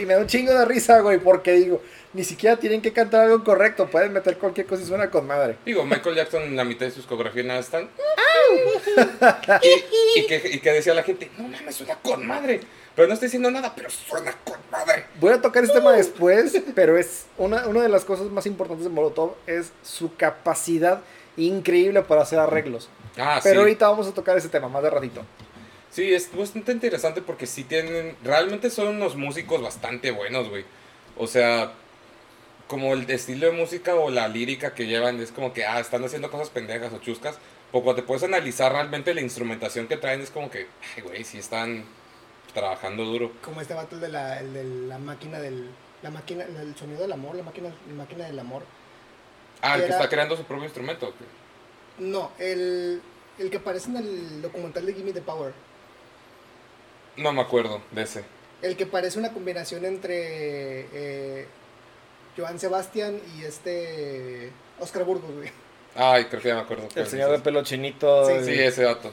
y 0.00 0.06
me 0.06 0.14
da 0.14 0.20
un 0.20 0.26
chingo 0.26 0.52
de 0.52 0.64
risa, 0.64 0.98
güey, 0.98 1.18
porque 1.18 1.52
digo, 1.52 1.80
ni 2.12 2.24
siquiera 2.24 2.56
tienen 2.56 2.82
que 2.82 2.92
cantar 2.92 3.26
algo 3.26 3.44
correcto, 3.44 3.86
pueden 3.86 4.12
meter 4.12 4.38
cualquier 4.38 4.66
cosa 4.66 4.82
y 4.82 4.86
suena 4.86 5.08
con 5.08 5.24
madre. 5.24 5.56
Digo, 5.64 5.84
Michael 5.84 6.16
Jackson 6.16 6.42
en 6.42 6.56
la 6.56 6.64
mitad 6.64 6.86
de 6.86 6.90
su 6.90 6.96
discografía 6.98 7.44
nada 7.44 7.60
están. 7.60 7.88
y, 9.62 10.18
y 10.20 10.26
que, 10.26 10.42
y 10.52 10.58
que 10.58 10.72
decía 10.72 10.92
la 10.92 11.04
gente, 11.04 11.30
no 11.38 11.46
mames, 11.46 11.76
suena 11.76 11.96
con 12.02 12.26
madre. 12.26 12.60
Pero 12.96 13.06
no 13.06 13.14
estoy 13.14 13.26
diciendo 13.26 13.52
nada, 13.52 13.72
pero 13.76 13.88
suena 13.88 14.34
con 14.44 14.58
madre. 14.72 15.04
Voy 15.20 15.32
a 15.32 15.40
tocar 15.40 15.62
este 15.62 15.76
tema 15.78 15.92
después, 15.92 16.60
pero 16.74 16.98
es 16.98 17.26
una, 17.38 17.68
una 17.68 17.82
de 17.82 17.88
las 17.88 18.04
cosas 18.04 18.26
más 18.30 18.46
importantes 18.46 18.84
de 18.84 18.90
Molotov 18.90 19.36
es 19.46 19.70
su 19.84 20.16
capacidad 20.16 21.00
increíble 21.36 22.02
para 22.02 22.22
hacer 22.22 22.40
arreglos. 22.40 22.90
Ah, 23.18 23.40
Pero 23.42 23.54
sí. 23.56 23.60
ahorita 23.60 23.88
vamos 23.88 24.06
a 24.06 24.12
tocar 24.14 24.36
ese 24.36 24.48
tema 24.48 24.68
más 24.68 24.82
de 24.82 24.90
ratito. 24.90 25.22
Sí, 25.90 26.14
es 26.14 26.34
bastante 26.36 26.72
interesante 26.72 27.20
porque 27.22 27.46
sí 27.46 27.64
tienen. 27.64 28.16
Realmente 28.22 28.70
son 28.70 28.88
unos 28.88 29.16
músicos 29.16 29.60
bastante 29.60 30.10
buenos, 30.12 30.48
güey. 30.48 30.64
O 31.16 31.26
sea, 31.26 31.72
como 32.68 32.94
el 32.94 33.10
estilo 33.10 33.46
de 33.46 33.52
música 33.52 33.94
o 33.96 34.10
la 34.10 34.28
lírica 34.28 34.74
que 34.74 34.86
llevan 34.86 35.20
es 35.20 35.32
como 35.32 35.52
que, 35.52 35.64
ah, 35.66 35.80
están 35.80 36.04
haciendo 36.04 36.30
cosas 36.30 36.50
pendejas 36.50 36.92
o 36.92 36.98
chuscas. 36.98 37.38
Pero 37.72 37.82
cuando 37.84 38.02
te 38.02 38.06
puedes 38.06 38.22
analizar 38.22 38.72
realmente 38.72 39.12
la 39.14 39.20
instrumentación 39.20 39.88
que 39.88 39.96
traen, 39.96 40.20
es 40.20 40.30
como 40.30 40.50
que, 40.50 40.68
ay, 40.96 41.02
güey, 41.02 41.24
sí 41.24 41.38
están 41.38 41.84
trabajando 42.54 43.04
duro. 43.04 43.32
Como 43.42 43.60
este 43.60 43.74
vato 43.74 43.96
el 43.96 44.00
de 44.00 44.08
la, 44.08 44.38
el 44.40 44.52
de 44.54 44.64
la 44.64 44.98
máquina 44.98 45.38
del. 45.40 45.70
La 46.02 46.10
máquina, 46.10 46.44
el 46.44 46.74
sonido 46.76 47.00
del 47.02 47.12
amor, 47.12 47.34
la 47.36 47.42
máquina, 47.42 47.68
la 47.88 47.94
máquina 47.94 48.24
del 48.24 48.38
amor. 48.38 48.62
Ah, 49.60 49.74
el 49.74 49.80
que 49.82 49.86
Era- 49.88 49.96
está 49.96 50.08
creando 50.08 50.36
su 50.36 50.44
propio 50.44 50.64
instrumento. 50.64 51.08
¿o 51.08 51.10
qué? 51.10 51.24
No, 52.00 52.32
el, 52.38 53.00
el 53.38 53.50
que 53.50 53.58
aparece 53.58 53.90
en 53.90 53.98
el 53.98 54.42
documental 54.42 54.84
de 54.86 54.94
Gimme 54.94 55.12
the 55.12 55.20
Power. 55.20 55.52
No 57.16 57.32
me 57.32 57.42
acuerdo 57.42 57.80
de 57.92 58.02
ese. 58.02 58.24
El 58.62 58.76
que 58.76 58.86
parece 58.86 59.18
una 59.18 59.32
combinación 59.32 59.84
entre 59.84 60.86
eh, 60.92 61.46
Joan 62.36 62.58
Sebastián 62.58 63.20
y 63.38 63.44
este 63.44 64.50
Oscar 64.80 65.04
Burgos, 65.04 65.30
güey. 65.34 65.50
Ay, 65.94 66.24
creo 66.26 66.40
que 66.42 66.48
ya 66.48 66.54
me 66.56 66.60
acuerdo. 66.62 66.88
El 66.94 67.06
señor 67.06 67.30
de 67.30 67.38
pelo 67.40 67.62
chinito. 67.64 68.26
Sí, 68.26 68.32
y- 68.40 68.44
Sí, 68.44 68.52
ese 68.60 68.82
dato. 68.82 69.10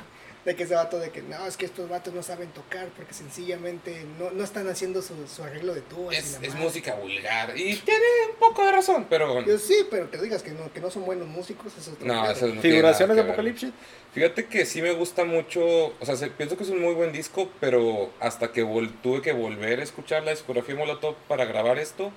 De 0.48 0.56
que 0.56 0.64
ese 0.64 0.76
vato 0.76 0.98
de 0.98 1.10
que 1.10 1.22
no, 1.22 1.46
es 1.46 1.58
que 1.58 1.66
estos 1.66 1.90
vatos 1.90 2.14
no 2.14 2.24
saben 2.24 2.48
tocar 2.52 2.88
porque 2.96 3.14
sencillamente 3.14 4.06
no, 4.18 4.32
no 4.32 4.46
están 4.46 4.70
haciendo 4.70 5.02
su, 5.02 5.28
su 5.28 5.44
arreglo 5.44 5.74
de 5.76 5.82
y 5.82 6.16
Es, 6.16 6.40
la 6.40 6.48
es 6.48 6.54
madre". 6.54 6.64
música 6.64 6.96
vulgar. 6.96 7.50
Y 7.58 7.76
tiene 7.76 8.06
un 8.32 8.40
poco 8.40 8.66
de 8.66 8.72
razón, 8.72 9.08
pero. 9.10 9.46
Yo 9.46 9.58
sí, 9.58 9.86
pero 9.92 10.10
que 10.10 10.18
digas 10.20 10.44
que 10.44 10.52
no, 10.52 10.72
que 10.72 10.80
no 10.80 10.90
son 10.90 11.04
buenos 11.06 11.28
músicos, 11.28 11.74
eso 11.78 11.92
es 11.92 12.00
No, 12.00 12.32
eso 12.32 12.48
no 12.48 12.62
Figuraciones 12.62 13.18
de. 13.18 13.24
Apocalipsis. 13.24 13.72
Fíjate 14.14 14.46
que 14.46 14.66
sí 14.66 14.82
me 14.82 14.94
gusta 14.94 15.26
mucho, 15.26 15.88
o 15.88 16.06
sea, 16.06 16.16
se- 16.16 16.30
pienso 16.30 16.56
que 16.56 16.64
es 16.64 16.70
un 16.70 16.80
muy 16.82 16.94
buen 16.94 17.12
disco, 17.12 17.50
pero 17.60 18.14
hasta 18.22 18.54
que 18.54 18.64
vol- 18.64 18.94
tuve 19.04 19.22
que 19.22 19.34
volver 19.34 19.82
a 19.82 19.84
escuchar 19.84 20.24
la 20.24 20.32
discografía 20.32 20.76
Molotov 20.76 21.16
para 21.28 21.44
grabar 21.44 21.78
esto, 21.78 22.14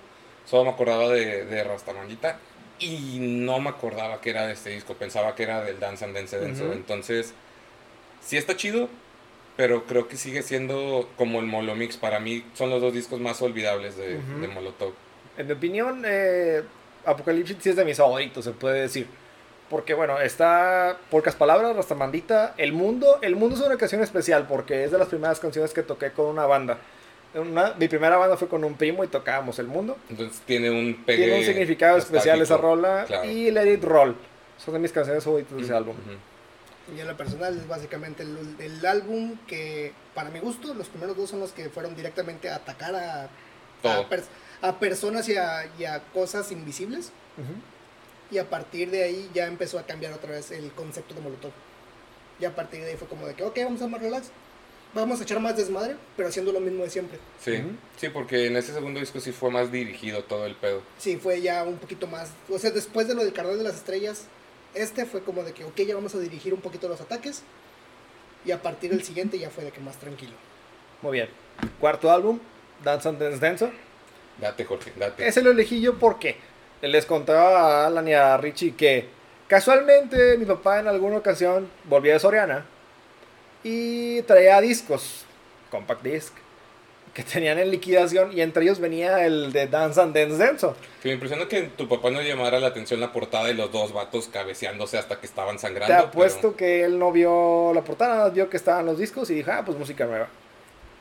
solo 0.47 0.67
me 0.67 0.71
acordaba 0.71 1.09
de, 1.09 1.47
de 1.47 1.65
y 2.79 3.19
no 3.19 3.59
me 3.59 3.71
acordaba 3.71 4.21
que 4.21 4.31
era 4.31 4.47
de 4.47 4.53
este 4.53 4.71
disco, 4.71 4.95
pensaba 4.95 5.35
que 5.35 5.43
era 5.43 5.65
del 5.65 5.81
Dance 5.81 6.05
and 6.05 6.15
Dance 6.15 6.39
Dance, 6.39 6.63
entonces 6.63 7.35
sí 8.21 8.37
está 8.37 8.57
chido, 8.57 8.89
pero 9.57 9.85
creo 9.85 10.09
que 10.09 10.17
sigue 10.17 10.43
siendo 10.43 11.09
como 11.17 11.41
el 11.41 11.47
Molomix, 11.47 11.97
para 11.97 12.21
mí 12.21 12.45
son 12.55 12.71
los 12.71 12.81
dos 12.81 12.93
discos 12.95 13.21
más 13.21 13.41
olvidables 13.43 13.97
de, 13.97 14.19
Molotov. 14.55 14.93
En 15.37 15.47
mi 15.47 15.53
opinión, 15.53 16.03
eh, 16.07 16.63
Apocalipsis 17.05 17.57
sí 17.61 17.71
es 17.71 17.77
de 17.77 17.85
mis 17.85 17.97
favoritos, 17.97 18.45
se 18.45 18.53
puede 18.53 18.81
decir. 18.83 19.07
Porque, 19.69 19.95
bueno, 19.95 20.21
está, 20.21 20.99
pocas 21.11 21.37
palabras, 21.37 21.77
Rastamandita. 21.77 22.55
El 22.59 22.73
Mundo, 22.73 23.19
El 23.23 23.37
Mundo 23.37 23.55
es 23.55 23.63
una 23.63 23.77
canción 23.77 24.03
especial 24.03 24.47
porque 24.49 24.83
es 24.85 24.91
de 24.91 24.99
las 24.99 25.07
primeras 25.09 25.39
canciones 25.39 25.73
que 25.73 25.83
toqué 25.85 26.11
con 26.11 26.27
una 26.27 26.45
banda. 26.45 26.79
Una- 27.35 27.75
mi 27.79 27.87
primera 27.87 28.17
banda 28.17 28.37
fue 28.37 28.49
con 28.49 28.65
un 28.65 28.75
primo 28.75 29.05
y 29.05 29.07
tocábamos 29.07 29.61
El 29.61 29.69
Mundo. 29.69 29.97
Entonces 30.09 30.41
tiene 30.45 30.71
un 30.71 31.05
Tiene 31.07 31.39
un 31.39 31.45
significado 31.45 31.99
especial 31.99 32.41
esa 32.41 32.57
rola. 32.57 33.05
claro. 33.07 33.31
Y 33.31 33.53
Let 33.53 33.73
It 33.75 33.85
Roll. 33.85 34.17
Son 34.59 34.75
de 34.75 34.81
mis 34.81 34.91
canciones 34.91 35.23
favoritas 35.23 35.57
de 35.57 35.63
ese 35.63 35.73
álbum. 35.73 35.95
Y 36.97 37.01
en 37.01 37.07
lo 37.07 37.17
personal 37.17 37.57
es 37.57 37.69
básicamente 37.69 38.23
el, 38.23 38.57
el 38.59 38.85
álbum 38.85 39.37
que, 39.47 39.93
para 40.15 40.31
mi 40.31 40.41
gusto, 40.41 40.75
los 40.75 40.89
primeros 40.89 41.17
dos 41.17 41.31
son 41.31 41.41
los 41.41 41.53
que 41.53 41.69
fueron 41.71 41.95
directamente 41.95 42.51
a 42.51 42.57
atacar 42.57 42.95
a, 42.95 43.25
a, 43.25 44.09
pers- 44.09 44.29
a 44.61 44.79
personas 44.79 45.29
y 45.29 45.37
a, 45.37 45.71
y 45.79 45.85
a 45.85 46.01
cosas 46.13 46.51
invisibles. 46.53 47.13
Ujú. 47.39 48.35
Y 48.35 48.39
a 48.39 48.49
partir 48.49 48.91
de 48.91 49.03
ahí 49.05 49.31
ya 49.35 49.47
empezó 49.47 49.79
a 49.79 49.87
cambiar 49.87 50.13
otra 50.13 50.31
vez 50.33 50.51
el 50.51 50.71
concepto 50.73 51.15
de 51.15 51.21
Molotov. 51.21 51.53
Y 52.39 52.45
a 52.45 52.55
partir 52.55 52.81
de 52.83 52.91
ahí 52.91 52.97
fue 52.97 53.09
como 53.09 53.27
de 53.27 53.35
que, 53.35 53.43
ok, 53.45 53.57
vamos 53.65 53.83
a 53.83 53.87
más 53.87 54.01
relax. 54.01 54.31
Vamos 54.93 55.21
a 55.21 55.23
echar 55.23 55.39
más 55.39 55.57
desmadre, 55.57 55.97
pero 56.17 56.29
haciendo 56.31 56.51
lo 56.51 56.59
mismo 56.59 56.83
de 56.83 56.91
siempre. 56.91 57.21
Sí, 57.41 57.53
Ujú. 57.59 57.69
sí, 57.97 58.09
porque 58.09 58.47
en 58.47 58.57
ese 58.57 58.73
segundo 58.73 58.99
disco 58.99 59.21
sí 59.21 59.31
fue 59.31 59.51
más 59.51 59.71
dirigido 59.71 60.25
todo 60.25 60.47
el 60.47 60.57
pedo. 60.57 60.83
Sí, 60.99 61.17
fue 61.17 61.41
ya 61.41 61.63
un 61.63 61.79
poquito 61.79 62.09
más. 62.09 62.31
O 62.49 62.59
sea, 62.59 62.73
después 62.73 63.07
de 63.07 63.15
lo 63.15 63.23
del 63.23 63.33
Carnal 63.33 63.57
de 63.59 63.63
las 63.63 63.77
Estrellas, 63.77 64.25
este 64.75 65.07
fue 65.07 65.23
como 65.23 65.43
de 65.43 65.53
que, 65.53 65.65
ok, 65.65 65.77
ya 65.77 65.95
vamos 65.95 66.15
a 66.15 66.19
dirigir 66.19 66.55
un 66.55 66.61
poquito 66.61 66.89
los 66.89 67.01
ataques. 67.01 67.43
Y 68.45 68.53
a 68.53 68.63
partir 68.63 68.91
del 68.91 69.03
siguiente 69.03 69.39
ya 69.39 69.51
fue 69.51 69.65
de 69.65 69.71
que 69.71 69.81
más 69.81 69.97
tranquilo. 69.97 70.33
Muy 71.03 71.13
bien. 71.13 71.29
Cuarto 71.79 72.11
álbum, 72.11 72.39
Dance 72.83 73.09
and 73.09 73.19
Dance 73.19 73.39
Dance. 73.39 73.71
Date, 74.41 74.65
Jorge, 74.65 74.93
date. 74.97 75.27
Ese 75.27 75.43
lo 75.43 75.51
elegí 75.51 75.81
yo 75.81 75.99
porque 75.99 76.37
les 76.81 77.05
contaba 77.05 77.83
a 77.83 77.87
Alan 77.87 78.09
y 78.09 78.15
a 78.15 78.37
Richie 78.39 78.75
que 78.75 79.09
casualmente 79.47 80.39
mi 80.39 80.47
papá 80.47 80.81
en 80.81 80.89
alguna 80.89 81.19
ocasión 81.19 81.69
volvía 81.85 82.15
de 82.15 82.21
Soriana 82.21 82.65
y 83.63 84.23
traía 84.23 84.61
discos, 84.61 85.27
compact 85.71 86.03
disc, 86.03 86.33
que 87.15 87.23
tenían 87.25 87.59
en 87.59 87.71
liquidación 87.71 88.33
y 88.33 88.41
entre 88.41 88.63
ellos 88.63 88.79
venía 88.79 89.25
el 89.27 89.53
de 89.53 89.67
Dance 89.67 90.01
and 90.01 90.15
Dance. 90.15 90.69
Que 91.03 91.09
me 91.09 91.15
impresiona 91.15 91.49
que 91.49 91.63
tu 91.63 91.89
papá 91.89 92.11
no 92.11 92.23
llamara 92.23 92.61
la 92.61 92.69
atención 92.69 93.01
la 93.01 93.13
portada 93.13 93.51
y 93.51 93.55
los 93.55 93.73
dos 93.73 93.93
vatos 93.93 94.29
cabeceándose 94.29 94.97
hasta 94.97 95.19
que 95.19 95.27
estaban 95.27 95.57
Te 95.57 95.63
sangrando. 95.63 95.95
apuesto 95.97 96.55
que 96.55 96.85
él 96.85 96.99
no 96.99 97.11
vio 97.11 97.73
la 97.75 97.83
portada, 97.83 98.15
nada 98.15 98.25
más 98.27 98.35
vio 98.35 98.49
que 98.49 98.57
estaban 98.57 98.87
los 98.87 98.99
discos 98.99 99.29
y 99.31 99.35
dijo, 99.35 99.51
ah, 99.53 99.63
pues 99.65 99.77
música 99.77 100.07
nueva. 100.07 100.29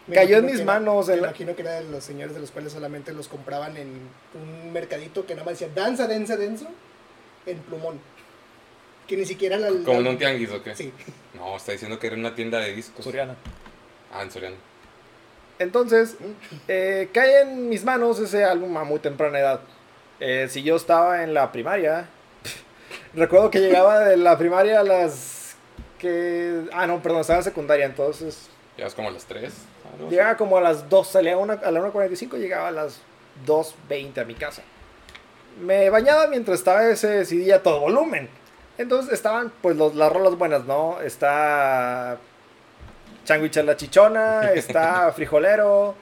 Me 0.08 0.16
Cayó 0.16 0.38
en 0.38 0.48
mis 0.48 0.64
manos 0.66 1.08
Me 1.08 1.14
el- 1.14 1.20
imagino 1.20 1.56
que 1.56 1.62
era 1.62 1.74
de 1.74 1.84
los 1.92 2.04
señores 2.04 2.34
de 2.34 2.42
los 2.42 2.50
cuales 2.50 2.74
solamente 2.74 3.14
los 3.14 3.28
compraban 3.28 3.78
en 3.78 3.90
un 4.34 4.74
mercadito 4.74 5.28
que 5.28 5.36
nada 5.36 5.46
más 5.46 5.60
decía 5.60 5.72
danza, 5.76 6.08
densa, 6.08 6.36
denso, 6.36 6.66
en 7.46 7.60
plumón. 7.60 8.00
Que 9.08 9.16
ni 9.18 9.26
siquiera 9.26 9.58
la. 9.58 9.70
¿Como 9.86 10.00
en 10.00 10.08
un 10.08 10.18
tianguis 10.18 10.50
o 10.52 10.64
qué? 10.64 10.76
Sí. 10.76 10.92
No, 11.36 11.56
está 11.58 11.72
diciendo 11.74 12.00
que 12.00 12.08
era 12.08 12.16
una 12.16 12.34
tienda 12.34 12.60
de 12.60 12.74
discos. 12.74 13.06
Soriana. 13.06 13.36
Ah, 14.12 14.24
en 14.24 14.32
Soriano. 14.32 14.56
Entonces, 15.60 16.16
eh, 16.68 17.10
cae 17.14 17.42
en 17.42 17.70
mis 17.70 17.84
manos 17.84 18.20
ese 18.20 18.46
álbum 18.46 18.76
a 18.78 18.86
muy 18.86 19.00
temprana 19.00 19.40
edad. 19.40 19.60
Eh, 20.22 20.48
si 20.50 20.64
yo 20.64 20.78
estaba 20.78 21.24
en 21.24 21.34
la 21.34 21.52
primaria, 21.52 22.08
recuerdo 23.14 23.52
que 23.52 23.60
llegaba 23.60 24.00
de 24.00 24.18
la 24.18 24.38
primaria 24.38 24.80
a 24.80 24.84
las 24.84 25.56
que... 25.98 26.64
Ah, 26.72 26.88
no, 26.88 27.02
perdón, 27.02 27.22
estaba 27.22 27.40
en 27.40 27.44
secundaria, 27.44 27.86
entonces 27.86 28.50
Llevas 28.80 28.96
como 28.96 29.10
a 29.10 29.12
las 29.12 29.26
3. 29.26 29.54
llegaba 30.10 30.38
como 30.38 30.58
a 30.58 30.62
las 30.62 30.90
2, 30.90 31.06
salía 31.06 31.34
a, 31.34 31.38
una, 31.38 31.56
a 31.56 31.72
la 31.72 31.82
1.45, 31.82 32.38
llegaba 32.38 32.70
a 32.70 32.72
las 32.72 33.02
2.20 33.46 34.22
a 34.22 34.24
mi 34.24 34.36
casa. 34.36 34.62
Me 35.62 35.90
bañaba 35.90 36.28
mientras 36.28 36.60
estaba 36.60 36.88
ese 36.90 37.26
CD 37.26 37.52
a 37.54 37.62
todo 37.62 37.82
volumen. 37.82 38.30
Entonces 38.78 39.12
estaban 39.12 39.52
pues 39.62 39.76
los, 39.76 39.96
las 39.96 40.10
rolas 40.10 40.38
buenas, 40.38 40.64
¿no? 40.64 41.02
Está 41.02 42.18
Changuicha 43.30 43.62
la 43.62 43.78
Chichona, 43.78 44.54
está 44.56 45.12
Frijolero, 45.12 45.94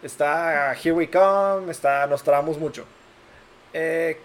Está 0.00 0.72
Here 0.74 0.92
We 0.92 1.10
Come, 1.10 1.72
está 1.72 2.06
Nos 2.06 2.22
Trabamos 2.22 2.56
Mucho. 2.56 2.84
Eh, 3.72 4.16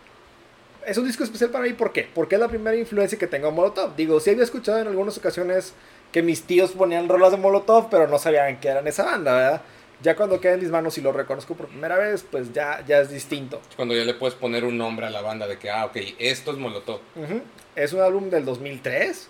es 0.86 0.96
un 1.00 1.08
disco 1.08 1.24
especial 1.24 1.50
para 1.50 1.64
mí, 1.64 1.74
¿por 1.74 1.92
qué? 1.92 2.08
Porque 2.14 2.36
es 2.36 2.42
la 2.42 2.48
primera 2.48 2.78
influencia 2.78 3.18
que 3.18 3.26
tengo 3.26 3.48
en 3.48 3.56
Molotov. 3.56 3.96
Digo, 3.96 4.20
sí 4.20 4.30
había 4.30 4.44
escuchado 4.44 4.78
en 4.78 4.88
algunas 4.88 5.18
ocasiones 5.18 5.74
que 6.12 6.22
mis 6.22 6.44
tíos 6.44 6.74
ponían 6.74 7.10
rolas 7.10 7.32
de 7.32 7.38
Molotov, 7.38 7.90
pero 7.90 8.08
no 8.08 8.20
sabían 8.20 8.60
que 8.60 8.68
eran 8.68 8.86
esa 8.86 9.04
banda, 9.04 9.34
¿verdad? 9.34 9.62
Ya 10.04 10.16
cuando 10.16 10.40
queda 10.40 10.54
en 10.54 10.60
mis 10.60 10.70
manos 10.70 10.96
y 11.00 11.02
lo 11.02 11.12
reconozco 11.12 11.56
por 11.56 11.70
primera 11.70 11.98
vez, 11.98 12.24
pues 12.30 12.54
ya, 12.54 12.86
ya 12.86 13.00
es 13.00 13.10
distinto. 13.10 13.62
Cuando 13.76 13.96
ya 13.96 14.06
le 14.06 14.14
puedes 14.14 14.36
poner 14.36 14.64
un 14.64 14.78
nombre 14.78 15.08
a 15.08 15.10
la 15.10 15.22
banda 15.22 15.48
de 15.48 15.58
que, 15.58 15.72
ah, 15.72 15.86
ok, 15.86 15.98
esto 16.20 16.52
es 16.52 16.58
Molotov. 16.60 17.00
Ujú. 17.16 17.42
Es 17.76 17.94
un 17.94 18.02
álbum 18.02 18.30
del 18.30 18.46
2003, 18.46 19.28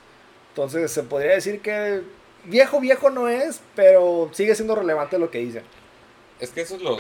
entonces 0.50 0.92
se 0.92 1.04
podría 1.04 1.36
decir 1.36 1.62
que 1.62 2.02
viejo, 2.46 2.80
viejo 2.80 3.10
no 3.10 3.28
es, 3.30 3.62
pero 3.76 4.30
sigue 4.34 4.56
siendo 4.56 4.76
relevante 4.76 5.18
lo 5.20 5.32
que 5.32 5.40
dicen. 5.40 5.64
Es 6.40 6.50
que 6.52 6.62
eso 6.62 6.76
es 6.76 6.82
lo 6.82 6.98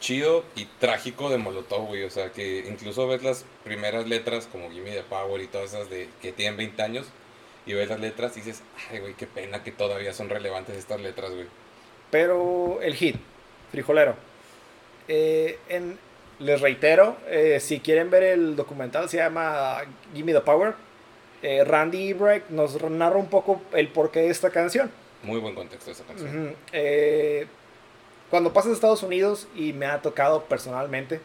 chido 0.00 0.44
y 0.54 0.66
trágico 0.78 1.30
de 1.30 1.38
Molotov, 1.38 1.86
güey. 1.86 2.04
O 2.04 2.10
sea, 2.10 2.30
que 2.32 2.66
incluso 2.68 3.06
ves 3.08 3.22
las 3.22 3.44
primeras 3.64 4.06
letras 4.06 4.48
como 4.50 4.70
Gimme 4.70 4.90
the 4.92 5.02
Power 5.02 5.40
y 5.40 5.46
todas 5.46 5.72
esas 5.72 5.88
de 5.88 6.08
que 6.20 6.32
tienen 6.32 6.56
20 6.56 6.82
años 6.82 7.06
y 7.64 7.72
ves 7.74 7.88
las 7.88 8.00
letras 8.00 8.36
y 8.36 8.40
dices, 8.40 8.62
ay, 8.90 9.00
güey, 9.00 9.14
qué 9.14 9.26
pena 9.26 9.64
que 9.64 9.72
todavía 9.72 10.12
son 10.12 10.28
relevantes 10.28 10.76
estas 10.76 11.00
letras, 11.00 11.32
güey. 11.32 11.46
Pero 12.10 12.78
el 12.82 12.94
hit, 12.94 13.16
frijolero. 13.72 14.14
Eh, 15.08 15.58
en- 15.68 15.98
les 16.38 16.60
reitero, 16.60 17.16
eh, 17.28 17.58
si 17.60 17.80
quieren 17.80 18.10
ver 18.10 18.22
el 18.22 18.56
documental, 18.56 19.08
se 19.08 19.16
llama 19.16 19.78
Gimme 20.14 20.34
the 20.34 20.40
Power. 20.42 20.74
Eh, 21.42 21.64
Randy 21.64 22.12
Breck 22.12 22.50
nos 22.50 22.80
narra 22.82 23.16
un 23.16 23.28
poco 23.28 23.60
el 23.72 23.88
porqué 23.88 24.20
de 24.20 24.30
esta 24.30 24.50
canción. 24.50 24.90
Muy 25.22 25.40
buen 25.40 25.54
contexto 25.54 25.90
esa 25.90 26.04
canción. 26.04 26.46
Ujú. 26.46 26.56
Eh, 26.72 27.46
cuando 28.30 28.52
pasas 28.52 28.72
a 28.72 28.74
Estados 28.74 29.02
Unidos, 29.02 29.48
y 29.54 29.72
me 29.72 29.86
ha 29.86 30.02
tocado 30.02 30.44
personalmente, 30.44 31.20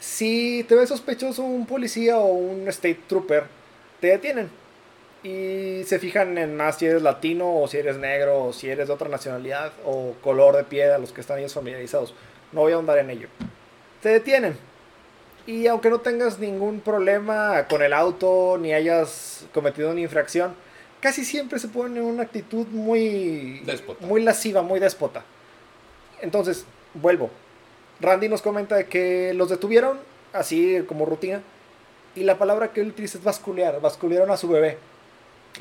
si 0.00 0.64
te 0.68 0.74
ves 0.74 0.88
sospechoso 0.88 1.42
un 1.42 1.66
policía 1.66 2.18
o 2.18 2.26
un 2.26 2.68
state 2.68 3.00
trooper, 3.08 3.44
te 4.00 4.08
detienen. 4.08 4.50
Y 5.24 5.82
se 5.84 5.98
fijan 5.98 6.38
en 6.38 6.56
más 6.56 6.78
si 6.78 6.86
eres 6.86 7.02
latino 7.02 7.60
o 7.60 7.66
si 7.66 7.78
eres 7.78 7.96
negro 7.96 8.44
o 8.44 8.52
si 8.52 8.70
eres 8.70 8.86
de 8.86 8.94
otra 8.94 9.08
nacionalidad 9.08 9.72
o 9.84 10.14
color 10.22 10.56
de 10.56 10.62
piel 10.62 10.92
a 10.92 10.98
los 10.98 11.12
que 11.12 11.20
están 11.20 11.40
ellos 11.40 11.54
familiarizados. 11.54 12.14
No 12.52 12.60
voy 12.60 12.72
a 12.72 12.76
ahondar 12.76 12.98
en 12.98 13.10
ello. 13.10 13.28
Te 14.00 14.10
detienen. 14.10 14.56
Y 15.48 15.66
aunque 15.66 15.88
no 15.88 16.00
tengas 16.00 16.38
ningún 16.38 16.80
problema 16.80 17.66
con 17.68 17.82
el 17.82 17.94
auto 17.94 18.58
ni 18.60 18.74
hayas 18.74 19.46
cometido 19.54 19.90
una 19.90 20.00
infracción, 20.00 20.54
casi 21.00 21.24
siempre 21.24 21.58
se 21.58 21.68
pone 21.68 21.98
en 22.00 22.04
una 22.04 22.24
actitud 22.24 22.66
muy 22.66 23.60
Déspota. 23.64 24.04
muy 24.06 24.22
lasciva, 24.22 24.60
muy 24.60 24.78
déspota. 24.78 25.24
Entonces, 26.20 26.66
vuelvo. 26.92 27.30
Randy 27.98 28.28
nos 28.28 28.42
comenta 28.42 28.84
que 28.84 29.32
los 29.32 29.48
detuvieron 29.48 29.98
así 30.34 30.84
como 30.86 31.06
rutina 31.06 31.40
y 32.14 32.24
la 32.24 32.36
palabra 32.36 32.74
que 32.74 32.82
él 32.82 32.88
utiliza 32.88 33.16
es 33.16 33.24
basculear, 33.24 33.80
basculearon 33.80 34.30
a 34.30 34.36
su 34.36 34.50
bebé, 34.50 34.76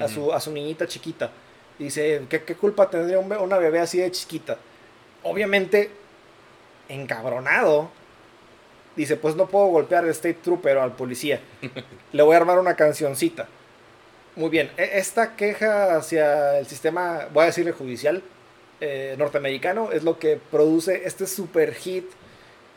a 0.01 0.09
su 0.09 0.33
a 0.33 0.41
su 0.41 0.51
niñita 0.51 0.85
chiquita. 0.85 1.31
Y 1.79 1.85
dice, 1.85 2.23
¿qué, 2.29 2.43
qué 2.43 2.55
culpa 2.55 2.89
tendría 2.89 3.19
una 3.19 3.57
bebé 3.57 3.79
así 3.79 3.99
de 3.99 4.11
chiquita? 4.11 4.57
Obviamente 5.23 5.91
encabronado. 6.89 7.89
Dice, 8.97 9.15
pues 9.15 9.35
no 9.35 9.47
puedo 9.47 9.67
golpear 9.67 10.03
al 10.03 10.09
State 10.09 10.39
Trooper 10.43 10.77
o 10.77 10.81
al 10.81 10.93
policía. 10.93 11.39
Le 12.11 12.23
voy 12.23 12.33
a 12.33 12.37
armar 12.37 12.59
una 12.59 12.75
cancioncita. 12.75 13.47
Muy 14.35 14.49
bien, 14.49 14.69
e- 14.75 14.97
esta 14.97 15.35
queja 15.35 15.95
hacia 15.95 16.59
el 16.59 16.67
sistema, 16.67 17.27
voy 17.31 17.43
a 17.43 17.45
decirle 17.45 17.71
judicial, 17.71 18.21
eh, 18.81 19.15
norteamericano, 19.17 19.91
es 19.91 20.03
lo 20.03 20.19
que 20.19 20.39
produce 20.51 21.03
este 21.05 21.27
super 21.27 21.73
hit 21.73 22.05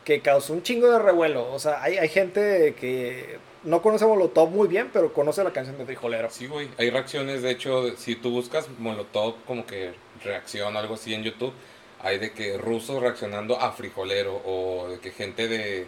que 0.05 0.21
causó 0.21 0.53
un 0.53 0.63
chingo 0.63 0.89
de 0.91 0.99
revuelo. 0.99 1.51
O 1.51 1.59
sea, 1.59 1.81
hay, 1.83 1.97
hay 1.97 2.09
gente 2.09 2.75
que 2.79 3.37
no 3.63 3.81
conoce 3.81 4.05
Molotov 4.05 4.49
muy 4.49 4.67
bien, 4.67 4.89
pero 4.93 5.13
conoce 5.13 5.43
la 5.43 5.53
canción 5.53 5.77
de 5.77 5.85
Frijolero. 5.85 6.29
Sí, 6.29 6.47
güey. 6.47 6.69
Hay 6.77 6.89
reacciones, 6.89 7.41
de 7.41 7.51
hecho, 7.51 7.95
si 7.97 8.15
tú 8.15 8.31
buscas 8.31 8.67
Molotov 8.79 9.35
como 9.45 9.65
que 9.65 9.93
reacción 10.23 10.77
algo 10.77 10.95
así 10.95 11.13
en 11.13 11.23
YouTube, 11.23 11.53
hay 11.99 12.17
de 12.17 12.31
que 12.31 12.57
rusos 12.57 13.01
reaccionando 13.01 13.59
a 13.59 13.71
frijolero 13.71 14.41
o 14.45 14.87
de 14.89 14.99
que 14.99 15.11
gente 15.11 15.47
de, 15.47 15.85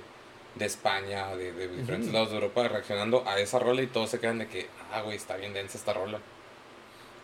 de 0.56 0.66
España, 0.66 1.36
de, 1.36 1.51
de 1.51 1.68
diferentes 1.68 2.12
lados 2.14 2.30
de 2.30 2.36
Europa 2.36 2.68
reaccionando 2.68 3.24
a 3.28 3.39
esa 3.39 3.60
rola 3.60 3.82
y 3.82 3.88
todos 3.88 4.10
se 4.10 4.20
quedan 4.20 4.39
de 4.39 4.47
que, 4.47 4.68
ah, 4.91 5.01
güey, 5.01 5.18
está 5.18 5.36
bien 5.38 5.54
densa 5.54 5.78
esta 5.78 5.93
rola. 5.93 6.20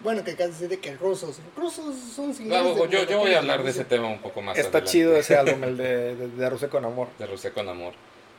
Bueno, 0.01 0.23
que 0.23 0.35
casi 0.35 0.67
de 0.67 0.79
que 0.79 0.95
rusos. 0.95 1.39
Rusos 1.57 1.93
son 2.15 2.29
No, 2.29 2.33
similares. 2.33 2.77
yo, 2.89 3.03
yo 3.03 3.17
voy 3.19 3.33
a 3.33 3.39
hablar 3.39 3.63
de 3.63 3.71
ese 3.71 3.83
tema 3.83 4.07
un 4.07 4.19
poco 4.19 4.41
más 4.41 4.57
Está 4.57 4.69
adelante. 4.77 4.91
chido 4.91 5.15
ese 5.17 5.35
álbum, 5.35 5.63
el 5.63 5.77
de, 5.77 6.15
de, 6.15 6.27
de 6.29 6.49
Rusia 6.49 6.69
con 6.69 6.85
Amor. 6.85 7.09
De 7.19 7.27
Rusia 7.27 7.51
con 7.51 7.67
Amor. 7.67 7.93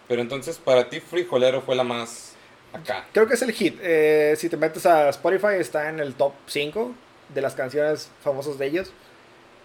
Pero 0.08 0.22
entonces, 0.22 0.56
para 0.58 0.88
ti, 0.88 1.00
Frijolero 1.00 1.60
fue 1.60 1.76
la 1.76 1.84
más 1.84 2.32
acá. 2.72 3.06
Creo 3.12 3.26
que 3.28 3.34
es 3.34 3.42
el 3.42 3.52
hit. 3.52 3.78
Eh, 3.82 4.34
si 4.38 4.48
te 4.48 4.56
metes 4.56 4.86
a 4.86 5.10
Spotify, 5.10 5.54
está 5.58 5.88
en 5.90 6.00
el 6.00 6.14
top 6.14 6.32
5 6.46 6.92
de 7.34 7.40
las 7.42 7.54
canciones 7.54 8.10
famosas 8.24 8.58
de 8.58 8.66
ellos. 8.66 8.90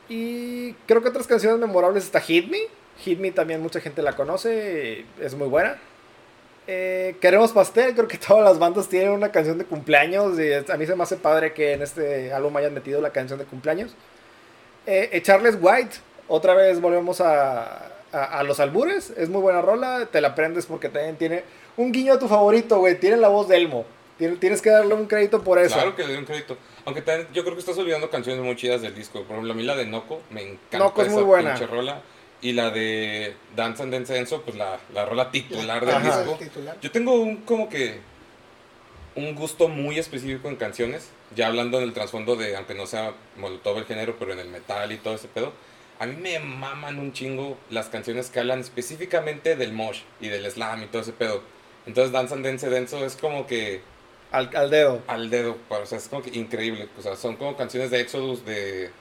Y 0.10 0.74
creo 0.88 1.02
que 1.02 1.10
otras 1.10 1.26
canciones 1.28 1.60
memorables 1.60 2.04
está 2.04 2.20
Hit 2.22 2.48
Me. 2.50 2.60
Hit 3.00 3.20
Me 3.20 3.32
también 3.32 3.62
mucha 3.62 3.80
gente 3.82 4.02
la 4.02 4.14
conoce, 4.14 5.06
es 5.20 5.36
muy 5.36 5.48
buena. 5.48 5.78
Eh, 6.68 7.16
Queremos 7.22 7.52
Pastel, 7.52 7.94
creo 7.94 8.08
que 8.08 8.18
todas 8.28 8.44
las 8.44 8.58
bandas 8.60 8.88
tienen 8.88 9.12
una 9.12 9.32
canción 9.32 9.58
de 9.58 9.66
cumpleaños. 9.66 10.40
Y 10.40 10.52
a 10.54 10.78
mí 10.78 10.86
se 10.86 10.96
me 10.96 11.04
hace 11.04 11.18
padre 11.18 11.54
que 11.54 11.74
en 11.74 11.82
este 11.82 12.34
álbum 12.34 12.56
hayan 12.58 12.74
metido 12.74 13.02
la 13.02 13.12
canción 13.12 13.38
de 13.40 13.46
cumpleaños. 13.46 13.92
Eh, 14.88 15.10
eh, 15.12 15.22
Charles 15.22 15.58
White, 15.60 15.98
otra 16.28 16.54
vez 16.54 16.80
volvemos 16.82 17.22
a, 17.22 17.92
a, 18.12 18.24
a 18.40 18.44
los 18.44 18.60
albures. 18.60 19.12
Es 19.12 19.30
muy 19.30 19.42
buena 19.42 19.62
rola, 19.62 20.08
te 20.12 20.22
la 20.22 20.30
aprendes 20.30 20.66
porque 20.66 20.90
también 20.90 21.18
tiene 21.18 21.44
un 21.78 21.92
guiño 21.92 22.14
a 22.14 22.20
tu 22.20 22.28
favorito, 22.28 22.80
güey. 22.80 23.00
Tiene 23.00 23.18
la 23.18 23.28
voz 23.28 23.48
de 23.48 23.58
Elmo. 23.58 23.86
Tien- 24.18 24.40
Tienes 24.40 24.62
que 24.62 24.70
darle 24.70 24.94
un 24.94 25.06
crédito 25.08 25.44
por 25.44 25.60
eso. 25.60 25.76
Claro 25.76 25.96
que 25.96 26.04
le 26.04 26.10
doy 26.14 26.18
un 26.20 26.26
crédito. 26.26 26.58
Aunque 26.86 27.02
también 27.02 27.28
yo 27.34 27.44
creo 27.44 27.54
que 27.56 27.60
estás 27.60 27.78
olvidando 27.78 28.10
canciones 28.10 28.42
muy 28.44 28.56
chidas 28.56 28.82
del 28.82 28.96
disco. 28.96 29.20
Por 29.24 29.32
ejemplo, 29.32 29.52
a 29.54 29.56
mí 29.56 29.64
la 29.64 29.76
de 29.76 29.86
Noco 29.86 30.22
me 30.32 30.42
encanta 30.44 30.78
Noco 30.80 31.02
es 31.02 31.08
esa 31.08 31.16
muy 31.16 31.24
buena. 31.26 31.56
rola. 31.68 32.02
Y 32.46 32.54
la 32.54 32.70
de 32.70 33.34
Dance 33.56 33.82
and 33.82 33.92
Dance 33.92 34.16
Enso, 34.16 34.44
pues 34.44 34.56
la, 34.56 34.78
la 34.94 35.04
rola 35.06 35.32
titular 35.32 35.84
del 35.84 35.96
Ajá. 35.96 36.22
disco. 36.22 36.38
Titular. 36.38 36.78
Yo 36.80 36.92
tengo 36.92 37.14
un 37.16 37.38
como 37.38 37.70
que 37.70 38.00
un 39.16 39.34
gusto 39.34 39.68
muy 39.68 39.98
específico 39.98 40.48
en 40.50 40.56
canciones, 40.56 41.10
ya 41.36 41.48
hablando 41.48 41.78
en 41.80 41.86
el 41.86 41.94
trasfondo 41.94 42.36
de, 42.36 42.56
aunque 42.56 42.76
no 42.76 42.86
sea 42.86 43.14
Molotov 43.38 43.78
el 43.80 43.86
género, 43.86 44.16
pero 44.20 44.34
en 44.34 44.40
el 44.40 44.50
metal 44.50 44.92
y 44.92 44.98
todo 44.98 45.16
ese 45.16 45.28
pedo, 45.28 45.54
a 45.98 46.06
mí 46.06 46.16
me 46.18 46.38
maman 46.40 47.00
un 47.00 47.14
chingo 47.14 47.58
las 47.72 47.88
canciones 47.88 48.30
que 48.30 48.40
hablan 48.42 48.60
específicamente 48.60 49.56
del 49.56 49.74
mosh 49.74 50.02
y 50.22 50.28
del 50.28 50.46
slam 50.52 50.84
y 50.84 50.86
todo 50.88 51.02
ese 51.02 51.14
pedo. 51.14 51.42
Entonces 51.88 52.12
Dance 52.12 52.34
and 52.36 52.46
Dance 52.46 52.70
Denso 52.70 53.04
es 53.06 53.16
como 53.16 53.48
que 53.48 53.82
Al, 54.32 54.52
al 54.56 54.70
dedo. 54.70 55.02
al 55.08 55.30
dedo, 55.32 55.58
o 55.70 55.86
sea, 55.86 55.98
es 55.98 56.10
como 56.10 56.22
que 56.22 56.38
increíble, 56.38 56.90
o 57.00 57.02
sea, 57.02 57.16
son 57.16 57.38
como 57.38 57.56
canciones 57.58 57.90
de 57.90 58.02
Exodus, 58.02 58.46
de, 58.46 58.92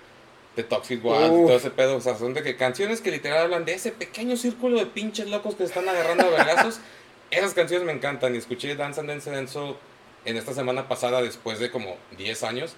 de 0.57 0.63
Toxic 0.63 1.05
Wild, 1.05 1.33
Uf. 1.33 1.47
todo 1.49 1.57
ese 1.57 1.71
pedo, 1.71 1.97
o 1.97 2.01
sea, 2.01 2.17
son 2.17 2.33
de 2.35 2.43
que 2.43 2.57
canciones 2.57 3.01
que 3.01 3.11
literal 3.11 3.39
hablan 3.45 3.65
de 3.65 3.75
ese 3.75 3.91
pequeño 3.93 4.37
círculo 4.37 4.79
de 4.79 4.87
pinches 4.87 5.29
locos 5.29 5.55
que 5.57 5.65
están 5.65 5.89
agarrando 5.89 6.27
a 6.27 6.31
vergazos. 6.31 6.81
Esas 7.31 7.55
canciones 7.55 7.85
me 7.87 7.93
encantan 7.93 8.35
y 8.35 8.39
escuché 8.39 8.77
Dance 8.77 9.01
and 9.01 9.09
Dance 9.09 9.31
Denso 9.31 9.77
en 10.25 10.37
esta 10.37 10.55
semana 10.55 10.87
pasada 10.89 11.21
después 11.23 11.59
de 11.59 11.71
como 11.71 11.97
10 12.17 12.43
años 12.45 12.75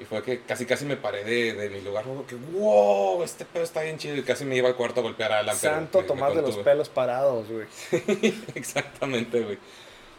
y 0.00 0.04
fue 0.04 0.22
que 0.22 0.40
casi 0.42 0.64
casi 0.66 0.84
me 0.84 0.96
paré 0.96 1.24
de, 1.24 1.54
de 1.54 1.70
mi 1.70 1.80
lugar, 1.80 2.04
fue 2.04 2.24
que 2.26 2.34
wow, 2.52 3.22
este 3.22 3.44
pedo 3.44 3.62
está 3.64 3.82
bien 3.82 3.98
chido 3.98 4.16
y 4.16 4.22
casi 4.22 4.44
me 4.44 4.56
iba 4.56 4.68
al 4.68 4.74
cuarto 4.76 5.00
a 5.00 5.02
golpear 5.02 5.32
a 5.32 5.38
Alan. 5.40 5.56
pero 5.60 5.74
Santo 5.74 5.98
me- 5.98 6.02
me 6.02 6.08
Tomás 6.08 6.34
de 6.34 6.42
los 6.42 6.56
pelos 6.58 6.88
parados, 6.88 7.46
güey. 7.48 7.66
Exactamente, 8.54 9.40
güey. 9.40 9.58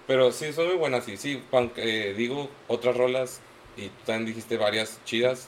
Pero 0.08 0.32
sí, 0.32 0.52
son 0.54 0.68
muy 0.68 0.76
buenas, 0.76 1.06
sí. 1.06 1.18
Sí, 1.18 1.42
aunque 1.52 2.10
eh, 2.10 2.14
digo 2.14 2.50
otras 2.68 2.96
rolas 2.98 3.42
y 3.78 3.88
tú 3.88 4.06
también 4.06 4.26
dijiste 4.28 4.58
varias 4.58 5.00
chidas, 5.06 5.48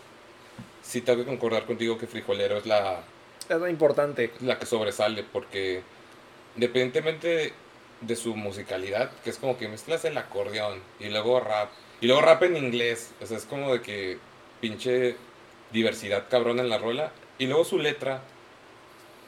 sí 0.92 1.02
tengo 1.02 1.20
que 1.20 1.26
concordar 1.26 1.66
contigo 1.66 1.98
que 1.98 2.06
Frijolero 2.06 2.58
es 2.58 2.66
la, 2.66 3.02
Es 3.50 3.58
lo 3.58 3.68
importante. 3.70 4.32
la 4.42 4.60
que 4.60 4.66
sobresale 4.66 5.24
porque 5.24 5.82
independientemente 6.56 7.28
de, 7.28 7.54
de 8.02 8.16
su 8.18 8.36
musicalidad, 8.36 9.10
que 9.24 9.30
es 9.30 9.38
como 9.38 9.58
que 9.58 9.70
mezclas 9.70 10.04
el 10.04 10.18
acordeón 10.18 10.82
y 11.00 11.08
luego 11.10 11.40
rap, 11.40 11.70
y 12.02 12.08
luego 12.08 12.22
rap 12.22 12.44
en 12.44 12.58
inglés, 12.58 13.12
o 13.22 13.26
sea, 13.26 13.38
es 13.38 13.46
como 13.46 13.72
de 13.72 13.82
que 13.82 14.18
pinche 14.60 15.16
diversidad 15.72 16.26
cabrón 16.30 16.60
en 16.60 16.68
la 16.68 16.78
rola, 16.78 17.14
y 17.38 17.46
luego 17.46 17.64
su 17.64 17.80
letra, 17.80 18.22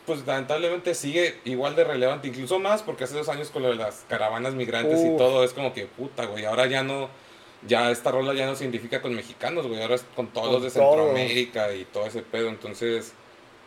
pues 0.06 0.28
lamentablemente 0.28 0.94
sigue 0.96 1.40
igual 1.46 1.78
de 1.78 1.86
relevante, 1.86 2.28
incluso 2.28 2.60
más 2.60 2.84
porque 2.84 3.06
hace 3.06 3.16
dos 3.16 3.30
años 3.30 3.52
con 3.52 3.64
lo 3.64 3.70
de 3.70 3.76
las 3.76 4.04
caravanas 4.10 4.54
migrantes 4.54 5.00
y 5.00 5.16
todo, 5.18 5.46
es 5.46 5.54
como 5.54 5.74
que 5.74 5.86
puta, 5.86 6.26
güey, 6.26 6.44
ahora 6.44 6.66
ya 6.66 6.84
no, 6.84 7.10
ya 7.68 7.92
esta 7.92 8.12
rola 8.12 8.34
ya 8.34 8.46
no 8.46 8.56
se 8.56 8.64
identifica 8.64 9.02
con 9.02 9.14
mexicanos, 9.16 9.68
güey, 9.68 9.82
ahora 9.82 9.96
es 9.96 10.06
con 10.16 10.28
todos 10.28 10.48
Con 10.48 10.62
los 10.62 10.64
de 10.74 10.80
todos. 10.80 10.96
Centroamérica 10.98 11.74
y 11.74 11.86
todo 11.86 12.06
ese 12.06 12.22
pedo, 12.22 12.50
entonces, 12.50 13.14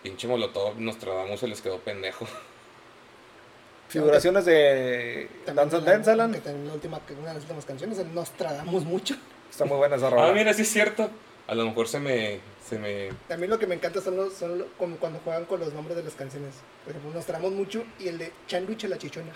pinche 0.02 0.26
Molotov, 0.28 0.78
Nostradamus 0.78 1.40
se 1.40 1.48
les 1.48 1.60
quedó 1.62 1.78
pendejo. 1.78 2.26
Figuraciones 3.88 4.44
de 4.44 5.28
También 5.44 5.68
Dance 5.70 5.76
and 5.76 5.86
la- 5.86 5.92
Dance, 5.92 6.10
Alan. 6.10 6.32
que 6.32 6.40
también 6.40 6.66
la 6.66 6.74
última, 6.74 7.00
una 7.18 7.28
de 7.28 7.34
las 7.34 7.42
últimas 7.44 7.64
canciones, 7.64 8.04
Nostradamus 8.12 8.84
mucho. 8.84 9.14
Está 9.50 9.64
muy 9.64 9.76
buena 9.76 9.96
esa 9.96 10.08
Ah, 10.08 10.10
rola. 10.10 10.32
mira, 10.32 10.52
sí 10.52 10.62
es 10.62 10.68
cierto. 10.70 11.08
a 11.46 11.54
lo 11.54 11.64
mejor 11.64 11.86
se 11.86 12.00
me, 12.00 12.40
se 12.68 12.76
me... 12.76 13.10
A 13.32 13.36
mí 13.36 13.46
lo 13.46 13.56
que 13.60 13.68
me 13.68 13.76
encanta 13.76 14.00
son, 14.00 14.16
los, 14.16 14.32
son 14.34 14.58
lo- 14.58 14.66
como 14.76 14.96
cuando 14.96 15.20
juegan 15.20 15.44
con 15.44 15.60
los 15.60 15.72
nombres 15.72 15.96
de 15.96 16.02
las 16.02 16.14
canciones. 16.14 16.54
Por 16.84 16.90
ejemplo, 16.90 17.12
nos 17.14 17.24
tramos 17.24 17.52
mucho 17.52 17.84
y 18.00 18.08
el 18.08 18.18
de 18.18 18.32
Chanduche 18.48 18.88
la 18.88 18.98
chichona. 18.98 19.32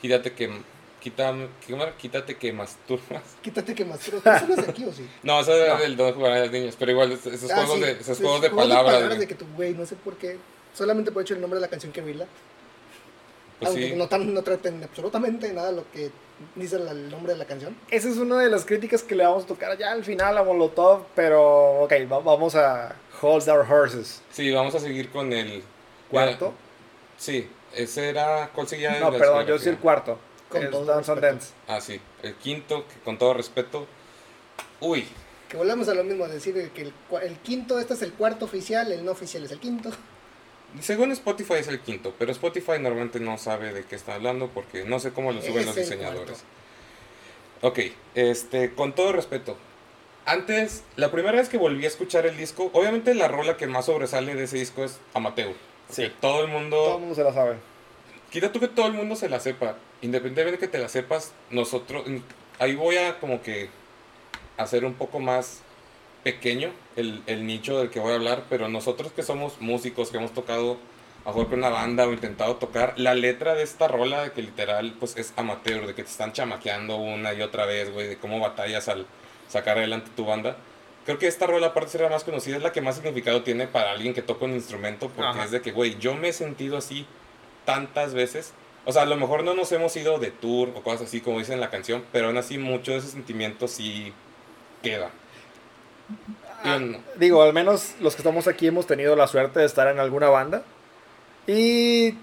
Quítate 0.00 0.32
que, 0.32 0.48
quítame, 1.10 1.48
quítate 1.98 2.36
que 2.36 2.52
masturbas. 2.52 3.22
Quítate 3.42 3.74
que 3.74 3.84
más. 3.84 4.00
Pero 4.04 4.18
eso 4.18 4.46
no 4.48 4.54
es 4.54 4.64
de 4.66 4.70
aquí, 4.72 4.84
¿o 4.84 4.92
sí? 4.92 5.08
No, 5.22 5.40
eso 5.40 5.52
era 5.54 5.74
No. 5.74 5.80
del 5.80 5.96
donde 5.96 6.12
jugaban 6.14 6.40
las 6.40 6.50
niñas, 6.50 6.74
pero 6.78 6.90
igual 6.90 7.12
es- 7.12 7.24
esos 7.26 7.50
Ah, 7.50 7.56
juegos 7.58 7.74
sí. 7.76 7.80
de, 7.82 7.90
esos 7.92 8.08
Los 8.08 8.18
juegos 8.18 8.40
de 8.42 8.50
palabras, 8.50 9.18
de 9.18 9.28
que 9.28 9.34
tú, 9.36 9.46
güey, 9.54 9.72
no 9.74 9.86
sé 9.86 9.94
por 9.96 10.16
qué. 10.16 10.36
Solamente 10.74 11.12
por 11.12 11.22
hecho 11.22 11.34
el 11.34 11.40
nombre 11.40 11.58
de 11.58 11.62
la 11.62 11.68
canción 11.68 11.92
que 11.92 12.02
oírla. 12.02 12.26
Pues 13.60 13.68
aunque 13.70 13.88
sí. 13.90 13.94
no, 13.96 14.08
tan, 14.08 14.34
no 14.34 14.42
traten 14.42 14.82
absolutamente 14.82 15.50
nada 15.52 15.72
lo 15.72 15.90
que 15.92 16.10
dice 16.56 16.78
la- 16.78 16.90
el 16.90 17.08
nombre 17.10 17.32
de 17.34 17.38
la 17.38 17.44
canción. 17.46 17.76
Esa 17.90 18.08
es 18.08 18.16
una 18.16 18.38
de 18.38 18.50
las 18.50 18.64
críticas 18.66 19.02
que 19.02 19.14
le 19.14 19.24
vamos 19.24 19.44
a 19.44 19.46
tocar 19.46 19.78
ya 19.78 19.92
al 19.92 20.04
final 20.04 20.36
a 20.36 20.42
Molotov, 20.42 21.04
pero 21.14 21.82
ok, 21.84 21.92
va- 22.12 22.18
vamos 22.18 22.54
a 22.56 22.94
hold 23.22 23.48
our 23.48 23.60
horses. 23.70 24.22
Sí, 24.32 24.50
vamos 24.52 24.74
a 24.74 24.80
seguir 24.80 25.08
con 25.10 25.32
el 25.32 25.62
Cuarto. 26.10 26.52
Sí, 27.16 27.48
ese 27.74 28.08
era. 28.10 28.50
¿Cuál 28.54 28.68
seguía? 28.68 28.98
No, 29.00 29.10
perdón, 29.12 29.46
yo 29.46 29.58
soy 29.58 29.68
el 29.72 29.78
cuarto. 29.78 30.18
Con 30.56 30.64
es 30.64 30.70
todo 30.70 30.84
Dance 30.84 31.10
on 31.10 31.16
respeto. 31.18 31.34
Dance. 31.34 31.54
Ah, 31.68 31.80
sí. 31.80 32.00
El 32.22 32.34
quinto, 32.34 32.86
que 32.86 33.00
con 33.04 33.18
todo 33.18 33.34
respeto. 33.34 33.86
Uy, 34.80 35.06
Que 35.48 35.56
volvemos 35.56 35.88
a 35.88 35.94
lo 35.94 36.04
mismo, 36.04 36.26
decir 36.28 36.70
que 36.72 36.82
el, 36.82 37.36
quinto, 37.38 37.78
este 37.78 37.94
es 37.94 38.02
el 38.02 38.12
cuarto 38.12 38.44
oficial, 38.44 38.92
el 38.92 39.04
no 39.04 39.12
oficial 39.12 39.44
es 39.44 39.52
el 39.52 39.58
quinto. 39.58 39.90
según 40.80 41.12
Spotify 41.12 41.54
es 41.54 41.68
el 41.68 41.80
quinto, 41.80 42.14
pero 42.18 42.32
Spotify 42.32 42.72
normalmente 42.80 43.20
no 43.20 43.38
sabe 43.38 43.72
de 43.72 43.84
qué 43.84 43.94
está 43.94 44.14
hablando 44.14 44.48
porque 44.48 44.84
no 44.84 44.98
sé 44.98 45.12
cómo 45.12 45.32
lo 45.32 45.40
suben 45.40 45.60
Es 45.60 45.66
los 45.66 45.76
diseñadores. 45.76 46.44
Ok, 47.62 47.78
este, 48.14 48.74
con 48.74 48.94
todo 48.94 49.12
respeto. 49.12 49.56
Antes, 50.26 50.82
la 50.96 51.10
primera 51.10 51.38
vez 51.38 51.48
que 51.48 51.56
volví 51.56 51.84
a 51.84 51.88
escuchar 51.88 52.26
el 52.26 52.36
disco, 52.36 52.70
obviamente 52.72 53.14
la 53.14 53.28
rola 53.28 53.56
que 53.56 53.68
más 53.68 53.86
sobresale 53.86 54.34
de 54.34 54.44
ese 54.44 54.58
disco 54.58 54.84
es 54.84 54.98
Amateur. 55.14 55.54
Sí. 55.88 56.12
Todo 56.20 56.44
el 56.44 56.48
mundo. 56.48 56.76
Todo 56.76 56.94
el 56.96 57.00
mundo 57.00 57.14
se 57.14 57.22
la 57.22 57.32
sabe. 57.32 57.56
Quita 58.36 58.52
tú 58.52 58.60
que 58.60 58.68
todo 58.68 58.88
el 58.88 58.92
mundo 58.92 59.16
se 59.16 59.30
la 59.30 59.40
sepa. 59.40 59.76
Independientemente 60.02 60.60
de 60.60 60.66
que 60.66 60.68
te 60.70 60.76
la 60.78 60.90
sepas, 60.90 61.32
nosotros. 61.48 62.04
Ahí 62.58 62.74
voy 62.74 62.98
a 62.98 63.18
como 63.18 63.40
que 63.40 63.70
hacer 64.58 64.84
un 64.84 64.92
poco 64.92 65.20
más 65.20 65.62
pequeño 66.22 66.70
el, 66.96 67.22
el 67.26 67.46
nicho 67.46 67.78
del 67.78 67.88
que 67.88 67.98
voy 67.98 68.12
a 68.12 68.16
hablar, 68.16 68.44
pero 68.50 68.68
nosotros 68.68 69.10
que 69.12 69.22
somos 69.22 69.58
músicos, 69.62 70.10
que 70.10 70.18
hemos 70.18 70.34
tocado 70.34 70.76
a 71.24 71.32
jugar 71.32 71.48
con 71.48 71.60
una 71.60 71.70
banda 71.70 72.06
o 72.06 72.12
intentado 72.12 72.56
tocar, 72.56 72.92
la 72.98 73.14
letra 73.14 73.54
de 73.54 73.62
esta 73.62 73.88
rola, 73.88 74.24
de 74.24 74.32
que 74.32 74.42
literal 74.42 74.94
pues 75.00 75.16
es 75.16 75.32
amateur, 75.36 75.86
de 75.86 75.94
que 75.94 76.02
te 76.02 76.10
están 76.10 76.34
chamaqueando 76.34 76.96
una 76.96 77.32
y 77.32 77.40
otra 77.40 77.64
vez, 77.64 77.90
güey, 77.90 78.06
de 78.06 78.18
cómo 78.18 78.38
batallas 78.38 78.88
al 78.88 79.06
sacar 79.48 79.78
adelante 79.78 80.10
tu 80.14 80.26
banda. 80.26 80.58
Creo 81.06 81.18
que 81.18 81.26
esta 81.26 81.46
rola, 81.46 81.68
aparte 81.68 81.86
de 81.86 81.92
ser 81.92 82.00
la 82.02 82.10
más 82.10 82.24
conocida, 82.24 82.58
es 82.58 82.62
la 82.62 82.72
que 82.72 82.82
más 82.82 82.96
significado 82.96 83.42
tiene 83.44 83.66
para 83.66 83.92
alguien 83.92 84.12
que 84.12 84.20
toca 84.20 84.44
un 84.44 84.52
instrumento, 84.52 85.08
porque 85.08 85.30
Ajá. 85.30 85.44
es 85.44 85.52
de 85.52 85.62
que, 85.62 85.72
güey, 85.72 85.96
yo 85.98 86.14
me 86.14 86.28
he 86.28 86.32
sentido 86.34 86.76
así 86.76 87.06
tantas 87.66 88.14
veces. 88.14 88.52
O 88.86 88.92
sea, 88.92 89.02
a 89.02 89.06
lo 89.06 89.16
mejor 89.16 89.44
no 89.44 89.52
nos 89.54 89.70
hemos 89.72 89.94
ido 89.96 90.18
de 90.18 90.30
tour 90.30 90.70
o 90.74 90.82
cosas 90.82 91.02
así, 91.08 91.20
como 91.20 91.40
dice 91.40 91.52
en 91.52 91.60
la 91.60 91.68
canción, 91.70 92.04
pero 92.12 92.28
aún 92.28 92.36
así 92.38 92.56
mucho 92.56 92.92
de 92.92 92.98
ese 92.98 93.08
sentimiento 93.08 93.68
sí 93.68 94.12
queda. 94.82 95.10
Ah, 96.62 96.78
Digo, 96.78 96.92
no. 96.92 96.98
Digo, 97.16 97.42
al 97.42 97.52
menos 97.52 97.94
los 98.00 98.14
que 98.14 98.20
estamos 98.22 98.46
aquí 98.48 98.68
hemos 98.68 98.86
tenido 98.86 99.14
la 99.16 99.26
suerte 99.26 99.60
de 99.60 99.66
estar 99.66 99.88
en 99.88 99.98
alguna 99.98 100.28
banda. 100.28 100.62
Y 101.48 102.14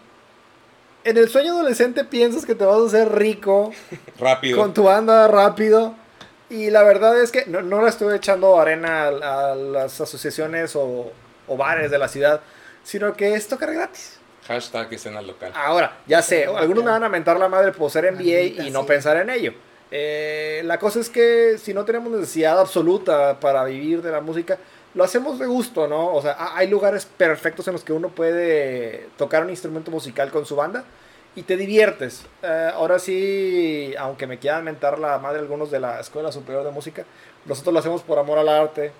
en 1.03 1.17
el 1.17 1.29
sueño 1.29 1.53
adolescente 1.53 2.03
piensas 2.05 2.45
que 2.45 2.55
te 2.55 2.63
vas 2.65 2.79
a 2.81 2.85
hacer 2.85 3.11
rico 3.13 3.71
Rápido. 4.19 4.57
con 4.57 4.73
tu 4.73 4.83
banda 4.83 5.27
rápido. 5.27 5.95
Y 6.49 6.69
la 6.69 6.83
verdad 6.83 7.19
es 7.21 7.31
que 7.31 7.45
no, 7.47 7.61
no 7.61 7.81
le 7.81 7.89
estoy 7.89 8.15
echando 8.15 8.59
arena 8.59 9.03
a, 9.05 9.51
a 9.51 9.55
las 9.55 9.99
asociaciones 9.99 10.75
o, 10.75 11.11
o 11.47 11.57
bares 11.57 11.89
de 11.91 11.97
la 11.97 12.07
ciudad, 12.07 12.41
sino 12.83 13.13
que 13.15 13.33
es 13.33 13.47
tocar 13.47 13.73
gratis. 13.73 14.19
Hashtag 14.47 14.93
escena 14.93 15.21
local. 15.21 15.51
Ahora, 15.55 15.99
ya 16.05 16.21
sé, 16.21 16.45
algunos 16.45 16.83
me 16.83 16.91
van 16.91 17.03
a 17.03 17.09
mentar 17.09 17.39
la 17.39 17.47
madre 17.47 17.71
por 17.71 17.89
ser 17.89 18.05
MBA 18.11 18.17
Maldita 18.23 18.63
y 18.63 18.71
no 18.71 18.79
sea. 18.79 18.87
pensar 18.87 19.17
en 19.17 19.29
ello. 19.29 19.53
Eh, 19.91 20.61
la 20.65 20.79
cosa 20.79 20.99
es 20.99 21.09
que 21.09 21.57
si 21.57 21.73
no 21.73 21.85
tenemos 21.85 22.11
necesidad 22.11 22.59
absoluta 22.59 23.39
para 23.39 23.63
vivir 23.63 24.01
de 24.01 24.11
la 24.11 24.21
música, 24.21 24.57
lo 24.95 25.03
hacemos 25.03 25.39
de 25.39 25.45
gusto, 25.45 25.87
¿no? 25.87 26.13
O 26.13 26.21
sea, 26.21 26.31
ha- 26.33 26.57
hay 26.57 26.67
lugares 26.67 27.05
perfectos 27.05 27.67
en 27.67 27.73
los 27.73 27.83
que 27.83 27.93
uno 27.93 28.09
puede 28.09 29.07
tocar 29.17 29.43
un 29.43 29.49
instrumento 29.49 29.91
musical 29.91 30.29
con 30.31 30.45
su 30.45 30.55
banda 30.55 30.83
y 31.35 31.43
te 31.43 31.57
diviertes. 31.57 32.25
Eh, 32.41 32.71
ahora 32.73 32.99
sí, 32.99 33.93
aunque 33.97 34.27
me 34.27 34.39
quieran 34.39 34.63
mentar 34.63 34.99
la 34.99 35.17
madre 35.19 35.39
algunos 35.39 35.71
de 35.71 35.79
la 35.79 35.99
Escuela 35.99 36.31
Superior 36.31 36.63
de 36.63 36.71
Música, 36.71 37.05
nosotros 37.45 37.73
lo 37.73 37.79
hacemos 37.79 38.01
por 38.01 38.19
amor 38.19 38.37
al 38.39 38.49
arte. 38.49 38.91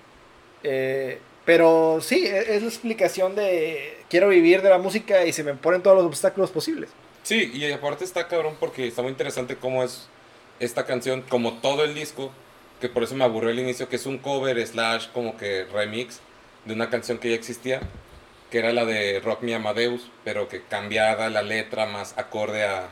Eh, 0.62 1.18
pero 1.44 1.98
sí, 2.00 2.26
e- 2.26 2.56
es 2.56 2.62
la 2.62 2.68
explicación 2.68 3.34
de 3.34 3.98
quiero 4.08 4.28
vivir 4.28 4.62
de 4.62 4.70
la 4.70 4.78
música 4.78 5.24
y 5.26 5.32
se 5.32 5.44
me 5.44 5.54
ponen 5.54 5.82
todos 5.82 5.96
los 5.96 6.06
obstáculos 6.06 6.50
posibles. 6.50 6.90
Sí, 7.22 7.50
y 7.54 7.70
aparte 7.72 8.04
está 8.04 8.28
cabrón 8.28 8.56
porque 8.60 8.86
está 8.86 9.02
muy 9.02 9.10
interesante 9.10 9.56
cómo 9.56 9.82
es 9.82 10.08
esta 10.60 10.84
canción, 10.86 11.22
como 11.22 11.54
todo 11.54 11.84
el 11.84 11.94
disco, 11.94 12.30
que 12.80 12.88
por 12.88 13.02
eso 13.02 13.14
me 13.14 13.24
aburrió 13.24 13.50
el 13.50 13.58
inicio, 13.58 13.88
que 13.88 13.96
es 13.96 14.06
un 14.06 14.18
cover 14.18 14.64
slash 14.66 15.08
como 15.12 15.36
que 15.36 15.64
remix 15.72 16.20
de 16.64 16.74
una 16.74 16.90
canción 16.90 17.18
que 17.18 17.30
ya 17.30 17.34
existía, 17.34 17.80
que 18.50 18.58
era 18.58 18.72
la 18.72 18.84
de 18.84 19.20
Rock 19.20 19.42
Me 19.42 19.54
Amadeus, 19.54 20.10
pero 20.22 20.48
que 20.48 20.62
cambiada 20.62 21.28
la 21.30 21.42
letra 21.42 21.86
más 21.86 22.16
acorde 22.18 22.64
a 22.64 22.90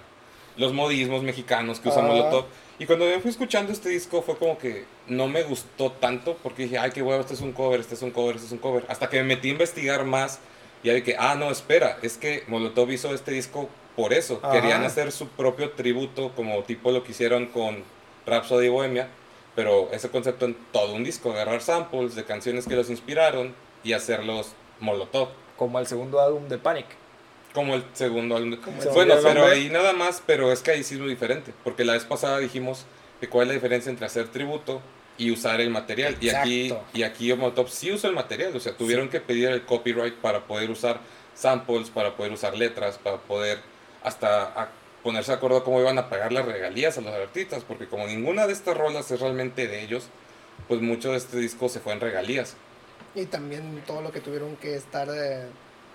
los 0.56 0.72
modismos 0.72 1.22
mexicanos 1.22 1.80
que 1.80 1.88
usa 1.88 2.02
Ah. 2.02 2.06
Molotov. 2.06 2.44
Y 2.78 2.86
cuando 2.86 3.04
me 3.04 3.20
fui 3.20 3.30
escuchando 3.30 3.72
este 3.72 3.90
disco 3.90 4.22
fue 4.22 4.36
como 4.36 4.58
que 4.58 4.84
no 5.06 5.28
me 5.28 5.42
gustó 5.44 5.92
tanto 5.92 6.36
porque 6.42 6.64
dije, 6.64 6.78
ay, 6.78 6.90
qué 6.90 7.02
huevo, 7.02 7.20
este 7.20 7.34
es 7.34 7.40
un 7.40 7.52
cover, 7.52 7.80
este 7.80 7.94
es 7.94 8.02
un 8.02 8.10
cover, 8.10 8.34
este 8.36 8.46
es 8.46 8.52
un 8.52 8.58
cover. 8.58 8.84
Hasta 8.88 9.08
que 9.08 9.18
me 9.18 9.24
metí 9.24 9.48
a 9.48 9.52
investigar 9.52 10.04
más 10.04 10.40
y 10.82 10.90
ahí 10.90 11.02
que, 11.02 11.14
ah, 11.18 11.34
no, 11.36 11.50
espera, 11.50 11.98
es 12.02 12.16
que 12.16 12.42
Molotov 12.48 12.90
hizo 12.90 13.14
este 13.14 13.30
disco 13.32 13.68
por 13.94 14.12
eso. 14.12 14.40
Ajá. 14.42 14.52
Querían 14.52 14.82
hacer 14.84 15.12
su 15.12 15.28
propio 15.28 15.70
tributo 15.72 16.32
como 16.34 16.60
tipo 16.64 16.90
lo 16.90 17.04
que 17.04 17.12
hicieron 17.12 17.46
con 17.46 17.84
Rhapsody 18.26 18.68
Bohemia, 18.68 19.08
pero 19.54 19.90
ese 19.92 20.08
concepto 20.08 20.46
en 20.46 20.56
todo 20.72 20.94
un 20.94 21.04
disco, 21.04 21.30
agarrar 21.30 21.60
samples 21.60 22.14
de 22.14 22.24
canciones 22.24 22.66
que 22.66 22.74
los 22.74 22.90
inspiraron 22.90 23.54
y 23.84 23.92
hacerlos 23.92 24.52
Molotov. 24.80 25.28
Como 25.56 25.78
el 25.78 25.86
segundo 25.86 26.20
álbum 26.20 26.48
de 26.48 26.58
Panic. 26.58 26.86
Como 27.52 27.74
el 27.74 27.84
segundo 27.92 28.36
álbum. 28.36 28.58
Bueno, 28.94 29.14
pero 29.22 29.44
ahí 29.46 29.68
nada 29.68 29.92
más, 29.92 30.22
pero 30.24 30.52
es 30.52 30.60
que 30.60 30.70
ahí 30.70 30.82
sí 30.82 30.94
es 30.94 31.00
muy 31.00 31.10
diferente. 31.10 31.52
Porque 31.64 31.84
la 31.84 31.92
vez 31.92 32.04
pasada 32.04 32.38
dijimos 32.38 32.86
que 33.20 33.28
cuál 33.28 33.44
es 33.44 33.48
la 33.48 33.54
diferencia 33.54 33.90
entre 33.90 34.06
hacer 34.06 34.28
tributo 34.28 34.80
y 35.18 35.30
usar 35.30 35.60
el 35.60 35.70
material. 35.70 36.16
Y 36.20 36.30
aquí, 36.30 36.74
y 36.94 37.02
aquí 37.02 37.32
Molotov 37.34 37.68
sí 37.68 37.92
usa 37.92 38.08
el 38.08 38.16
material. 38.16 38.56
O 38.56 38.60
sea, 38.60 38.76
tuvieron 38.76 39.08
que 39.08 39.20
pedir 39.20 39.48
el 39.48 39.62
copyright 39.64 40.14
para 40.14 40.46
poder 40.46 40.70
usar 40.70 41.00
samples, 41.34 41.90
para 41.90 42.16
poder 42.16 42.32
usar 42.32 42.56
letras, 42.56 42.98
para 42.98 43.18
poder 43.18 43.58
hasta 44.02 44.70
ponerse 45.02 45.32
de 45.32 45.36
acuerdo 45.36 45.62
cómo 45.64 45.80
iban 45.80 45.98
a 45.98 46.08
pagar 46.08 46.32
las 46.32 46.46
regalías 46.46 46.96
a 46.96 47.02
los 47.02 47.12
artistas. 47.12 47.64
Porque 47.68 47.86
como 47.86 48.06
ninguna 48.06 48.46
de 48.46 48.54
estas 48.54 48.76
rolas 48.76 49.10
es 49.10 49.20
realmente 49.20 49.68
de 49.68 49.82
ellos, 49.82 50.06
pues 50.68 50.80
mucho 50.80 51.10
de 51.12 51.18
este 51.18 51.36
disco 51.36 51.68
se 51.68 51.80
fue 51.80 51.92
en 51.92 52.00
regalías. 52.00 52.56
Y 53.14 53.26
también 53.26 53.82
todo 53.86 54.00
lo 54.00 54.10
que 54.10 54.20
tuvieron 54.20 54.56
que 54.56 54.74
estar. 54.74 55.06
eh, 55.14 55.48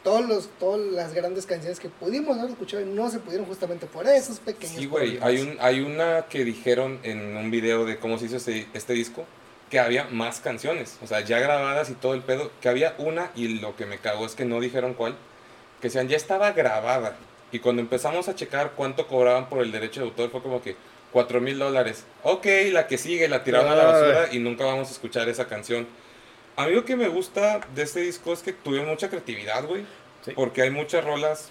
todos 0.04 0.28
los, 0.28 0.50
todas 0.60 0.80
las 0.92 1.14
grandes 1.14 1.46
canciones 1.46 1.80
que 1.80 1.90
pudimos 1.90 2.38
haber 2.38 2.52
escuchado 2.52 2.84
y 2.84 2.86
no 2.86 3.10
se 3.10 3.20
pudieron 3.20 3.46
justamente 3.46 3.86
por 3.86 4.08
esos 4.08 4.40
pequeños. 4.40 4.78
Sí, 4.78 4.86
güey, 4.86 5.20
hay, 5.22 5.40
un, 5.40 5.58
hay 5.60 5.80
una 5.82 6.26
que 6.30 6.44
dijeron 6.44 7.00
en 7.04 7.36
un 7.38 7.52
video 7.52 7.86
de 7.86 7.98
cómo 7.98 8.18
se 8.18 8.26
hizo 8.26 8.38
este, 8.38 8.68
este 8.74 8.94
disco, 8.94 9.26
que 9.70 9.80
había 9.80 10.06
más 10.06 10.40
canciones, 10.40 10.98
o 11.04 11.08
sea, 11.08 11.22
ya 11.22 11.40
grabadas 11.40 11.90
y 11.90 11.94
todo 11.94 12.14
el 12.14 12.22
pedo, 12.22 12.52
que 12.62 12.70
había 12.70 12.96
una 12.98 13.32
y 13.36 13.60
lo 13.60 13.76
que 13.76 13.86
me 13.86 13.98
cagó 13.98 14.26
es 14.26 14.34
que 14.34 14.46
no 14.46 14.62
dijeron 14.62 14.94
cuál, 14.94 15.16
que 15.82 15.88
decían, 15.90 16.08
ya 16.08 16.16
estaba 16.16 16.52
grabada. 16.52 17.18
Y 17.52 17.60
cuando 17.60 17.82
empezamos 17.82 18.28
a 18.28 18.36
checar 18.36 18.74
cuánto 18.76 19.08
cobraban 19.08 19.50
por 19.50 19.62
el 19.62 19.72
derecho 19.72 20.02
de 20.02 20.08
autor, 20.08 20.32
fue 20.32 20.42
como 20.42 20.62
que 20.62 20.76
4 21.12 21.42
mil 21.42 21.58
dólares. 21.58 22.06
Ok, 22.24 22.46
la 22.72 22.88
que 22.88 22.98
sigue, 22.98 23.28
la 23.28 23.44
tiraron 23.44 23.72
a 23.72 23.76
la 23.76 23.86
basura 23.86 24.28
y 24.32 24.40
nunca 24.40 24.66
vamos 24.66 24.90
a 24.90 24.92
escuchar 24.92 25.30
esa 25.30 25.48
canción. 25.48 25.88
A 26.58 26.66
mí 26.66 26.74
lo 26.74 26.84
que 26.84 26.96
me 26.96 27.08
gusta 27.08 27.62
de 27.74 27.84
este 27.84 28.02
disco 28.02 28.34
es 28.34 28.42
que 28.42 28.52
tuvieron 28.52 28.90
mucha 28.90 29.10
creatividad, 29.10 29.66
güey. 29.66 29.86
Sí. 30.26 30.32
Porque 30.36 30.64
hay 30.64 30.72
muchas 30.72 31.06
rolas, 31.06 31.50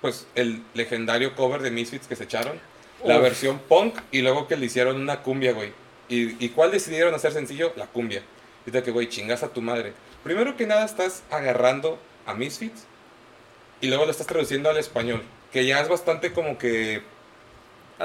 pues 0.00 0.26
el 0.34 0.62
legendario 0.74 1.34
cover 1.34 1.62
de 1.62 1.70
Misfits 1.70 2.06
que 2.06 2.16
se 2.16 2.24
echaron, 2.24 2.60
la 3.04 3.18
versión 3.18 3.60
punk 3.60 3.98
y 4.10 4.20
luego 4.20 4.48
que 4.48 4.56
le 4.56 4.66
hicieron 4.66 5.00
una 5.00 5.22
cumbia, 5.22 5.52
güey. 5.52 5.72
¿Y, 6.08 6.44
¿Y 6.44 6.48
cuál 6.50 6.72
decidieron 6.72 7.14
hacer 7.14 7.32
sencillo? 7.32 7.72
La 7.76 7.86
cumbia. 7.86 8.22
Dice 8.66 8.82
que, 8.82 8.90
güey, 8.90 9.08
chingas 9.08 9.42
a 9.44 9.48
tu 9.48 9.62
madre. 9.62 9.92
Primero 10.24 10.56
que 10.56 10.66
nada 10.66 10.84
estás 10.84 11.22
agarrando 11.30 11.98
a 12.26 12.34
Misfits 12.34 12.84
y 13.80 13.86
luego 13.86 14.04
lo 14.04 14.10
estás 14.10 14.26
traduciendo 14.26 14.68
al 14.68 14.76
español, 14.76 15.22
que 15.52 15.64
ya 15.64 15.80
es 15.80 15.88
bastante 15.88 16.32
como 16.32 16.58
que 16.58 17.02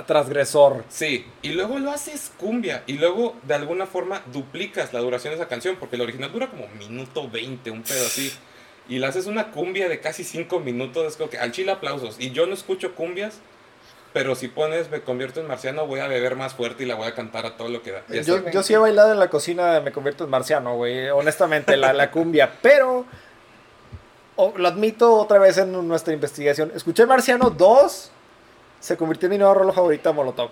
transgresor. 0.02 0.84
Sí, 0.90 1.26
y 1.42 1.50
luego 1.50 1.78
lo 1.78 1.92
haces 1.92 2.32
cumbia, 2.38 2.84
y 2.88 2.94
luego 2.94 3.36
de 3.44 3.54
alguna 3.54 3.86
forma 3.86 4.22
duplicas 4.32 4.92
la 4.94 5.00
duración 5.00 5.32
de 5.32 5.40
esa 5.40 5.48
canción, 5.48 5.76
porque 5.80 5.98
la 5.98 6.04
original 6.04 6.32
dura 6.32 6.50
como 6.50 6.68
minuto 6.80 7.30
20, 7.30 7.70
un 7.70 7.84
pedo 7.84 8.06
así, 8.06 8.34
y 8.90 9.00
le 9.00 9.06
haces 9.06 9.28
una 9.28 9.52
cumbia 9.52 9.88
de 9.88 10.00
casi 10.00 10.24
5 10.24 10.60
minutos, 10.60 11.06
es 11.06 11.18
como 11.18 11.30
que 11.30 11.38
al 11.38 11.52
chile 11.52 11.72
aplausos, 11.72 12.16
y 12.20 12.32
yo 12.32 12.48
no 12.48 12.54
escucho 12.54 12.96
cumbias 12.96 13.40
pero 14.14 14.36
si 14.36 14.48
pones 14.48 14.92
me 14.92 15.02
convierto 15.02 15.42
en 15.42 15.48
marciano, 15.48 15.88
voy 15.88 16.00
a 16.00 16.08
beber 16.08 16.36
más 16.36 16.54
fuerte 16.54 16.84
y 16.84 16.86
la 16.86 16.94
voy 16.94 17.08
a 17.08 17.16
cantar 17.16 17.48
a 17.48 17.58
todo 17.58 17.68
lo 17.68 17.82
que 17.82 17.92
da. 17.92 18.04
Yo, 18.22 18.48
yo 18.52 18.62
sí 18.62 18.74
he 18.76 18.78
bailado 18.78 19.12
en 19.12 19.18
la 19.18 19.28
cocina 19.28 19.74
de 19.74 19.82
Me 19.82 19.92
convierto 19.92 20.24
en 20.26 20.30
marciano, 20.30 20.76
güey. 20.76 21.10
Honestamente, 21.10 21.76
la, 21.76 21.94
la 21.94 22.12
cumbia. 22.12 22.52
Pero, 22.62 23.06
lo 24.38 24.68
admito 24.68 25.16
otra 25.16 25.40
vez 25.40 25.58
en 25.58 25.88
nuestra 25.88 26.14
investigación. 26.14 26.72
Escuché 26.76 27.08
Marciano 27.08 27.50
2. 27.50 28.12
Se 28.84 28.98
convirtió 28.98 29.28
en 29.28 29.32
mi 29.32 29.38
nueva 29.38 29.54
rola 29.54 29.72
favorita, 29.72 30.12
Molotov. 30.12 30.52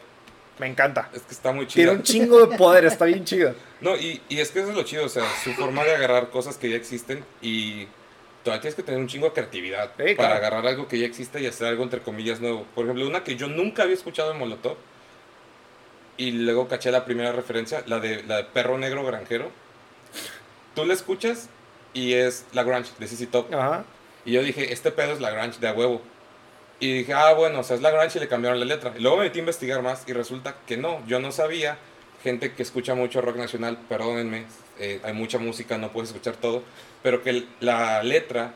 Me 0.58 0.68
encanta. 0.68 1.10
es 1.14 1.22
que 1.24 1.34
está 1.34 1.52
muy 1.52 1.66
Tiene 1.66 1.90
chido. 1.92 1.94
un 2.00 2.04
chingo 2.04 2.46
de 2.46 2.56
poder, 2.58 2.86
está 2.86 3.04
bien 3.06 3.26
chido. 3.26 3.54
No, 3.82 3.96
y, 3.98 4.22
y 4.30 4.40
es 4.40 4.52
que 4.52 4.60
eso 4.60 4.70
es 4.70 4.76
lo 4.76 4.84
chido, 4.84 5.06
o 5.06 5.10
sea, 5.10 5.24
su 5.44 5.54
forma 5.54 5.84
de 5.84 5.96
agarrar 5.96 6.30
cosas 6.30 6.56
que 6.58 6.70
ya 6.70 6.76
existen 6.78 7.26
y 7.42 7.88
todavía 8.44 8.62
tienes 8.62 8.76
que 8.76 8.84
tener 8.84 9.00
un 9.02 9.08
chingo 9.08 9.26
de 9.26 9.34
creatividad 9.34 9.90
Sí, 9.98 10.04
para 10.14 10.14
claro. 10.14 10.36
agarrar 10.36 10.68
algo 10.68 10.88
que 10.88 11.00
ya 11.00 11.08
existe 11.08 11.42
y 11.42 11.48
hacer 11.48 11.66
algo 11.68 11.84
entre 11.84 12.00
comillas 12.02 12.40
nuevo. 12.40 12.66
Por 12.76 12.86
ejemplo, 12.86 13.06
una 13.08 13.24
que 13.24 13.36
yo 13.36 13.48
nunca 13.48 13.82
había 13.84 13.96
escuchado 13.96 14.32
en 14.32 14.38
Molotov 14.38 14.78
y 16.18 16.32
luego 16.32 16.68
caché 16.68 16.92
la 16.92 17.04
primera 17.06 17.32
referencia, 17.32 17.84
la 17.88 18.00
de, 18.00 18.22
la 18.24 18.38
de 18.38 18.44
Perro 18.46 18.78
Negro 18.78 19.04
Granjero. 19.04 19.50
Tú 20.76 20.86
la 20.86 20.94
escuchas 20.94 21.50
y 21.96 22.14
es 22.14 22.46
la 22.54 22.64
Grunge 22.64 22.92
de 23.00 23.08
CC 23.08 23.26
Top. 23.26 23.52
Ajá. 23.54 23.84
Y 24.26 24.34
yo 24.34 24.44
dije, 24.44 24.72
este 24.72 24.92
pedo 24.92 25.12
es 25.14 25.20
la 25.20 25.32
Grunge 25.32 25.60
de 25.60 25.68
a 25.68 25.74
huevo. 25.74 26.02
Y 26.82 26.92
dije, 26.94 27.14
ah, 27.14 27.34
bueno, 27.34 27.60
o 27.60 27.64
sea, 27.64 27.76
es 27.76 27.82
la 27.84 27.92
Grunge 27.92 28.18
y 28.18 28.22
le 28.22 28.28
cambiaron 28.28 28.60
la 28.60 28.66
letra. 28.66 28.92
Y 28.98 29.02
luego 29.02 29.18
me 29.18 29.26
metí 29.26 29.38
a 29.38 29.42
investigar 29.42 29.84
más 29.84 30.04
y 30.08 30.14
resulta 30.14 30.56
que 30.66 30.78
no, 30.78 31.06
yo 31.06 31.20
no 31.20 31.32
sabía. 31.32 31.78
Gente 32.24 32.54
que 32.54 32.64
escucha 32.64 32.96
mucho 32.96 33.22
rock 33.22 33.36
nacional, 33.38 33.78
perdónenme, 33.88 34.46
eh, 34.80 35.00
hay 35.04 35.14
mucha 35.14 35.38
música, 35.38 35.78
no 35.78 35.92
puedes 35.92 36.10
escuchar 36.10 36.38
todo. 36.38 36.64
Pero 37.04 37.22
que 37.22 37.46
la 37.60 38.02
letra 38.02 38.56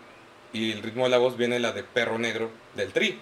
y 0.54 0.72
el 0.72 0.82
ritmo 0.82 1.04
de 1.04 1.12
la 1.12 1.20
voz 1.20 1.38
viene 1.38 1.60
la 1.60 1.72
de 1.72 1.84
Perro 1.84 2.18
Negro 2.18 2.50
del 2.76 2.92
Tri. 2.94 3.20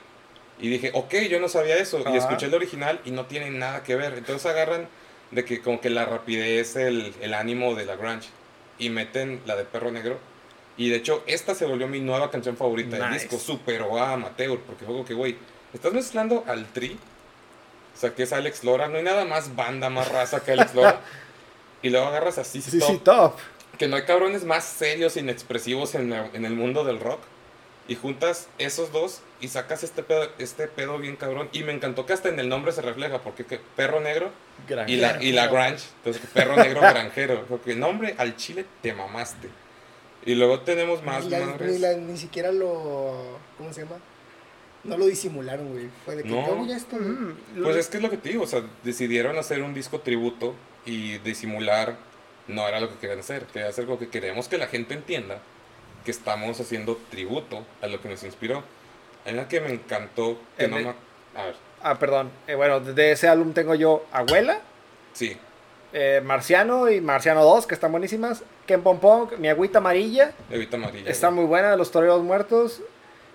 Y 0.60 0.70
dije, 0.70 0.92
ok, 0.94 1.16
yo 1.30 1.42
no 1.42 1.50
sabía 1.50 1.76
eso. 1.76 2.00
Y 2.00 2.08
Ajá. 2.08 2.16
escuché 2.16 2.46
el 2.46 2.54
original 2.54 3.02
y 3.04 3.12
no 3.12 3.26
tiene 3.26 3.52
nada 3.52 3.84
que 3.84 3.96
ver. 3.96 4.14
Entonces 4.14 4.46
agarran 4.46 4.88
de 5.32 5.44
que 5.44 5.62
como 5.62 5.82
que 5.82 5.90
la 5.90 6.06
rapidez, 6.06 6.78
el, 6.78 7.14
el 7.20 7.34
ánimo 7.34 7.76
de 7.76 7.86
la 7.86 7.98
grunge. 7.98 8.30
Y 8.80 8.90
meten 8.90 9.42
la 9.46 9.58
de 9.58 9.66
Perro 9.66 9.92
Negro. 9.92 10.18
Y 10.78 10.90
de 10.90 10.96
hecho, 10.98 11.24
esta 11.28 11.54
se 11.56 11.66
volvió 11.66 11.88
mi 11.88 12.00
nueva 12.00 12.32
canción 12.32 12.58
favorita 12.58 12.98
del 12.98 13.10
Nice. 13.12 13.26
disco. 13.28 13.38
Superó 13.40 13.98
a 14.00 14.14
Amateur. 14.14 14.60
Porque 14.60 14.86
fue 14.86 14.94
como 14.94 15.06
que, 15.06 15.14
güey, 15.14 15.38
estás 15.74 15.94
mezclando 15.94 16.44
al 16.48 16.66
Tri. 16.68 16.98
O 17.96 18.00
sea, 18.00 18.16
que 18.16 18.24
es 18.24 18.34
Alex 18.34 18.64
Lora. 18.64 18.88
No 18.88 18.98
hay 18.98 19.04
nada 19.04 19.24
más 19.26 19.56
banda, 19.56 19.90
más 19.90 20.12
raza 20.12 20.44
que 20.44 20.52
Alex 20.54 20.74
Lora. 20.74 21.00
y 21.84 21.90
luego 21.90 22.08
agarras 22.08 22.38
así, 22.38 22.62
Sí, 22.62 22.80
sí, 22.80 22.98
top. 23.04 23.34
que 23.78 23.88
no 23.88 23.98
hay 23.98 24.04
cabrones 24.04 24.46
más 24.46 24.64
serios, 24.64 25.18
inexpresivos 25.18 25.96
en, 25.96 26.10
la- 26.10 26.30
en 26.34 26.46
el 26.46 26.54
mundo 26.54 26.84
del 26.86 27.00
rock. 27.00 27.20
Y 27.86 27.96
juntas 27.96 28.48
esos 28.60 28.94
dos 28.94 29.20
y 29.42 29.50
sacas 29.50 29.84
este 29.84 30.02
pedo, 30.04 30.30
este 30.38 30.68
pedo 30.70 30.98
bien 31.00 31.18
cabrón. 31.18 31.50
Y 31.52 31.64
me 31.64 31.74
encantó 31.74 32.06
que 32.06 32.14
hasta 32.14 32.30
en 32.30 32.40
el 32.40 32.48
nombre 32.48 32.72
se 32.72 32.82
refleja, 32.82 33.20
porque 33.20 33.46
que 33.46 33.60
perro 33.76 34.00
negro 34.00 34.32
y 34.88 34.96
la, 34.96 35.22
y 35.22 35.34
la 35.34 35.48
grunge. 35.48 35.84
Entonces, 35.98 36.22
perro 36.34 36.56
negro 36.56 36.80
granjero. 36.82 37.46
Porque 37.50 37.76
nombre 37.76 38.16
al 38.18 38.38
chile 38.38 38.66
te 38.82 38.94
mamaste. 38.94 39.50
Y 40.26 40.36
luego 40.36 40.62
tenemos 40.62 41.04
más 41.04 41.26
ni, 41.26 41.32
la- 41.32 41.40
madres. 41.46 41.72
ni, 41.74 41.80
la- 41.80 41.94
ni 41.96 42.18
siquiera 42.18 42.52
lo. 42.52 43.38
¿Cómo 43.58 43.74
se 43.74 43.84
llama? 43.84 43.98
No 44.84 44.98
lo 44.98 45.06
disimularon, 45.06 45.70
güey. 45.72 45.90
Fue 46.06 46.16
de 46.16 46.24
que 46.24 46.30
No. 46.30 46.66
ya 46.68 46.78
estoy. 46.78 47.00
Mm, 47.00 47.36
Pues 47.64 47.76
es 47.78 47.88
que 47.88 47.98
es 47.98 48.04
lo 48.04 48.10
que 48.10 48.18
te 48.18 48.30
digo, 48.30 48.44
o 48.44 48.48
sea, 48.48 48.64
decidieron 48.84 49.38
hacer 49.38 49.62
un 49.62 49.74
disco 49.74 50.00
tributo 50.02 50.56
y 50.86 51.18
disimular 51.20 51.96
no 52.48 52.68
era 52.68 52.82
lo 52.82 52.90
que 52.90 52.96
querían 52.96 53.20
hacer, 53.20 53.46
querían 53.46 53.70
hacer 53.70 53.86
lo 53.86 53.98
que 53.98 54.10
queremos 54.10 54.50
que 54.50 54.58
la 54.58 54.68
gente 54.68 54.94
entienda 54.94 55.40
que 56.04 56.12
estamos 56.12 56.60
haciendo 56.60 57.00
tributo 57.10 57.66
a 57.82 57.88
lo 57.88 58.02
que 58.02 58.10
nos 58.10 58.24
inspiró. 58.24 58.64
Hay 59.26 59.34
una 59.34 59.48
que 59.48 59.62
me 59.62 59.70
encantó, 59.72 60.38
que 60.58 60.66
En 60.66 60.72
no 60.72 60.78
el- 60.78 60.84
me... 60.88 60.90
A 61.36 61.46
ver, 61.46 61.56
Ah, 61.82 61.98
perdón. 62.00 62.30
Eh, 62.48 62.56
bueno, 62.56 62.80
de 62.82 63.12
ese 63.14 63.28
álbum 63.30 63.54
tengo 63.54 63.76
yo 63.76 64.06
Abuela, 64.12 64.60
sí, 65.14 65.38
eh, 65.94 66.22
Marciano 66.24 66.90
y 66.90 67.00
Marciano 67.02 67.44
2, 67.44 67.68
que 67.68 67.74
están 67.76 67.92
buenísimas. 67.92 68.44
Ken 68.66 68.82
Pom 68.82 69.00
Pom, 69.00 69.30
Mi 69.38 69.48
Agüita 69.50 69.78
Amarilla. 69.80 70.34
Evita 70.50 70.78
Amarilla. 70.78 71.10
Está 71.10 71.28
güey. 71.28 71.40
muy 71.42 71.46
buena, 71.48 71.76
Los 71.76 71.92
Toreros 71.92 72.22
Muertos. 72.24 72.82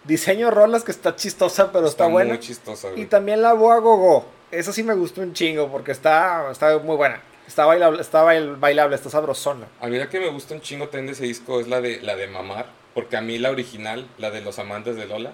Diseño 0.05 0.51
rolas 0.51 0.85
que 0.85 0.91
está 0.91 1.17
chistosa, 1.17 1.71
pero 1.73 1.87
está, 1.87 2.07
buena. 2.07 2.31
muy 2.31 2.41
chistosa, 2.41 2.89
güey. 2.91 3.03
Y 3.03 3.07
también 3.07 3.43
la 3.43 3.53
Boa 3.53 3.79
Gogo. 3.79 4.27
Esa 4.51 4.73
sí 4.73 4.83
me 4.83 4.95
gustó 4.95 5.21
un 5.21 5.35
chingo 5.35 5.69
porque 5.71 5.93
está, 5.93 6.51
está 6.51 6.79
muy 6.79 6.97
buena. 6.97 7.21
Está 7.47 7.67
bailable, 7.67 8.01
está 8.01 8.23
bail- 8.25 8.57
bailable, 8.59 8.97
está 8.97 9.11
sabrosona. 9.11 9.67
A 9.81 9.87
mí 9.89 9.99
la 9.99 10.09
que 10.09 10.21
me 10.21 10.29
gusta 10.29 10.55
un 10.55 10.61
chingo 10.61 10.85
también 10.89 11.07
de 11.07 11.13
ese 11.13 11.25
disco 11.25 11.61
es 11.61 11.69
la 11.69 11.81
de, 11.81 12.01
la 12.03 12.15
de 12.17 12.27
Mamar, 12.29 12.67
porque 12.99 13.17
a 13.17 13.21
mí 13.21 13.39
la 13.39 13.53
original, 13.53 14.09
la 14.19 14.33
de 14.33 14.41
Los 14.41 14.59
Amantes 14.59 14.97
de 14.97 15.07
Lola, 15.07 15.31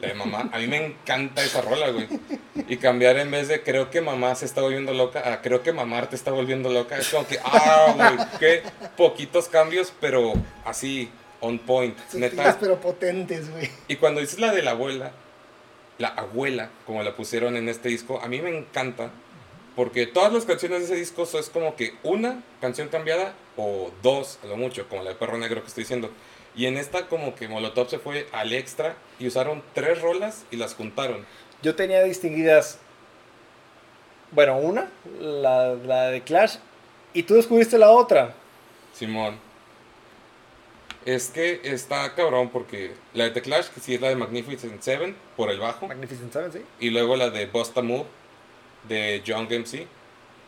La 0.00 0.08
de 0.08 0.14
mamá. 0.14 0.50
A 0.52 0.58
mí 0.58 0.66
me 0.66 0.84
encanta 0.84 1.40
esa 1.44 1.60
rola, 1.60 1.90
güey. 1.90 2.08
Y 2.66 2.78
cambiar 2.78 3.16
en 3.18 3.30
vez 3.30 3.46
de 3.46 3.62
creo 3.62 3.92
que 3.92 4.00
mamá 4.00 4.34
se 4.34 4.44
está 4.44 4.60
volviendo 4.60 4.92
loca 4.92 5.32
a 5.32 5.40
creo 5.40 5.62
que 5.62 5.72
mamar 5.72 6.10
te 6.10 6.16
está 6.16 6.32
volviendo 6.32 6.68
loca. 6.68 6.98
Es 6.98 7.10
como 7.10 7.24
que, 7.24 7.38
ah, 7.44 7.94
güey, 7.94 8.26
qué 8.40 8.62
poquitos 8.96 9.46
cambios, 9.46 9.92
pero 10.00 10.32
así, 10.64 11.08
on 11.38 11.60
point. 11.60 11.96
Sustiles, 11.96 12.34
Neta. 12.34 12.58
pero 12.58 12.80
potentes, 12.80 13.52
güey. 13.52 13.70
Y 13.86 13.94
cuando 13.94 14.20
dices 14.20 14.40
la 14.40 14.52
de 14.52 14.62
la 14.62 14.72
abuela, 14.72 15.12
la 15.98 16.08
abuela, 16.08 16.70
como 16.86 17.04
la 17.04 17.14
pusieron 17.14 17.56
en 17.56 17.68
este 17.68 17.88
disco, 17.88 18.20
a 18.20 18.26
mí 18.26 18.42
me 18.42 18.50
encanta. 18.50 19.12
Porque 19.76 20.08
todas 20.08 20.32
las 20.32 20.44
canciones 20.44 20.80
de 20.80 20.84
ese 20.86 20.96
disco 20.96 21.22
es 21.38 21.50
como 21.50 21.76
que 21.76 21.94
una 22.02 22.42
canción 22.60 22.88
cambiada 22.88 23.34
o 23.56 23.92
dos, 24.02 24.40
a 24.42 24.48
lo 24.48 24.56
mucho, 24.56 24.88
como 24.88 25.04
la 25.04 25.10
de 25.10 25.14
Perro 25.14 25.38
Negro 25.38 25.60
que 25.60 25.68
estoy 25.68 25.84
diciendo. 25.84 26.10
Y 26.56 26.66
en 26.66 26.78
esta 26.78 27.06
como 27.06 27.34
que 27.34 27.48
Molotov 27.48 27.90
se 27.90 27.98
fue 27.98 28.26
al 28.32 28.52
extra 28.54 28.96
y 29.18 29.26
usaron 29.26 29.62
tres 29.74 30.00
rolas 30.00 30.46
y 30.50 30.56
las 30.56 30.74
juntaron. 30.74 31.26
Yo 31.62 31.74
tenía 31.74 32.02
distinguidas. 32.02 32.78
Bueno, 34.30 34.56
una, 34.56 34.90
la, 35.20 35.74
la 35.74 36.08
de 36.08 36.22
Clash. 36.22 36.56
Y 37.12 37.24
tú 37.24 37.34
descubriste 37.34 37.78
la 37.78 37.90
otra. 37.90 38.34
Simón. 38.94 39.38
Es 41.04 41.28
que 41.28 41.60
está 41.62 42.14
cabrón 42.14 42.48
porque 42.48 42.94
la 43.14 43.24
de 43.24 43.30
The 43.30 43.42
Clash, 43.42 43.68
que 43.68 43.80
sí 43.80 43.94
es 43.94 44.00
la 44.00 44.08
de 44.08 44.16
Magnificent 44.16 44.80
Seven, 44.82 45.14
por 45.36 45.50
el 45.50 45.60
bajo. 45.60 45.86
Magnificent 45.86 46.32
Seven, 46.32 46.52
sí. 46.52 46.62
Y 46.80 46.90
luego 46.90 47.16
la 47.16 47.30
de 47.30 47.46
Busta 47.46 47.82
Move 47.82 48.06
de 48.88 49.22
Young 49.24 49.48
MC, 49.50 49.86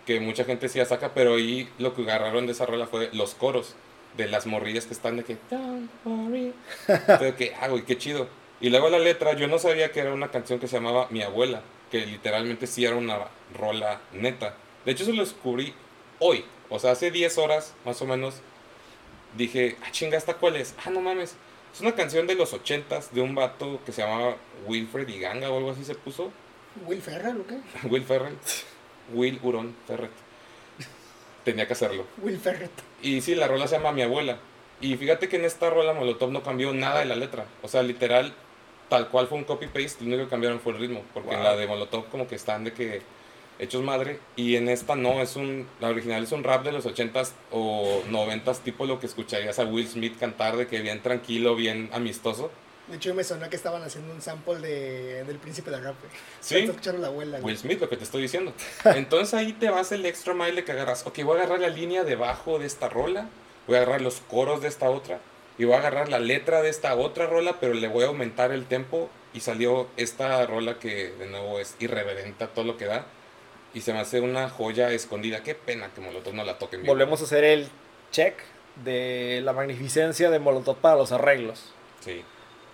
que 0.06 0.20
mucha 0.20 0.44
gente 0.44 0.68
sí 0.68 0.78
la 0.78 0.86
saca, 0.86 1.12
pero 1.14 1.34
ahí 1.34 1.68
lo 1.78 1.94
que 1.94 2.02
agarraron 2.02 2.46
de 2.46 2.52
esa 2.52 2.66
rola 2.66 2.86
fue 2.86 3.10
los 3.12 3.34
coros 3.34 3.76
de 4.18 4.26
las 4.26 4.46
morrillas 4.46 4.84
que 4.84 4.92
están 4.92 5.16
de 5.16 5.24
que 5.24 5.38
Don't 5.50 5.90
worry. 6.04 6.52
Entonces, 6.88 7.34
que, 7.36 7.54
ah, 7.58 7.68
güey, 7.68 7.84
qué 7.84 7.96
chido. 7.96 8.28
Y 8.60 8.68
luego 8.68 8.90
la 8.90 8.98
letra, 8.98 9.34
yo 9.34 9.46
no 9.46 9.58
sabía 9.58 9.92
que 9.92 10.00
era 10.00 10.12
una 10.12 10.30
canción 10.30 10.58
que 10.58 10.66
se 10.66 10.76
llamaba 10.76 11.06
Mi 11.10 11.22
abuela, 11.22 11.62
que 11.90 12.04
literalmente 12.04 12.66
sí 12.66 12.84
era 12.84 12.96
una 12.96 13.18
rola 13.56 14.00
neta. 14.12 14.54
De 14.84 14.92
hecho, 14.92 15.04
eso 15.04 15.12
lo 15.12 15.22
descubrí 15.22 15.72
hoy, 16.18 16.44
o 16.68 16.78
sea, 16.78 16.90
hace 16.90 17.10
10 17.10 17.38
horas 17.38 17.74
más 17.86 18.02
o 18.02 18.06
menos. 18.06 18.42
Dije, 19.36 19.76
ah, 19.82 19.92
chinga, 19.92 20.18
¿esta 20.18 20.34
cuál 20.34 20.56
es? 20.56 20.74
Ah, 20.84 20.90
no 20.90 21.00
mames. 21.00 21.36
Es 21.72 21.80
una 21.80 21.94
canción 21.94 22.26
de 22.26 22.34
los 22.34 22.52
80s 22.52 23.10
de 23.10 23.20
un 23.20 23.34
vato 23.34 23.80
que 23.86 23.92
se 23.92 24.02
llamaba 24.02 24.36
Wilfred 24.66 25.08
y 25.08 25.20
Ganga 25.20 25.50
o 25.50 25.58
algo 25.58 25.70
así 25.70 25.84
se 25.84 25.94
puso. 25.94 26.32
Will 26.86 27.00
Ferrell, 27.00 27.40
¿o 27.40 27.46
qué? 27.46 27.60
Will 27.88 28.04
Ferrell. 28.04 28.36
Will 29.14 29.38
Huron 29.42 29.76
Ferret. 29.86 30.10
Tenía 31.48 31.66
que 31.66 31.72
hacerlo. 31.72 32.04
Will 32.18 32.38
Ferret. 32.38 32.70
Y 33.00 33.22
sí, 33.22 33.34
la 33.34 33.48
rola 33.48 33.66
se 33.66 33.76
llama 33.76 33.90
Mi 33.90 34.02
abuela. 34.02 34.36
Y 34.82 34.98
fíjate 34.98 35.30
que 35.30 35.36
en 35.36 35.46
esta 35.46 35.70
rola 35.70 35.94
Molotov 35.94 36.30
no 36.30 36.42
cambió 36.42 36.74
nada 36.74 36.98
de 36.98 37.06
la 37.06 37.16
letra. 37.16 37.46
O 37.62 37.68
sea, 37.68 37.82
literal, 37.82 38.34
tal 38.90 39.08
cual 39.08 39.28
fue 39.28 39.38
un 39.38 39.44
copy-paste, 39.44 40.04
lo 40.04 40.08
único 40.08 40.24
que 40.24 40.28
cambiaron 40.28 40.60
fue 40.60 40.74
el 40.74 40.78
ritmo. 40.78 41.00
Porque 41.14 41.34
en 41.34 41.42
la 41.42 41.56
de 41.56 41.66
Molotov 41.66 42.10
como 42.10 42.28
que 42.28 42.34
están 42.34 42.64
de 42.64 42.74
que 42.74 43.00
hechos 43.58 43.82
madre. 43.82 44.18
Y 44.36 44.56
en 44.56 44.68
esta 44.68 44.94
no, 44.94 45.22
es 45.22 45.36
un, 45.36 45.66
la 45.80 45.88
original 45.88 46.22
es 46.22 46.32
un 46.32 46.44
rap 46.44 46.64
de 46.64 46.72
los 46.72 46.84
80s 46.84 47.32
o 47.50 48.02
90s, 48.10 48.58
tipo 48.58 48.84
lo 48.84 49.00
que 49.00 49.06
escucharías 49.06 49.58
a 49.58 49.64
Will 49.64 49.88
Smith 49.88 50.18
cantar 50.20 50.58
de 50.58 50.66
que 50.66 50.82
bien 50.82 51.00
tranquilo, 51.00 51.56
bien 51.56 51.88
amistoso. 51.94 52.50
De 52.88 52.96
hecho, 52.96 53.14
me 53.14 53.22
sonó 53.22 53.50
que 53.50 53.56
estaban 53.56 53.82
haciendo 53.82 54.14
un 54.14 54.22
sample 54.22 54.58
de, 54.60 55.24
del 55.24 55.38
príncipe 55.38 55.70
de 55.70 55.80
rap. 55.80 55.96
Sí. 56.40 56.58
Escucharon 56.58 57.02
la 57.02 57.08
abuela. 57.08 57.38
Will 57.40 57.58
Smith, 57.58 57.80
lo 57.80 57.88
que 57.88 57.96
te 57.96 58.04
estoy 58.04 58.22
diciendo. 58.22 58.52
Entonces 58.84 59.34
ahí 59.34 59.52
te 59.52 59.68
vas 59.68 59.92
el 59.92 60.06
extra 60.06 60.32
mile 60.34 60.64
que 60.64 60.72
agarras. 60.72 61.06
Ok, 61.06 61.22
voy 61.22 61.38
a 61.38 61.42
agarrar 61.42 61.60
la 61.60 61.68
línea 61.68 62.04
debajo 62.04 62.58
de 62.58 62.66
esta 62.66 62.88
rola, 62.88 63.28
voy 63.66 63.76
a 63.76 63.82
agarrar 63.82 64.00
los 64.00 64.20
coros 64.20 64.62
de 64.62 64.68
esta 64.68 64.88
otra, 64.88 65.20
y 65.58 65.64
voy 65.64 65.74
a 65.74 65.78
agarrar 65.78 66.08
la 66.08 66.18
letra 66.18 66.62
de 66.62 66.70
esta 66.70 66.94
otra 66.96 67.26
rola, 67.26 67.56
pero 67.60 67.74
le 67.74 67.88
voy 67.88 68.04
a 68.04 68.06
aumentar 68.06 68.52
el 68.52 68.64
tempo. 68.66 69.10
Y 69.34 69.40
salió 69.40 69.88
esta 69.96 70.46
rola 70.46 70.78
que 70.78 71.10
de 71.10 71.26
nuevo 71.26 71.60
es 71.60 71.76
irreverente 71.80 72.44
a 72.44 72.48
todo 72.48 72.64
lo 72.64 72.76
que 72.78 72.86
da. 72.86 73.06
Y 73.74 73.82
se 73.82 73.92
me 73.92 73.98
hace 73.98 74.20
una 74.20 74.48
joya 74.48 74.90
escondida. 74.92 75.42
Qué 75.42 75.54
pena 75.54 75.90
que 75.94 76.00
Molotov 76.00 76.32
no 76.32 76.44
la 76.44 76.58
toquen 76.58 76.80
bien. 76.80 76.90
Volvemos 76.90 77.20
a 77.20 77.24
hacer 77.24 77.44
el 77.44 77.68
check 78.10 78.34
de 78.84 79.40
la 79.44 79.52
magnificencia 79.52 80.30
de 80.30 80.38
Molotov 80.38 80.76
para 80.76 80.96
los 80.96 81.12
arreglos. 81.12 81.72
Sí. 82.00 82.24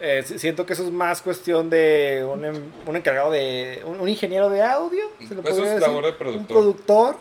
Eh, 0.06 0.22
si- 0.22 0.38
siento 0.38 0.66
que 0.66 0.74
eso 0.74 0.84
es 0.84 0.90
más 0.90 1.22
cuestión 1.22 1.70
de 1.70 2.26
un, 2.30 2.44
em- 2.44 2.70
un 2.86 2.94
encargado 2.96 3.30
de. 3.30 3.80
Un, 3.86 4.00
un 4.00 4.08
ingeniero 4.08 4.50
de 4.50 4.60
audio. 4.62 5.10
se 5.26 5.34
le 5.34 5.40
Eso 5.40 5.50
es 5.64 5.70
decir, 5.70 5.80
labor 5.80 6.04
de 6.04 6.10
Un 6.10 6.16
productor. 6.18 6.46
productor 6.46 7.16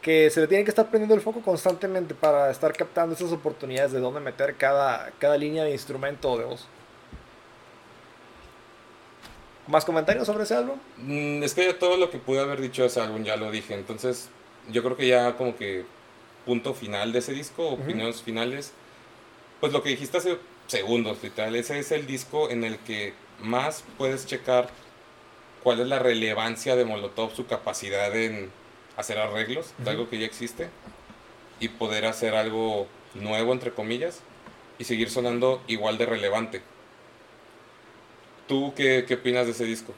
que 0.00 0.30
se 0.30 0.40
le 0.40 0.46
tiene 0.46 0.64
que 0.64 0.70
estar 0.70 0.88
prendiendo 0.88 1.14
el 1.14 1.20
foco 1.20 1.42
constantemente 1.42 2.14
para 2.14 2.50
estar 2.50 2.72
captando 2.74 3.14
esas 3.14 3.30
oportunidades 3.32 3.92
de 3.92 4.00
dónde 4.00 4.20
meter 4.20 4.54
cada, 4.56 5.10
cada 5.18 5.36
línea 5.36 5.64
de 5.64 5.72
instrumento 5.72 6.30
o 6.32 6.38
de 6.38 6.44
voz. 6.44 6.66
¿Más 9.66 9.84
comentarios 9.84 10.26
sobre 10.26 10.44
ese 10.44 10.54
álbum? 10.54 10.78
Mm, 10.98 11.42
es 11.42 11.54
que 11.54 11.72
todo 11.74 11.96
lo 11.96 12.10
que 12.10 12.18
pude 12.18 12.40
haber 12.40 12.60
dicho 12.60 12.82
de 12.82 12.88
ese 12.88 13.00
álbum 13.00 13.22
ya 13.24 13.36
lo 13.36 13.50
dije, 13.50 13.74
entonces 13.74 14.28
yo 14.70 14.82
creo 14.82 14.96
que 14.96 15.06
ya 15.08 15.36
como 15.36 15.56
que 15.56 15.84
punto 16.44 16.74
final 16.74 17.12
de 17.12 17.20
ese 17.20 17.32
disco, 17.32 17.68
opiniones 17.68 18.20
finales, 18.22 18.72
pues 19.60 19.72
lo 19.72 19.82
que 19.82 19.88
dijiste 19.90 20.18
hace 20.18 20.36
segundos, 20.66 21.22
literal, 21.22 21.54
ese 21.56 21.78
es 21.78 21.92
el 21.92 22.06
disco 22.06 22.50
en 22.50 22.64
el 22.64 22.78
que 22.78 23.12
más 23.40 23.84
puedes 23.98 24.26
checar 24.26 24.68
cuál 25.62 25.80
es 25.80 25.86
la 25.86 25.98
relevancia 25.98 26.76
de 26.76 26.84
Molotov, 26.84 27.34
su 27.34 27.46
capacidad 27.46 28.14
en 28.14 28.50
hacer 28.96 29.18
arreglos, 29.18 29.74
de 29.78 29.90
algo 29.90 30.08
que 30.08 30.18
ya 30.18 30.26
existe, 30.26 30.68
y 31.60 31.68
poder 31.68 32.06
hacer 32.06 32.34
algo 32.34 32.86
nuevo, 33.14 33.52
entre 33.52 33.72
comillas, 33.72 34.20
y 34.78 34.84
seguir 34.84 35.10
sonando 35.10 35.62
igual 35.66 35.98
de 35.98 36.06
relevante. 36.06 36.62
¿Tú 38.46 38.74
qué, 38.76 39.04
qué 39.06 39.14
opinas 39.14 39.46
de 39.46 39.52
ese 39.52 39.64
disco? 39.64 39.94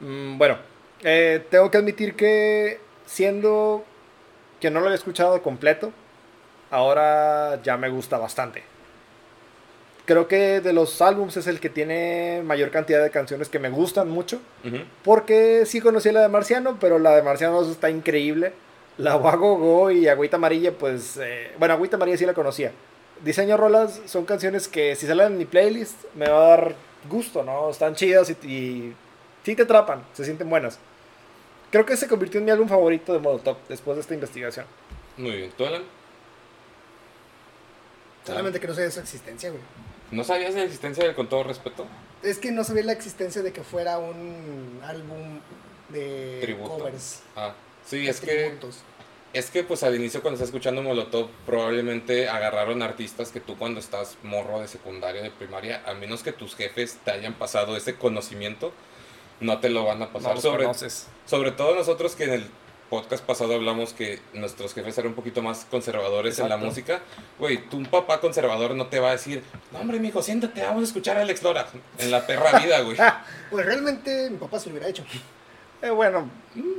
Mm, 0.00 0.38
bueno, 0.38 0.58
eh, 1.02 1.44
tengo 1.50 1.70
que 1.70 1.78
admitir 1.78 2.14
que 2.14 2.80
siendo 3.06 3.84
que 4.60 4.70
no 4.70 4.80
lo 4.80 4.86
había 4.86 4.96
escuchado 4.96 5.42
completo, 5.42 5.92
ahora 6.70 7.62
ya 7.62 7.76
me 7.76 7.88
gusta 7.88 8.18
bastante. 8.18 8.62
Creo 10.08 10.26
que 10.26 10.62
de 10.62 10.72
los 10.72 11.02
álbums 11.02 11.36
es 11.36 11.46
el 11.48 11.60
que 11.60 11.68
tiene 11.68 12.40
mayor 12.42 12.70
cantidad 12.70 13.02
de 13.02 13.10
canciones 13.10 13.50
que 13.50 13.58
me 13.58 13.68
gustan 13.68 14.08
mucho. 14.08 14.40
Porque 15.04 15.66
sí 15.66 15.82
conocí 15.82 16.10
la 16.10 16.22
de 16.22 16.28
Marciano, 16.28 16.78
pero 16.80 16.98
la 16.98 17.14
de 17.14 17.22
Marciano 17.22 17.60
está 17.60 17.90
increíble. 17.90 18.54
La 18.96 19.16
Wago 19.16 19.58
Go 19.58 19.90
y 19.90 20.08
Agüita 20.08 20.36
Amarilla, 20.36 20.72
pues. 20.72 21.18
eh, 21.18 21.52
bueno, 21.58 21.74
Agüita 21.74 21.96
Amarilla 21.96 22.16
sí 22.16 22.24
la 22.24 22.32
conocía. 22.32 22.72
Diseño 23.22 23.58
Rolas 23.58 24.00
son 24.06 24.24
canciones 24.24 24.66
que 24.66 24.96
si 24.96 25.06
salen 25.06 25.26
en 25.26 25.36
mi 25.36 25.44
playlist 25.44 26.02
me 26.14 26.26
va 26.26 26.38
a 26.38 26.48
dar 26.48 26.74
gusto, 27.10 27.42
¿no? 27.42 27.68
Están 27.68 27.94
chidas 27.94 28.30
y, 28.30 28.48
y 28.48 28.94
sí 29.44 29.54
te 29.54 29.64
atrapan, 29.64 30.02
se 30.14 30.24
sienten 30.24 30.48
buenas. 30.48 30.78
Creo 31.70 31.84
que 31.84 31.98
se 31.98 32.08
convirtió 32.08 32.38
en 32.38 32.46
mi 32.46 32.50
álbum 32.50 32.66
favorito 32.66 33.12
de 33.12 33.18
Molotov 33.18 33.58
después 33.68 33.96
de 33.96 34.00
esta 34.00 34.14
investigación. 34.14 34.64
Muy 35.18 35.32
bien. 35.32 35.52
¿Tú, 35.54 35.66
Alan? 35.66 35.82
Solamente 38.24 38.58
que 38.58 38.66
no 38.66 38.72
sabía 38.74 38.90
su 38.90 39.00
existencia, 39.00 39.50
güey. 39.50 39.60
¿No 40.10 40.24
sabías 40.24 40.54
de 40.54 40.60
la 40.60 40.66
existencia 40.66 41.04
del 41.04 41.14
Con 41.14 41.28
Todo 41.28 41.44
Respeto? 41.44 41.86
Es 42.22 42.38
que 42.38 42.50
no 42.50 42.64
sabía 42.64 42.84
la 42.84 42.92
existencia 42.92 43.42
de 43.42 43.52
que 43.52 43.62
fuera 43.62 43.98
un 43.98 44.80
álbum 44.84 45.40
de 45.90 46.38
Tributo. 46.40 46.78
covers. 46.78 47.20
Ah, 47.36 47.54
sí, 47.86 48.08
es 48.08 48.20
que, 48.20 48.56
es 49.32 49.50
que 49.50 49.62
pues 49.64 49.82
al 49.82 49.94
inicio 49.94 50.22
cuando 50.22 50.36
estás 50.36 50.48
escuchando 50.48 50.82
Molotov 50.82 51.28
probablemente 51.46 52.28
agarraron 52.28 52.82
artistas 52.82 53.30
que 53.30 53.40
tú 53.40 53.56
cuando 53.58 53.80
estás 53.80 54.16
morro 54.22 54.60
de 54.60 54.68
secundaria, 54.68 55.22
de 55.22 55.30
primaria, 55.30 55.82
a 55.86 55.94
menos 55.94 56.22
que 56.22 56.32
tus 56.32 56.56
jefes 56.56 56.98
te 57.04 57.10
hayan 57.10 57.34
pasado 57.34 57.76
ese 57.76 57.94
conocimiento, 57.96 58.72
no 59.40 59.60
te 59.60 59.68
lo 59.68 59.84
van 59.84 60.02
a 60.02 60.06
No 60.06 60.12
pasar. 60.12 60.34
los 60.34 60.42
sobre, 60.42 60.64
conoces. 60.64 61.06
sobre 61.26 61.52
todo 61.52 61.74
nosotros 61.74 62.16
que 62.16 62.24
en 62.24 62.32
el 62.32 62.50
podcast 62.88 63.24
pasado 63.24 63.54
hablamos 63.54 63.92
que 63.92 64.20
nuestros 64.32 64.72
jefes 64.74 64.96
eran 64.98 65.10
un 65.10 65.14
poquito 65.14 65.42
más 65.42 65.66
conservadores 65.70 66.38
en 66.38 66.48
la 66.48 66.54
Exacto. 66.56 66.66
música. 66.66 67.00
Güey, 67.38 67.68
tu 67.68 67.76
un 67.76 67.86
papá 67.86 68.20
conservador 68.20 68.74
no 68.74 68.86
te 68.86 68.98
va 69.00 69.08
a 69.10 69.12
decir, 69.12 69.42
no 69.72 69.78
hombre, 69.80 69.98
mijo, 70.00 70.22
siéntate, 70.22 70.62
vamos 70.62 70.82
a 70.82 70.84
escuchar 70.86 71.16
a 71.18 71.22
Alex 71.22 71.42
Lora. 71.42 71.66
En 71.98 72.10
la 72.10 72.26
perra 72.26 72.58
vida, 72.60 72.80
güey. 72.80 72.96
Pues 73.50 73.64
realmente 73.66 74.30
mi 74.30 74.36
papá 74.38 74.58
se 74.58 74.66
lo 74.68 74.72
hubiera 74.74 74.88
hecho. 74.88 75.04
Eh, 75.80 75.90
bueno, 75.90 76.28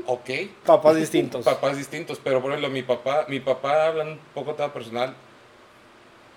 ok. 0.06 0.30
papás 0.66 0.96
distintos. 0.98 1.46
Papás 1.46 1.78
distintos, 1.78 2.20
pero 2.24 2.42
por 2.42 2.52
ejemplo, 2.52 2.70
mi 2.70 2.84
papá, 2.84 3.26
mi 3.30 3.40
papá, 3.40 3.88
hablando 3.88 4.14
un 4.14 4.20
poco 4.34 4.54
tema 4.56 4.74
personal, 4.74 5.16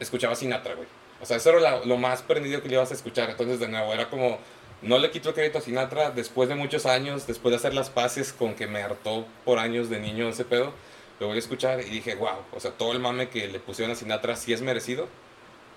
escuchaba 0.01 0.35
Sinatra, 0.35 0.75
güey. 0.75 0.89
O 1.21 1.27
sea, 1.27 1.37
eso 1.37 1.51
era 1.51 1.61
la- 1.61 1.85
lo 1.85 1.97
más 1.97 2.23
prendido 2.23 2.63
que 2.63 2.69
le 2.69 2.75
ibas 2.75 2.91
a 2.91 2.95
escuchar. 2.95 3.31
Entonces, 3.31 3.61
de 3.61 3.69
nuevo, 3.69 3.93
era 3.93 4.09
como, 4.11 4.39
no 4.83 4.99
le 4.99 5.11
quito 5.11 5.33
crédito 5.33 5.59
a 5.59 5.61
Sinatra 5.61 6.11
después 6.11 6.49
de 6.49 6.55
muchos 6.57 6.87
años, 6.87 7.27
después 7.27 7.53
de 7.53 7.57
hacer 7.57 7.75
las 7.75 7.91
paces 7.91 8.33
con 8.33 8.55
que 8.55 8.67
me 8.67 8.83
hartó 8.83 9.27
por 9.45 9.59
años 9.59 9.89
de 9.89 10.01
niño 10.01 10.29
ese 10.29 10.45
pedo. 10.45 10.73
Lo 11.21 11.29
voy 11.29 11.37
a 11.37 11.39
escuchar 11.39 11.81
y 11.81 11.85
dije, 11.85 12.17
wow, 12.17 12.39
o 12.53 12.59
sea, 12.59 12.73
todo 12.73 12.93
el 12.93 12.99
mame 12.99 13.29
que 13.29 13.47
le 13.47 13.61
pusieron 13.61 13.93
a 13.93 13.95
Sinatra 13.95 14.35
sí 14.35 14.53
es 14.53 14.61
merecido. 14.61 15.09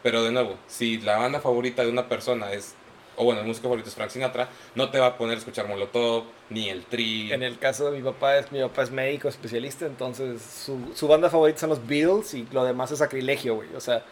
Pero 0.01 0.23
de 0.23 0.31
nuevo, 0.31 0.55
si 0.67 0.99
la 0.99 1.17
banda 1.17 1.39
favorita 1.39 1.83
de 1.83 1.89
una 1.89 2.07
persona 2.07 2.51
es, 2.53 2.75
o 3.15 3.23
bueno, 3.23 3.41
el 3.41 3.47
músico 3.47 3.63
favorito 3.63 3.89
es 3.89 3.95
Frank 3.95 4.09
Sinatra, 4.09 4.49
no 4.75 4.89
te 4.89 4.99
va 4.99 5.07
a 5.07 5.17
poner 5.17 5.35
a 5.35 5.39
escuchar 5.39 5.67
Molotov, 5.67 6.25
ni 6.49 6.69
el 6.69 6.85
Tri. 6.85 7.31
En 7.31 7.43
el 7.43 7.57
caso 7.57 7.89
de 7.89 7.97
mi 7.97 8.03
papá, 8.03 8.37
es, 8.37 8.51
mi 8.51 8.59
papá 8.59 8.83
es 8.83 8.91
médico 8.91 9.27
especialista, 9.27 9.85
entonces 9.85 10.41
su, 10.41 10.91
su 10.93 11.07
banda 11.07 11.29
favorita 11.29 11.61
son 11.61 11.69
los 11.71 11.87
Beatles 11.87 12.35
y 12.35 12.47
lo 12.51 12.63
demás 12.63 12.91
es 12.91 12.99
sacrilegio, 12.99 13.55
güey. 13.55 13.69
O 13.75 13.79
sea, 13.79 14.03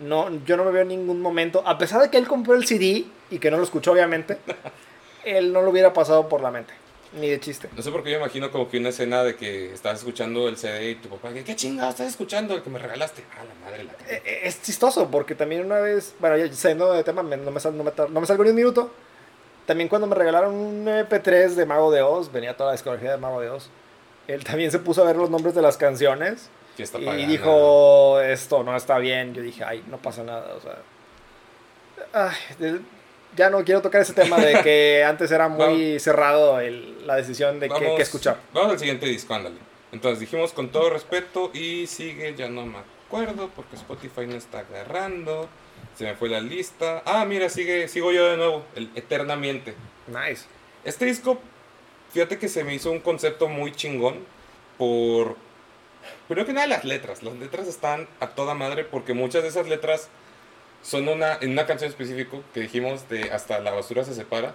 no, 0.00 0.30
yo 0.44 0.56
no 0.56 0.64
me 0.64 0.70
veo 0.70 0.82
en 0.82 0.88
ningún 0.88 1.20
momento, 1.20 1.62
a 1.66 1.76
pesar 1.78 2.00
de 2.02 2.10
que 2.10 2.18
él 2.18 2.26
compró 2.28 2.54
el 2.54 2.66
CD 2.66 3.04
y 3.30 3.38
que 3.38 3.50
no 3.50 3.56
lo 3.56 3.62
escuchó, 3.64 3.92
obviamente, 3.92 4.38
él 5.24 5.52
no 5.52 5.62
lo 5.62 5.70
hubiera 5.70 5.92
pasado 5.92 6.28
por 6.28 6.40
la 6.40 6.50
mente, 6.50 6.72
ni 7.20 7.28
de 7.28 7.40
chiste. 7.40 7.68
No 7.76 7.82
sé 7.82 7.90
por 7.90 8.02
qué 8.04 8.10
yo 8.12 8.18
imagino 8.18 8.50
como 8.50 8.68
que 8.68 8.78
una 8.78 8.90
escena 8.90 9.22
de 9.24 9.34
que 9.36 9.72
estás 9.72 9.98
escuchando 9.98 10.48
el 10.48 10.56
CD 10.56 10.90
y 10.90 10.94
tu 10.96 11.08
papá, 11.08 11.30
¿qué 11.32 11.56
chingado 11.56 11.90
estás 11.90 12.08
escuchando? 12.08 12.54
El 12.54 12.62
que 12.62 12.70
me 12.70 12.78
regalaste. 12.78 13.24
Ah, 13.38 13.44
la 13.44 13.54
madre 13.66 13.84
la 13.84 13.92
cagué". 13.92 14.14
Eh, 14.16 14.22
eh, 14.24 14.40
Es 14.44 14.62
chistoso 14.62 15.10
porque 15.10 15.34
también 15.34 15.64
una 15.64 15.80
vez, 15.80 16.14
bueno, 16.20 16.36
ya 16.36 16.52
saliendo 16.52 16.92
de 16.92 17.02
tema, 17.04 17.22
no 17.22 17.50
me, 17.50 17.60
sal- 17.60 17.76
no, 17.76 17.84
me, 17.84 17.92
no 18.10 18.20
me 18.20 18.26
salgo 18.26 18.44
ni 18.44 18.50
un 18.50 18.56
minuto. 18.56 18.90
También 19.66 19.88
cuando 19.88 20.06
me 20.06 20.14
regalaron 20.14 20.54
un 20.54 20.86
MP3 20.86 21.48
de 21.50 21.66
Mago 21.66 21.90
de 21.90 22.00
Oz, 22.00 22.32
venía 22.32 22.56
toda 22.56 22.68
la 22.70 22.72
discografía 22.72 23.10
de 23.10 23.16
Mago 23.18 23.40
de 23.42 23.50
Oz. 23.50 23.68
Él 24.26 24.42
también 24.44 24.70
se 24.70 24.78
puso 24.78 25.02
a 25.02 25.06
ver 25.06 25.16
los 25.16 25.28
nombres 25.28 25.54
de 25.54 25.60
las 25.62 25.76
canciones 25.76 26.48
Fiesta 26.78 26.98
y 27.00 27.26
dijo, 27.26 28.20
esto 28.20 28.62
no 28.62 28.76
está 28.76 28.98
bien. 28.98 29.34
Yo 29.34 29.42
dije, 29.42 29.64
ay, 29.64 29.82
no 29.88 29.98
pasa 29.98 30.22
nada. 30.22 30.54
O 30.54 30.60
sea, 30.60 30.76
ay, 32.12 32.80
ya 33.36 33.50
no 33.50 33.64
quiero 33.64 33.82
tocar 33.82 34.00
ese 34.02 34.12
tema 34.14 34.38
de 34.38 34.62
que 34.62 35.04
antes 35.06 35.30
era 35.32 35.48
muy 35.48 35.98
cerrado 35.98 36.60
el- 36.60 37.04
la 37.06 37.16
decisión 37.16 37.58
de 37.60 37.68
qué 37.68 37.96
escuchar. 38.00 38.38
Vamos 38.54 38.72
al 38.72 38.78
siguiente 38.78 39.06
disco, 39.06 39.34
ándale. 39.34 39.56
Entonces 39.90 40.20
dijimos 40.20 40.52
con 40.52 40.68
todo 40.68 40.90
respeto 40.90 41.50
y 41.52 41.86
sigue, 41.88 42.34
ya 42.36 42.48
no 42.48 42.64
me 42.64 42.78
acuerdo 42.78 43.50
porque 43.56 43.74
Spotify 43.76 44.26
no 44.26 44.36
está 44.36 44.60
agarrando. 44.60 45.48
Se 45.96 46.04
me 46.04 46.14
fue 46.14 46.28
la 46.28 46.40
lista. 46.40 47.02
Ah, 47.04 47.24
mira, 47.24 47.48
sigue, 47.48 47.88
sigo 47.88 48.12
yo 48.12 48.28
de 48.30 48.36
nuevo, 48.36 48.62
el 48.76 48.88
Eternamente. 48.94 49.74
Nice. 50.06 50.44
Este 50.84 51.06
disco, 51.06 51.38
fíjate 52.12 52.38
que 52.38 52.48
se 52.48 52.62
me 52.62 52.72
hizo 52.74 52.90
un 52.92 53.00
concepto 53.00 53.48
muy 53.48 53.72
chingón 53.72 54.24
por... 54.76 55.36
Primero 56.28 56.46
que 56.46 56.52
nada 56.52 56.66
las 56.66 56.84
letras. 56.84 57.22
Las 57.22 57.34
letras 57.36 57.66
están 57.66 58.06
a 58.20 58.28
toda 58.28 58.54
madre 58.54 58.84
porque 58.84 59.14
muchas 59.14 59.42
de 59.42 59.48
esas 59.48 59.66
letras 59.66 60.08
son 60.82 61.08
una, 61.08 61.38
en 61.40 61.50
una 61.50 61.66
canción 61.66 61.90
específica 61.90 62.36
que 62.54 62.60
dijimos 62.60 63.08
de 63.08 63.32
Hasta 63.32 63.58
la 63.60 63.72
basura 63.72 64.04
se 64.04 64.14
separa. 64.14 64.54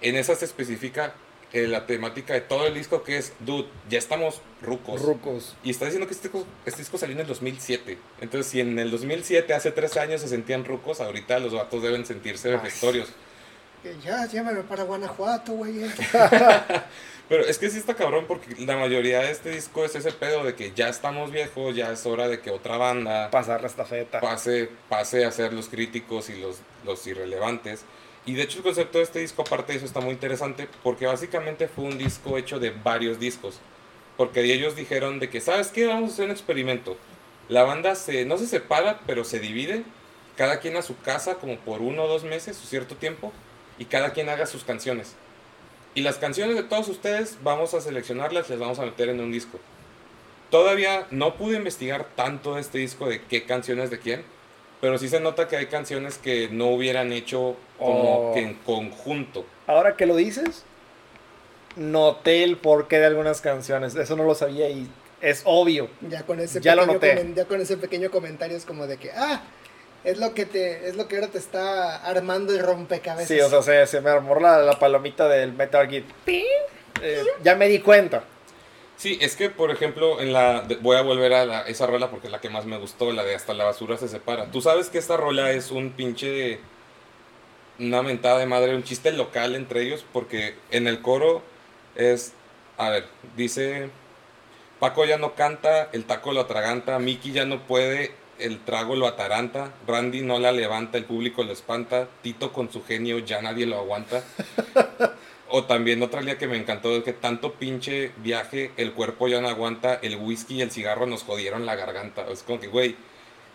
En 0.00 0.14
esa 0.14 0.36
se 0.36 0.44
especifica 0.44 1.14
eh, 1.52 1.66
la 1.66 1.86
temática 1.86 2.34
de 2.34 2.40
todo 2.40 2.66
el 2.66 2.74
disco 2.74 3.02
que 3.02 3.16
es, 3.16 3.32
dude, 3.40 3.66
ya 3.88 3.98
estamos 3.98 4.42
rucos. 4.62 5.02
Rucos. 5.02 5.56
Y 5.64 5.70
está 5.70 5.86
diciendo 5.86 6.06
que 6.06 6.14
este 6.14 6.28
disco, 6.28 6.46
este 6.64 6.82
disco 6.82 6.98
salió 6.98 7.14
en 7.14 7.20
el 7.22 7.26
2007. 7.26 7.98
Entonces, 8.20 8.52
si 8.52 8.60
en 8.60 8.78
el 8.78 8.90
2007, 8.90 9.54
hace 9.54 9.72
tres 9.72 9.96
años, 9.96 10.20
se 10.20 10.28
sentían 10.28 10.64
rucos, 10.64 11.00
ahorita 11.00 11.40
los 11.40 11.52
vatos 11.52 11.82
deben 11.82 12.06
sentirse 12.06 12.50
vejestorios. 12.50 13.08
Ya, 14.04 14.26
llévame 14.26 14.62
para 14.62 14.84
Guanajuato, 14.84 15.52
güey. 15.52 15.80
Pero 17.28 17.44
es 17.44 17.58
que 17.58 17.68
sí 17.68 17.78
está 17.78 17.94
cabrón 17.94 18.24
porque 18.26 18.54
la 18.64 18.76
mayoría 18.76 19.20
de 19.20 19.30
este 19.30 19.50
disco 19.50 19.84
es 19.84 19.94
ese 19.94 20.12
pedo 20.12 20.44
de 20.44 20.54
que 20.54 20.72
ya 20.74 20.88
estamos 20.88 21.30
viejos, 21.30 21.76
ya 21.76 21.92
es 21.92 22.06
hora 22.06 22.26
de 22.26 22.40
que 22.40 22.50
otra 22.50 22.78
banda 22.78 23.30
Pasar 23.30 23.60
la 23.60 23.66
estafeta. 23.66 24.20
pase, 24.20 24.70
pase 24.88 25.26
a 25.26 25.30
ser 25.30 25.52
los 25.52 25.68
críticos 25.68 26.30
y 26.30 26.40
los, 26.40 26.60
los 26.84 27.06
irrelevantes. 27.06 27.84
Y 28.24 28.34
de 28.34 28.42
hecho 28.42 28.58
el 28.58 28.64
concepto 28.64 28.98
de 28.98 29.04
este 29.04 29.18
disco, 29.20 29.42
aparte 29.42 29.72
de 29.72 29.78
eso, 29.78 29.86
está 29.86 30.00
muy 30.00 30.12
interesante 30.12 30.68
porque 30.82 31.06
básicamente 31.06 31.68
fue 31.68 31.84
un 31.84 31.98
disco 31.98 32.38
hecho 32.38 32.58
de 32.58 32.70
varios 32.70 33.18
discos. 33.18 33.60
Porque 34.16 34.40
ellos 34.40 34.74
dijeron 34.74 35.20
de 35.20 35.30
que, 35.30 35.40
¿sabes 35.40 35.68
qué? 35.68 35.86
Vamos 35.86 36.10
a 36.10 36.12
hacer 36.14 36.24
un 36.24 36.30
experimento. 36.30 36.96
La 37.48 37.62
banda 37.62 37.94
se, 37.94 38.24
no 38.24 38.36
se 38.36 38.46
separa, 38.46 39.00
pero 39.06 39.24
se 39.24 39.38
divide. 39.38 39.84
Cada 40.36 40.60
quien 40.60 40.76
a 40.76 40.82
su 40.82 40.98
casa 40.98 41.36
como 41.36 41.56
por 41.56 41.80
uno 41.82 42.04
o 42.04 42.08
dos 42.08 42.24
meses, 42.24 42.60
o 42.62 42.66
cierto 42.66 42.96
tiempo. 42.96 43.32
Y 43.78 43.84
cada 43.84 44.12
quien 44.12 44.28
haga 44.28 44.46
sus 44.46 44.64
canciones. 44.64 45.14
Y 45.94 46.02
las 46.02 46.16
canciones 46.16 46.56
de 46.56 46.62
todos 46.62 46.88
ustedes 46.88 47.38
vamos 47.42 47.74
a 47.74 47.80
seleccionarlas 47.80 48.48
y 48.48 48.50
las 48.52 48.60
vamos 48.60 48.78
a 48.78 48.82
meter 48.84 49.08
en 49.08 49.20
un 49.20 49.32
disco. 49.32 49.58
Todavía 50.50 51.06
no 51.10 51.34
pude 51.34 51.56
investigar 51.56 52.06
tanto 52.16 52.54
de 52.54 52.60
este 52.60 52.78
disco 52.78 53.06
de 53.08 53.20
qué 53.22 53.44
canciones 53.44 53.90
de 53.90 53.98
quién, 53.98 54.22
pero 54.80 54.96
sí 54.98 55.08
se 55.08 55.20
nota 55.20 55.48
que 55.48 55.56
hay 55.56 55.66
canciones 55.66 56.18
que 56.18 56.48
no 56.50 56.68
hubieran 56.68 57.12
hecho 57.12 57.56
como 57.78 58.30
Oh. 58.30 58.34
que 58.34 58.40
en 58.40 58.54
conjunto. 58.54 59.44
Ahora 59.66 59.96
que 59.96 60.06
lo 60.06 60.14
dices, 60.16 60.62
noté 61.76 62.44
el 62.44 62.56
porqué 62.56 62.98
de 62.98 63.06
algunas 63.06 63.40
canciones. 63.40 63.94
Eso 63.94 64.16
no 64.16 64.24
lo 64.24 64.34
sabía 64.34 64.68
y 64.70 64.88
es 65.20 65.42
obvio. 65.44 65.88
Ya 66.08 66.22
con 66.24 66.40
ese 66.40 66.60
Ya 66.60 66.74
lo 66.74 66.82
pequeño 66.82 66.94
noté. 66.94 67.16
comen- 67.16 67.34
ya 67.34 67.44
con 67.44 67.60
ese 67.60 67.76
pequeño 67.76 68.10
comentario 68.10 68.56
es 68.56 68.64
como 68.64 68.86
de 68.86 68.96
que, 68.98 69.10
ah, 69.12 69.42
es 70.04 70.18
lo 70.18 70.34
que 70.34 70.46
te, 70.46 70.88
es 70.88 70.96
lo 70.96 71.08
que 71.08 71.16
ahora 71.16 71.28
te 71.28 71.38
está 71.38 71.96
armando 72.04 72.52
el 72.52 72.60
rompecabezas. 72.60 73.28
Sí, 73.28 73.40
o 73.40 73.48
sea, 73.48 73.62
se, 73.62 73.86
se 73.86 74.00
me 74.00 74.10
armó 74.10 74.34
la, 74.40 74.58
la 74.58 74.78
palomita 74.78 75.28
del 75.28 75.52
Metal 75.52 75.88
Gear. 75.88 76.04
Eh, 76.26 77.24
ya 77.42 77.54
me 77.56 77.68
di 77.68 77.80
cuenta. 77.80 78.24
Sí, 78.96 79.16
es 79.20 79.36
que 79.36 79.48
por 79.50 79.70
ejemplo, 79.70 80.20
en 80.20 80.32
la 80.32 80.62
de- 80.62 80.76
voy 80.76 80.96
a 80.96 81.02
volver 81.02 81.32
a 81.32 81.46
la- 81.46 81.62
esa 81.62 81.86
rola 81.86 82.10
porque 82.10 82.26
es 82.26 82.32
la 82.32 82.40
que 82.40 82.50
más 82.50 82.64
me 82.64 82.78
gustó, 82.78 83.12
la 83.12 83.22
de 83.24 83.34
Hasta 83.34 83.54
la 83.54 83.64
basura 83.64 83.96
se 83.96 84.08
separa. 84.08 84.46
Tú 84.50 84.60
sabes 84.60 84.88
que 84.88 84.98
esta 84.98 85.16
rola 85.16 85.52
es 85.52 85.70
un 85.70 85.92
pinche 85.92 86.58
una 87.78 88.02
mentada 88.02 88.38
de 88.40 88.46
madre, 88.46 88.74
un 88.74 88.82
chiste 88.82 89.12
local 89.12 89.54
entre 89.54 89.82
ellos, 89.82 90.04
porque 90.12 90.56
en 90.72 90.88
el 90.88 91.00
coro 91.00 91.42
es, 91.94 92.32
a 92.76 92.90
ver, 92.90 93.04
dice, 93.36 93.88
Paco 94.80 95.04
ya 95.04 95.16
no 95.16 95.34
canta, 95.36 95.88
el 95.92 96.04
taco 96.04 96.32
lo 96.32 96.40
atraganta, 96.40 96.98
Mickey 96.98 97.30
ya 97.32 97.44
no 97.44 97.60
puede, 97.68 98.10
el 98.38 98.60
trago 98.64 98.96
lo 98.96 99.06
ataranta, 99.06 99.72
Randy 99.86 100.22
no 100.22 100.38
la 100.38 100.52
levanta, 100.52 100.98
el 100.98 101.04
público 101.04 101.42
lo 101.42 101.52
espanta, 101.52 102.08
Tito 102.22 102.52
con 102.52 102.70
su 102.72 102.84
genio 102.84 103.18
ya 103.18 103.42
nadie 103.42 103.66
lo 103.66 103.78
aguanta. 103.78 104.22
o 105.50 105.64
también 105.64 106.02
otra 106.02 106.20
línea 106.20 106.38
que 106.38 106.46
me 106.46 106.56
encantó 106.56 106.94
es 106.96 107.04
que 107.04 107.12
tanto 107.12 107.54
pinche 107.54 108.12
viaje, 108.18 108.72
el 108.76 108.92
cuerpo 108.92 109.28
ya 109.28 109.40
no 109.40 109.48
aguanta, 109.48 109.94
el 109.94 110.16
whisky 110.16 110.56
y 110.56 110.62
el 110.62 110.70
cigarro 110.70 111.06
nos 111.06 111.22
jodieron 111.22 111.66
la 111.66 111.74
garganta. 111.74 112.26
Es 112.30 112.42
como 112.42 112.60
que, 112.60 112.68
güey, 112.68 112.96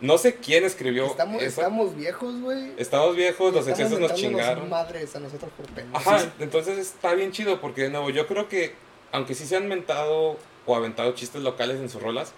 no 0.02 0.18
sé 0.18 0.36
quién 0.36 0.66
escribió 0.66 1.06
Estamos, 1.06 1.42
esa. 1.42 1.62
estamos 1.62 1.96
viejos, 1.96 2.42
güey. 2.42 2.72
Estamos 2.78 3.16
viejos, 3.16 3.54
los 3.54 3.68
Estamos 3.68 3.80
excesos 3.94 4.00
nos 4.00 4.14
chingaron. 4.20 4.70
madres 4.70 5.16
a 5.16 5.20
nosotros 5.20 5.52
por 5.56 5.66
pendejos. 5.68 6.08
Ajá, 6.08 6.34
entonces 6.40 6.78
está 6.78 7.14
bien 7.14 7.32
chido 7.32 7.62
porque 7.62 7.84
de 7.84 7.90
nuevo 7.90 8.10
yo 8.10 8.28
creo 8.28 8.50
que 8.50 8.74
aunque 9.12 9.36
sí 9.36 9.46
se 9.46 9.56
han 9.56 9.68
mentado 9.68 10.38
o 10.66 10.76
aventado 10.76 11.14
chistes 11.14 11.42
locales 11.42 11.80
en 11.80 11.90
sus 11.90 12.02
rolas, 12.02 12.34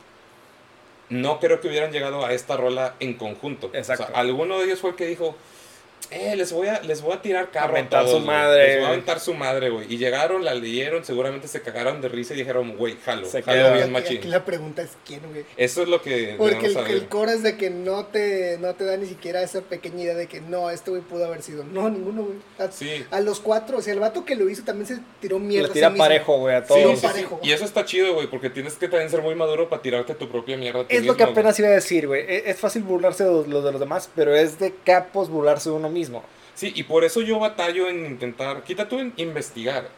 no 1.09 1.39
creo 1.39 1.61
que 1.61 1.67
hubieran 1.67 1.91
llegado 1.91 2.25
a 2.25 2.33
esta 2.33 2.57
rola 2.57 2.95
en 2.99 3.13
conjunto. 3.15 3.69
Exacto. 3.73 4.03
O 4.03 4.07
sea, 4.07 4.15
alguno 4.15 4.59
de 4.59 4.65
ellos 4.65 4.79
fue 4.79 4.91
el 4.91 4.95
que 4.95 5.05
dijo, 5.05 5.35
eh, 6.11 6.35
les 6.35 6.51
voy 6.51 6.67
a, 6.67 6.81
les 6.81 7.01
voy 7.01 7.13
a 7.13 7.21
tirar 7.21 7.51
carro 7.51 7.67
a 7.75 7.79
Aventar 7.79 8.05
todos, 8.05 8.19
su 8.21 8.25
madre, 8.25 8.67
Les 8.67 8.75
voy 8.77 8.85
a 8.85 8.89
aventar 8.89 9.19
su 9.19 9.33
madre, 9.33 9.69
güey. 9.69 9.93
Y 9.93 9.97
llegaron, 9.97 10.43
la 10.45 10.53
leyeron, 10.53 11.03
seguramente 11.05 11.47
se 11.47 11.61
cagaron 11.61 12.01
de 12.01 12.07
risa 12.09 12.33
y 12.33 12.37
dijeron, 12.37 12.75
güey, 12.77 12.97
jalo, 13.03 13.27
Se 13.27 13.41
jalo 13.41 13.71
bien 13.73 13.83
Aquí- 13.83 13.91
machín. 13.91 14.17
Aquí 14.17 14.27
la 14.27 14.45
pregunta 14.45 14.81
es 14.81 14.91
quién, 15.05 15.21
güey. 15.31 15.45
Eso 15.57 15.81
es 15.83 15.87
lo 15.89 16.01
que 16.01 16.35
Porque 16.37 16.67
el, 16.67 16.77
el 16.77 17.07
coro 17.07 17.31
es 17.31 17.43
de 17.43 17.57
que 17.57 17.69
no 17.69 18.05
te, 18.05 18.57
no 18.59 18.75
te 18.75 18.85
da 18.85 18.97
ni 18.97 19.05
siquiera 19.07 19.41
esa 19.41 19.61
pequeña 19.61 20.03
idea 20.03 20.15
de 20.15 20.27
que 20.27 20.41
no, 20.41 20.69
este 20.69 20.91
güey 20.91 21.01
pudo 21.01 21.25
haber 21.25 21.41
sido. 21.41 21.63
No, 21.63 21.89
ninguno, 21.89 22.23
güey. 22.23 22.37
A, 22.59 22.71
Sí. 22.71 23.05
a 23.11 23.19
los 23.21 23.39
cuatro, 23.39 23.77
o 23.77 23.81
sea, 23.81 23.93
el 23.93 23.99
vato 23.99 24.25
que 24.25 24.35
lo 24.35 24.49
hizo 24.49 24.63
también 24.63 24.87
se 24.87 24.99
tiró 25.21 25.39
mierda. 25.39 25.67
Le 25.67 25.71
a 25.71 25.73
tira 25.73 25.91
sí 25.91 25.97
parejo, 25.97 26.37
güey, 26.39 26.55
a 26.55 26.63
todos. 26.65 26.81
Todo 26.81 26.91
sí, 26.95 27.01
sí. 27.01 27.07
parejo. 27.07 27.39
Y 27.43 27.51
eso 27.51 27.65
está 27.65 27.85
chido, 27.85 28.13
güey, 28.13 28.27
porque 28.27 28.49
tienes 28.49 28.73
que 28.75 28.87
también 28.87 29.09
ser 29.09 29.21
muy 29.21 29.35
maduro 29.35 29.69
para 29.69 29.81
tirarte 29.81 30.13
tu 30.15 30.29
propia 30.29 30.57
mierda. 30.57 30.85
Es 30.89 31.05
lo 31.05 31.15
que 31.15 31.23
apenas 31.23 31.57
iba 31.59 31.67
a 31.69 31.71
decir, 31.71 32.07
güey. 32.07 32.21
E- 32.21 32.43
Es 32.49 32.57
fácil 32.57 32.83
burlarse 32.83 33.23
de 33.23 33.29
los, 33.31 33.47
de 33.63 33.71
los 33.71 33.79
demás, 33.79 34.09
pero 34.15 34.35
es 34.35 34.59
de 34.59 34.73
capos 34.83 35.29
burlarse 35.29 35.69
de 35.69 35.75
uno 35.75 35.89
mismo. 35.89 35.94
Sí, 36.53 36.71
y 36.75 36.83
por 36.83 37.03
eso 37.03 37.21
yo 37.21 37.39
batallo 37.39 37.89
en 37.89 38.05
intentar, 38.05 38.63
quita 38.63 38.87
tú 38.87 38.99
en 38.99 39.13
investigar. 39.17 39.89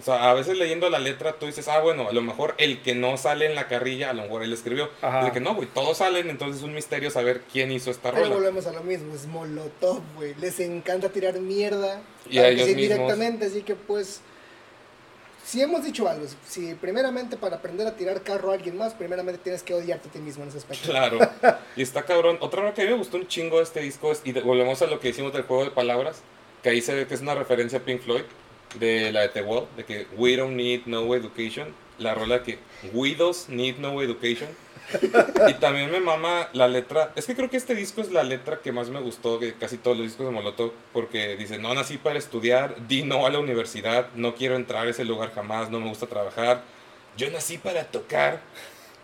O 0.00 0.04
sea, 0.04 0.30
a 0.30 0.34
veces 0.34 0.58
leyendo 0.58 0.90
la 0.90 0.98
letra 0.98 1.34
tú 1.38 1.46
dices, 1.46 1.68
ah, 1.68 1.78
bueno, 1.80 2.08
a 2.08 2.12
lo 2.12 2.22
mejor 2.22 2.54
el 2.58 2.82
que 2.82 2.94
no 2.94 3.16
sale 3.16 3.46
en 3.46 3.54
la 3.54 3.68
carrilla, 3.68 4.10
a 4.10 4.12
lo 4.12 4.22
mejor 4.22 4.42
él 4.42 4.52
escribió. 4.52 4.90
Ajá. 5.00 5.26
De 5.26 5.30
que 5.32 5.38
no, 5.38 5.54
güey, 5.54 5.68
todos 5.72 5.98
salen, 5.98 6.28
entonces 6.28 6.58
es 6.58 6.64
un 6.64 6.74
misterio 6.74 7.08
saber 7.10 7.42
quién 7.52 7.70
hizo 7.70 7.90
esta 7.92 8.10
Pero 8.10 8.24
rola. 8.24 8.34
volvemos 8.34 8.66
a 8.66 8.72
lo 8.72 8.82
mismo, 8.82 9.14
es 9.14 9.26
Molotov, 9.26 10.00
güey. 10.16 10.34
Les 10.40 10.58
encanta 10.58 11.08
tirar 11.10 11.38
mierda. 11.38 12.02
Y 12.28 12.38
a 12.38 12.48
ellos 12.48 12.66
mismos. 12.66 12.82
directamente, 12.82 13.46
así 13.46 13.62
que 13.62 13.76
pues. 13.76 14.20
Si 15.52 15.60
hemos 15.60 15.84
dicho 15.84 16.08
algo, 16.08 16.24
si 16.48 16.72
primeramente 16.72 17.36
para 17.36 17.56
aprender 17.56 17.86
a 17.86 17.94
tirar 17.94 18.22
carro 18.22 18.52
a 18.52 18.54
alguien 18.54 18.74
más, 18.78 18.94
primeramente 18.94 19.38
tienes 19.38 19.62
que 19.62 19.74
odiarte 19.74 20.08
a 20.08 20.10
ti 20.10 20.18
mismo 20.18 20.44
en 20.44 20.48
ese 20.48 20.56
aspecto. 20.56 20.88
Claro. 20.88 21.18
Y 21.76 21.82
está 21.82 22.04
cabrón. 22.04 22.38
Otra 22.40 22.62
cosa 22.62 22.72
que 22.72 22.80
a 22.80 22.84
mí 22.86 22.90
me 22.92 22.96
gustó 22.96 23.18
un 23.18 23.28
chingo 23.28 23.58
de 23.58 23.64
este 23.64 23.80
disco 23.80 24.10
es, 24.10 24.22
y 24.24 24.32
volvemos 24.32 24.80
a 24.80 24.86
lo 24.86 24.98
que 24.98 25.10
hicimos 25.10 25.34
del 25.34 25.42
juego 25.42 25.64
de 25.64 25.70
palabras, 25.70 26.22
que 26.62 26.70
ahí 26.70 26.80
se 26.80 26.94
ve 26.94 27.06
que 27.06 27.12
es 27.12 27.20
una 27.20 27.34
referencia 27.34 27.80
a 27.80 27.82
Pink 27.82 28.00
Floyd, 28.00 28.22
de 28.80 29.12
la 29.12 29.20
de 29.20 29.28
The 29.28 29.42
Wall, 29.42 29.66
de 29.76 29.84
que 29.84 30.06
we 30.16 30.36
don't 30.36 30.56
need 30.56 30.86
no 30.86 31.14
education. 31.14 31.74
La 31.98 32.14
rola 32.14 32.42
que 32.42 32.58
widows 32.94 33.50
need 33.50 33.76
no 33.76 34.00
education. 34.00 34.48
y 35.48 35.54
también 35.54 35.90
me 35.90 36.00
mama 36.00 36.48
la 36.52 36.68
letra. 36.68 37.12
Es 37.16 37.26
que 37.26 37.34
creo 37.34 37.50
que 37.50 37.56
este 37.56 37.74
disco 37.74 38.00
es 38.00 38.10
la 38.10 38.22
letra 38.22 38.60
que 38.60 38.72
más 38.72 38.88
me 38.88 39.00
gustó 39.00 39.38
de 39.38 39.54
casi 39.54 39.78
todos 39.78 39.96
los 39.96 40.06
discos 40.06 40.26
de 40.26 40.32
Molotov. 40.32 40.72
Porque 40.92 41.36
dice: 41.36 41.58
No 41.58 41.74
nací 41.74 41.98
para 41.98 42.18
estudiar, 42.18 42.76
di 42.88 43.02
no 43.02 43.26
a 43.26 43.30
la 43.30 43.38
universidad, 43.38 44.08
no 44.14 44.34
quiero 44.34 44.56
entrar 44.56 44.86
a 44.86 44.90
ese 44.90 45.04
lugar 45.04 45.32
jamás, 45.34 45.70
no 45.70 45.80
me 45.80 45.88
gusta 45.88 46.06
trabajar. 46.06 46.62
Yo 47.16 47.30
nací 47.30 47.58
para 47.58 47.84
tocar. 47.84 48.40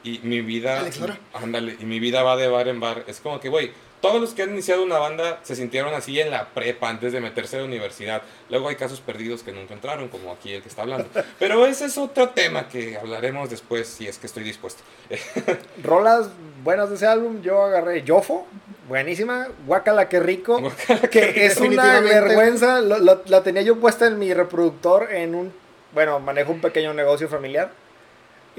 Y 0.05 0.21
mi 0.23 0.41
vida. 0.43 0.89
Ándale, 1.35 1.77
y 1.81 1.85
mi 1.85 1.99
vida 1.99 2.23
va 2.23 2.37
de 2.37 2.47
bar 2.47 2.69
en 2.69 2.79
bar. 2.79 3.05
Es 3.09 3.21
como 3.21 3.41
que, 3.41 3.49
güey, 3.49 3.73
todos 4.01 4.21
los 4.21 4.35
que 4.35 4.43
han 4.43 4.51
iniciado 4.51 4.83
una 4.83 4.99
banda 4.99 5.41
se 5.43 5.57
sintieron 5.57 5.93
así 5.95 6.21
en 6.21 6.31
la 6.31 6.49
prepa 6.49 6.89
antes 6.89 7.13
de 7.13 7.21
meterse 7.21 7.57
a 7.57 7.61
la 7.61 7.65
universidad. 7.67 8.23
Luego 8.49 8.69
hay 8.69 8.77
casos 8.77 9.01
perdidos 9.01 9.43
que 9.43 9.53
nunca 9.53 9.75
entraron, 9.75 10.09
como 10.09 10.33
aquí 10.33 10.53
el 10.53 10.63
que 10.63 10.69
está 10.69 10.83
hablando. 10.83 11.09
Pero 11.39 11.67
ese 11.67 11.87
es 11.87 11.99
otro 11.99 12.29
tema 12.31 12.69
que 12.69 12.97
hablaremos 12.97 13.51
después, 13.51 13.89
si 13.89 14.07
es 14.07 14.19
que 14.19 14.27
estoy 14.27 14.45
dispuesto. 14.45 14.83
Rolas 15.83 16.29
buenas 16.65 16.89
de 16.91 16.97
ese 16.97 17.07
álbum, 17.07 17.41
yo 17.43 17.63
agarré 17.63 18.03
Yofo, 18.03 18.47
buenísima. 18.89 19.49
Guacala, 19.67 20.09
qué 20.09 20.21
rico. 20.21 20.61
que 21.11 21.47
es 21.47 21.57
una 21.61 22.01
vergüenza. 22.01 22.81
lo- 22.81 22.99
lo- 22.99 23.23
la 23.27 23.43
tenía 23.43 23.63
yo 23.63 23.77
puesta 23.81 24.07
en 24.07 24.19
mi 24.19 24.33
reproductor 24.35 25.13
en 25.13 25.35
un. 25.35 25.53
Bueno, 25.93 26.21
manejo 26.21 26.53
un 26.53 26.61
pequeño 26.61 26.93
negocio 26.95 27.29
familiar. 27.29 27.71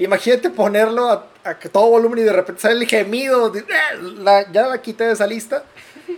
Imagínate 0.00 0.50
ponerlo 0.50 1.08
a, 1.08 1.26
a 1.44 1.58
que 1.58 1.68
todo 1.68 1.86
volumen 1.90 2.18
y 2.18 2.22
de 2.22 2.32
repente 2.32 2.60
sale 2.62 2.74
el 2.82 2.86
gemido. 2.88 3.50
de- 3.50 3.64
la- 4.18 4.50
ya 4.50 4.66
la 4.66 4.80
quité 4.82 5.04
de 5.04 5.12
esa 5.12 5.26
lista. 5.26 5.62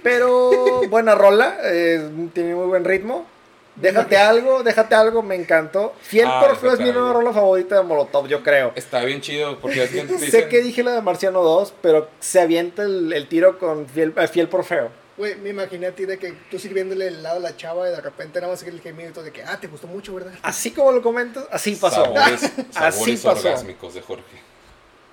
Pero 0.02 0.82
buena 0.88 1.14
rola. 1.14 1.56
eh, 1.64 2.08
tiene 2.32 2.54
muy 2.54 2.66
buen 2.66 2.84
ritmo. 2.84 3.26
Déjate 3.74 4.18
algo, 4.18 4.62
déjate 4.62 4.94
algo, 4.94 5.22
me 5.22 5.34
encantó. 5.34 5.94
Fiel 6.02 6.28
Ah, 6.30 6.44
por 6.46 6.56
Feo 6.58 6.74
es 6.74 6.80
mi 6.80 6.92
nueva 6.92 7.14
rola 7.14 7.32
favorita 7.32 7.76
de 7.76 7.82
Molotov, 7.82 8.26
yo 8.28 8.42
creo. 8.42 8.72
Está 8.74 9.02
bien 9.02 9.22
chido, 9.22 9.58
porque 9.60 9.82
es 9.84 9.92
bien 9.94 10.06
te 10.08 10.18
Sé 10.30 10.46
que 10.48 10.60
dije 10.60 10.82
la 10.82 10.92
de 10.92 11.00
Marciano 11.00 11.42
2, 11.42 11.72
pero 11.80 12.08
se 12.20 12.40
avienta 12.40 12.82
el, 12.82 13.12
el 13.14 13.26
tiro 13.28 13.58
con 13.58 13.86
fiel, 13.88 14.12
eh, 14.18 14.28
fiel 14.28 14.48
por 14.48 14.64
feo. 14.64 14.90
Güey, 15.16 15.36
me 15.36 15.50
imaginé 15.50 15.88
a 15.88 15.94
ti 15.94 16.06
de 16.06 16.18
que 16.18 16.32
tú 16.50 16.58
sirviéndole 16.58 17.06
el 17.06 17.22
lado 17.22 17.36
a 17.36 17.40
la 17.40 17.56
chava 17.56 17.86
y 17.86 17.90
de 17.90 18.00
repente 18.00 18.40
nada 18.40 18.52
más 18.52 18.62
el 18.62 18.80
gemido 18.80 19.10
y 19.10 19.12
todo 19.12 19.24
de 19.24 19.32
que, 19.32 19.42
ah, 19.42 19.58
te 19.60 19.66
gustó 19.66 19.86
mucho, 19.86 20.14
¿verdad? 20.14 20.32
Así 20.42 20.70
como 20.70 20.90
lo 20.92 21.02
comentas, 21.02 21.44
así 21.50 21.76
pasó. 21.76 22.04
Sabores, 22.04 22.42
Así 22.74 23.16
sabores 23.16 23.20
pasó. 23.22 23.48
orgásmicos 23.48 23.94
de 23.94 24.00
Jorge. 24.00 24.40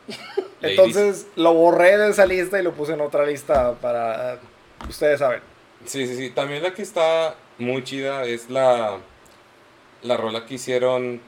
Entonces 0.62 1.28
lo 1.36 1.54
borré 1.54 1.98
de 1.98 2.10
esa 2.12 2.26
lista 2.26 2.60
y 2.60 2.64
lo 2.64 2.74
puse 2.74 2.94
en 2.94 3.02
otra 3.02 3.26
lista 3.26 3.74
para... 3.76 4.40
Ustedes 4.88 5.20
saben. 5.20 5.42
Sí, 5.86 6.08
sí, 6.08 6.16
sí. 6.16 6.30
También 6.30 6.64
la 6.64 6.74
que 6.74 6.82
está 6.82 7.36
muy 7.58 7.84
chida 7.84 8.24
es 8.24 8.50
la, 8.50 8.98
la 10.02 10.18
rola 10.18 10.46
que 10.46 10.56
hicieron 10.56 11.22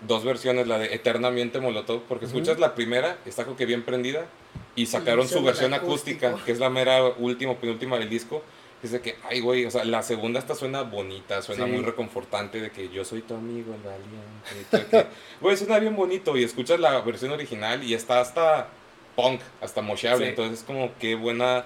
dos 0.00 0.24
versiones, 0.24 0.66
la 0.66 0.78
de 0.78 0.94
Eternamente 0.94 1.60
Molotov, 1.60 2.02
porque 2.02 2.26
escuchas 2.26 2.58
la 2.58 2.74
primera, 2.74 3.16
está 3.24 3.44
como 3.44 3.56
que 3.56 3.66
bien 3.66 3.82
prendida, 3.84 4.26
y 4.74 4.86
sacaron 4.86 5.26
su 5.26 5.42
versión 5.42 5.72
acústica, 5.74 6.28
acústico. 6.28 6.44
que 6.46 6.52
es 6.52 6.58
la 6.58 6.68
mera 6.70 7.02
última, 7.18 7.54
penúltima 7.54 7.98
del 7.98 8.08
disco. 8.10 8.42
Dice 8.82 9.00
que, 9.00 9.16
ay, 9.28 9.40
güey, 9.40 9.64
o 9.64 9.70
sea, 9.70 9.84
la 9.86 10.02
segunda 10.02 10.38
esta 10.38 10.54
suena 10.54 10.82
bonita, 10.82 11.40
suena 11.40 11.64
Sí. 11.64 11.70
muy 11.72 11.82
reconfortante, 11.82 12.60
de 12.60 12.70
que 12.70 12.90
yo 12.90 13.04
soy 13.06 13.22
tu 13.22 13.34
amigo, 13.34 13.74
el 13.74 13.80
valiente. 13.82 15.08
Güey, 15.40 15.56
suena 15.56 15.78
bien 15.78 15.96
bonito, 15.96 16.36
y 16.36 16.44
escuchas 16.44 16.78
la 16.78 17.00
versión 17.00 17.32
original 17.32 17.82
y 17.82 17.94
está 17.94 18.20
hasta 18.20 18.68
punk, 19.16 19.40
hasta 19.62 19.80
mocheable, 19.80 20.26
Sí. 20.26 20.30
entonces 20.30 20.58
es 20.60 20.64
como 20.64 20.90
qué 21.00 21.14
buena 21.14 21.64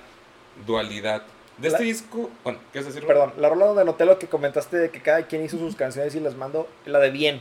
dualidad. 0.66 1.22
De 1.58 1.68
La- 1.68 1.76
este 1.76 1.84
disco, 1.84 2.30
bueno, 2.44 2.58
¿qué 2.72 2.78
es 2.78 2.86
decir? 2.86 3.04
Perdón, 3.06 3.32
la 3.38 3.48
rola 3.48 3.66
donde 3.66 3.82
anoté 3.82 4.04
lo 4.06 4.18
que 4.18 4.28
comentaste 4.28 4.76
de 4.78 4.90
que 4.90 5.02
cada 5.02 5.26
quien 5.26 5.44
hizo 5.44 5.58
sus 5.58 5.76
canciones 5.76 6.14
y 6.14 6.20
las 6.20 6.36
mando, 6.36 6.68
la 6.86 7.00
de 7.00 7.10
Bien. 7.10 7.40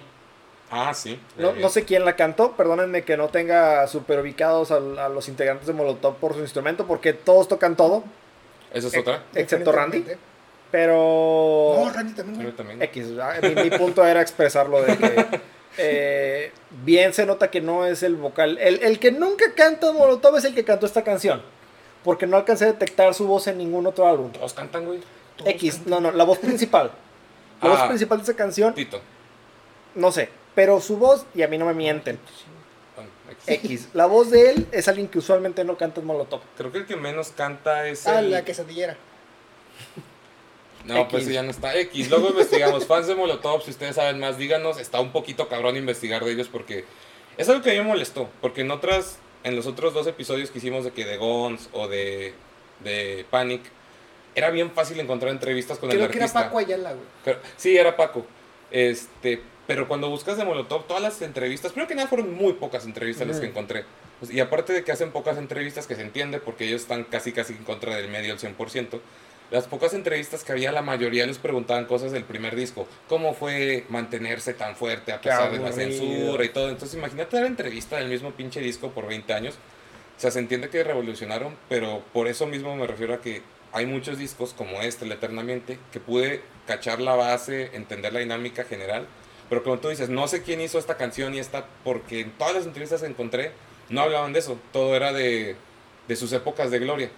Ah, 0.72 0.93
sí. 0.93 1.20
No, 1.38 1.49
eh, 1.49 1.55
no 1.59 1.70
sé 1.70 1.84
quién 1.84 2.05
la 2.05 2.15
cantó, 2.15 2.51
perdónenme 2.51 3.03
que 3.03 3.17
no 3.17 3.30
tenga 3.30 3.88
super 3.88 4.20
ubicados 4.20 4.72
a, 4.72 4.80
los 4.80 5.28
integrantes 5.28 5.65
de 5.67 5.74
Molotov 5.74 6.15
por 6.17 6.34
su 6.34 6.39
instrumento, 6.41 6.86
porque 6.86 7.13
todos 7.13 7.47
tocan 7.47 7.76
todo, 7.76 8.03
Esa 8.74 8.88
es 8.88 8.97
otra. 8.97 9.24
excepto 9.34 9.72
Randy. 9.72 10.05
Pero... 10.72 11.76
No, 11.80 11.89
Randy 11.91 12.13
también. 12.13 12.41
Yo 12.41 12.53
también. 12.53 12.82
X, 12.84 13.07
ah, 13.22 13.34
mi, 13.41 13.55
mi 13.63 13.70
punto 13.78 14.05
era 14.05 14.22
expresarlo 14.22 14.82
de 14.84 14.97
que 14.97 15.41
eh, 15.78 16.51
bien 16.84 17.13
se 17.13 17.26
nota 17.26 17.49
que 17.49 17.61
no 17.61 17.86
es 17.86 18.03
el 18.03 18.15
vocal. 18.15 18.57
El, 18.59 18.84
el 18.84 18.99
que 18.99 19.11
nunca 19.11 19.53
canta 19.55 19.91
Molotov 19.91 20.38
es 20.38 20.45
el 20.45 20.53
que 20.53 20.63
cantó 20.63 20.86
esta 20.86 21.03
canción. 21.03 21.41
Porque 22.03 22.27
no 22.27 22.38
alcancé 22.38 22.65
a 22.65 22.68
detectar 22.68 23.14
su 23.14 23.27
voz 23.27 23.48
en 23.48 23.57
ningún 23.57 23.85
otro 23.88 24.07
álbum. 24.07 24.31
Todos 24.31 24.53
cantan, 24.53 24.85
güey. 24.85 24.99
Todos 25.35 25.49
X, 25.53 25.76
cantan. 25.76 25.89
no, 25.89 25.99
no, 26.11 26.11
la 26.15 26.23
voz 26.23 26.38
principal. 26.38 26.91
La 27.61 27.69
voz 27.69 27.80
Ah. 27.81 27.88
principal 27.88 28.19
de 28.19 28.23
esa 28.23 28.35
canción, 28.35 28.73
Tito. 28.76 29.02
no 29.95 30.11
sé. 30.11 30.30
Pero 30.55 30.81
su 30.81 30.97
voz, 30.97 31.26
y 31.35 31.41
a 31.43 31.47
mí 31.47 31.57
no 31.57 31.65
me 31.65 31.73
mienten. 31.73 32.19
Bueno, 32.95 33.09
X. 33.47 33.89
La 33.93 34.05
voz 34.07 34.30
de 34.31 34.49
él 34.51 34.67
es 34.71 34.88
alguien 34.88 35.07
que 35.07 35.19
usualmente 35.19 35.63
no 35.63 35.77
canta 35.77 36.01
en 36.01 36.07
Molotov. 36.07 36.41
Creo 36.57 36.71
que 36.71 36.80
el 36.80 36.85
que 36.85 36.95
menos 36.95 37.30
canta 37.30 37.88
es 37.88 38.05
Ah, 38.07 38.19
el... 38.19 38.31
la 38.31 38.43
quesadillera. 38.45 38.97
No, 40.85 41.07
pues 41.09 41.23
X. 41.23 41.27
ese 41.27 41.34
ya 41.34 41.43
no 41.43 41.51
está. 41.51 41.76
X. 41.77 42.09
Luego 42.09 42.30
investigamos. 42.30 42.85
Fans 42.88 43.05
de 43.07 43.13
Molotov, 43.13 43.61
si 43.63 43.69
ustedes 43.71 43.95
saben 43.95 44.17
más, 44.19 44.38
díganos. 44.38 44.80
Está 44.80 45.01
un 45.01 45.11
poquito 45.11 45.49
cabrón 45.49 45.76
investigar 45.76 46.23
de 46.23 46.31
ellos 46.31 46.47
porque 46.47 46.85
es 47.38 47.49
algo 47.49 47.61
que 47.61 47.71
a 47.71 47.73
mí 47.73 47.80
me 47.80 47.85
molestó. 47.85 48.30
Porque 48.41 48.61
en 48.61 48.71
otras, 48.71 49.19
en 49.43 49.55
los 49.57 49.67
otros 49.67 49.93
dos 49.93 50.07
episodios 50.07 50.49
que 50.51 50.57
hicimos 50.59 50.85
de 50.85 50.91
que 50.91 51.03
de 51.05 51.17
Gons 51.17 51.69
o 51.73 51.89
de, 51.89 52.34
de 52.84 53.26
Panic, 53.30 53.61
era 54.35 54.49
bien 54.51 54.71
fácil 54.71 54.99
encontrar 55.01 55.31
entrevistas 55.34 55.77
con 55.80 55.91
el 55.91 55.97
Creo 55.97 56.09
que 56.09 56.15
era 56.17 56.26
artista. 56.26 56.45
Paco 56.45 56.59
Ayala, 56.59 56.93
güey. 56.93 57.38
Sí, 57.57 57.77
era 57.77 57.95
Paco. 57.97 58.26
Este, 58.71 59.41
pero 59.70 59.88
cuando 59.88 60.10
buscas 60.10 60.36
de 60.36 60.46
Molotov, 60.46 60.88
todas 60.88 61.04
las 61.04 61.22
entrevistas, 61.22 61.74
primero 61.74 61.88
que 61.88 61.94
nada 61.94 62.08
fueron 62.08 62.34
muy 62.34 62.54
pocas 62.54 62.86
entrevistas 62.86 63.28
las 63.28 63.40
que 63.40 63.46
encontré. 63.46 63.86
Y 64.28 64.40
aparte 64.40 64.74
de 64.74 64.84
que 64.84 64.91
hacen 64.91 65.12
pocas 65.12 65.38
entrevistas, 65.38 65.86
que 65.86 65.94
se 65.94 66.02
entiende 66.02 66.40
porque 66.40 66.66
ellos 66.66 66.82
están 66.82 67.04
casi 67.04 67.34
casi 67.34 67.54
en 67.54 67.64
contra 67.66 67.96
del 67.96 68.08
medio 68.10 68.34
al 68.34 68.40
100%, 68.40 69.00
las 69.52 69.68
pocas 69.68 69.94
entrevistas 69.94 70.44
que 70.44 70.54
había, 70.54 70.72
la 70.72 70.82
mayoría 70.82 71.24
les 71.28 71.38
preguntaban 71.38 71.86
cosas 71.86 72.12
del 72.12 72.24
primer 72.24 72.56
disco. 72.56 72.88
¿Cómo 73.08 73.36
fue 73.36 73.86
mantenerse 73.90 74.56
tan 74.56 74.76
fuerte 74.76 75.14
a 75.14 75.22
pesar 75.22 75.52
de 75.52 75.60
la 75.60 75.72
censura 75.72 76.44
y 76.44 76.50
todo? 76.50 76.70
Entonces, 76.70 76.98
imagínate 76.98 77.38
dar 77.38 77.46
entrevista 77.46 77.98
del 77.98 78.10
mismo 78.10 78.32
pinche 78.32 78.62
disco 78.62 78.90
por 78.90 79.06
20 79.06 79.32
años. 79.34 79.54
O 80.18 80.20
sea, 80.20 80.32
se 80.32 80.40
entiende 80.40 80.70
que 80.70 80.84
revolucionaron, 80.84 81.56
pero 81.70 82.02
por 82.12 82.28
eso 82.28 82.48
mismo 82.48 82.76
me 82.76 82.88
refiero 82.88 83.14
a 83.14 83.22
que 83.22 83.44
hay 83.72 83.86
muchos 83.86 84.18
discos 84.18 84.56
como 84.58 84.82
este, 84.82 85.06
el 85.06 85.12
Eternamente, 85.12 85.78
que 85.91 86.00
pude 86.00 86.41
cachar 86.66 87.00
la 87.02 87.14
base, 87.14 87.70
entender 87.74 88.14
la 88.14 88.20
dinámica 88.22 88.64
general. 88.64 89.06
Pero 89.49 89.63
como 89.63 89.80
tú 89.80 89.89
dices, 89.89 90.09
no 90.09 90.27
sé 90.27 90.43
quién 90.43 90.61
hizo 90.61 90.77
esta 90.77 90.95
canción 90.97 91.34
y 91.34 91.39
esta, 91.39 91.65
porque 91.84 92.21
en 92.21 92.31
todas 92.31 92.53
las 92.53 92.65
entrevistas 92.65 93.01
que 93.01 93.07
encontré 93.07 93.51
no 93.89 94.01
hablaban 94.01 94.31
de 94.34 94.39
eso. 94.39 94.57
Todo 94.71 94.95
era 94.95 95.11
de, 95.11 95.55
de 96.07 96.15
sus 96.15 96.31
épocas 96.34 96.69
de 96.71 96.80
gloria. 96.80 97.09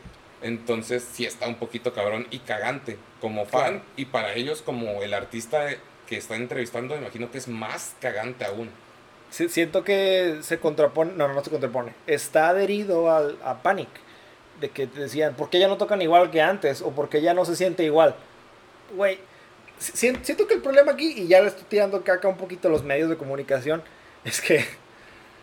Entonces 0.41 1.07
sí 1.11 1.25
está 1.25 1.47
un 1.47 1.55
poquito 1.55 1.93
cabrón 1.93 2.27
y 2.31 2.39
cagante 2.39 2.97
como 3.19 3.45
fan 3.45 3.73
Claro. 3.79 3.81
y 3.95 4.05
para 4.05 4.33
ellos 4.33 4.61
como 4.61 5.03
el 5.03 5.13
artista 5.13 5.67
que 6.07 6.17
está 6.17 6.35
entrevistando, 6.35 6.95
imagino 6.95 7.29
que 7.31 7.37
es 7.37 7.47
más 7.47 7.95
cagante 7.99 8.45
aún. 8.45 8.69
Si- 9.29 9.49
Siento 9.49 9.83
que 9.83 10.39
se 10.41 10.59
contrapone, 10.59 11.13
no, 11.15 11.27
no, 11.27 11.33
no 11.35 11.43
se 11.43 11.51
contrapone, 11.51 11.93
está 12.07 12.49
adherido 12.49 13.13
al, 13.15 13.37
a 13.45 13.61
Panic, 13.61 13.87
de 14.59 14.69
que 14.69 14.87
decían, 14.87 15.35
¿por 15.35 15.49
qué 15.49 15.59
ya 15.59 15.67
no 15.67 15.77
tocan 15.77 16.01
igual 16.01 16.31
que 16.31 16.41
antes? 16.41 16.81
O 16.81 16.89
¿por 16.91 17.07
qué 17.07 17.21
ya 17.21 17.33
no 17.33 17.45
se 17.45 17.55
siente 17.55 17.83
igual? 17.83 18.15
Güey, 18.95 19.19
siento 19.81 20.47
que 20.47 20.53
el 20.53 20.61
problema 20.61 20.91
aquí, 20.91 21.13
y 21.17 21.27
ya 21.27 21.41
le 21.41 21.47
estoy 21.47 21.65
tirando 21.67 22.03
caca 22.03 22.27
un 22.27 22.37
poquito 22.37 22.67
a 22.67 22.71
los 22.71 22.83
medios 22.83 23.09
de 23.09 23.17
comunicación, 23.17 23.81
es 24.23 24.39
que 24.39 24.63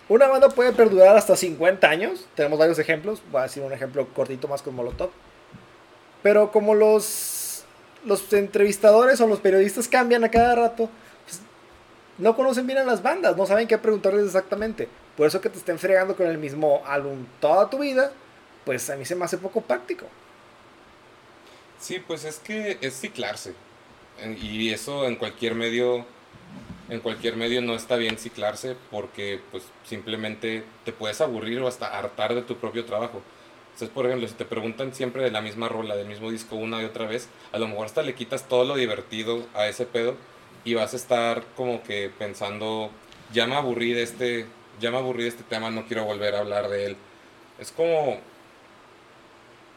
una 0.08 0.28
banda 0.28 0.48
puede 0.48 0.72
perdurar 0.72 1.16
hasta 1.16 1.36
50 1.36 1.88
años, 1.88 2.26
tenemos 2.34 2.58
varios 2.58 2.78
ejemplos, 2.78 3.22
voy 3.30 3.40
a 3.40 3.44
decir 3.44 3.62
un 3.62 3.72
ejemplo 3.72 4.06
cortito 4.14 4.48
más 4.48 4.62
con 4.62 4.74
Molotov, 4.74 5.10
pero 6.22 6.52
como 6.52 6.74
los, 6.74 7.64
los 8.04 8.32
entrevistadores 8.32 9.20
o 9.20 9.26
los 9.26 9.40
periodistas 9.40 9.88
cambian 9.88 10.24
a 10.24 10.30
cada 10.30 10.54
rato, 10.54 10.88
pues, 11.24 11.40
no 12.18 12.36
conocen 12.36 12.66
bien 12.66 12.78
a 12.78 12.84
las 12.84 13.02
bandas, 13.02 13.36
no 13.36 13.46
saben 13.46 13.68
qué 13.68 13.76
preguntarles 13.78 14.26
exactamente. 14.26 14.88
Por 15.16 15.26
eso 15.26 15.40
que 15.40 15.50
te 15.50 15.58
estén 15.58 15.78
fregando 15.78 16.16
con 16.16 16.26
el 16.26 16.38
mismo 16.38 16.82
álbum 16.86 17.26
toda 17.40 17.68
tu 17.68 17.78
vida, 17.78 18.12
pues 18.64 18.88
a 18.88 18.96
mí 18.96 19.04
se 19.04 19.16
me 19.16 19.24
hace 19.24 19.36
poco 19.36 19.60
práctico. 19.60 20.06
Sí, 21.80 22.02
pues 22.06 22.24
es 22.24 22.38
que 22.38 22.78
es 22.80 23.00
ciclarse. 23.00 23.54
Y 24.42 24.70
eso 24.70 25.06
en 25.06 25.16
cualquier 25.16 25.54
medio, 25.54 26.04
en 26.88 27.00
cualquier 27.00 27.36
medio 27.36 27.60
no 27.62 27.74
está 27.74 27.96
bien 27.96 28.18
ciclarse 28.18 28.76
porque 28.90 29.40
pues 29.50 29.64
simplemente 29.84 30.64
te 30.84 30.92
puedes 30.92 31.20
aburrir 31.20 31.60
o 31.60 31.68
hasta 31.68 31.98
hartar 31.98 32.34
de 32.34 32.42
tu 32.42 32.56
propio 32.56 32.84
trabajo. 32.84 33.22
Entonces, 33.78 33.94
por 33.94 34.06
ejemplo, 34.06 34.26
si 34.26 34.34
te 34.34 34.44
preguntan 34.44 34.92
siempre 34.92 35.22
de 35.22 35.30
la 35.30 35.40
misma 35.40 35.68
rola, 35.68 35.94
del 35.94 36.08
mismo 36.08 36.32
disco 36.32 36.56
una 36.56 36.82
y 36.82 36.84
otra 36.84 37.06
vez, 37.06 37.28
a 37.52 37.58
lo 37.58 37.68
mejor 37.68 37.86
hasta 37.86 38.02
le 38.02 38.16
quitas 38.16 38.48
todo 38.48 38.64
lo 38.64 38.74
divertido 38.74 39.46
a 39.54 39.68
ese 39.68 39.86
pedo 39.86 40.16
y 40.64 40.74
vas 40.74 40.94
a 40.94 40.96
estar 40.96 41.44
como 41.56 41.84
que 41.84 42.10
pensando, 42.18 42.90
ya 43.32 43.46
me 43.46 43.54
aburrí 43.54 43.92
de 43.92 44.02
este, 44.02 44.46
ya 44.80 44.90
me 44.90 44.96
aburrí 44.96 45.22
de 45.22 45.28
este 45.28 45.44
tema, 45.44 45.70
no 45.70 45.86
quiero 45.86 46.04
volver 46.04 46.34
a 46.34 46.40
hablar 46.40 46.68
de 46.68 46.86
él. 46.86 46.96
Es 47.60 47.70
como, 47.70 48.18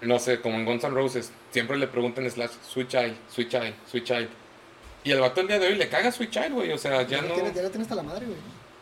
no 0.02 0.20
sé, 0.20 0.42
como 0.42 0.56
en 0.58 0.66
Guns 0.66 0.84
N' 0.84 0.94
Roses, 0.94 1.32
siempre 1.52 1.78
le 1.78 1.88
preguntan 1.88 2.30
Slash, 2.30 2.52
Sweet 2.68 2.88
Child, 2.88 3.16
Sweet 3.30 3.50
Child, 3.50 3.74
Sweet 3.90 4.04
Child. 4.04 4.30
Y 5.04 5.12
el 5.12 5.20
vato 5.20 5.42
el 5.42 5.48
día 5.48 5.60
de 5.60 5.68
hoy 5.68 5.76
le 5.76 5.90
caga 5.90 6.12
Sweet 6.12 6.32
Child, 6.32 6.54
güey, 6.54 6.72
o 6.72 6.78
sea, 6.78 7.02
ya 7.04 7.18
Ya, 7.18 7.22
no... 7.22 7.30
lo 7.30 7.34
tienes, 7.36 7.54
ya 7.54 7.62
lo 7.64 7.70
tienes 7.70 7.86
hasta 7.86 7.96
la 7.96 8.04
madre, 8.04 8.26
güey. 8.26 8.38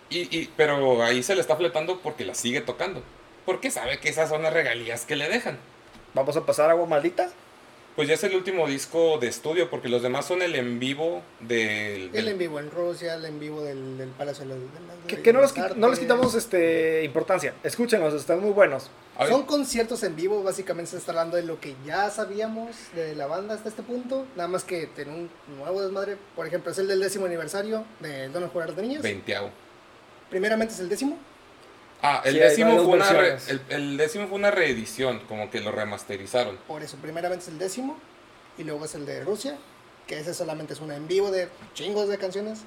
Y, 0.10 0.38
y, 0.38 0.50
pero 0.58 1.04
ahí 1.04 1.22
se 1.22 1.36
le 1.36 1.42
está 1.42 1.56
fletando 1.56 2.00
porque 2.00 2.26
la 2.26 2.34
sigue 2.34 2.62
tocando. 2.62 3.04
Porque 3.46 3.70
sabe 3.72 4.00
que 4.00 4.10
esas 4.10 4.30
son 4.30 4.42
las 4.44 4.54
regalías 4.54 5.06
que 5.06 5.16
le 5.16 5.30
dejan. 5.30 5.58
Vamos 6.14 6.36
a 6.36 6.46
pasar 6.46 6.70
agua 6.70 6.88
maldita. 6.88 7.30
Pues 8.00 8.08
ya 8.08 8.14
es 8.14 8.24
el 8.24 8.34
último 8.34 8.66
disco 8.66 9.18
de 9.18 9.28
estudio, 9.28 9.70
porque 9.70 9.90
los 9.90 10.02
demás 10.02 10.26
son 10.26 10.42
el 10.42 10.56
en 10.56 10.80
vivo 10.80 11.22
del... 11.42 12.10
El 12.16 12.30
en 12.30 12.38
vivo 12.38 12.58
en 12.62 12.72
Rusia, 12.72 13.16
el 13.16 13.26
en 13.26 13.42
vivo 13.42 13.62
del, 13.62 13.98
del 13.98 14.08
Palacio 14.12 14.46
de 14.46 14.52
las- 14.52 14.60
de 14.60 15.16
las- 15.16 15.22
Que, 15.22 15.34
no, 15.34 15.42
qui- 15.42 15.76
no 15.76 15.90
les 15.90 16.00
quitamos 16.00 16.34
este, 16.34 17.04
importancia. 17.04 17.54
Escúchenlos, 17.62 18.14
están 18.14 18.40
muy 18.40 18.52
buenos. 18.52 18.90
Son 19.28 19.44
conciertos 19.46 20.02
en 20.04 20.16
vivo, 20.16 20.42
básicamente 20.44 20.92
se 20.92 20.98
está 20.98 21.12
hablando 21.12 21.36
de 21.36 21.44
lo 21.44 21.60
que 21.60 21.76
ya 21.86 22.10
sabíamos 22.10 22.70
de 22.96 23.16
la 23.16 23.28
banda 23.28 23.56
hasta 23.56 23.68
este 23.68 23.84
punto, 23.84 24.26
nada 24.38 24.48
más 24.48 24.64
que 24.64 24.88
tener 24.88 25.14
un 25.14 25.30
nuevo 25.58 25.82
desmadre, 25.82 26.16
por 26.38 26.48
ejemplo, 26.48 26.72
es 26.72 26.78
el 26.78 26.88
del 26.88 27.02
décimo 27.02 27.26
aniversario 27.26 27.84
de 28.00 28.30
Don 28.30 28.48
Jugar 28.48 28.76
de 28.76 28.82
Niños. 28.82 29.02
veinteavo. 29.04 29.50
Primeramente 30.30 30.74
es 30.74 30.80
el 30.80 30.88
décimo, 30.88 31.18
Ah, 32.02 32.22
el 32.24 32.34
Sí, 32.34 32.40
décimo, 32.40 32.76
fue 32.78 32.94
una 32.96 33.10
re- 33.12 33.38
el, 33.48 33.62
el 33.70 33.98
décimo 33.98 34.28
fue 34.28 34.38
una 34.38 34.52
reedición, 34.52 35.20
como 35.28 35.50
que 35.50 35.60
lo 35.60 35.72
remasterizaron. 35.72 36.58
por 36.68 36.82
eso, 36.84 36.98
primeramente 36.98 37.44
es 37.44 37.50
el 37.50 37.58
décimo, 37.60 37.98
y 38.58 38.64
luego 38.64 38.86
es 38.86 38.96
el 38.96 39.06
de 39.06 39.24
Rusia, 39.24 39.58
que 40.08 40.20
ese 40.20 40.34
solamente 40.34 40.74
es 40.74 40.80
una 40.80 40.96
en 40.96 41.08
vivo 41.08 41.30
de 41.32 41.50
chingos 41.74 42.08
de 42.10 42.18
canciones. 42.18 42.62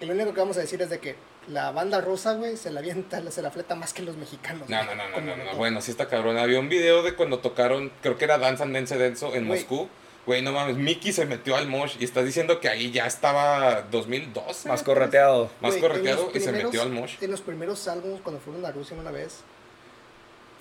Y 0.00 0.06
lo 0.06 0.14
único 0.14 0.34
que 0.34 0.40
vamos 0.40 0.56
a 0.56 0.60
decir 0.60 0.80
es 0.82 0.90
de 0.90 0.98
que 0.98 1.14
la 1.48 1.70
banda 1.70 2.00
rusa, 2.00 2.32
güey, 2.34 2.56
se 2.56 2.70
la 2.70 2.80
avienta, 2.80 3.22
se 3.30 3.42
la 3.42 3.50
fleta 3.50 3.74
más 3.74 3.92
que 3.92 4.02
los 4.02 4.16
mexicanos. 4.16 4.68
No, 4.68 4.76
güey, 4.84 4.96
no, 4.96 5.08
no, 5.08 5.20
no, 5.20 5.36
no, 5.36 5.44
no. 5.44 5.54
Bueno, 5.56 5.80
sí 5.82 5.90
está 5.90 6.08
cabrón. 6.08 6.36
Había 6.38 6.58
un 6.58 6.68
video 6.68 7.02
de 7.02 7.14
cuando 7.14 7.38
tocaron, 7.38 7.92
creo 8.02 8.16
que 8.18 8.24
era 8.24 8.38
Dance 8.38 8.62
and 8.62 8.74
Dance 8.74 8.96
Denso 8.96 9.34
en 9.34 9.46
Güey. 9.46 9.60
Moscú. 9.60 9.88
Güey, 10.26 10.40
no 10.40 10.52
mames, 10.52 10.76
Mickey 10.76 11.12
se 11.12 11.26
metió 11.26 11.54
al 11.54 11.68
mosh 11.68 11.96
y 12.00 12.04
estás 12.04 12.24
diciendo 12.24 12.58
que 12.58 12.68
ahí 12.68 12.90
ya 12.90 13.06
estaba 13.06 13.82
2012. 13.90 14.68
Más 14.70 14.82
correteado. 14.82 15.50
Más 15.60 15.72
Güey, 15.72 15.80
correteado 15.82 16.30
y 16.34 16.40
se 16.40 16.50
metió 16.52 16.80
al 16.82 16.90
mosh. 16.90 17.16
En 17.20 17.30
los 17.30 17.42
primeros 17.42 17.86
álbumes, 17.88 18.20
cuando 18.22 18.40
fueron 18.40 18.64
a 18.64 18.72
Rusia 18.72 18.96
una 18.98 19.10
vez, 19.10 19.40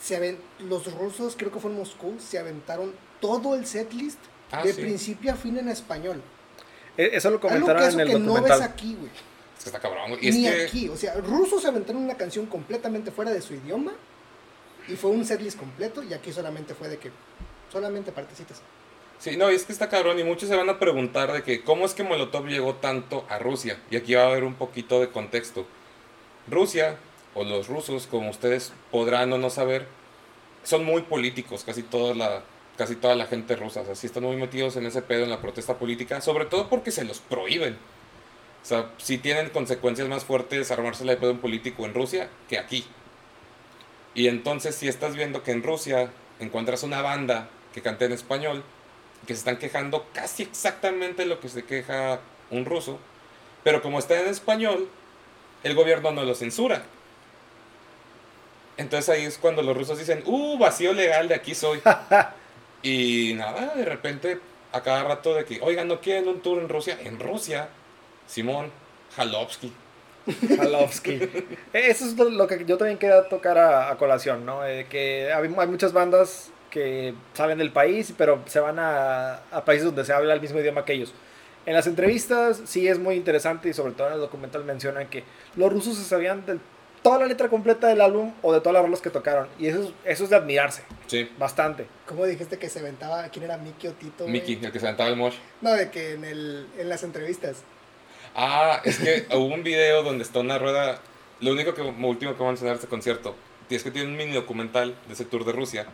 se 0.02 0.18
aven- 0.18 0.38
los 0.60 0.92
rusos, 0.94 1.36
creo 1.38 1.52
que 1.52 1.60
fue 1.60 1.72
en 1.72 1.78
Moscú, 1.78 2.16
se 2.20 2.38
aventaron 2.38 2.94
todo 3.22 3.56
el 3.56 3.66
setlist 3.66 4.20
Ah, 4.52 4.64
de 4.64 4.74
sí. 4.74 4.82
principio 4.82 5.32
a 5.32 5.36
fin 5.36 5.58
en 5.58 5.70
español. 5.70 6.22
E- 6.98 7.12
Eso 7.14 7.30
lo 7.30 7.38
Algo 7.38 7.48
comentaron 7.48 7.82
que 7.82 7.88
eso 7.88 7.96
en 7.96 8.02
el 8.02 8.08
que 8.08 8.14
no 8.20 8.34
ves 8.34 8.42
documental. 8.44 8.62
aquí, 8.64 8.96
güey. 9.00 9.12
Es 9.58 9.64
que 9.64 9.70
está 9.70 9.80
cabrón. 9.80 10.10
güey. 10.10 10.26
Y 10.26 10.28
es 10.30 10.36
Ni 10.36 10.44
que, 10.44 10.64
aquí. 10.66 10.90
O 10.90 10.98
sea, 10.98 11.16
rusos 11.16 11.62
se 11.62 11.70
aventaron 11.70 12.04
una 12.04 12.16
canción 12.18 12.46
completamente 12.48 13.12
fuera 13.12 13.32
de 13.32 13.42
su 13.42 13.54
idioma 13.54 13.94
y 14.90 14.96
fue 14.98 15.10
un 15.12 15.24
setlist 15.26 15.58
completo 15.58 16.04
y 16.04 16.14
aquí 16.14 16.34
solamente 16.34 16.76
fue 16.76 16.90
de 16.90 16.98
que 16.98 17.10
solamente 17.72 18.12
partecitas. 18.12 18.62
Sí, 19.20 19.38
no, 19.38 19.52
y 19.52 19.56
es 19.56 19.64
que 19.64 19.72
está 19.72 19.90
cabrón 19.90 20.20
y 20.20 20.24
muchos 20.24 20.50
se 20.50 20.56
van 20.56 20.70
a 20.70 20.80
preguntar 20.80 21.32
de 21.32 21.44
que 21.44 21.64
cómo 21.64 21.86
es 21.86 21.94
que 21.94 22.04
Molotov 22.04 22.48
llegó 22.48 22.76
tanto 22.76 23.26
a 23.30 23.40
Rusia. 23.40 23.80
Y 23.90 23.96
aquí 23.96 24.16
va 24.16 24.24
a 24.24 24.28
haber 24.28 24.44
un 24.44 24.56
poquito 24.56 25.00
de 25.00 25.10
contexto. 25.10 25.66
Rusia, 26.48 26.98
o 27.34 27.44
los 27.44 27.68
rusos, 27.68 28.06
como 28.08 28.30
ustedes 28.30 28.74
podrán 28.92 29.32
o 29.32 29.38
no 29.38 29.50
saber, 29.50 29.88
son 30.64 30.84
muy 30.84 31.04
políticos, 31.04 31.64
casi 31.64 31.84
toda 31.84 32.14
la, 32.14 32.44
casi 32.78 32.96
toda 32.96 33.16
la 33.16 33.26
gente 33.26 33.56
rusa. 33.56 33.82
O 33.82 33.86
sea, 33.86 33.96
sí 33.96 34.08
están 34.08 34.24
muy 34.24 34.36
metidos 34.36 34.76
en 34.76 34.86
ese 34.86 35.02
pedo, 35.02 35.24
en 35.24 35.30
la 35.30 35.42
protesta 35.42 35.78
política, 35.78 36.22
sobre 36.22 36.46
todo 36.46 36.70
porque 36.70 36.92
se 36.92 37.06
los 37.06 37.20
prohíben. 37.20 37.78
O 38.64 38.66
sea, 38.66 38.92
sí 38.98 39.18
tienen 39.18 39.50
consecuencias 39.50 40.08
más 40.08 40.26
fuertes 40.26 40.72
armarse 40.72 41.04
de 41.04 41.18
pedo 41.18 41.32
un 41.32 41.40
político 41.40 41.86
en 41.86 41.94
Rusia 41.94 42.30
que 42.50 42.58
aquí. 42.58 42.86
Y 44.16 44.28
entonces, 44.28 44.76
si 44.76 44.88
estás 44.88 45.16
viendo 45.16 45.44
que 45.44 45.52
en 45.52 45.64
Rusia 45.64 46.10
encuentras 46.40 46.84
una 46.84 47.02
banda 47.02 47.50
que 47.74 47.82
canta 47.82 48.06
en 48.06 48.14
español, 48.14 48.64
que 49.28 49.34
se 49.34 49.40
están 49.40 49.58
quejando 49.58 50.06
casi 50.14 50.44
exactamente 50.44 51.26
lo 51.26 51.40
que 51.40 51.50
se 51.50 51.64
queja 51.66 52.20
un 52.52 52.66
ruso, 52.66 53.00
pero 53.64 53.82
como 53.82 54.00
está 54.00 54.20
en 54.20 54.28
español, 54.28 54.90
el 55.64 55.76
gobierno 55.76 56.12
no 56.12 56.24
lo 56.24 56.36
censura. 56.36 56.84
Entonces 58.78 59.10
ahí 59.10 59.24
es 59.24 59.38
cuando 59.38 59.62
los 59.62 59.78
rusos 59.78 60.00
dicen, 60.00 60.24
uh, 60.26 60.58
vacío 60.58 60.94
legal, 60.94 61.28
de 61.28 61.36
aquí 61.36 61.54
soy. 61.54 61.80
y 62.84 63.34
nada, 63.36 63.74
de 63.76 63.86
repente, 63.86 64.40
a 64.72 64.82
cada 64.82 65.04
rato 65.04 65.36
de 65.36 65.46
que, 65.46 65.60
oigan, 65.62 65.88
¿no 65.88 66.00
quieren 66.02 66.28
un 66.28 66.42
tour 66.42 66.60
en 66.62 66.70
Rusia? 66.70 66.98
En 67.04 67.20
Rusia, 67.20 67.70
Simón, 68.28 68.72
Jalovsky. 69.16 69.72
Halovsky. 70.60 71.20
Eso 71.74 72.06
es 72.06 72.18
lo- 72.18 72.30
lo 72.30 72.48
que 72.48 72.66
yo 72.66 72.78
también 72.78 72.98
quería 72.98 73.28
tocar 73.30 73.58
a, 73.60 73.92
a 73.92 73.98
colación, 73.98 74.46
¿no? 74.46 74.66
Eh, 74.66 74.88
que 74.90 75.32
hay, 75.32 75.54
hay 75.56 75.68
muchas 75.68 75.94
bandas 75.94 76.50
que 76.74 77.14
salen 77.36 77.60
del 77.60 77.72
país, 77.72 78.12
pero 78.18 78.42
se 78.48 78.60
van 78.60 78.80
a, 78.80 79.36
a 79.52 79.64
países 79.64 79.86
donde 79.86 80.04
se 80.04 80.12
habla 80.12 80.34
el 80.34 80.42
mismo 80.42 80.60
idioma 80.60 80.84
que 80.84 80.94
ellos. 80.94 81.14
En 81.68 81.74
las 81.76 81.86
entrevistas 81.86 82.62
sí 82.66 82.88
es 82.88 82.98
muy 82.98 83.14
interesante 83.16 83.70
y 83.70 83.74
sobre 83.74 83.94
todo 83.94 84.08
en 84.08 84.14
el 84.16 84.20
documental 84.20 84.66
mencionan 84.66 85.08
que 85.08 85.24
los 85.56 85.72
rusos 85.72 85.96
se 85.96 86.04
sabían 86.04 86.44
de 86.48 86.58
toda 87.04 87.20
la 87.20 87.26
letra 87.28 87.48
completa 87.48 87.88
del 87.88 88.02
álbum 88.02 88.34
o 88.42 88.52
de 88.52 88.60
todas 88.60 88.74
las 88.74 88.82
rolas 88.84 89.02
que 89.02 89.12
tocaron. 89.12 89.48
Y 89.60 89.68
eso, 89.68 89.84
es- 89.84 89.94
eso 90.04 90.24
es 90.24 90.30
de 90.32 90.36
admirarse, 90.36 90.82
Sí, 91.06 91.30
bastante. 91.38 91.86
¿Cómo 92.08 92.26
dijiste 92.26 92.58
que 92.58 92.68
se 92.70 92.80
aventaba? 92.80 93.24
¿Quién 93.30 93.46
era 93.46 93.58
Mickey 93.58 93.90
o 93.92 93.94
Tito? 93.94 94.28
Mickey, 94.28 94.60
el 94.64 94.72
que 94.72 94.80
se 94.80 94.88
aventaba 94.88 95.10
el 95.12 95.16
mosh. 95.16 95.36
No, 95.62 95.72
de 95.74 95.92
que 95.92 96.14
en, 96.14 96.24
el, 96.26 96.66
en 96.80 96.90
las 96.90 97.04
entrevistas. 97.04 97.58
Ah, 98.36 98.82
es 98.84 98.98
que 98.98 99.28
hubo 99.36 99.54
un 99.54 99.64
video 99.64 100.02
donde 100.02 100.24
está 100.24 100.40
una 100.40 100.58
rueda. 100.58 101.00
Lo 101.40 101.52
único 101.52 101.74
que, 101.76 101.82
último 101.82 102.32
que 102.34 102.38
voy 102.40 102.48
a 102.48 102.52
mencionar 102.52 102.76
de 102.76 102.80
este 102.80 102.90
concierto 102.90 103.36
es 103.70 103.84
que 103.84 103.90
tiene 103.92 104.08
un 104.10 104.16
mini 104.18 104.34
documental 104.34 104.96
de 105.08 105.14
ese 105.14 105.26
tour 105.26 105.46
de 105.46 105.52
Rusia. 105.52 105.88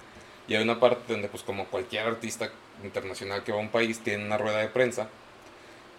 Y 0.49 0.55
hay 0.55 0.63
una 0.63 0.79
parte 0.79 1.13
donde, 1.13 1.29
pues, 1.29 1.43
como 1.43 1.65
cualquier 1.67 2.07
artista 2.07 2.51
internacional 2.83 3.43
que 3.43 3.51
va 3.51 3.59
a 3.59 3.61
un 3.61 3.69
país, 3.69 3.99
tiene 3.99 4.25
una 4.25 4.37
rueda 4.37 4.57
de 4.57 4.67
prensa. 4.67 5.07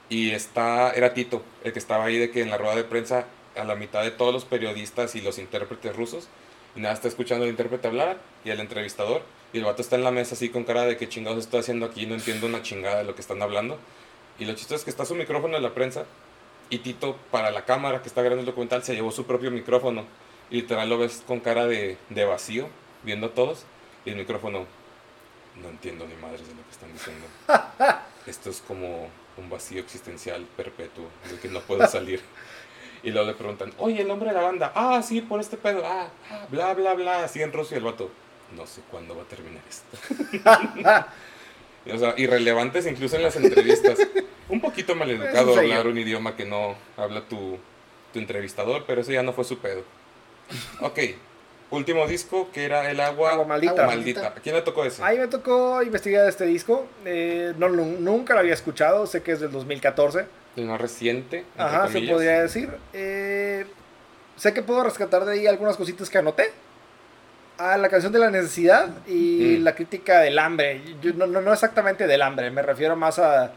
Y 0.09 0.33
está, 0.33 0.91
era 0.91 1.15
Tito, 1.15 1.43
el 1.65 1.73
que 1.73 1.79
estaba 1.79 2.05
ahí 2.05 2.19
de 2.19 2.31
que 2.31 2.43
en 2.43 2.51
la 2.51 2.59
rueda 2.59 2.75
de 2.75 2.85
prensa, 2.85 3.27
a 3.57 3.65
la 3.65 3.77
mitad 3.77 4.03
de 4.03 4.11
todos 4.11 4.35
los 4.35 4.45
periodistas 4.45 5.15
y 5.15 5.21
los 5.21 5.39
intérpretes 5.39 5.97
rusos, 5.97 6.29
y 6.77 6.81
nada, 6.81 6.95
está 6.95 7.09
escuchando 7.09 7.45
al 7.45 7.51
intérprete 7.51 7.89
hablar 7.89 8.19
y 8.45 8.51
al 8.51 8.61
entrevistador. 8.61 9.23
Y 9.53 9.59
el 9.59 9.65
vato 9.65 9.83
está 9.83 9.97
en 9.97 10.05
la 10.05 10.11
mesa 10.11 10.35
así 10.35 10.49
con 10.49 10.65
cara 10.65 10.83
de 10.83 10.97
que 10.97 11.09
chingados 11.09 11.39
estoy 11.39 11.61
haciendo 11.61 11.87
aquí, 11.87 12.07
no 12.07 12.15
entiendo 12.15 12.47
una 12.47 12.63
chingada 12.63 12.99
de 12.99 13.05
lo 13.05 13.15
que 13.15 13.21
están 13.21 13.41
hablando. 13.43 13.79
Y 14.39 14.45
lo 14.45 14.55
chistoso 14.55 14.77
es 14.77 14.85
que 14.85 14.91
está 14.91 15.05
su 15.05 15.15
micrófono 15.15 15.57
en 15.57 15.63
la 15.63 15.75
prensa 15.75 16.07
y 16.71 16.79
Tito, 16.79 17.17
para 17.33 17.51
la 17.51 17.65
cámara 17.65 18.01
que 18.01 18.09
está 18.09 18.23
grabando 18.23 18.43
el 18.43 18.47
documental, 18.47 18.85
se 18.85 18.95
llevó 18.95 19.11
su 19.11 19.27
propio 19.27 19.51
micrófono. 19.51 20.05
Y 20.51 20.57
literal 20.57 20.89
lo 20.89 20.99
ves 20.99 21.23
con 21.27 21.41
cara 21.41 21.67
de, 21.67 21.99
de 22.09 22.25
vacío, 22.25 22.69
viendo 23.03 23.29
a 23.29 23.31
todos. 23.31 23.65
Y 24.05 24.11
el 24.11 24.17
micrófono, 24.17 24.67
no 25.61 25.69
entiendo 25.69 26.07
ni 26.07 26.15
madres 26.15 26.47
de 26.47 26.55
lo 26.55 26.63
que 26.63 26.71
están 26.71 26.93
diciendo. 26.93 27.27
Esto 28.27 28.51
es 28.51 28.63
como 28.67 29.09
un 29.37 29.51
vacío 29.51 29.81
existencial 29.81 30.47
perpetuo 30.57 31.07
del 31.29 31.39
que 31.39 31.49
no 31.49 31.61
puedo 31.61 31.87
salir. 31.87 32.21
Y 33.03 33.11
luego 33.11 33.29
le 33.29 33.35
preguntan, 33.35 33.73
oye, 33.79 34.03
el 34.03 34.09
nombre 34.09 34.29
de 34.29 34.37
la 34.37 34.43
banda, 34.43 34.73
ah, 34.75 35.03
sí, 35.03 35.23
por 35.23 35.41
este 35.41 35.57
pedo, 35.57 35.83
ah, 35.85 36.09
ah, 36.31 36.47
bla, 36.51 36.75
bla, 36.75 36.95
bla, 36.95 37.25
así 37.25 37.41
en 37.41 37.53
ruso 37.53 37.75
y 37.75 37.79
el 37.79 37.85
vato, 37.85 38.11
no 38.55 38.67
sé 38.67 38.83
cuándo 38.91 39.17
va 39.17 39.23
a 39.23 39.27
terminar 39.27 39.63
esto. 39.69 39.97
o 41.95 41.99
sea, 41.99 42.15
irrelevantes 42.19 42.87
incluso 42.87 43.17
en 43.17 43.23
las 43.23 43.37
entrevistas. 43.37 43.99
Un 44.49 44.61
poquito 44.61 44.95
maleducado 44.95 45.59
hablar 45.59 45.87
un 45.87 45.97
idioma 45.97 46.37
que 46.37 46.45
no 46.45 46.75
habla 46.97 47.23
tu, 47.23 47.59
tu 48.13 48.19
entrevistador, 48.19 48.85
pero 48.87 49.01
eso 49.01 49.13
ya 49.13 49.23
no 49.23 49.33
fue 49.33 49.45
su 49.45 49.59
pedo. 49.59 49.83
Ok, 50.81 50.99
último 51.71 52.07
disco 52.07 52.51
que 52.53 52.65
era 52.65 52.91
El 52.91 53.01
Agua, 53.01 53.33
Agua 53.33 53.45
Maldita. 53.47 53.73
Agua 53.73 53.87
Maldita. 53.87 54.27
¿A 54.29 54.35
quién 54.35 54.55
le 54.55 54.63
tocó 54.63 54.85
ese? 54.85 55.03
Ahí 55.03 55.19
me 55.19 55.27
tocó 55.29 55.83
investigar 55.83 56.29
este 56.29 56.45
disco. 56.47 56.87
eh, 57.05 57.55
no, 57.59 57.69
nu- 57.69 57.97
nunca 58.01 58.35
lo 58.35 58.41
había 58.41 58.55
escuchado. 58.55 59.07
Sé 59.07 59.23
que 59.23 59.33
es 59.33 59.41
del 59.41 59.51
2014. 59.53 60.27
El 60.57 60.67
más 60.67 60.81
reciente. 60.81 61.45
Ajá, 61.57 61.89
se 61.89 62.01
podría 62.03 62.43
decir. 62.43 62.71
Eh, 62.93 63.67
sé 64.37 64.53
que 64.53 64.63
puedo 64.63 64.83
rescatar 64.83 65.25
de 65.25 65.33
ahí 65.35 65.47
algunas 65.47 65.77
cositas 65.77 66.11
que 66.11 66.19
anoté. 66.19 66.51
A 67.59 67.77
la 67.77 67.91
canción 67.91 68.11
de 68.13 68.19
la 68.19 68.31
necesidad 68.31 68.89
y 69.07 69.59
Mm. 69.61 69.65
la 69.65 69.75
crítica 69.75 70.21
del 70.21 70.39
hambre. 70.39 70.81
Yo- 71.03 71.13
no, 71.13 71.27
no, 71.27 71.41
no 71.43 71.53
exactamente 71.53 72.07
del 72.07 72.23
hambre, 72.23 72.51
me 72.51 72.63
refiero 72.63 72.97
más 72.97 73.19
a 73.19 73.53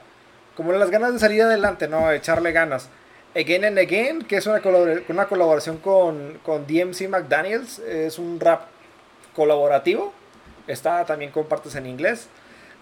como 0.56 0.72
las 0.74 0.90
ganas 0.92 1.14
de 1.14 1.20
salir 1.20 1.42
adelante, 1.42 1.88
¿no? 1.88 2.12
Echarle 2.12 2.52
ganas. 2.52 2.90
Again 3.36 3.66
and 3.66 3.78
Again, 3.80 4.22
que 4.24 4.38
es 4.38 4.46
una, 4.48 4.62
colabor- 4.62 5.04
una 5.10 5.28
colaboración 5.28 5.78
con, 5.78 6.40
con 6.44 6.68
DMC 6.68 7.08
McDaniels, 7.10 7.80
es 7.80 8.20
un 8.20 8.40
rap 8.40 8.64
colaborativo. 9.36 10.14
Está 10.68 11.06
también 11.06 11.32
con 11.32 11.46
partes 11.46 11.76
en 11.76 11.86
inglés. 11.88 12.28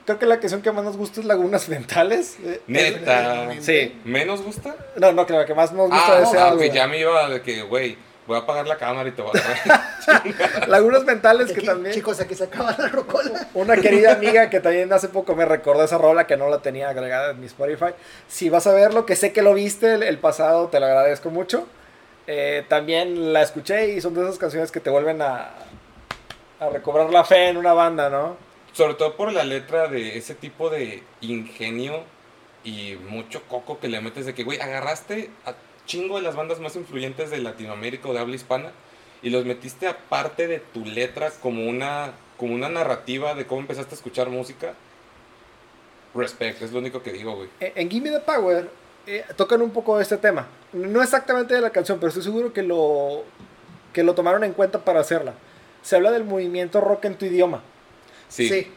Creo 0.06 0.20
que 0.20 0.26
la 0.26 0.40
canción 0.40 0.62
que 0.62 0.72
más 0.72 0.84
nos 0.84 0.98
gusta 0.98 1.20
es 1.20 1.26
Lagunas 1.26 1.70
Mentales. 1.70 2.38
Eh, 2.44 2.62
Neta. 2.68 3.50
Sí. 3.62 4.00
¿Menos 4.04 4.42
gusta? 4.42 4.76
No, 4.98 5.12
no, 5.12 5.26
que 5.26 5.34
la 5.34 5.46
que 5.46 5.54
más 5.54 5.72
nos 5.72 5.90
gusta 5.90 6.18
Ah, 6.18 6.22
es 6.24 6.34
ah, 6.36 6.48
algo. 6.50 6.58
ok, 6.66 6.72
ya 6.74 6.88
me 6.88 7.00
iba 7.00 7.30
de 7.30 7.42
que, 7.42 7.62
güey, 7.64 7.98
voy 8.28 8.38
a 8.38 8.40
apagar 8.40 8.68
la 8.68 8.78
cámara 8.78 9.10
y 9.10 9.12
te 9.12 9.22
voy 9.22 9.32
a. 9.40 10.66
Lagunas 10.68 11.04
Mentales, 11.04 11.52
que 11.52 11.60
aquí, 11.60 11.66
también. 11.66 11.94
Chicos, 11.94 12.20
aquí 12.20 12.36
se 12.36 12.46
acaba 12.46 12.76
la 12.78 12.88
rocola. 12.88 13.48
Una 13.54 13.76
querida 13.78 14.14
amiga 14.14 14.50
que 14.50 14.60
también 14.60 14.92
hace 14.94 15.10
poco 15.10 15.36
me 15.36 15.46
recordó 15.46 15.84
esa 15.84 15.98
rola 15.98 16.28
que 16.28 16.38
no 16.38 16.50
la 16.50 16.60
tenía 16.60 16.90
agregada 16.90 17.32
en 17.32 17.40
mi 17.40 17.48
Spotify. 17.48 17.94
Si 18.28 18.50
vas 18.50 18.68
a 18.68 18.74
verlo, 18.74 19.06
que 19.06 19.16
sé 19.16 19.34
que 19.34 19.42
lo 19.42 19.54
viste 19.54 19.96
el, 19.96 20.04
el 20.04 20.18
pasado, 20.18 20.68
te 20.68 20.80
lo 20.80 20.86
agradezco 20.86 21.30
mucho. 21.30 21.68
Eh, 22.28 22.66
también 22.68 23.34
la 23.34 23.42
escuché 23.42 23.94
y 23.94 24.02
son 24.02 24.14
de 24.14 24.22
esas 24.22 24.38
canciones 24.38 24.72
que 24.72 24.80
te 24.80 24.90
vuelven 24.90 25.22
a, 25.22 25.50
a 26.60 26.70
recobrar 26.70 27.12
la 27.12 27.24
fe 27.24 27.50
en 27.50 27.58
una 27.58 27.74
banda, 27.74 28.10
¿no? 28.10 28.38
Sobre 28.74 28.94
todo 28.94 29.18
por 29.18 29.34
la 29.34 29.44
letra 29.44 29.88
de 29.88 30.18
ese 30.18 30.36
tipo 30.36 30.70
de 30.70 31.04
ingenio 31.22 32.04
y 32.64 32.96
mucho 33.10 33.42
coco 33.50 33.80
que 33.80 33.90
le 33.90 34.00
metes 34.00 34.26
de 34.26 34.34
que, 34.34 34.44
güey, 34.44 34.60
agarraste 34.62 35.30
a 35.46 35.54
chingo 35.86 36.18
de 36.18 36.24
las 36.24 36.36
bandas 36.36 36.60
más 36.60 36.76
influyentes 36.76 37.30
de 37.30 37.40
Latinoamérica 37.40 38.10
o 38.10 38.14
de 38.14 38.20
habla 38.20 38.36
hispana 38.36 38.72
y 39.22 39.30
los 39.30 39.46
metiste 39.46 39.88
aparte 39.88 40.48
de 40.48 40.60
tu 40.60 40.86
letra 40.86 41.32
como 41.42 41.68
una, 41.68 42.14
como 42.38 42.54
una 42.56 42.70
narrativa 42.70 43.36
de 43.36 43.46
cómo 43.46 43.62
empezaste 43.62 43.96
a 43.96 43.98
escuchar 43.98 44.30
música. 44.30 44.74
Respect, 46.14 46.62
es 46.62 46.72
lo 46.72 46.80
único 46.80 47.02
que 47.02 47.14
digo, 47.14 47.36
güey. 47.36 47.50
En, 47.60 47.72
en 47.76 47.90
Gimme 47.90 48.12
the 48.12 48.20
Power 48.20 48.70
eh, 49.08 49.26
tocan 49.36 49.62
un 49.62 49.72
poco 49.72 50.00
este 50.00 50.18
tema. 50.18 50.48
No 50.74 51.02
exactamente 51.02 51.54
de 51.54 51.62
la 51.62 51.70
canción, 51.70 52.00
pero 52.00 52.10
estoy 52.10 52.24
seguro 52.24 52.54
que 52.54 52.64
lo, 52.64 53.24
que 53.94 54.04
lo 54.04 54.14
tomaron 54.14 54.44
en 54.44 54.54
cuenta 54.54 54.84
para 54.84 55.00
hacerla. 55.00 55.34
Se 55.82 55.96
habla 55.96 56.12
del 56.12 56.24
movimiento 56.24 56.82
rock 56.82 57.06
en 57.06 57.16
tu 57.16 57.26
idioma. 57.26 57.62
Sí, 58.28 58.72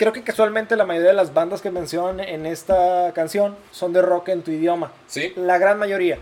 Creo 0.00 0.14
que 0.14 0.22
casualmente 0.22 0.76
la 0.76 0.86
mayoría 0.86 1.08
de 1.10 1.14
las 1.14 1.34
bandas 1.34 1.60
que 1.60 1.70
mencionan 1.70 2.20
en 2.26 2.46
esta 2.46 3.12
canción 3.14 3.54
son 3.70 3.92
de 3.92 4.00
rock 4.00 4.30
en 4.30 4.40
tu 4.40 4.50
idioma. 4.50 4.90
sí. 5.06 5.34
La 5.36 5.58
gran 5.58 5.78
mayoría. 5.78 6.16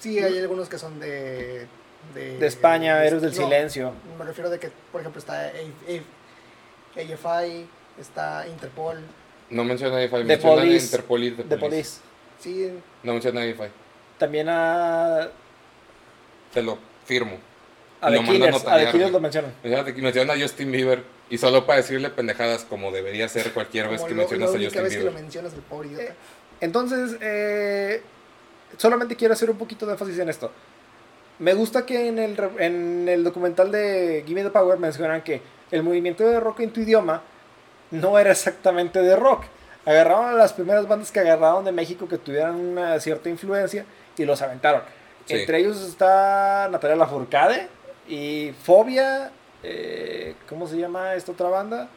Sí, 0.00 0.18
hay 0.18 0.36
algunos 0.40 0.68
que 0.68 0.76
son 0.76 0.98
de... 0.98 1.68
De, 2.16 2.36
De 2.36 2.46
España, 2.48 2.96
de- 2.98 3.06
Héroes 3.06 3.22
del 3.22 3.30
no, 3.30 3.36
Silencio. 3.44 3.92
Me 4.18 4.24
refiero 4.24 4.50
de 4.50 4.58
que, 4.58 4.72
por 4.90 5.00
ejemplo, 5.02 5.20
está 5.20 5.52
AFI, 6.96 7.66
está 8.00 8.44
Interpol. 8.48 8.98
No 9.50 9.62
menciona 9.62 9.98
AFI, 9.98 10.24
menciona 10.24 10.56
Police. 10.56 10.84
Interpol 10.86 11.22
y 11.22 11.30
The 11.30 11.42
De 11.44 11.56
Police. 11.58 11.60
Police. 11.60 12.00
Sí, 12.40 12.72
No 13.04 13.12
menciona 13.12 13.42
AFI. 13.42 13.70
También 14.18 14.48
a, 14.48 15.28
Te 16.52 16.60
lo 16.60 16.76
firmo. 17.04 17.38
a 18.00 18.10
Lo 18.10 18.18
The 18.18 18.24
Killers. 18.26 18.66
A 18.66 18.78
The 18.78 18.90
Killers 18.90 19.12
lo 19.12 19.20
mencionan. 19.20 19.54
Menciona 19.62 20.02
menciona 20.02 20.32
a 20.32 20.40
Justin 20.40 20.72
Bieber 20.72 21.04
y 21.32 21.38
solo 21.38 21.64
para 21.66 21.78
decirle 21.78 22.10
pendejadas 22.10 22.64
como 22.64 22.90
debería 22.92 23.28
ser 23.28 23.52
cualquier 23.52 23.88
vez 23.88 24.02
que 24.02 24.10
lo- 24.10 24.16
mencionas 24.16 24.50
a 24.50 24.52
Justin 24.58 24.82
vez 24.82 24.96
que 24.96 25.02
lo 25.04 25.12
mencionas, 25.12 25.52
el 25.54 25.60
pobre 25.60 25.88
idiota. 25.88 26.04
Eh, 26.04 26.14
Entonces, 26.60 27.16
eh, 27.20 28.02
solamente 28.76 29.16
quiero 29.16 29.34
hacer 29.34 29.50
un 29.50 29.56
poquito 29.58 29.86
de 29.86 29.92
énfasis 29.92 30.18
en 30.18 30.28
esto. 30.28 30.50
Me 31.38 31.54
gusta 31.54 31.84
que 31.86 32.06
en 32.06 32.18
el, 32.18 32.38
en 32.58 33.08
el 33.08 33.24
documental 33.24 33.72
de 33.72 34.22
Gimme 34.26 34.44
the 34.44 34.50
Power 34.50 34.78
mencionan 34.78 35.22
que 35.22 35.40
el 35.70 35.82
movimiento 35.82 36.22
de 36.24 36.38
rock 36.38 36.60
en 36.60 36.70
tu 36.72 36.80
idioma 36.80 37.22
no 37.90 38.18
era 38.18 38.30
exactamente 38.32 39.00
de 39.00 39.16
rock. 39.16 39.44
Agarraron 39.84 40.26
a 40.26 40.32
las 40.34 40.52
primeras 40.52 40.86
bandas 40.86 41.10
que 41.10 41.18
agarraron 41.20 41.64
de 41.64 41.72
México 41.72 42.06
que 42.08 42.18
tuvieran 42.18 42.54
una 42.54 43.00
cierta 43.00 43.28
influencia 43.28 43.84
y 44.16 44.24
los 44.24 44.40
aventaron. 44.42 44.82
Sí. 45.26 45.34
Entre 45.34 45.58
ellos 45.58 45.80
está 45.82 46.68
Natalia 46.70 46.96
Lafourcade 46.96 47.68
y 48.08 48.52
Fobia. 48.62 49.32
Eh, 49.62 50.34
¿Cómo 50.48 50.66
se 50.66 50.76
llama 50.76 51.14
esta 51.14 51.32
otra 51.32 51.48
banda? 51.48 51.88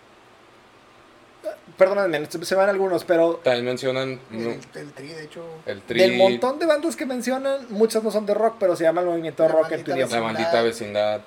Perdónenme, 1.77 2.25
se 2.27 2.55
van 2.55 2.69
algunos, 2.69 3.03
pero 3.03 3.35
También 3.43 3.65
mencionan 3.65 4.19
no, 4.31 4.49
El, 4.49 4.59
el 4.75 4.91
tri, 4.93 5.07
de 5.09 5.23
hecho. 5.25 5.43
el 5.67 5.81
tri, 5.81 5.99
del 5.99 6.17
montón 6.17 6.57
de 6.57 6.65
bandas 6.65 6.95
que 6.95 7.05
mencionan, 7.05 7.67
muchas 7.69 8.03
no 8.03 8.09
son 8.11 8.25
de 8.25 8.33
rock, 8.33 8.55
pero 8.59 8.75
se 8.75 8.83
llama 8.83 9.01
el 9.01 9.07
movimiento 9.07 9.43
de 9.43 9.49
La 9.49 9.55
rock 9.55 9.71
en 9.73 9.83
tu 9.83 9.91
idioma. 9.91 10.15
la 10.15 10.21
maldita 10.21 10.61
vecindad. 10.63 11.21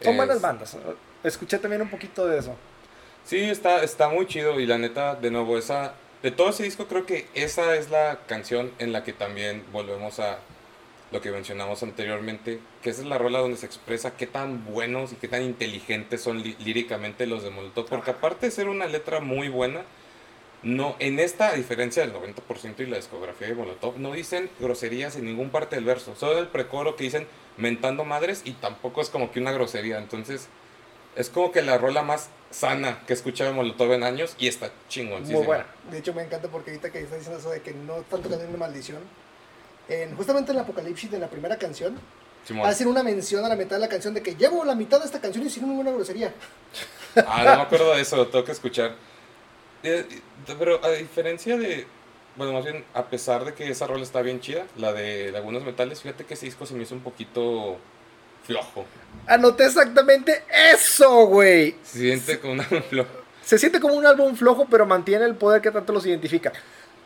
Son 0.00 0.12
Es- 0.12 0.16
buenas 0.16 0.40
bandas. 0.40 0.76
Escuché 1.24 1.58
también 1.58 1.82
un 1.82 1.90
poquito 1.90 2.26
de 2.26 2.38
eso. 2.38 2.54
Sí, 3.24 3.38
está, 3.50 3.82
está 3.82 4.08
muy 4.08 4.26
chido 4.26 4.60
y 4.60 4.66
la 4.66 4.78
neta, 4.78 5.14
de 5.16 5.30
nuevo, 5.30 5.56
esa, 5.58 5.94
de 6.22 6.30
todo 6.30 6.50
ese 6.50 6.62
disco 6.64 6.86
creo 6.86 7.06
que 7.06 7.26
esa 7.34 7.74
es 7.76 7.90
la 7.90 8.18
canción 8.26 8.70
en 8.78 8.92
la 8.92 9.02
que 9.04 9.12
también 9.12 9.64
volvemos 9.72 10.18
a 10.20 10.38
lo 11.12 11.20
que 11.20 11.30
mencionamos 11.30 11.82
anteriormente, 11.82 12.58
que 12.82 12.90
esa 12.90 13.02
es 13.02 13.06
la 13.06 13.18
rola 13.18 13.38
donde 13.40 13.56
se 13.58 13.66
expresa 13.66 14.16
qué 14.16 14.26
tan 14.26 14.64
buenos 14.64 15.12
y 15.12 15.16
qué 15.16 15.28
tan 15.28 15.42
inteligentes 15.42 16.20
son 16.22 16.42
lí- 16.42 16.56
líricamente 16.58 17.26
los 17.26 17.42
de 17.42 17.50
Molotov, 17.50 17.86
porque 17.86 18.12
aparte 18.12 18.46
de 18.46 18.52
ser 18.52 18.68
una 18.68 18.86
letra 18.86 19.20
muy 19.20 19.48
buena, 19.48 19.82
no, 20.62 20.94
en 21.00 21.18
esta, 21.18 21.48
a 21.48 21.54
diferencia 21.54 22.02
del 22.06 22.14
90% 22.14 22.80
y 22.80 22.86
la 22.86 22.96
discografía 22.96 23.48
de 23.48 23.54
Molotov, 23.54 23.98
no 23.98 24.12
dicen 24.12 24.48
groserías 24.60 25.16
en 25.16 25.24
ningún 25.26 25.50
parte 25.50 25.76
del 25.76 25.84
verso, 25.84 26.14
solo 26.16 26.38
el 26.38 26.46
precoro 26.48 26.96
que 26.96 27.04
dicen 27.04 27.26
mentando 27.56 28.04
madres 28.04 28.42
y 28.44 28.52
tampoco 28.52 29.00
es 29.02 29.10
como 29.10 29.30
que 29.32 29.40
una 29.40 29.52
grosería, 29.52 29.98
entonces 29.98 30.48
es 31.16 31.28
como 31.28 31.52
que 31.52 31.60
la 31.62 31.76
rola 31.78 32.02
más 32.02 32.30
sana 32.50 33.00
que 33.06 33.12
he 33.12 33.16
escuchado 33.16 33.50
de 33.50 33.56
Molotov 33.56 33.92
en 33.92 34.02
años 34.04 34.34
y 34.38 34.46
está 34.46 34.70
chingón. 34.88 35.24
Muy 35.24 35.44
buena. 35.44 35.66
De 35.90 35.98
hecho, 35.98 36.14
me 36.14 36.22
encanta 36.22 36.48
porque 36.48 36.70
ahorita 36.70 36.90
que 36.90 37.00
estás 37.00 37.18
diciendo 37.18 37.38
eso 37.40 37.50
de 37.50 37.60
que 37.60 37.72
no 37.74 37.96
tanto 38.08 38.30
canción 38.30 38.50
de 38.52 38.56
maldición. 38.58 39.00
En, 39.88 40.16
justamente 40.16 40.52
en 40.52 40.58
el 40.58 40.64
Apocalipsis 40.64 41.10
de 41.10 41.18
la 41.18 41.28
primera 41.28 41.56
canción, 41.56 41.98
hacen 42.64 42.88
una 42.88 43.02
mención 43.02 43.44
a 43.44 43.48
la 43.48 43.56
mitad 43.56 43.76
de 43.76 43.80
la 43.80 43.88
canción 43.88 44.14
de 44.14 44.22
que 44.22 44.34
llevo 44.34 44.64
la 44.64 44.74
mitad 44.74 44.98
de 44.98 45.06
esta 45.06 45.20
canción 45.20 45.46
y 45.46 45.50
sin 45.50 45.68
ninguna 45.68 45.90
grosería. 45.90 46.32
Ah, 47.16 47.42
no 47.44 47.56
me 47.56 47.62
acuerdo 47.62 47.94
de 47.94 48.00
eso, 48.00 48.16
lo 48.16 48.28
tengo 48.28 48.44
que 48.44 48.52
escuchar. 48.52 48.94
Eh, 49.82 50.06
Pero 50.58 50.84
a 50.84 50.90
diferencia 50.90 51.56
de. 51.56 51.86
Bueno, 52.36 52.54
más 52.54 52.64
bien, 52.64 52.84
a 52.94 53.04
pesar 53.08 53.44
de 53.44 53.52
que 53.52 53.68
esa 53.68 53.86
rola 53.86 54.02
está 54.02 54.22
bien 54.22 54.40
chida, 54.40 54.64
la 54.76 54.92
de 54.94 55.30
Lagunas 55.32 55.64
Metales, 55.64 56.00
fíjate 56.00 56.24
que 56.24 56.34
ese 56.34 56.46
disco 56.46 56.64
se 56.64 56.72
me 56.72 56.84
hizo 56.84 56.94
un 56.94 57.02
poquito 57.02 57.76
flojo. 58.46 58.86
Anoté 59.26 59.66
exactamente 59.66 60.42
eso, 60.72 61.26
güey. 61.26 61.76
Se 61.82 61.98
siente 61.98 62.40
como 62.40 62.54
una 62.54 62.64
flojo. 62.64 63.10
Se 63.44 63.58
siente 63.58 63.80
como 63.80 63.94
un 63.94 64.06
álbum 64.06 64.34
flojo, 64.34 64.66
pero 64.70 64.86
mantiene 64.86 65.26
el 65.26 65.34
poder 65.34 65.60
que 65.60 65.70
tanto 65.70 65.92
los 65.92 66.06
identifica. 66.06 66.52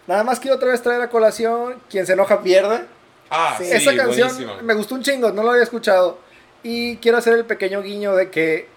Nada 0.06 0.22
más 0.24 0.38
quiero 0.40 0.56
otra 0.56 0.70
vez 0.70 0.82
traer 0.82 1.00
a 1.02 1.10
colación, 1.10 1.82
quien 1.90 2.06
se 2.06 2.12
enoja 2.12 2.42
pierde. 2.42 2.84
Ah, 3.30 3.56
Sí. 3.58 3.64
sí, 3.66 3.72
Esa 3.72 3.96
canción 3.96 4.30
me 4.64 4.74
gustó 4.74 4.94
un 4.94 5.02
chingo, 5.02 5.32
no 5.32 5.42
lo 5.42 5.50
había 5.50 5.62
escuchado. 5.64 6.18
Y 6.62 6.96
quiero 6.98 7.18
hacer 7.18 7.34
el 7.34 7.44
pequeño 7.44 7.82
guiño 7.82 8.14
de 8.14 8.30
que 8.30 8.68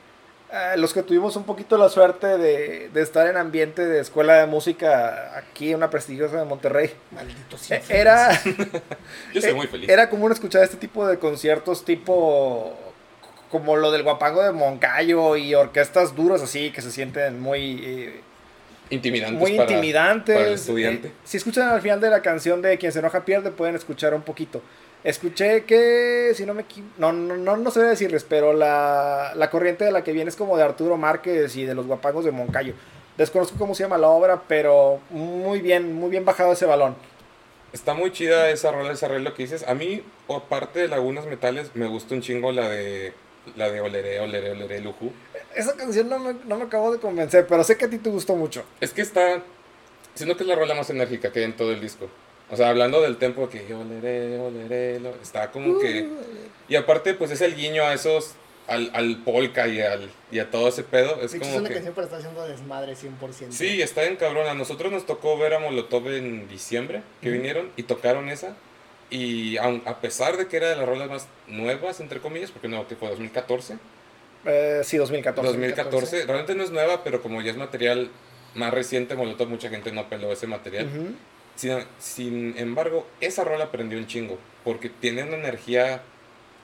eh, 0.51 0.73
los 0.77 0.93
que 0.93 1.03
tuvimos 1.03 1.35
un 1.35 1.43
poquito 1.43 1.77
la 1.77 1.89
suerte 1.89 2.25
de, 2.39 2.89
de 2.89 3.01
estar 3.01 3.27
en 3.27 3.37
ambiente 3.37 3.85
de 3.85 3.99
escuela 3.99 4.33
de 4.39 4.47
música 4.47 5.37
aquí, 5.37 5.75
una 5.75 5.91
prestigiosa 5.91 6.37
de 6.37 6.45
Monterrey, 6.45 6.91
Maldito 7.11 7.55
eh, 7.55 7.59
sea. 7.59 7.81
era, 7.89 8.31
Yo 9.33 9.41
soy 9.41 9.51
eh, 9.51 9.53
muy 9.53 9.67
feliz. 9.67 9.87
era 9.89 10.09
común 10.09 10.31
escuchar 10.31 10.63
este 10.63 10.77
tipo 10.77 11.05
de 11.07 11.19
conciertos 11.19 11.85
tipo 11.85 12.75
como 13.51 13.75
lo 13.75 13.91
del 13.91 14.01
guapango 14.03 14.41
de 14.43 14.51
Moncayo 14.51 15.35
y 15.35 15.53
orquestas 15.55 16.15
duras 16.15 16.41
así 16.41 16.71
que 16.71 16.81
se 16.81 16.91
sienten 16.91 17.39
muy... 17.39 17.81
eh, 17.85 18.21
Intimidantes 18.89 19.39
muy 19.39 19.57
para, 19.57 19.71
intimidantes. 19.71 20.35
para 20.35 20.47
el 20.47 20.53
estudiante. 20.53 21.07
Eh, 21.09 21.11
si 21.23 21.37
escuchan 21.37 21.69
al 21.69 21.81
final 21.81 22.01
de 22.01 22.09
la 22.09 22.21
canción 22.21 22.61
de 22.61 22.77
Quien 22.77 22.91
se 22.91 22.99
enoja 22.99 23.25
pierde, 23.25 23.51
pueden 23.51 23.75
escuchar 23.75 24.13
un 24.13 24.21
poquito. 24.21 24.61
Escuché 25.03 25.63
que, 25.63 26.33
si 26.35 26.45
no 26.45 26.53
me 26.53 26.65
no, 26.97 27.13
no, 27.13 27.37
no, 27.37 27.55
no 27.55 27.71
sé 27.71 27.81
decirles, 27.81 28.25
pero 28.27 28.51
la, 28.53 29.31
la 29.35 29.49
corriente 29.49 29.85
de 29.85 29.91
la 29.91 30.03
que 30.03 30.11
viene 30.11 30.29
es 30.29 30.35
como 30.35 30.57
de 30.57 30.63
Arturo 30.63 30.97
Márquez 30.97 31.55
y 31.55 31.65
de 31.65 31.73
los 31.73 31.87
guapangos 31.87 32.25
de 32.25 32.31
Moncayo. 32.31 32.73
Desconozco 33.17 33.57
cómo 33.57 33.75
se 33.75 33.83
llama 33.83 33.97
la 33.97 34.09
obra, 34.09 34.43
pero 34.47 34.99
muy 35.09 35.61
bien, 35.61 35.93
muy 35.93 36.09
bien 36.09 36.25
bajado 36.25 36.53
ese 36.53 36.65
balón. 36.65 36.95
Está 37.71 37.93
muy 37.93 38.11
chida 38.11 38.49
esa 38.49 38.71
rola, 38.71 38.91
esa 38.91 39.07
rola 39.07 39.33
que 39.33 39.43
dices. 39.43 39.65
A 39.67 39.73
mí, 39.73 40.03
aparte 40.27 40.79
de 40.79 40.87
Lagunas 40.87 41.25
Metales, 41.27 41.71
me 41.75 41.87
gusta 41.87 42.15
un 42.15 42.21
chingo 42.21 42.51
la 42.51 42.67
de 42.67 43.13
la 43.55 43.69
de 43.69 43.81
Oleré, 43.81 44.19
Oleré, 44.19 44.51
Oleré, 44.51 44.81
Luju. 44.81 45.11
Esa 45.55 45.75
canción 45.75 46.09
no 46.09 46.19
me, 46.19 46.33
no 46.45 46.57
me 46.57 46.65
acabo 46.65 46.91
de 46.91 46.99
convencer, 46.99 47.47
pero 47.47 47.63
sé 47.63 47.77
que 47.77 47.85
a 47.85 47.89
ti 47.89 47.97
te 47.97 48.09
gustó 48.09 48.35
mucho. 48.35 48.63
Es 48.81 48.93
que 48.93 49.01
está, 49.01 49.41
siento 50.15 50.37
que 50.37 50.43
es 50.43 50.47
la 50.49 50.55
rola 50.55 50.75
más 50.75 50.89
enérgica 50.89 51.31
que 51.31 51.39
hay 51.39 51.45
en 51.45 51.55
todo 51.55 51.71
el 51.71 51.81
disco. 51.81 52.09
O 52.51 52.55
sea, 52.57 52.69
hablando 52.69 53.01
del 53.01 53.17
tempo 53.17 53.47
que 53.49 53.73
oleré, 53.73 54.39
oleré, 54.39 54.99
lo- 54.99 55.15
está 55.21 55.51
como 55.51 55.79
que... 55.79 56.09
Y 56.67 56.75
aparte, 56.75 57.13
pues 57.13 57.31
es 57.31 57.41
el 57.41 57.55
guiño 57.55 57.83
a 57.83 57.93
esos, 57.93 58.31
al, 58.67 58.89
al 58.93 59.17
polka 59.23 59.67
y, 59.67 59.81
al, 59.81 60.09
y 60.31 60.39
a 60.39 60.49
todo 60.49 60.67
ese 60.69 60.83
pedo. 60.83 61.19
Es 61.21 61.31
De 61.31 61.37
hecho, 61.37 61.45
es 61.45 61.51
como 61.51 61.57
una 61.59 61.67
que... 61.69 61.73
canción 61.75 61.93
para 61.93 62.05
estar 62.05 62.19
haciendo 62.19 62.47
desmadre 62.47 62.93
100%. 62.95 63.51
Sí, 63.51 63.81
está 63.81 64.03
en 64.05 64.15
cabrón. 64.15 64.47
A 64.47 64.53
nosotros 64.55 64.91
nos 64.91 65.05
tocó 65.05 65.37
ver 65.37 65.53
a 65.53 65.59
Molotov 65.59 66.07
en 66.09 66.47
diciembre, 66.47 67.03
que 67.21 67.29
vinieron 67.29 67.69
y 67.75 67.83
tocaron 67.83 68.29
esa. 68.29 68.55
Y 69.11 69.57
aun- 69.57 69.81
a 69.85 69.99
pesar 70.01 70.37
de 70.37 70.47
que 70.47 70.57
era 70.57 70.69
de 70.69 70.75
las 70.75 70.87
rolas 70.87 71.09
más 71.09 71.27
nuevas, 71.47 71.99
entre 71.99 72.19
comillas, 72.19 72.49
porque 72.51 72.67
no, 72.67 72.87
que 72.87 72.95
fue 72.95 73.09
2014. 73.09 73.77
Eh, 74.45 74.81
sí, 74.83 74.97
2014. 74.97 75.47
2014, 75.51 76.25
realmente 76.25 76.55
no 76.55 76.63
es 76.63 76.71
nueva, 76.71 77.03
pero 77.03 77.21
como 77.21 77.41
ya 77.41 77.51
es 77.51 77.57
material 77.57 78.09
más 78.55 78.73
reciente, 78.73 79.15
Molotov, 79.15 79.49
mucha 79.49 79.69
gente 79.69 79.91
no 79.91 80.07
peló 80.09 80.31
ese 80.31 80.47
material. 80.47 80.87
Sin 81.99 82.57
embargo, 82.57 83.05
esa 83.19 83.43
rola 83.43 83.71
prendió 83.71 83.97
un 83.97 84.07
chingo, 84.07 84.37
porque 84.63 84.89
tiene 84.89 85.23
una 85.23 85.35
energía 85.35 86.01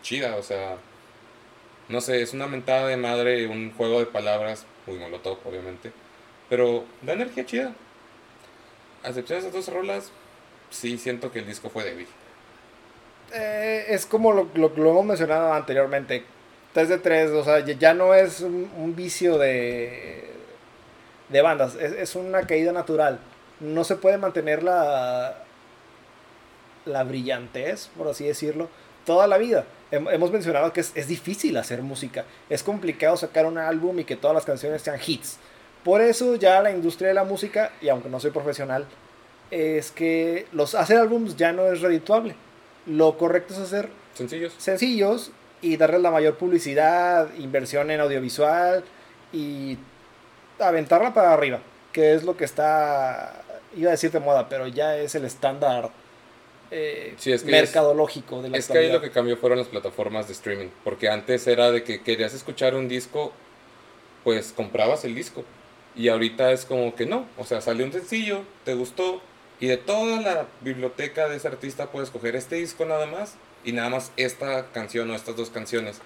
chida, 0.02 0.38
o 0.38 0.44
sea, 0.44 0.78
no 1.90 2.00
sé, 2.00 2.22
es 2.22 2.34
una 2.34 2.48
mentada 2.48 2.88
de 2.88 2.96
madre, 2.96 3.48
un 3.48 3.74
juego 3.74 4.00
de 4.00 4.06
palabras, 4.06 4.66
muy 4.88 4.98
molotov, 4.98 5.40
obviamente, 5.46 5.92
pero 6.50 6.86
da 7.02 7.14
energía 7.14 7.46
chida. 7.46 7.74
A 9.04 9.10
excepción 9.10 9.42
de 9.42 9.48
esas 9.48 9.54
dos 9.54 9.76
rolas, 9.76 10.12
sí 10.70 10.98
siento 10.98 11.32
que 11.32 11.40
el 11.40 11.46
disco 11.46 11.70
fue 11.70 11.84
débil. 11.84 12.08
Eh, 13.34 13.86
es 13.90 14.06
como 14.06 14.32
lo, 14.32 14.48
lo, 14.56 14.70
lo 14.70 14.90
hemos 14.92 15.06
mencionado 15.06 15.54
anteriormente. 15.54 16.24
3 16.76 16.90
de 16.90 16.98
3, 17.00 17.32
o 17.32 17.44
sea, 17.44 17.60
ya- 17.62 17.94
no 17.94 18.14
es 18.14 18.42
un, 18.42 18.70
un 18.78 18.96
vicio 18.96 19.38
de, 19.38 20.30
de 21.30 21.42
bandas, 21.42 21.76
es, 21.76 21.94
es 21.94 22.16
una 22.16 22.42
caída 22.46 22.72
natural. 22.74 23.18
No 23.62 23.84
se 23.86 23.96
puede 23.96 24.18
mantener 24.18 24.62
la, 24.62 25.38
la 26.86 27.04
brillantez, 27.06 27.88
por 27.98 28.08
así 28.10 28.26
decirlo, 28.26 28.68
toda 29.06 29.26
la 29.28 29.38
vida. 29.38 29.64
Hem- 29.92 30.12
hemos 30.14 30.32
mencionado 30.32 30.74
que 30.74 30.82
es, 30.82 30.92
es 30.96 31.08
difícil 31.08 31.56
hacer 31.58 31.82
música, 31.82 32.26
es 32.50 32.62
complicado 32.62 33.16
sacar 33.18 33.46
un 33.46 33.58
álbum 33.58 33.98
y 34.00 34.04
que 34.04 34.18
todas 34.18 34.36
las 34.36 34.46
canciones 34.46 34.82
sean 34.82 35.00
hits. 35.06 35.38
Por 35.84 36.02
eso 36.02 36.36
ya 36.36 36.62
la 36.62 36.72
industria 36.72 37.08
de 37.10 37.14
la 37.14 37.24
música, 37.24 37.72
y 37.82 37.90
aunque 37.90 38.10
no 38.10 38.20
soy 38.20 38.32
profesional, 38.32 38.86
es 39.50 39.92
que 39.92 40.48
los 40.52 40.76
hacer 40.76 40.98
álbums 40.98 41.38
ya 41.38 41.54
no 41.54 41.68
es 41.68 41.80
redituable. 41.82 42.36
Lo 42.86 43.18
correcto 43.18 43.54
es 43.54 43.60
hacer 43.60 43.88
Sencillos. 44.14 44.54
sencillos 44.58 45.32
y 45.66 45.78
darles 45.78 46.02
la 46.02 46.12
mayor 46.12 46.36
publicidad, 46.36 47.34
inversión 47.40 47.90
en 47.90 48.00
audiovisual 48.00 48.84
y 49.34 49.80
aventarla 50.60 51.12
para 51.12 51.34
arriba, 51.34 51.60
que 51.92 52.14
es 52.14 52.24
lo 52.24 52.38
que 52.38 52.46
está, 52.46 53.42
iba 53.76 53.90
a 53.90 53.92
decir 53.92 54.12
de 54.12 54.20
moda, 54.20 54.48
pero 54.48 54.68
ya 54.68 54.96
es 54.96 55.16
el 55.16 55.26
estándar 55.26 55.90
eh, 56.70 57.16
Sí, 57.18 57.32
es 57.32 57.42
que 57.42 57.52
mercadológico 57.52 58.44
de 58.44 58.50
la 58.50 58.58
Es 58.58 58.68
que 58.68 58.78
ahí 58.78 58.92
lo 58.92 59.02
que 59.02 59.10
cambió 59.10 59.38
fueron 59.38 59.58
las 59.58 59.68
plataformas 59.68 60.28
de 60.28 60.34
streaming, 60.34 60.68
porque 60.84 61.10
antes 61.10 61.48
era 61.48 61.72
de 61.72 61.84
que 61.84 62.04
querías 62.04 62.36
escuchar 62.36 62.76
un 62.76 62.88
disco, 62.88 63.34
pues 64.24 64.54
comprabas 64.56 65.04
el 65.04 65.16
disco. 65.16 65.44
Y 65.96 66.10
ahorita 66.10 66.52
es 66.52 66.66
como 66.66 66.94
que 66.94 67.08
no, 67.08 67.26
o 67.40 67.46
sea, 67.46 67.60
salió 67.62 67.86
un 67.86 67.92
sencillo, 67.92 68.44
te 68.66 68.76
gustó, 68.76 69.20
y 69.60 69.66
de 69.66 69.78
toda 69.78 70.22
la 70.22 70.46
biblioteca 70.62 71.28
de 71.28 71.38
ese 71.38 71.48
artista 71.48 71.88
puedes 71.88 72.12
coger 72.12 72.36
este 72.36 72.58
disco 72.58 72.86
nada 72.86 73.08
más, 73.08 73.36
y 73.66 73.72
nada 73.74 73.90
más 73.90 74.12
esta 74.18 74.68
canción 74.72 75.10
o 75.12 75.16
estas 75.16 75.36
dos 75.36 75.50
canciones. 75.50 75.98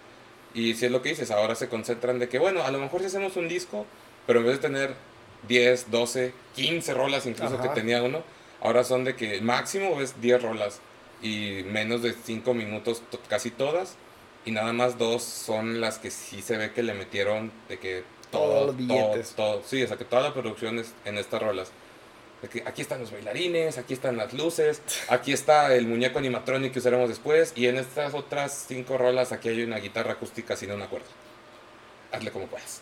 Y 0.54 0.74
si 0.74 0.86
es 0.86 0.92
lo 0.92 1.02
que 1.02 1.10
dices, 1.10 1.30
ahora 1.32 1.54
se 1.56 1.70
concentran 1.70 2.18
de 2.20 2.28
que, 2.30 2.40
bueno, 2.40 2.64
a 2.64 2.72
lo 2.72 2.80
mejor 2.80 3.02
si 3.02 3.08
hacemos 3.08 3.36
un 3.38 3.48
disco, 3.48 3.86
pero 4.26 4.40
en 4.40 4.46
vez 4.48 4.56
de 4.56 4.62
tener 4.62 4.96
10, 5.48 5.92
12, 5.92 6.34
15 6.56 6.94
rolas 6.94 7.26
incluso 7.26 7.56
Ajá. 7.56 7.64
que 7.64 7.70
tenía 7.82 8.02
uno, 8.02 8.24
ahora 8.62 8.84
son 8.84 9.04
de 9.04 9.16
que 9.16 9.42
máximo 9.42 10.02
es 10.02 10.20
10 10.22 10.42
rolas 10.42 10.80
y 11.22 11.64
menos 11.68 12.02
de 12.02 12.14
5 12.14 12.54
minutos 12.54 13.02
to- 13.12 13.20
casi 13.30 13.52
todas 13.52 13.96
y 14.46 14.52
nada 14.52 14.74
más 14.74 14.98
dos 14.98 15.22
son 15.24 15.82
las 15.82 16.00
que 16.00 16.12
sí 16.12 16.42
se 16.42 16.58
ve 16.58 16.72
que 16.72 16.82
le 16.82 16.94
metieron 16.94 17.52
de 17.68 17.78
que 17.78 18.04
Todos 18.32 18.76
todo, 18.78 18.88
los 18.88 19.36
todo, 19.36 19.56
todo, 19.58 19.64
sí, 19.66 19.84
o 19.84 19.88
sea 19.88 19.98
que 19.98 20.06
toda 20.06 20.22
la 20.24 20.34
producción 20.34 20.80
es 20.80 20.94
en 21.06 21.18
estas 21.18 21.42
rolas. 21.42 21.72
Aquí 22.66 22.82
están 22.82 23.02
los 23.02 23.12
bailarines, 23.12 23.78
aquí 23.78 23.94
están 23.94 24.16
las 24.16 24.34
luces, 24.34 24.82
aquí 25.10 25.34
está 25.34 25.76
el 25.76 25.88
muñeco 25.88 26.20
animatronic 26.20 26.72
que 26.72 26.80
usaremos 26.80 27.10
después 27.10 27.52
y 27.56 27.68
en 27.68 27.76
estas 27.76 28.14
otras 28.14 28.66
cinco 28.68 28.98
rolas 28.98 29.34
aquí 29.34 29.50
hay 29.50 29.64
una 29.64 29.78
guitarra 29.78 30.14
acústica 30.14 30.56
sin 30.56 30.72
una 30.72 30.88
cuerda. 30.88 31.08
Hazle 32.14 32.32
como 32.32 32.48
puedas. 32.48 32.82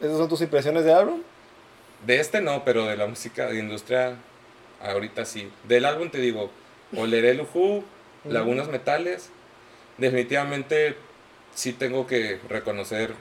¿Esas 0.00 0.18
son 0.18 0.28
tus 0.28 0.40
impresiones 0.40 0.84
de 0.84 0.92
álbum? 0.92 1.22
De 2.04 2.18
este 2.18 2.40
no, 2.40 2.64
pero 2.64 2.86
de 2.86 2.96
la 2.96 3.06
música 3.06 3.46
de 3.46 3.58
industria 3.58 4.16
ahorita 4.82 5.24
sí. 5.24 5.50
Del 5.68 5.84
álbum 5.84 6.10
te 6.10 6.18
digo, 6.18 6.50
Oleré 6.96 7.34
Lujú, 7.34 7.84
Lagunas 8.24 8.68
Metales. 8.68 9.30
Definitivamente 9.98 10.96
sí 11.54 11.72
tengo 11.72 12.06
que 12.06 12.40
reconocer, 12.48 13.14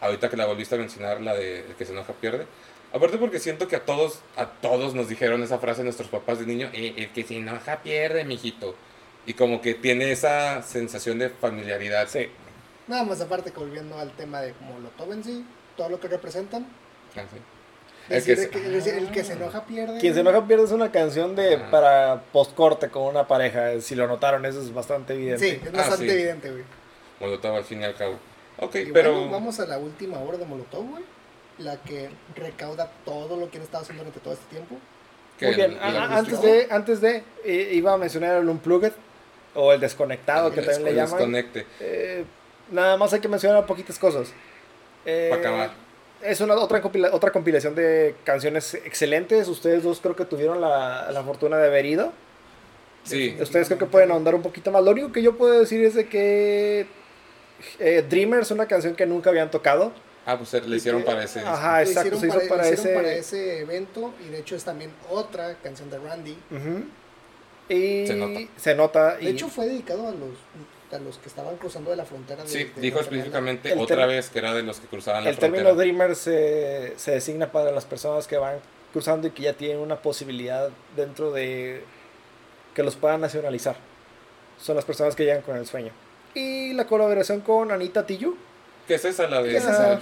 ahorita 0.00 0.28
que 0.28 0.36
la 0.36 0.46
volviste 0.46 0.74
a 0.74 0.78
mencionar, 0.78 1.20
la 1.20 1.34
de 1.34 1.60
El 1.60 1.74
que 1.74 1.84
se 1.84 1.92
enoja 1.92 2.12
pierde. 2.14 2.46
Aparte 2.94 3.18
porque 3.18 3.40
siento 3.40 3.66
que 3.68 3.76
a 3.76 3.84
todos, 3.84 4.20
a 4.36 4.46
todos 4.46 4.94
nos 4.94 5.08
dijeron 5.08 5.42
esa 5.42 5.58
frase 5.58 5.82
nuestros 5.82 6.08
papás 6.08 6.38
de 6.38 6.46
niño, 6.46 6.70
"Eh, 6.72 6.94
el 6.96 7.12
que 7.12 7.24
se 7.24 7.36
enoja 7.36 7.82
pierde, 7.82 8.24
mijito. 8.24 8.74
Y 9.26 9.34
como 9.34 9.60
que 9.60 9.74
tiene 9.74 10.12
esa 10.12 10.62
sensación 10.62 11.18
de 11.18 11.28
familiaridad. 11.30 12.08
Sí. 12.08 12.28
Nada 12.86 13.02
más 13.04 13.20
aparte 13.20 13.50
que 13.50 13.58
volviendo 13.58 13.98
al 13.98 14.12
tema 14.12 14.40
de 14.42 14.54
Molotov 14.60 15.12
en 15.12 15.24
sí, 15.24 15.44
todo 15.76 15.88
lo 15.88 15.98
que 15.98 16.08
representan. 16.08 16.66
Ah, 17.16 17.22
sí. 17.30 17.38
El 18.10 18.22
Decir 18.22 18.50
que 18.50 18.60
decir, 18.60 18.94
el 18.94 19.10
que 19.10 19.24
se 19.24 19.32
enoja 19.32 19.64
pierde. 19.64 19.98
Quien 19.98 20.12
se 20.12 20.20
enoja 20.20 20.46
pierde 20.46 20.64
es 20.64 20.72
una 20.72 20.92
canción 20.92 21.34
de 21.34 21.54
Ajá. 21.56 21.70
para 21.70 22.22
postcorte 22.32 22.90
con 22.90 23.04
una 23.04 23.26
pareja. 23.26 23.80
Si 23.80 23.94
lo 23.94 24.06
notaron, 24.06 24.44
eso 24.44 24.60
es 24.60 24.74
bastante 24.74 25.14
evidente. 25.14 25.50
Sí, 25.52 25.60
es 25.62 25.68
Ah, 25.72 25.76
bastante 25.78 26.04
sí. 26.04 26.10
evidente, 26.10 26.50
güey. 26.50 26.64
Molotov 27.18 27.56
al 27.56 27.64
fin 27.64 27.80
y 27.80 27.84
al 27.84 27.94
cabo. 27.94 28.18
Ok, 28.58 28.74
Y 28.76 28.92
pero... 28.92 29.14
bueno, 29.14 29.30
vamos 29.32 29.58
a 29.58 29.64
la 29.66 29.78
última 29.78 30.18
obra 30.18 30.36
de 30.36 30.44
Molotov, 30.44 30.86
güey. 30.90 31.02
La 31.58 31.76
que 31.82 32.10
recauda 32.34 32.90
todo 33.04 33.36
lo 33.36 33.50
que 33.50 33.58
han 33.58 33.62
estado 33.64 33.82
haciendo 33.82 34.02
durante 34.02 34.20
todo 34.20 34.34
este 34.34 34.46
tiempo. 34.46 34.76
Muy 35.40 35.54
bien, 35.54 35.76
antes 35.80 36.40
de, 36.42 36.68
antes 36.70 37.00
de 37.00 37.22
iba 37.72 37.92
a 37.92 37.96
mencionar 37.98 38.36
el 38.40 38.48
Unplugged 38.48 38.92
o 39.54 39.72
el 39.72 39.80
desconectado 39.80 40.50
que 40.52 40.62
también 40.62 40.84
le 40.84 40.94
llaman. 40.94 41.10
desconecte. 41.16 41.66
Eh, 41.80 42.24
nada 42.70 42.96
más 42.96 43.12
hay 43.12 43.20
que 43.20 43.28
mencionar 43.28 43.66
poquitas 43.66 43.98
cosas. 43.98 44.32
Eh, 45.06 45.28
Pa' 45.30 45.36
acabar. 45.36 45.70
Es 46.22 46.40
una 46.40 46.54
otra, 46.54 46.80
compila- 46.80 47.10
otra 47.12 47.30
compilación 47.30 47.74
de 47.74 48.14
canciones 48.24 48.74
excelentes. 48.74 49.46
Ustedes 49.48 49.82
dos 49.82 50.00
creo 50.00 50.16
que 50.16 50.24
tuvieron 50.24 50.60
la, 50.60 51.10
la 51.12 51.22
fortuna 51.22 51.58
de 51.58 51.66
haber 51.66 51.84
ido. 51.86 52.12
Sí, 53.02 53.36
Ustedes 53.40 53.66
creo 53.66 53.78
que 53.78 53.86
pueden 53.86 54.10
ahondar 54.10 54.34
un 54.34 54.40
poquito 54.42 54.70
más. 54.70 54.82
Lo 54.82 54.92
único 54.92 55.12
que 55.12 55.20
yo 55.22 55.36
puedo 55.36 55.60
decir 55.60 55.84
es 55.84 55.94
de 55.94 56.08
que 56.08 56.86
eh, 57.78 58.04
Dreamer 58.08 58.40
es 58.40 58.50
una 58.50 58.66
canción 58.66 58.94
que 58.96 59.04
nunca 59.04 59.28
habían 59.30 59.50
tocado. 59.50 59.92
Ah, 60.26 60.38
pues 60.38 60.52
le 60.66 60.76
hicieron 60.76 61.02
para 61.04 61.22
ese. 61.24 61.40
Ajá, 61.40 61.82
exacto. 61.82 62.16
hicieron 62.16 62.20
Se 62.20 62.26
hizo 62.28 62.36
para, 62.38 62.48
para, 62.48 62.62
lo 62.68 62.72
hicieron 62.72 62.86
ese... 62.86 62.94
para 63.02 63.12
ese 63.14 63.58
evento 63.60 64.14
y 64.26 64.30
de 64.30 64.38
hecho 64.40 64.56
es 64.56 64.64
también 64.64 64.90
otra 65.10 65.54
canción 65.62 65.90
de 65.90 65.98
Randy. 65.98 66.32
Ujú. 66.50 66.84
Y 67.68 68.06
Se 68.06 68.14
nota. 68.14 68.40
se 68.56 68.74
nota, 68.74 69.16
De 69.16 69.24
y- 69.24 69.28
hecho 69.28 69.48
fue 69.48 69.66
dedicado 69.66 70.08
a 70.08 70.12
los, 70.12 70.30
a 70.92 70.98
los 70.98 71.18
que 71.18 71.28
estaban 71.28 71.56
cruzando 71.56 71.90
de 71.90 71.96
la 71.96 72.04
frontera. 72.04 72.42
de- 72.42 72.48
Sí, 72.48 72.64
de 72.64 72.80
dijo 72.80 73.00
específicamente 73.00 73.72
El 73.72 73.78
otra 73.78 74.06
vez 74.06 74.28
que 74.30 74.38
era 74.38 74.52
de 74.54 74.62
los 74.62 74.80
que 74.80 74.86
cruzaban 74.86 75.24
la 75.24 75.30
el 75.30 75.38
término 75.38 75.64
frontera. 75.64 75.84
Dreamer 75.84 76.16
se, 76.16 76.94
se 76.96 77.10
designa 77.12 77.50
para 77.52 77.70
las 77.70 77.84
personas 77.84 78.26
que 78.26 78.36
van 78.36 78.56
cruzando 78.92 79.26
y 79.26 79.30
que 79.30 79.42
ya 79.42 79.54
tienen 79.54 79.78
una 79.78 79.96
posibilidad 80.00 80.70
dentro 80.96 81.32
de 81.32 81.82
que 82.74 82.82
los 82.82 82.96
puedan 82.96 83.20
nacionalizar. 83.22 83.76
Son 84.60 84.76
las 84.76 84.84
personas 84.84 85.14
que 85.16 85.24
llegan 85.24 85.42
con 85.42 85.56
el 85.56 85.66
sueño. 85.66 85.90
Y 86.34 86.72
la 86.74 86.86
colaboración 86.86 87.40
con 87.40 87.70
Anita 87.72 88.06
Tijoux. 88.06 88.36
¿Qué 88.86 88.94
es 88.94 89.04
esa 89.04 89.26
la 89.28 89.42
de 89.42 89.50
¿Qué 89.50 89.56
es 89.58 89.64
esa? 89.64 90.00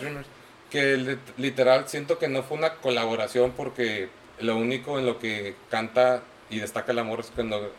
Que 0.71 0.97
li- 0.97 1.19
literal 1.37 1.89
siento 1.89 2.19
que 2.19 2.29
no 2.29 2.43
fue 2.43 2.57
una 2.57 2.75
colaboración 2.77 3.53
porque 3.53 4.09
lo 4.41 4.57
único 4.57 4.99
en 4.99 5.07
lo 5.07 5.19
que 5.19 5.55
canta 5.71 6.23
y 6.51 6.59
destaca 6.61 6.93
el 6.93 6.99
amor 6.99 7.21
es 7.21 7.31
cuando 7.35 7.71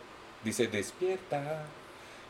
dice 0.44 0.66
despierta 0.68 1.64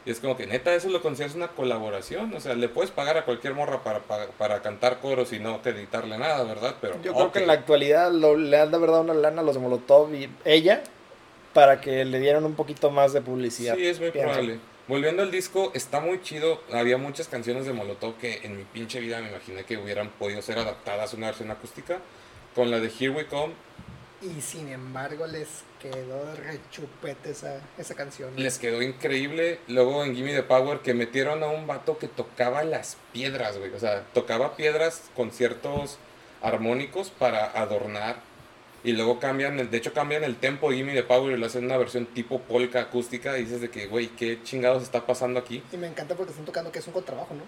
Y 0.06 0.10
es 0.10 0.20
como 0.20 0.36
que 0.36 0.46
neta, 0.46 0.74
eso 0.74 0.88
lo 0.90 1.00
consideras 1.02 1.34
una 1.34 1.48
colaboración. 1.48 2.32
O 2.34 2.40
sea, 2.40 2.54
le 2.54 2.68
puedes 2.68 2.90
pagar 2.90 3.16
a 3.16 3.24
cualquier 3.24 3.54
morra 3.54 3.82
para, 3.82 4.00
para, 4.00 4.26
para 4.26 4.60
cantar 4.60 5.00
coros 5.00 5.32
y 5.32 5.38
no 5.38 5.62
que 5.62 5.70
editarle 5.70 6.18
nada, 6.18 6.44
¿verdad? 6.44 6.74
Pero 6.80 7.00
Yo 7.02 7.14
creo 7.14 7.32
que 7.32 7.38
en 7.40 7.46
la 7.46 7.54
actualidad 7.54 8.12
lo- 8.12 8.36
le 8.36 8.58
han 8.58 8.70
de 8.70 8.78
verdad 8.78 9.00
una 9.00 9.14
lana 9.14 9.40
a 9.40 9.44
los 9.44 9.56
Molotov 9.58 10.14
y 10.14 10.28
ella 10.44 10.82
para 11.54 11.80
que 11.80 12.04
le 12.04 12.18
dieran 12.20 12.44
un 12.44 12.54
poquito 12.54 12.90
más 12.90 13.12
de 13.14 13.20
publicidad. 13.22 13.76
Sí, 13.76 13.86
es 13.86 13.98
muy 14.00 14.10
pienso. 14.10 14.30
probable. 14.30 14.58
Volviendo 14.86 15.22
al 15.22 15.30
disco, 15.30 15.70
está 15.74 16.00
muy 16.00 16.20
chido. 16.22 16.60
Había 16.72 16.98
muchas 16.98 17.28
canciones 17.28 17.64
de 17.64 17.72
Molotov 17.72 18.16
que 18.18 18.40
en 18.42 18.56
mi 18.58 18.64
pinche 18.64 19.00
vida 19.00 19.20
me 19.22 19.30
imaginé 19.30 19.64
que 19.64 19.78
hubieran 19.78 20.10
podido 20.10 20.42
ser 20.42 20.58
adaptadas 20.58 21.14
a 21.14 21.16
una 21.16 21.26
versión 21.28 21.50
acústica. 21.50 21.98
Con 22.54 22.70
la 22.70 22.78
de 22.80 22.88
Here 22.88 23.10
We 23.10 23.26
Come, 23.26 23.54
Y 24.22 24.40
sin 24.40 24.68
embargo 24.68 25.26
les 25.26 25.64
quedó 25.82 26.34
rechupete 26.36 27.30
esa, 27.30 27.60
esa 27.78 27.94
canción. 27.94 28.30
les 28.36 28.58
quedó 28.58 28.80
increíble. 28.82 29.58
Luego 29.68 30.04
en 30.04 30.14
Gimme 30.14 30.34
the 30.34 30.42
Power, 30.42 30.80
que 30.80 30.94
metieron 30.94 31.42
a 31.42 31.46
un 31.48 31.66
vato 31.66 31.98
que 31.98 32.06
tocaba 32.08 32.62
las 32.62 32.96
piedras, 33.12 33.58
güey. 33.58 33.72
O 33.72 33.78
sea, 33.80 34.04
tocaba 34.12 34.54
piedras 34.56 35.02
con 35.16 35.30
ciertos 35.32 35.98
armónicos 36.42 37.10
para 37.10 37.46
adornar. 37.58 38.16
Y 38.84 38.92
luego 38.92 39.18
cambian, 39.18 39.58
el- 39.58 39.70
de 39.70 39.78
hecho 39.78 39.92
cambian 39.94 40.22
el 40.24 40.36
tempo 40.36 40.70
de 40.70 40.76
Gimme 40.76 40.92
the 40.92 41.02
Power 41.02 41.34
y 41.34 41.40
lo 41.40 41.46
hacen 41.46 41.64
una 41.64 41.78
versión 41.78 42.04
tipo 42.06 42.40
polka 42.40 42.80
acústica. 42.82 43.36
Y 43.38 43.44
dices 43.44 43.60
de 43.62 43.70
que, 43.70 43.86
güey, 43.86 44.08
¿qué 44.08 44.42
chingados 44.44 44.82
está 44.82 45.06
pasando 45.06 45.40
aquí? 45.40 45.62
Y 45.72 45.76
me 45.78 45.86
encanta 45.86 46.14
porque 46.14 46.30
están 46.32 46.44
tocando 46.44 46.70
que 46.70 46.78
es 46.80 46.86
un 46.86 46.92
contrabajo, 46.92 47.34
¿no? 47.34 47.42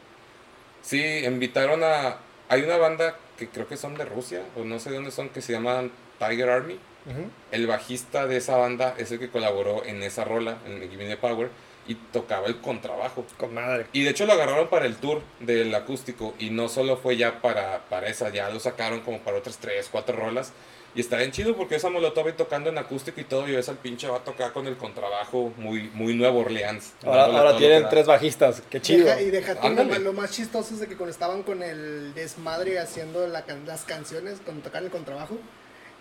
Sí, 0.82 1.02
invitaron 1.24 1.84
a... 1.84 2.16
Hay 2.48 2.62
una 2.62 2.76
banda 2.76 3.16
que 3.36 3.48
creo 3.48 3.66
que 3.68 3.76
son 3.76 3.96
de 3.96 4.04
Rusia, 4.04 4.42
o 4.56 4.64
no 4.64 4.78
sé 4.78 4.90
de 4.90 4.96
dónde 4.96 5.10
son, 5.10 5.28
que 5.28 5.42
se 5.42 5.52
llaman 5.52 5.90
Tiger 6.18 6.48
Army. 6.48 6.74
Ujú. 7.04 7.28
El 7.52 7.66
bajista 7.66 8.26
de 8.26 8.36
esa 8.38 8.56
banda 8.56 8.94
es 8.96 9.10
el 9.12 9.18
que 9.18 9.28
colaboró 9.28 9.84
en 9.84 10.02
esa 10.02 10.24
rola, 10.24 10.58
en 10.64 10.80
Give 10.88 10.96
Me 11.04 11.08
the 11.10 11.16
Power, 11.16 11.50
y 11.88 11.96
tocaba 11.96 12.46
el 12.46 12.60
contrabajo. 12.60 13.26
Con 13.36 13.52
madre. 13.52 13.86
Y 13.92 14.04
de 14.04 14.10
hecho 14.10 14.26
lo 14.26 14.32
agarraron 14.32 14.68
para 14.68 14.86
el 14.86 14.96
tour 14.96 15.22
del 15.40 15.74
acústico, 15.74 16.34
y 16.38 16.50
no 16.50 16.68
solo 16.68 16.96
fue 16.96 17.16
ya 17.16 17.42
para, 17.42 17.84
para 17.90 18.06
esa, 18.08 18.30
ya 18.30 18.48
lo 18.48 18.58
sacaron 18.60 19.00
como 19.00 19.18
para 19.18 19.36
otras 19.38 19.58
tres, 19.58 19.88
cuatro 19.90 20.16
rolas. 20.16 20.52
Y 20.96 21.00
está 21.00 21.18
bien 21.18 21.30
chido 21.30 21.54
porque 21.54 21.74
esa 21.74 21.90
Molotov 21.90 22.32
tocando 22.36 22.70
en 22.70 22.78
acústico 22.78 23.20
y 23.20 23.24
todo, 23.24 23.46
y 23.46 23.52
ves 23.54 23.68
al 23.68 23.76
pinche 23.76 24.08
va 24.08 24.16
a 24.16 24.24
tocar 24.24 24.52
con 24.54 24.66
el 24.66 24.78
contrabajo 24.78 25.52
muy, 25.58 25.90
muy 25.92 26.14
Nuevo 26.14 26.40
Orleans. 26.40 26.94
Ahora, 27.04 27.24
ahora 27.26 27.58
tienen 27.58 27.86
tres 27.90 28.06
bajistas. 28.06 28.62
Qué 28.70 28.80
chido. 28.80 29.04
Deja- 29.04 29.20
y 29.20 29.30
deja 29.30 29.60
tú, 29.60 29.68
lo, 29.68 29.84
lo 29.84 30.12
más 30.14 30.30
chistoso 30.32 30.72
es 30.72 30.80
de 30.80 30.86
que 30.88 30.96
cuando 30.96 31.12
estaban 31.12 31.42
con 31.42 31.62
el 31.62 32.14
desmadre 32.14 32.78
haciendo 32.78 33.26
la 33.26 33.44
las 33.66 33.82
canciones, 33.84 34.38
cuando 34.42 34.62
tocaban 34.62 34.86
el 34.86 34.90
contrabajo, 34.90 35.36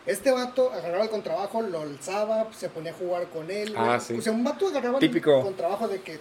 este 0.06 0.32
vato 0.32 0.72
agarraba 0.72 1.04
el 1.04 1.10
contrabajo, 1.10 1.62
lo 1.62 1.82
alzaba, 1.82 2.48
se 2.58 2.70
ponía 2.70 2.92
a 2.92 2.96
jugar 2.96 3.28
con 3.28 3.52
él. 3.52 3.74
Ah, 3.76 4.00
sí. 4.00 4.14
O 4.18 4.22
sea, 4.22 4.32
un 4.32 4.46
vato 4.46 4.68
agarraba 4.70 5.00
Típico. 5.00 5.40
el 5.40 5.44
contrabajo 5.44 5.90
de 5.90 6.00
que 6.02 6.20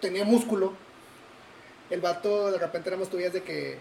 tenía 0.00 0.24
músculo. 0.24 0.72
El 1.88 2.00
vato 2.00 2.50
de 2.50 2.58
repente 2.58 2.90
nada 2.90 3.00
más 3.00 3.10
tuvías 3.10 3.32
de 3.32 3.42
que 3.44 3.78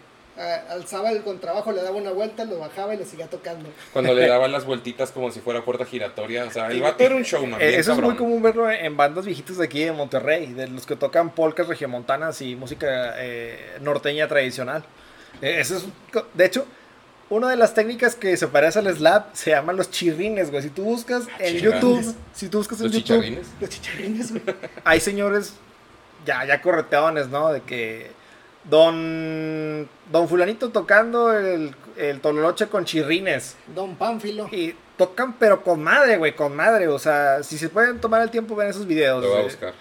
alzaba 0.69 1.11
el 1.11 1.23
contrabajo, 1.23 1.71
le 1.71 1.81
daba 1.81 1.95
una 1.97 2.11
vuelta, 2.11 2.45
lo 2.45 2.59
bajaba 2.59 2.93
y 2.93 2.97
lo 2.97 3.05
seguía 3.05 3.27
tocando. 3.27 3.69
Cuando 3.93 4.13
le 4.13 4.27
daban 4.27 4.51
las 4.51 4.65
vueltitas 4.65 5.11
como 5.11 5.31
si 5.31 5.39
fuera 5.39 5.63
puerta 5.63 5.85
giratoria. 5.85 6.45
O 6.45 6.51
sea, 6.51 6.67
el 6.67 6.81
vato 6.81 7.03
era 7.03 7.15
un 7.15 7.23
showman. 7.23 7.61
Eh, 7.61 7.75
Eso 7.77 7.93
es 7.93 7.99
muy 7.99 8.15
común 8.15 8.41
verlo 8.41 8.69
en 8.69 8.95
bandas 8.95 9.25
viejitas 9.25 9.57
de 9.57 9.65
aquí 9.65 9.83
de 9.83 9.91
Monterrey, 9.91 10.53
de 10.53 10.67
los 10.67 10.85
que 10.85 10.95
tocan 10.95 11.31
polcas 11.31 11.67
regiomontanas 11.67 12.41
y 12.41 12.55
música 12.55 13.15
eh, 13.17 13.77
norteña 13.81 14.27
tradicional. 14.27 14.83
Eh, 15.41 15.57
eso 15.59 15.77
es, 15.77 15.85
de 16.33 16.45
hecho, 16.45 16.65
una 17.29 17.49
de 17.49 17.57
las 17.57 17.73
técnicas 17.73 18.15
que 18.15 18.37
se 18.37 18.47
parece 18.47 18.79
al 18.79 18.95
slap 18.95 19.33
se 19.33 19.51
llaman 19.51 19.75
los 19.75 19.91
chirrines, 19.91 20.49
güey. 20.49 20.63
Si 20.63 20.69
tú 20.69 20.83
buscas 20.83 21.23
en 21.39 21.57
chirrines. 21.57 21.81
YouTube, 21.81 22.15
si 22.33 22.47
tú 22.47 22.59
buscas 22.59 22.79
en 22.79 22.85
Los 22.85 22.93
YouTube, 22.93 23.05
chicharrines. 23.21 23.47
Los 23.59 23.69
chicharrines, 23.69 24.31
güey. 24.31 24.43
hay 24.83 24.99
señores 24.99 25.53
ya, 26.25 26.45
ya 26.45 26.61
correteones, 26.61 27.27
¿no? 27.27 27.51
De 27.51 27.61
que 27.61 28.11
don, 28.69 29.89
don 30.11 30.27
fulanito 30.27 30.69
tocando 30.69 31.33
el, 31.33 31.75
el 31.97 32.21
tololoche 32.21 32.67
con 32.67 32.85
chirrines. 32.85 33.55
Don 33.73 33.95
Pánfilo. 33.95 34.47
Y 34.51 34.75
tocan, 34.97 35.33
pero 35.33 35.63
con 35.63 35.81
madre, 35.83 36.17
güey, 36.17 36.35
con 36.35 36.55
madre. 36.55 36.87
O 36.87 36.99
sea, 36.99 37.43
si 37.43 37.57
se 37.57 37.69
pueden 37.69 37.99
tomar 37.99 38.21
el 38.21 38.29
tiempo, 38.31 38.55
ven 38.55 38.69
esos 38.69 38.87
videos. 38.87 39.23
Lo 39.23 39.29
voy 39.29 39.39
a 39.39 39.43
buscar. 39.43 39.73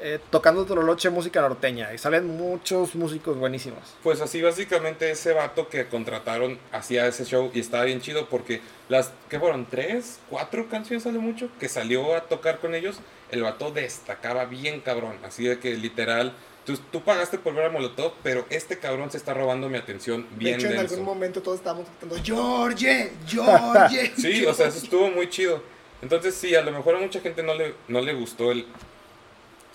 eh, 0.00 0.18
tocando 0.30 0.64
Tololoche 0.64 1.10
música 1.10 1.40
norteña. 1.40 1.92
Y 1.92 1.98
salen 1.98 2.26
muchos 2.26 2.94
músicos 2.94 3.36
buenísimos. 3.36 3.80
Pues 4.02 4.20
así 4.20 4.40
básicamente 4.42 5.10
ese 5.10 5.32
vato 5.32 5.68
que 5.68 5.86
contrataron 5.88 6.58
hacía 6.72 7.06
ese 7.06 7.24
show 7.24 7.50
y 7.52 7.60
estaba 7.60 7.84
bien 7.84 8.00
chido 8.00 8.28
porque 8.28 8.62
las, 8.88 9.12
¿qué 9.28 9.38
fueron? 9.38 9.66
¿Tres? 9.66 10.20
¿Cuatro 10.30 10.68
canciones 10.68 11.02
sale 11.02 11.18
mucho? 11.18 11.48
Que 11.58 11.68
salió 11.68 12.14
a 12.16 12.22
tocar 12.22 12.58
con 12.60 12.74
ellos, 12.74 13.00
el 13.30 13.42
vato 13.42 13.70
destacaba 13.70 14.46
bien 14.46 14.80
cabrón, 14.80 15.16
así 15.22 15.44
de 15.44 15.58
que 15.60 15.74
literal, 15.76 16.32
tú, 16.64 16.76
tú 16.90 17.02
pagaste 17.02 17.38
por 17.38 17.54
ver 17.54 17.66
a 17.66 17.70
Molotov, 17.70 18.12
pero 18.22 18.46
este 18.50 18.78
cabrón 18.78 19.10
se 19.10 19.16
está 19.16 19.34
robando 19.34 19.68
mi 19.68 19.78
atención 19.78 20.26
De 20.30 20.36
bien 20.36 20.54
hecho, 20.56 20.68
en 20.68 20.78
algún 20.78 21.04
momento 21.04 21.42
todos 21.42 21.58
estábamos 21.58 21.86
gritando, 21.88 22.22
George, 22.22 23.12
George. 23.26 24.12
Sí, 24.16 24.44
o 24.44 24.54
sea, 24.54 24.68
eso 24.68 24.78
estuvo 24.78 25.10
muy 25.10 25.28
chido. 25.28 25.62
Entonces 26.02 26.34
sí, 26.34 26.54
a 26.54 26.62
lo 26.62 26.72
mejor 26.72 26.96
a 26.96 26.98
mucha 26.98 27.20
gente 27.20 27.42
no 27.42 27.54
le, 27.54 27.74
no 27.88 28.00
le 28.00 28.14
gustó 28.14 28.52
el, 28.52 28.66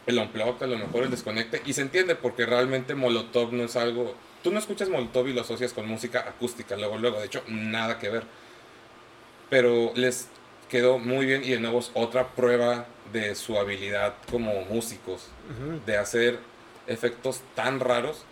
el 0.05 0.17
unplug, 0.17 0.63
a 0.63 0.67
lo 0.67 0.77
mejor 0.77 1.03
el 1.03 1.11
desconecte, 1.11 1.61
y 1.65 1.73
se 1.73 1.81
entiende 1.81 2.15
porque 2.15 2.45
realmente 2.45 2.95
Molotov 2.95 3.53
no 3.53 3.63
es 3.63 3.75
algo... 3.75 4.15
Tú 4.43 4.51
no 4.51 4.59
escuchas 4.59 4.89
Molotov 4.89 5.27
y 5.27 5.33
lo 5.33 5.41
asocias 5.41 5.73
con 5.73 5.87
música 5.87 6.21
acústica, 6.27 6.75
luego, 6.77 6.97
luego, 6.97 7.19
de 7.19 7.25
hecho, 7.25 7.43
nada 7.47 7.99
que 7.99 8.09
ver. 8.09 8.23
Pero 9.49 9.91
les 9.95 10.27
quedó 10.69 10.97
muy 10.97 11.25
bien 11.25 11.43
y 11.43 11.51
de 11.51 11.59
nuevo 11.59 11.79
es 11.79 11.91
otra 11.93 12.29
prueba 12.29 12.87
de 13.13 13.35
su 13.35 13.57
habilidad 13.57 14.15
como 14.31 14.61
músicos, 14.65 15.27
de 15.85 15.97
hacer 15.97 16.39
efectos 16.87 17.41
tan 17.55 17.79
raros. 17.79 18.23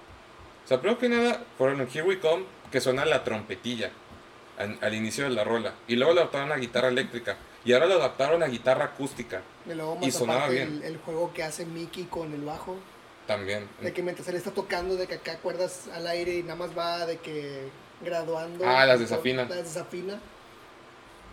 O 0.65 0.67
sea, 0.67 0.79
primero 0.79 0.99
que 0.99 1.09
nada, 1.09 1.43
fueron 1.57 1.81
en 1.81 1.87
Here 1.87 2.03
We 2.03 2.19
Come, 2.19 2.45
que 2.71 2.79
suena 2.81 3.05
la 3.05 3.23
trompetilla 3.23 3.91
al, 4.57 4.77
al 4.81 4.93
inicio 4.93 5.23
de 5.25 5.31
la 5.31 5.43
rola. 5.43 5.73
Y 5.87 5.95
luego 5.95 6.13
lo 6.13 6.21
adaptaron 6.21 6.51
a 6.51 6.57
guitarra 6.57 6.87
eléctrica. 6.89 7.37
Y 7.65 7.73
ahora 7.73 7.85
lo 7.85 7.95
adaptaron 7.95 8.43
a 8.43 8.47
guitarra 8.47 8.83
acústica 8.85 9.41
Y 9.65 9.73
luego 9.73 9.97
Y 10.01 10.07
más 10.07 10.15
sonaba 10.15 10.39
aparte 10.41 10.55
bien. 10.65 10.67
el, 10.77 10.83
el 10.83 10.97
juego 10.97 11.31
que 11.33 11.43
hace 11.43 11.65
Mickey 11.65 12.03
con 12.05 12.33
el 12.33 12.41
bajo. 12.43 12.77
también. 13.27 13.67
De 13.81 13.93
que 13.93 14.01
mientras 14.03 14.27
él 14.27 14.35
está 14.35 14.51
tocando, 14.51 14.95
de 14.97 15.07
que 15.07 15.15
acá 15.15 15.37
cuerdas 15.37 15.87
al 15.93 16.05
aire 16.07 16.35
y 16.35 16.43
nada 16.43 16.55
más 16.55 16.77
va 16.77 17.05
de 17.05 17.17
que 17.17 17.69
graduando. 18.01 18.65
Ah, 18.67 18.85
las 18.85 18.99
desafina. 18.99 19.45
Las 19.45 19.63
desafina. 19.63 20.19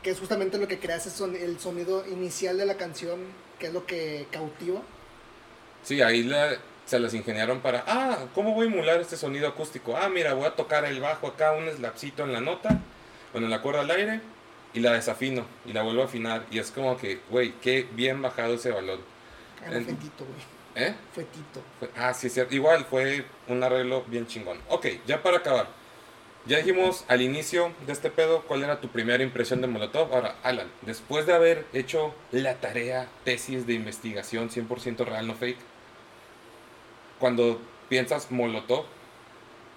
Que 0.02 0.10
es 0.10 0.18
justamente 0.20 0.56
lo 0.58 0.66
que 0.68 0.78
crea 0.78 0.96
ese 0.96 1.10
son, 1.10 1.34
el 1.36 1.58
sonido 1.60 2.06
inicial 2.06 2.56
de 2.56 2.64
la 2.66 2.76
canción, 2.76 3.18
que 3.58 3.66
es 3.66 3.72
lo 3.72 3.84
que 3.86 4.26
cautiva. 4.30 4.80
Sí, 5.82 6.00
ahí 6.00 6.22
la- 6.22 6.56
se 6.90 6.98
las 6.98 7.14
ingeniaron 7.14 7.60
para, 7.60 7.84
ah, 7.86 8.18
¿cómo 8.34 8.52
voy 8.52 8.66
a 8.66 8.70
emular 8.70 9.00
este 9.00 9.16
sonido 9.16 9.46
acústico? 9.46 9.96
Ah, 9.96 10.08
mira, 10.08 10.34
voy 10.34 10.46
a 10.46 10.56
tocar 10.56 10.84
el 10.84 10.98
bajo 11.00 11.28
acá, 11.28 11.52
un 11.52 11.68
slapcito 11.70 12.24
en 12.24 12.32
la 12.32 12.40
nota, 12.40 12.80
bueno, 13.32 13.46
en 13.46 13.50
la 13.52 13.62
cuerda 13.62 13.82
al 13.82 13.90
aire, 13.92 14.20
y 14.74 14.80
la 14.80 14.92
desafino, 14.92 15.46
y 15.66 15.72
la 15.72 15.82
vuelvo 15.82 16.02
a 16.02 16.06
afinar. 16.06 16.44
Y 16.50 16.58
es 16.58 16.72
como 16.72 16.96
que, 16.98 17.20
güey, 17.30 17.52
qué 17.62 17.86
bien 17.92 18.20
bajado 18.20 18.54
ese 18.54 18.72
balón. 18.72 18.98
No, 19.66 19.72
En- 19.72 19.84
fue 19.84 19.94
Tito, 19.94 20.24
güey. 20.24 20.86
¿Eh? 20.88 20.94
Fue 21.14 21.22
Tito. 21.24 21.62
Fue- 21.78 21.90
ah, 21.96 22.12
sí, 22.12 22.26
es 22.26 22.34
cierto. 22.34 22.54
Igual 22.56 22.84
fue 22.86 23.24
un 23.46 23.62
arreglo 23.62 24.02
bien 24.08 24.26
chingón. 24.26 24.58
Ok, 24.68 24.86
ya 25.06 25.22
para 25.22 25.36
acabar. 25.38 25.68
Ya 26.46 26.56
dijimos 26.58 27.04
al 27.06 27.20
inicio 27.22 27.72
de 27.86 27.92
este 27.92 28.10
pedo 28.10 28.42
cuál 28.42 28.64
era 28.64 28.80
tu 28.80 28.88
primera 28.88 29.22
impresión 29.22 29.60
de 29.60 29.66
Molotov. 29.68 30.12
Ahora, 30.12 30.36
Alan, 30.42 30.68
después 30.82 31.26
de 31.26 31.34
haber 31.34 31.66
hecho 31.72 32.14
la 32.32 32.54
tarea, 32.56 33.06
tesis 33.24 33.66
de 33.66 33.74
investigación 33.74 34.48
100% 34.50 35.04
real, 35.04 35.26
no 35.28 35.34
fake, 35.34 35.58
cuando 37.20 37.60
piensas 37.88 38.30
Molotov, 38.30 38.84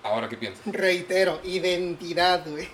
¿ahora 0.02 0.30
qué 0.30 0.38
piensas? 0.38 0.62
Reitero, 0.66 1.40
identidad, 1.44 2.48
güey. 2.50 2.68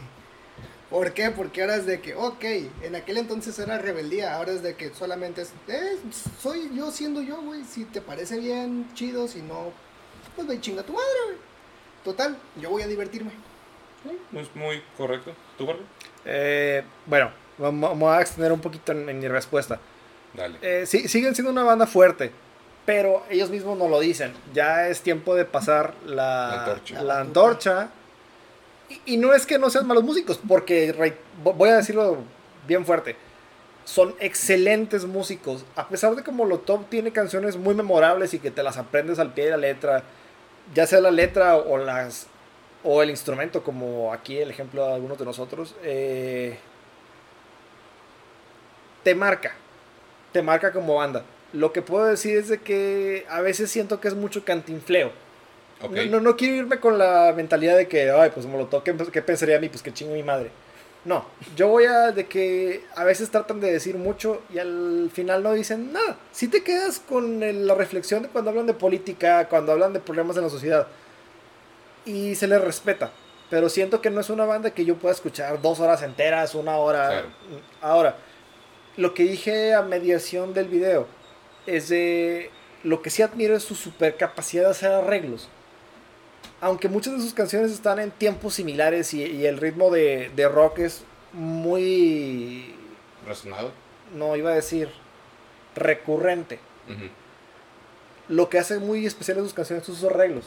¿Por 0.89 1.13
qué? 1.13 1.29
Porque 1.29 1.61
ahora 1.61 1.75
es 1.75 1.85
de 1.85 2.01
que, 2.01 2.15
ok, 2.15 2.43
en 2.83 2.95
aquel 2.95 3.17
entonces 3.17 3.59
era 3.59 3.77
rebeldía, 3.77 4.35
ahora 4.35 4.53
es 4.53 4.63
de 4.63 4.75
que 4.75 4.89
solamente 4.91 5.41
es, 5.43 5.51
eh, 5.67 5.97
soy 6.41 6.71
yo 6.73 6.89
siendo 6.91 7.21
yo, 7.21 7.41
güey. 7.41 7.63
Si 7.63 7.85
te 7.85 8.01
parece 8.01 8.39
bien, 8.39 8.89
chido, 8.95 9.27
si 9.27 9.41
no, 9.41 9.71
pues 10.35 10.47
ve 10.47 10.59
chinga 10.59 10.81
tu 10.81 10.93
madre, 10.93 11.07
güey. 11.25 11.37
Total, 12.03 12.37
yo 12.59 12.71
voy 12.71 12.81
a 12.81 12.87
divertirme. 12.87 13.31
No 14.31 14.39
es 14.39 14.55
muy 14.55 14.81
correcto. 14.97 15.33
¿Tú, 15.57 15.67
Barbie? 15.67 15.83
Eh, 16.25 16.83
bueno, 17.05 17.31
vamos 17.57 17.89
vamos 17.89 18.11
a 18.11 18.21
extender 18.21 18.51
un 18.51 18.61
poquito 18.61 18.91
en, 18.93 19.09
en 19.09 19.19
mi 19.19 19.27
respuesta. 19.27 19.79
Dale. 20.33 20.57
Eh, 20.61 20.85
sí, 20.85 21.07
siguen 21.07 21.35
siendo 21.35 21.51
una 21.51 21.63
banda 21.63 21.85
fuerte, 21.85 22.31
pero 22.89 23.21
ellos 23.29 23.51
mismos 23.51 23.77
no 23.77 23.87
lo 23.87 23.99
dicen. 23.99 24.33
Ya 24.51 24.87
es 24.87 25.01
tiempo 25.01 25.35
de 25.35 25.45
pasar 25.45 25.93
la, 26.07 26.15
La 26.15 26.59
antorcha. 26.63 27.03
la 27.03 27.19
antorcha. 27.19 27.89
Y, 28.89 29.13
y 29.13 29.17
no 29.17 29.35
es 29.35 29.45
que 29.45 29.59
no 29.59 29.69
sean 29.69 29.85
malos 29.85 30.03
músicos, 30.03 30.39
porque 30.47 30.91
re- 30.91 31.15
voy 31.43 31.69
a 31.69 31.75
decirlo 31.75 32.17
bien 32.67 32.87
fuerte. 32.87 33.15
Son 33.85 34.15
excelentes 34.19 35.05
músicos. 35.05 35.65
A 35.75 35.87
pesar 35.87 36.15
de 36.15 36.23
que 36.23 36.31
Molotov 36.31 36.85
tiene 36.85 37.11
canciones 37.11 37.57
muy 37.57 37.75
memorables 37.75 38.33
y 38.33 38.39
que 38.39 38.49
te 38.49 38.63
las 38.63 38.77
aprendes 38.77 39.19
al 39.19 39.33
pie 39.33 39.45
de 39.45 39.51
la 39.51 39.57
letra, 39.57 40.01
ya 40.73 40.87
sea 40.87 40.99
la 40.99 41.11
letra 41.11 41.57
o 41.57 41.77
las 41.77 42.25
o 42.83 43.03
el 43.03 43.11
instrumento, 43.11 43.61
como 43.63 44.11
aquí 44.13 44.39
el 44.39 44.49
ejemplo 44.49 44.87
de 44.87 44.93
algunos 44.95 45.19
de 45.19 45.25
nosotros, 45.25 45.75
eh, 45.83 46.57
te 49.03 49.13
marca. 49.13 49.53
Te 50.31 50.41
marca 50.41 50.71
como 50.71 50.95
banda. 50.95 51.23
Lo 51.53 51.73
que 51.73 51.81
puedo 51.81 52.05
decir 52.05 52.37
es 52.37 52.47
de 52.49 52.59
que 52.59 53.25
a 53.29 53.41
veces 53.41 53.71
siento 53.71 53.99
que 53.99 54.07
es 54.07 54.13
mucho 54.15 54.45
cantinfleo. 54.45 55.11
Ok. 55.81 55.91
No, 55.91 56.05
no, 56.05 56.19
no 56.19 56.35
quiero 56.37 56.55
irme 56.55 56.79
con 56.79 56.97
la 56.97 57.33
mentalidad 57.35 57.75
de 57.77 57.87
que, 57.87 58.11
ay, 58.11 58.31
pues 58.33 58.45
Molotov, 58.45 58.83
¿qué, 58.83 58.95
qué 59.11 59.21
pensaría 59.21 59.57
a 59.57 59.59
mí? 59.59 59.69
Pues 59.69 59.81
que 59.81 59.93
chingo 59.93 60.13
mi 60.13 60.23
madre. 60.23 60.51
No, 61.05 61.25
yo 61.55 61.69
voy 61.69 61.85
a 61.85 62.11
de 62.11 62.27
que 62.27 62.83
a 62.95 63.05
veces 63.05 63.31
tratan 63.31 63.61
de 63.61 63.71
decir 63.71 63.95
mucho 63.95 64.41
y 64.53 64.59
al 64.59 65.09
final 65.13 65.41
no 65.41 65.53
dicen 65.53 65.93
nada. 65.93 66.17
Si 66.33 66.49
te 66.49 66.61
quedas 66.61 66.99
con 66.99 67.41
el- 67.41 67.65
la 67.65 67.73
reflexión 67.73 68.21
de 68.23 68.27
cuando 68.29 68.49
hablan 68.51 68.67
de 68.67 68.73
política, 68.73 69.47
cuando 69.47 69.71
hablan 69.71 69.93
de 69.93 70.01
problemas 70.01 70.35
en 70.35 70.43
la 70.43 70.49
sociedad 70.49 70.87
y 72.05 72.35
se 72.35 72.47
les 72.47 72.61
respeta. 72.61 73.11
Pero 73.49 73.69
siento 73.69 74.01
que 74.01 74.09
no 74.09 74.19
es 74.21 74.29
una 74.29 74.45
banda 74.45 74.71
que 74.71 74.85
yo 74.85 74.95
pueda 74.97 75.15
escuchar 75.15 75.61
dos 75.61 75.79
horas 75.79 76.03
enteras, 76.03 76.53
una 76.53 76.75
hora. 76.77 77.07
Claro. 77.07 77.27
Ahora, 77.81 78.15
lo 78.97 79.13
que 79.13 79.23
dije 79.23 79.73
a 79.73 79.81
mediación 79.81 80.53
del 80.53 80.67
video 80.67 81.07
es 81.65 81.89
de 81.89 82.49
lo 82.83 83.01
que 83.01 83.09
sí 83.09 83.21
admiro 83.21 83.55
es 83.55 83.63
su 83.63 83.75
super 83.75 84.15
capacidad 84.17 84.63
de 84.65 84.69
hacer 84.71 84.91
arreglos. 84.91 85.49
Aunque 86.61 86.89
muchas 86.89 87.13
de 87.13 87.21
sus 87.21 87.33
canciones 87.33 87.71
están 87.71 87.99
en 87.99 88.11
tiempos 88.11 88.55
similares 88.55 89.13
y, 89.13 89.23
y 89.23 89.45
el 89.45 89.57
ritmo 89.57 89.91
de, 89.91 90.29
de 90.35 90.47
rock 90.49 90.79
es 90.79 91.03
muy, 91.31 92.75
Razonado. 93.25 93.71
no 94.13 94.35
iba 94.35 94.51
a 94.51 94.55
decir, 94.55 94.89
recurrente. 95.75 96.59
Lo 98.27 98.49
que 98.49 98.59
hace 98.59 98.79
muy 98.79 99.05
especial 99.05 99.37
en 99.37 99.43
sus 99.45 99.53
canciones 99.53 99.85
son 99.85 99.95
sus 99.95 100.09
arreglos. 100.09 100.45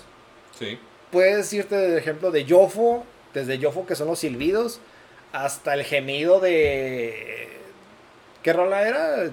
Sí. 0.59 0.79
Puedes 1.11 1.37
decirte, 1.37 1.77
de 1.77 1.99
ejemplo, 1.99 2.31
de 2.31 2.45
Yofo, 2.45 3.05
desde 3.35 3.59
Yofo 3.59 3.87
que 3.87 3.95
son 3.95 4.09
los 4.09 4.19
silbidos, 4.19 4.81
hasta 5.33 5.75
el 5.75 5.85
gemido 5.85 6.41
de... 6.41 7.49
¿Qué 8.43 8.53
rola 8.53 8.87
era? 8.87 9.31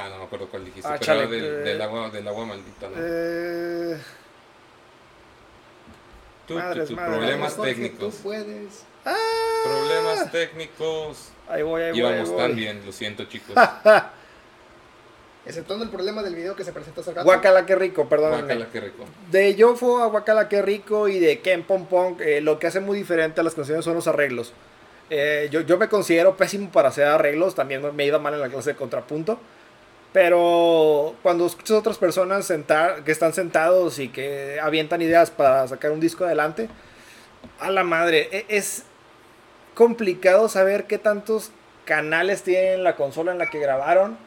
Ah, 0.00 0.08
no 0.10 0.18
me 0.18 0.24
acuerdo 0.24 0.46
cuál 0.48 0.64
dijiste. 0.64 0.88
Ah, 0.88 0.92
pero 0.98 1.04
chale, 1.04 1.20
era 1.22 1.30
del, 1.30 1.44
eh, 1.44 1.48
del 1.48 1.82
agua, 1.82 2.10
del 2.10 2.26
agua 2.28 2.46
maldita, 2.46 2.88
¿no? 2.88 2.94
Eh, 2.98 3.96
Tú- 6.46 6.54
madres, 6.54 6.88
tú- 6.88 6.94
tú, 6.94 7.00
madres. 7.00 7.16
problemas 7.18 7.56
técnicos. 7.60 8.16
Tú 8.16 8.22
puedes. 8.22 8.84
ah, 9.04 9.14
Problemas 9.64 10.32
técnicos. 10.32 11.28
Ahí 11.48 11.62
voy, 11.62 11.82
ahí 11.82 11.90
voy. 11.90 11.98
Íbamos 12.00 12.30
ahí 12.30 12.36
tan 12.36 12.56
bien, 12.56 12.82
lo 12.86 12.92
siento, 12.92 13.24
chicos. 13.24 13.54
Exceptuando 15.46 15.84
el 15.84 15.90
problema 15.90 16.22
del 16.22 16.34
video 16.34 16.54
que 16.54 16.64
se 16.64 16.72
presentó 16.72 17.00
hace 17.00 17.12
rato. 17.12 17.24
Guacala, 17.24 17.64
qué 17.66 17.74
rico, 17.74 18.08
perdón. 18.08 18.32
Guácala, 18.32 18.68
qué 18.70 18.80
rico. 18.80 19.04
De 19.30 19.54
Yofo 19.54 20.02
a 20.02 20.06
Guacala, 20.06 20.48
qué 20.48 20.60
rico 20.60 21.08
y 21.08 21.18
de 21.18 21.40
Ken 21.40 21.62
Pong 21.62 21.86
Pong, 21.86 22.20
eh, 22.20 22.40
lo 22.40 22.58
que 22.58 22.66
hace 22.66 22.80
muy 22.80 22.98
diferente 22.98 23.40
a 23.40 23.44
las 23.44 23.54
canciones 23.54 23.84
son 23.84 23.94
los 23.94 24.06
arreglos. 24.06 24.52
Eh, 25.08 25.48
yo, 25.50 25.62
yo 25.62 25.78
me 25.78 25.88
considero 25.88 26.36
pésimo 26.36 26.70
para 26.70 26.90
hacer 26.90 27.06
arreglos, 27.06 27.54
también 27.54 27.82
me 27.96 28.04
he 28.04 28.06
ido 28.06 28.20
mal 28.20 28.34
en 28.34 28.40
la 28.40 28.48
clase 28.48 28.70
de 28.70 28.76
contrapunto. 28.76 29.40
Pero 30.12 31.14
cuando 31.22 31.46
escuchas 31.46 31.76
a 31.76 31.78
otras 31.78 31.98
personas 31.98 32.44
sentar, 32.44 33.04
que 33.04 33.12
están 33.12 33.32
sentados 33.32 33.98
y 33.98 34.08
que 34.08 34.58
avientan 34.60 35.02
ideas 35.02 35.30
para 35.30 35.66
sacar 35.68 35.92
un 35.92 36.00
disco 36.00 36.24
adelante, 36.24 36.68
a 37.60 37.70
la 37.70 37.84
madre, 37.84 38.28
e- 38.32 38.46
es 38.48 38.84
complicado 39.74 40.48
saber 40.48 40.86
qué 40.86 40.98
tantos 40.98 41.50
canales 41.84 42.42
tienen 42.42 42.82
la 42.84 42.96
consola 42.96 43.32
en 43.32 43.38
la 43.38 43.50
que 43.50 43.60
grabaron 43.60 44.18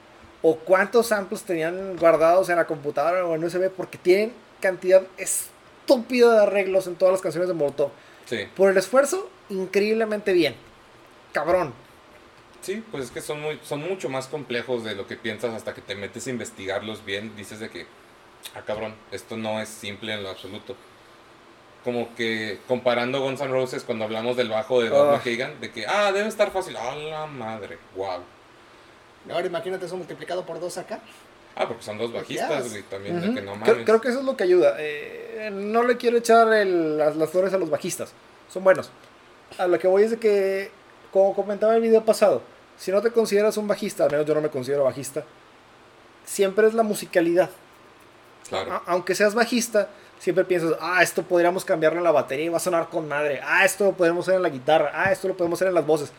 o 0.41 0.55
cuántos 0.57 1.07
samples 1.07 1.43
tenían 1.43 1.97
guardados 1.97 2.49
en 2.49 2.55
la 2.55 2.65
computadora 2.65 3.25
o 3.25 3.35
en 3.35 3.43
USB 3.43 3.69
porque 3.69 3.97
tienen 3.97 4.33
cantidad 4.61 5.03
estúpida 5.17 6.33
de 6.33 6.43
arreglos 6.43 6.87
en 6.87 6.95
todas 6.95 7.11
las 7.13 7.21
canciones 7.21 7.49
de 7.49 7.53
Molotov. 7.55 7.91
Sí. 8.25 8.47
Por 8.55 8.71
el 8.71 8.77
esfuerzo, 8.77 9.29
increíblemente 9.49 10.31
bien. 10.33 10.55
Cabrón. 11.33 11.73
Sí, 12.63 12.83
pues 12.91 13.03
es 13.05 13.11
que 13.11 13.21
son, 13.21 13.41
muy, 13.41 13.59
son 13.63 13.81
mucho 13.81 14.09
más 14.09 14.27
complejos 14.27 14.83
de 14.83 14.95
lo 14.95 15.05
que 15.05 15.15
piensas 15.17 15.53
hasta 15.53 15.73
que 15.73 15.81
te 15.81 15.93
metes 15.95 16.25
a 16.25 16.29
investigarlos 16.31 17.05
bien. 17.05 17.35
Dices 17.35 17.59
de 17.59 17.69
que, 17.69 17.85
ah, 18.55 18.61
cabrón, 18.65 18.95
esto 19.11 19.37
no 19.37 19.61
es 19.61 19.69
simple 19.69 20.13
en 20.13 20.23
lo 20.23 20.29
absoluto. 20.29 20.75
Como 21.83 22.15
que 22.15 22.59
comparando 22.67 23.19
Guns 23.21 23.41
N' 23.41 23.51
Roses 23.51 23.83
cuando 23.83 24.05
hablamos 24.05 24.37
del 24.37 24.47
bajo 24.49 24.81
de 24.81 24.89
Doug 24.89 25.09
Ah. 25.09 25.11
McKagan, 25.17 25.59
de 25.59 25.71
que, 25.71 25.85
ah, 25.85 26.11
debe 26.13 26.29
estar 26.29 26.51
fácil. 26.51 26.75
¡Ah, 26.77 26.95
la 26.95 27.25
madre! 27.27 27.77
¡Wow! 27.95 28.21
Ahora 29.29 29.45
imagínate 29.47 29.85
eso 29.85 29.97
multiplicado 29.97 30.45
por 30.45 30.59
dos 30.61 30.77
acá. 30.77 30.99
Ah, 31.55 31.67
porque 31.67 31.83
son 31.83 31.97
dos 31.97 32.11
bajistas, 32.13 32.63
Yes. 32.63 32.71
güey, 32.71 32.83
también, 32.83 33.19
de 33.21 33.27
que 33.27 33.41
no 33.45 33.53
creo, 33.53 33.73
mames. 33.73 33.85
creo 33.85 34.01
que 34.01 34.07
eso 34.07 34.19
es 34.19 34.25
lo 34.25 34.35
que 34.37 34.43
ayuda. 34.45 34.75
Eh, 34.79 35.49
no 35.53 35.83
le 35.83 35.97
quiero 35.97 36.17
echar 36.17 36.51
el- 36.53 36.97
las, 36.97 37.15
las 37.17 37.29
flores 37.29 37.53
a 37.53 37.57
los 37.57 37.69
bajistas. 37.69 38.13
Son 38.51 38.63
buenos. 38.63 38.89
A 39.57 39.67
lo 39.67 39.77
que 39.77 39.87
voy 39.87 40.03
es 40.03 40.11
de 40.11 40.17
que, 40.17 40.71
como 41.11 41.35
comentaba 41.35 41.73
en 41.73 41.83
el 41.83 41.89
video 41.89 42.03
pasado, 42.05 42.41
si 42.77 42.91
no 42.91 43.01
te 43.01 43.11
consideras 43.11 43.57
un 43.57 43.67
bajista, 43.67 44.05
al 44.05 44.11
menos 44.11 44.25
yo 44.25 44.33
no 44.35 44.41
me 44.41 44.49
considero 44.49 44.83
bajista, 44.83 45.23
siempre 46.25 46.67
es 46.67 46.73
la 46.73 46.83
musicalidad. 46.83 47.49
Claro. 48.49 48.73
A- 48.73 48.83
aunque 48.87 49.15
seas 49.15 49.33
bajista, 49.33 49.89
siempre 50.19 50.43
piensas, 50.45 50.73
ah, 50.79 51.01
esto 51.01 51.23
podríamos 51.23 51.65
cambiarle 51.65 51.99
a 51.99 52.03
la 52.03 52.11
batería 52.11 52.45
y 52.45 52.49
va 52.49 52.57
a 52.57 52.61
sonar 52.61 52.89
con 52.89 53.07
madre. 53.07 53.39
Ah, 53.43 53.65
esto 53.65 53.85
lo 53.85 53.91
podemos 53.93 54.25
hacer 54.27 54.35
en 54.37 54.43
la 54.43 54.49
guitarra. 54.49 54.91
Ah, 54.93 55.11
esto 55.11 55.27
lo 55.27 55.35
podemos 55.37 55.57
hacer 55.57 55.69
en 55.69 55.75
las 55.75 55.85
voces. 55.85 56.11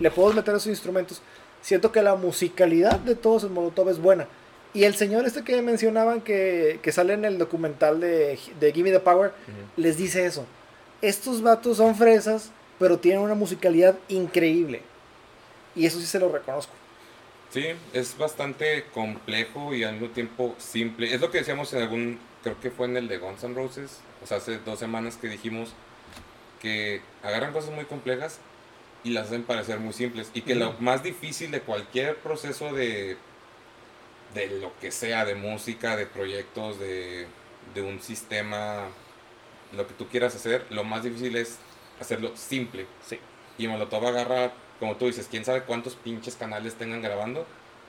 Le 0.00 0.10
podemos 0.10 0.34
meter 0.36 0.54
esos 0.54 0.66
instrumentos. 0.68 1.20
Siento 1.62 1.90
que 1.92 2.02
la 2.02 2.14
musicalidad 2.14 2.98
de 3.00 3.14
todos 3.14 3.44
en 3.44 3.52
Molotov 3.52 3.88
es 3.88 3.98
buena. 3.98 4.26
Y 4.74 4.84
el 4.84 4.94
señor 4.94 5.24
este 5.26 5.42
que 5.42 5.60
mencionaban 5.62 6.20
que, 6.20 6.80
que 6.82 6.92
sale 6.92 7.14
en 7.14 7.24
el 7.24 7.38
documental 7.38 7.98
de, 8.00 8.38
de 8.60 8.72
Gimme 8.72 8.90
the 8.92 9.00
Power, 9.00 9.32
les 9.76 9.96
dice 9.96 10.26
eso. 10.26 10.44
Estos 11.00 11.40
vatos 11.42 11.78
son 11.78 11.94
fresas, 11.94 12.50
pero 12.78 12.98
tienen 12.98 13.22
una 13.22 13.34
musicalidad 13.34 13.94
increíble. 14.08 14.82
Y 15.76 15.86
eso 15.86 16.00
sí 16.00 16.06
se 16.06 16.18
lo 16.18 16.32
reconozco. 16.32 16.72
Sí, 17.50 17.66
es 17.92 18.18
bastante 18.18 18.86
complejo 18.92 19.74
y 19.74 19.84
al 19.84 19.92
mismo 19.92 20.08
tiempo 20.08 20.54
simple. 20.58 21.14
Es 21.14 21.20
lo 21.20 21.30
que 21.30 21.38
decíamos 21.38 21.72
en 21.74 21.82
algún, 21.82 22.18
creo 22.42 22.58
que 22.60 22.70
fue 22.70 22.86
en 22.86 22.96
el 22.96 23.08
de 23.08 23.18
Guns 23.18 23.44
N' 23.44 23.54
Roses, 23.54 24.00
o 24.22 24.26
sea, 24.26 24.38
hace 24.38 24.58
dos 24.58 24.78
semanas 24.78 25.16
que 25.16 25.28
dijimos 25.28 25.70
que 26.60 27.02
agarran 27.22 27.52
cosas 27.52 27.70
muy 27.70 27.84
complejas 27.84 28.40
y 29.04 29.10
las 29.10 29.26
hacen 29.26 29.44
parecer 29.44 29.78
muy 29.78 29.92
simples. 29.92 30.30
Y 30.34 30.40
que 30.40 30.54
lo 30.54 30.72
más 30.80 31.02
difícil 31.02 31.50
de 31.52 31.60
cualquier 31.60 32.16
proceso 32.16 32.72
de, 32.72 33.16
de 34.34 34.60
lo 34.60 34.72
que 34.80 34.90
sea, 34.90 35.24
de 35.24 35.36
música, 35.36 35.96
de 35.96 36.06
proyectos, 36.06 36.80
de, 36.80 37.26
de 37.74 37.82
un 37.82 38.00
sistema, 38.00 38.88
lo 39.76 39.86
que 39.86 39.94
tú 39.94 40.08
quieras 40.08 40.34
hacer, 40.34 40.66
lo 40.70 40.82
más 40.82 41.04
difícil 41.04 41.36
es 41.36 41.58
hacerlo 42.00 42.32
simple. 42.36 42.86
Sí. 43.06 43.20
Y 43.58 43.68
Molotov 43.68 44.06
agarra, 44.06 44.52
como 44.78 44.96
tú 44.96 45.06
dices, 45.06 45.28
quién 45.30 45.44
sabe 45.44 45.62
cuántos 45.62 45.94
pinches 45.94 46.36
canales 46.36 46.74
tengan 46.74 47.02
grabando 47.02 47.46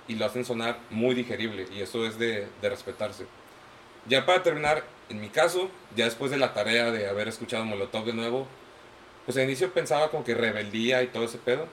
y 0.08 0.16
lo 0.16 0.26
hacen 0.26 0.46
sonar 0.46 0.78
muy 0.90 1.16
digerible 1.16 1.68
y 1.74 1.82
eso 1.82 2.06
es 2.06 2.18
de, 2.18 2.48
respetarse. 2.62 3.26
Ya 4.08 4.26
para 4.26 4.42
terminar, 4.42 4.84
en 5.10 5.20
mi 5.20 5.30
caso, 5.30 5.70
ya 5.96 6.06
después 6.06 6.32
de 6.32 6.38
la 6.38 6.54
tarea 6.54 6.92
de 6.92 7.08
haber 7.08 7.28
escuchado 7.28 7.66
Molotov 7.66 8.06
de 8.06 8.14
nuevo, 8.14 8.48
pues 9.26 9.38
al 9.38 9.44
inicio 9.44 9.74
pensaba 9.74 10.10
como 10.10 10.24
que 10.24 10.34
rebeldía 10.34 11.04
y 11.04 11.08
todo 11.08 11.26
ese 11.26 11.38
pedo. 11.38 11.68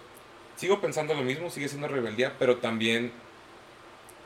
Sigo 0.56 0.80
pensando 0.80 1.14
lo 1.14 1.22
mismo, 1.22 1.50
sigue 1.50 1.68
siendo 1.68 1.86
rebeldía, 1.86 2.34
pero 2.38 2.56
también 2.56 3.12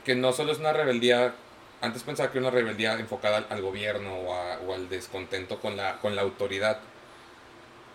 que 0.04 0.14
no 0.14 0.32
solo 0.32 0.52
es 0.52 0.58
una 0.58 0.72
rebeldía, 0.72 1.34
antes 1.82 2.02
pensaba 2.02 2.32
que 2.32 2.38
era 2.38 2.48
una 2.48 2.56
rebeldía 2.56 2.94
enfocada 2.98 3.44
al, 3.50 3.60
gobierno 3.60 4.14
o, 4.14 4.74
al 4.74 4.88
descontento 4.88 5.60
con 5.60 5.76
la 5.76 6.22
autoridad. 6.22 6.80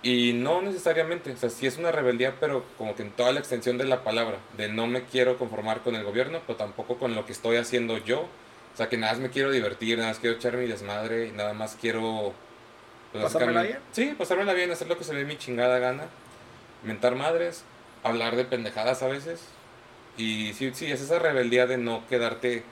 Y 0.04 0.34
no 0.34 0.62
necesariamente, 0.62 1.32
o 1.32 1.38
sea, 1.38 1.50
sí 1.50 1.66
es 1.66 1.78
una 1.78 1.92
rebeldía, 1.92 2.36
pero 2.40 2.66
como 2.78 2.94
que 2.94 3.04
en 3.04 3.12
toda 3.12 3.32
la 3.32 3.40
extensión 3.40 3.78
de 3.78 3.86
la 3.86 4.04
palabra, 4.04 4.38
de 4.58 4.68
no 4.68 4.86
me 4.86 5.04
quiero 5.04 5.38
conformar 5.38 5.80
con 5.82 5.96
el 5.96 6.04
gobierno, 6.04 6.42
pero 6.46 6.58
tampoco 6.58 6.98
con 6.98 7.16
lo 7.16 7.26
que 7.26 7.32
estoy 7.32 7.56
haciendo 7.56 7.98
yo. 7.98 8.22
O 8.74 8.78
sea, 8.78 8.90
que 8.90 8.98
nada 8.98 9.14
más 9.14 9.22
me 9.22 9.30
quiero 9.30 9.50
divertir, 9.52 9.98
nada 9.98 10.10
más 10.10 10.20
quiero 10.20 10.36
echar 10.36 10.58
mi 10.58 10.66
desmadre, 10.68 11.32
nada 11.32 11.54
más 11.54 11.78
quiero... 11.80 12.34
pues, 13.14 13.24
¿Pasármela 13.24 13.62
básicamente- 13.62 13.86
Sí, 13.94 14.16
pasármela 14.18 14.54
bien, 14.54 14.72
hacer 14.72 14.88
lo 14.90 14.98
que 14.98 15.04
se 15.06 15.14
dé 15.16 15.24
mi 15.26 15.38
chingada 15.38 15.80
gana, 15.80 16.06
mentar 16.84 17.16
madres, 17.16 17.64
hablar 18.04 18.36
de 18.36 18.44
pendejadas 18.46 19.04
a 19.04 19.08
veces. 19.08 19.46
Y 20.18 20.52
sí, 20.54 20.72
sí, 20.74 20.92
es 20.92 21.00
esa 21.02 21.18
rebeldía 21.20 21.66
de 21.66 21.78
no 21.78 22.06
quedarte 22.10 22.64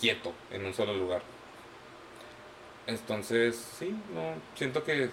quieto 0.00 0.32
en 0.52 0.64
un 0.64 0.72
solo 0.72 0.94
lugar. 0.94 1.20
Entonces, 2.86 3.56
sí, 3.78 3.90
no, 4.14 4.34
siento 4.56 4.84
que, 4.84 5.10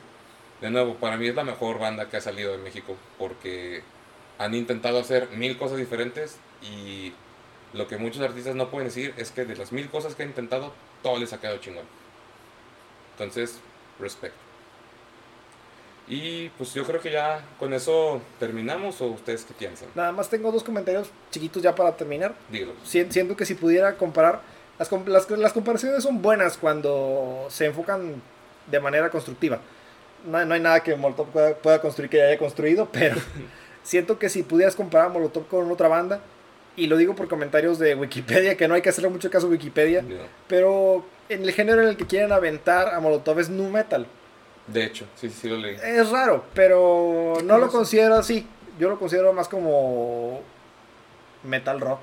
de 0.61 0.69
nuevo, 0.69 0.95
para 0.95 1.18
mí 1.18 1.27
es 1.27 1.36
la 1.36 1.44
mejor 1.44 1.80
banda 1.80 2.10
que 2.10 2.18
ha 2.18 2.22
salido 2.22 2.52
de 2.52 2.57
México, 2.57 2.95
porque 3.18 3.81
han 4.38 4.53
intentado 4.53 4.99
hacer 4.99 5.30
mil 5.31 5.57
cosas 5.57 5.77
diferentes 5.77 6.38
y 6.61 7.14
lo 7.73 7.88
que 7.88 7.98
muchos 7.98 8.22
artistas 8.22 8.56
no 8.56 8.69
pueden 8.69 8.88
decir 8.88 9.14
es 9.18 9.31
que 9.31 9.45
de 9.45 9.56
las 9.56 9.72
mil 9.72 9.90
cosas 9.90 10.15
que 10.15 10.23
han 10.23 10.30
intentado, 10.30 10.73
todo 11.03 11.18
les 11.19 11.31
ha 11.34 11.40
quedado 11.40 11.57
chingón. 11.60 11.86
Entonces, 13.14 13.60
respect. 13.99 14.34
Y 16.07 16.49
pues 16.57 16.73
yo 16.73 16.84
creo 16.86 16.99
que 17.02 17.11
ya 17.11 17.41
con 17.60 17.72
eso 17.73 18.19
terminamos, 18.40 18.99
o 19.02 19.07
ustedes 19.07 19.45
qué 19.45 19.53
piensan. 19.53 19.90
Nada 19.94 20.11
más 20.11 20.30
tengo 20.30 20.52
dos 20.52 20.64
comentarios 20.64 21.10
chiquitos 21.30 21.61
ya 21.61 21.76
para 21.76 21.95
terminar. 21.95 22.34
Dígalo. 22.49 22.73
Si- 22.84 23.11
Siento 23.11 23.36
que 23.38 23.45
si 23.45 23.53
pudiera 23.53 23.95
comparar, 23.95 24.41
las, 24.80 24.90
com- 24.90 25.06
las, 25.06 25.30
las 25.30 25.53
comparaciones 25.53 26.02
son 26.02 26.22
buenas 26.22 26.57
cuando 26.57 27.45
se 27.49 27.68
enfocan 27.68 28.22
de 28.65 28.80
manera 28.80 29.11
constructiva. 29.11 29.60
No, 30.25 30.43
no 30.45 30.53
hay 30.53 30.59
nada 30.59 30.81
que 30.81 30.95
Molotov 30.95 31.27
pueda, 31.27 31.55
pueda 31.55 31.81
construir 31.81 32.09
que 32.09 32.17
ya 32.17 32.25
haya 32.25 32.37
construido, 32.37 32.89
pero 32.91 33.15
siento 33.83 34.19
que 34.19 34.29
si 34.29 34.43
pudieras 34.43 34.75
comparar 34.75 35.07
a 35.07 35.09
Molotov 35.13 35.47
con 35.47 35.71
otra 35.71 35.87
banda 35.87 36.19
y 36.75 36.87
lo 36.87 36.97
digo 36.97 37.15
por 37.15 37.27
comentarios 37.27 37.79
de 37.79 37.95
Wikipedia, 37.95 38.55
que 38.55 38.67
no 38.67 38.73
hay 38.73 38.81
que 38.81 38.89
hacerle 38.89 39.09
mucho 39.09 39.29
caso 39.29 39.47
a 39.47 39.49
Wikipedia, 39.49 40.03
pero 40.47 41.03
en 41.27 41.43
el 41.43 41.51
género 41.51 41.81
en 41.81 41.89
el 41.89 41.97
que 41.97 42.07
quieren 42.07 42.31
aventar 42.31 42.93
a 42.93 42.99
Molotov 42.99 43.39
es 43.39 43.49
nu 43.49 43.69
metal. 43.69 44.07
De 44.67 44.83
hecho, 44.83 45.05
sí, 45.15 45.29
sí 45.29 45.49
lo 45.49 45.57
leí. 45.57 45.75
Es 45.83 46.09
raro, 46.09 46.45
pero 46.53 47.33
no 47.43 47.57
lo 47.57 47.69
considero 47.69 48.15
así. 48.15 48.47
Yo 48.79 48.89
lo 48.89 48.99
considero 48.99 49.33
más 49.33 49.49
como 49.49 50.41
metal 51.43 51.81
rock. 51.81 52.01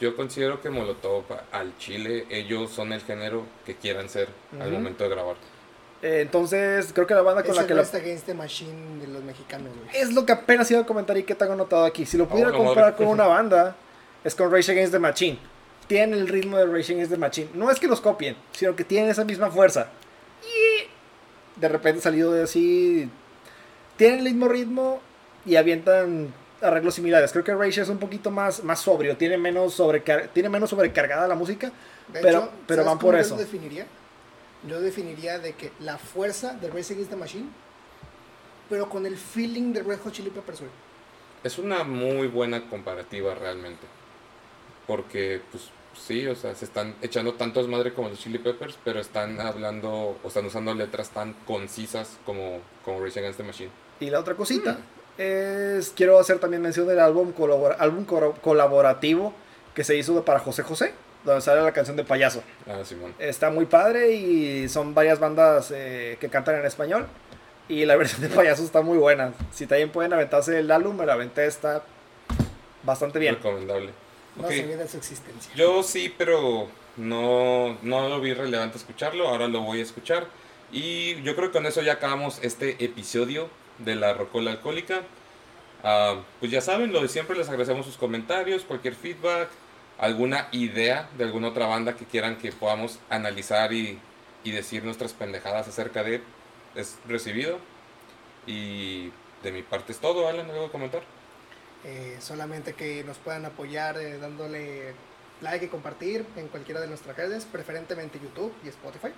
Yo 0.00 0.16
considero 0.16 0.60
que 0.60 0.70
Molotov 0.70 1.24
al 1.52 1.78
Chile, 1.78 2.26
ellos 2.28 2.70
son 2.70 2.92
el 2.92 3.00
género 3.00 3.44
que 3.64 3.76
quieran 3.76 4.08
ser 4.08 4.28
al 4.60 4.70
momento 4.70 5.04
de 5.04 5.10
grabar. 5.10 5.36
Eh, 6.04 6.20
entonces, 6.20 6.92
creo 6.92 7.06
que 7.06 7.14
la 7.14 7.22
banda 7.22 7.40
con 7.42 7.52
Es 7.52 7.56
la 7.56 7.62
el 7.62 7.68
que 7.68 7.72
la... 7.74 7.80
Against 7.80 8.26
the 8.26 8.34
Machine 8.34 9.00
de 9.00 9.06
los 9.06 9.24
mexicanos, 9.24 9.68
güey. 9.74 9.88
Es 10.02 10.12
lo 10.12 10.26
que 10.26 10.32
apenas 10.32 10.70
iba 10.70 10.80
a 10.80 10.84
comentar 10.84 11.16
y 11.16 11.22
que 11.22 11.34
tengo 11.34 11.54
anotado 11.54 11.86
aquí. 11.86 12.04
Si 12.04 12.18
lo 12.18 12.28
pudiera 12.28 12.52
comparar 12.52 12.92
madre. 12.92 12.96
con 12.96 13.06
una 13.06 13.26
banda, 13.26 13.74
es 14.22 14.34
con 14.34 14.52
Rage 14.52 14.70
Against 14.70 14.92
the 14.92 14.98
Machine. 14.98 15.38
Tienen 15.86 16.18
el 16.18 16.28
ritmo 16.28 16.58
de 16.58 16.66
Rage 16.66 16.92
Against 16.92 17.10
the 17.10 17.16
Machine. 17.16 17.48
No 17.54 17.70
es 17.70 17.80
que 17.80 17.86
los 17.88 18.02
copien, 18.02 18.36
sino 18.52 18.76
que 18.76 18.84
tienen 18.84 19.08
esa 19.10 19.24
misma 19.24 19.50
fuerza. 19.50 19.88
Y 20.44 21.58
de 21.58 21.68
repente 21.68 22.02
salido 22.02 22.32
de 22.32 22.42
así. 22.42 23.08
Tienen 23.96 24.18
el 24.18 24.24
mismo 24.24 24.48
ritmo 24.48 25.00
y 25.46 25.56
avientan 25.56 26.34
arreglos 26.60 26.96
similares. 26.96 27.32
Creo 27.32 27.44
que 27.44 27.54
Rage 27.54 27.80
es 27.80 27.88
un 27.88 27.98
poquito 27.98 28.30
más, 28.30 28.62
más 28.62 28.80
sobrio, 28.80 29.16
tiene 29.16 29.38
menos, 29.38 29.72
sobrecar 29.72 30.28
tiene 30.34 30.50
menos 30.50 30.68
sobrecargada 30.68 31.26
la 31.28 31.34
música. 31.34 31.68
De 32.08 32.20
Pero- 32.20 32.40
hecho, 32.40 32.50
pero 32.66 32.82
¿sabes 32.82 32.86
van 32.90 32.98
cómo 32.98 33.00
por 33.00 33.14
yo 33.14 33.20
eso. 33.22 33.34
lo 33.36 33.40
definiría? 33.40 33.86
Yo 34.68 34.80
definiría 34.80 35.38
de 35.38 35.52
que 35.54 35.72
la 35.80 35.98
fuerza 35.98 36.54
de 36.54 36.68
Racing 36.70 36.94
Against 36.94 37.10
the 37.10 37.16
Machine, 37.16 37.48
pero 38.70 38.88
con 38.88 39.04
el 39.06 39.16
feeling 39.16 39.72
de 39.72 39.82
Red 39.82 40.00
Hot 40.00 40.12
Chili 40.12 40.30
Peppers. 40.30 40.60
Es 41.42 41.58
una 41.58 41.84
muy 41.84 42.28
buena 42.28 42.68
comparativa 42.70 43.34
realmente. 43.34 43.86
Porque, 44.86 45.40
pues, 45.50 45.64
sí, 45.98 46.26
o 46.26 46.34
sea, 46.34 46.54
se 46.54 46.64
están 46.64 46.94
echando 47.02 47.34
tantos 47.34 47.68
madre 47.68 47.92
como 47.92 48.08
los 48.08 48.18
Chili 48.18 48.38
Peppers, 48.38 48.78
pero 48.84 49.00
están 49.00 49.40
hablando, 49.40 50.18
o 50.22 50.28
están 50.28 50.46
usando 50.46 50.74
letras 50.74 51.10
tan 51.10 51.34
concisas 51.46 52.16
como, 52.24 52.60
como 52.84 53.00
Rage 53.04 53.18
Against 53.20 53.38
the 53.38 53.44
Machine. 53.44 53.70
Y 54.00 54.10
la 54.10 54.20
otra 54.20 54.34
cosita 54.34 54.78
es, 55.18 55.90
quiero 55.94 56.18
hacer 56.18 56.38
también 56.38 56.62
mención 56.62 56.86
del 56.88 57.00
álbum, 57.00 57.32
colabora- 57.32 57.76
álbum 57.78 58.04
colaborativo 58.04 59.32
que 59.74 59.84
se 59.84 59.96
hizo 59.96 60.24
para 60.24 60.40
José 60.40 60.62
José, 60.62 60.94
donde 61.24 61.40
sale 61.40 61.62
la 61.62 61.72
canción 61.72 61.96
de 61.96 62.04
Payaso. 62.04 62.42
Ah, 62.66 62.80
Simón. 62.84 63.14
Está 63.18 63.50
muy 63.50 63.66
padre 63.66 64.12
y 64.12 64.68
son 64.68 64.94
varias 64.94 65.18
bandas 65.18 65.72
eh, 65.74 66.16
que 66.20 66.28
cantan 66.28 66.56
en 66.56 66.66
español. 66.66 67.06
Y 67.68 67.86
la 67.86 67.96
versión 67.96 68.20
de 68.20 68.28
Payaso 68.28 68.62
está 68.62 68.82
muy 68.82 68.98
buena. 68.98 69.32
Si 69.52 69.66
también 69.66 69.90
pueden 69.90 70.12
aventarse 70.12 70.58
el 70.58 70.70
álbum, 70.70 70.96
me 70.96 71.06
la 71.06 71.14
aventé, 71.14 71.46
está 71.46 71.82
bastante 72.82 73.18
bien. 73.18 73.36
Recomendable. 73.36 73.90
No 74.36 74.44
Ok. 74.44 74.50
se 74.52 74.64
olviden 74.64 74.88
su 74.88 74.96
existencia. 74.98 75.50
Yo 75.54 75.82
sí, 75.82 76.12
pero 76.16 76.68
no, 76.96 77.78
no 77.82 78.08
lo 78.08 78.20
vi 78.20 78.34
relevante 78.34 78.76
escucharlo, 78.78 79.28
ahora 79.28 79.48
lo 79.48 79.60
voy 79.62 79.80
a 79.80 79.82
escuchar. 79.82 80.26
Y 80.72 81.22
yo 81.22 81.36
creo 81.36 81.48
que 81.50 81.52
con 81.58 81.66
eso 81.66 81.80
ya 81.82 81.94
acabamos 81.94 82.38
este 82.42 82.84
episodio 82.84 83.48
de 83.78 83.94
la 83.94 84.12
Rocola 84.12 84.50
Alcohólica. 84.50 85.02
Ah, 85.82 86.16
pues 86.40 86.50
ya 86.50 86.60
saben, 86.60 86.92
lo 86.92 87.00
de 87.00 87.08
siempre, 87.08 87.36
les 87.36 87.48
agradecemos 87.48 87.86
sus 87.86 87.96
comentarios, 87.96 88.62
cualquier 88.62 88.94
feedback, 88.94 89.48
alguna 89.98 90.48
idea 90.52 91.08
de 91.16 91.24
alguna 91.24 91.48
otra 91.48 91.66
banda 91.66 91.96
que 91.96 92.04
quieran 92.04 92.36
que 92.36 92.52
podamos 92.52 92.98
analizar 93.10 93.72
y, 93.72 93.98
y 94.42 94.50
decir 94.50 94.84
nuestras 94.84 95.12
pendejadas 95.12 95.68
acerca 95.68 96.02
de, 96.02 96.22
es 96.74 96.98
recibido. 97.06 97.58
Y 98.46 99.10
de 99.42 99.52
mi 99.52 99.62
parte 99.62 99.92
es 99.92 99.98
todo, 99.98 100.28
Alan, 100.28 100.50
¿algo 100.50 100.66
que 100.66 100.72
comentar? 100.72 101.02
Eh, 101.84 102.16
solamente 102.20 102.72
que 102.72 103.04
nos 103.04 103.18
puedan 103.18 103.44
apoyar 103.44 103.98
eh, 103.98 104.18
dándole 104.18 104.94
like 105.40 105.66
y 105.66 105.68
compartir 105.68 106.24
en 106.36 106.48
cualquiera 106.48 106.80
de 106.80 106.86
nuestras 106.86 107.16
redes, 107.16 107.44
preferentemente 107.44 108.18
YouTube 108.18 108.54
y 108.64 108.68
Spotify, 108.68 109.08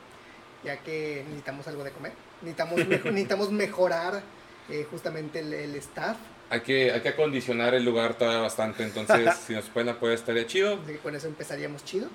ya 0.65 0.79
que 0.79 1.23
necesitamos 1.27 1.69
algo 1.69 1.85
de 1.85 1.93
comer. 1.93 2.13
Necesitamos, 2.43 2.87
necesitamos 3.05 3.53
mejorar 3.53 4.23
eh, 4.69 4.87
justamente 4.91 5.41
el, 5.41 5.53
el 5.55 5.77
staff. 5.77 6.17
Hay 6.49 6.61
que, 6.61 6.93
hay 6.93 7.01
que 7.01 7.09
acondicionar 7.11 7.75
el 7.75 7.85
lugar 7.85 8.15
todavía 8.15 8.41
bastante, 8.41 8.85
entonces 8.85 9.35
si 9.47 9.55
nos 9.55 9.65
pueden 9.67 9.89
apoyar 9.89 10.15
estaría 10.15 10.47
chido. 10.47 10.85
Que 10.87 10.99
con 10.99 11.15
eso 11.15 11.27
empezaríamos 11.27 11.85
chido. 11.85 12.09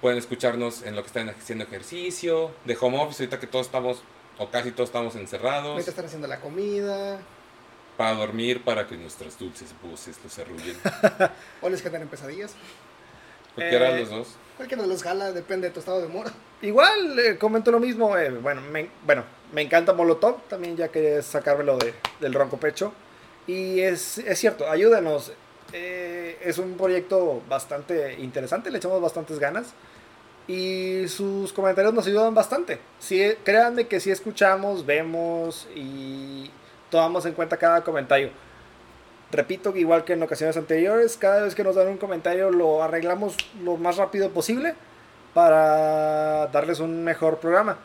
Pueden 0.00 0.18
escucharnos 0.18 0.82
en 0.82 0.96
lo 0.96 1.02
que 1.02 1.08
están 1.08 1.28
haciendo 1.28 1.64
ejercicio, 1.64 2.50
de 2.64 2.76
home 2.80 2.98
office, 3.02 3.22
ahorita 3.22 3.38
que 3.40 3.46
todos 3.46 3.66
estamos, 3.66 4.02
o 4.38 4.50
casi 4.50 4.70
todos 4.70 4.88
estamos 4.88 5.14
encerrados, 5.16 5.72
Ahorita 5.72 5.90
están 5.90 6.06
haciendo 6.06 6.26
la 6.26 6.40
comida, 6.40 7.18
para 7.96 8.14
dormir, 8.14 8.62
para 8.64 8.86
que 8.86 8.96
nuestras 8.96 9.38
dulces 9.38 9.74
voces 9.82 10.18
los 10.24 10.38
arrullen. 10.38 10.76
o 11.62 11.68
les 11.68 11.80
quedan 11.82 12.02
en 12.02 12.08
pesadillas. 12.08 12.54
Cualquiera 13.54 13.90
Eh, 13.90 13.94
de 13.94 14.00
los 14.00 14.10
dos. 14.10 14.28
Cualquiera 14.56 14.82
de 14.82 14.88
los 14.88 15.02
jala, 15.02 15.32
depende 15.32 15.68
de 15.68 15.74
tu 15.74 15.80
estado 15.80 16.00
de 16.00 16.06
humor. 16.06 16.26
Igual, 16.60 17.18
eh, 17.18 17.38
comento 17.38 17.70
lo 17.70 17.78
mismo. 17.78 18.16
eh, 18.18 18.30
bueno, 18.30 18.62
me, 18.62 18.88
bueno, 19.06 19.22
me 19.52 19.62
encanta 19.62 19.92
Molotov. 19.92 20.40
También 20.48 20.76
ya 20.76 20.88
quería 20.88 21.22
sacármelo 21.22 21.76
de, 21.78 21.94
del 22.20 22.34
ronco 22.34 22.56
pecho. 22.56 22.92
Y 23.46 23.80
es, 23.80 24.18
es 24.18 24.38
cierto, 24.38 24.68
ayúdenos. 24.68 25.32
eh, 25.72 26.38
es 26.42 26.58
un 26.58 26.76
proyecto 26.76 27.42
bastante 27.48 28.14
interesante. 28.20 28.70
Le 28.70 28.78
echamos 28.78 29.00
bastantes 29.00 29.38
ganas. 29.38 29.74
Y 30.46 31.08
sus 31.08 31.52
comentarios 31.52 31.94
nos 31.94 32.06
ayudan 32.06 32.34
bastante. 32.34 32.78
Sí, 32.98 33.22
créanme 33.44 33.86
que 33.86 33.98
si 34.00 34.10
escuchamos, 34.10 34.84
vemos 34.84 35.66
y 35.74 36.50
tomamos 36.90 37.24
en 37.26 37.32
cuenta 37.32 37.56
cada 37.56 37.82
comentario. 37.82 38.30
Repito 39.32 39.74
igual 39.74 40.04
que 40.04 40.12
en 40.12 40.22
ocasiones 40.22 40.56
anteriores, 40.56 41.16
cada 41.16 41.42
vez 41.42 41.54
que 41.54 41.64
nos 41.64 41.74
dan 41.74 41.88
un 41.88 41.96
comentario 41.96 42.50
lo 42.50 42.82
arreglamos 42.82 43.36
lo 43.62 43.76
más 43.76 43.96
rápido 43.96 44.30
posible 44.30 44.74
para 45.32 46.46
darles 46.48 46.78
un 46.78 47.02
mejor 47.02 47.38
programa. 47.38 47.78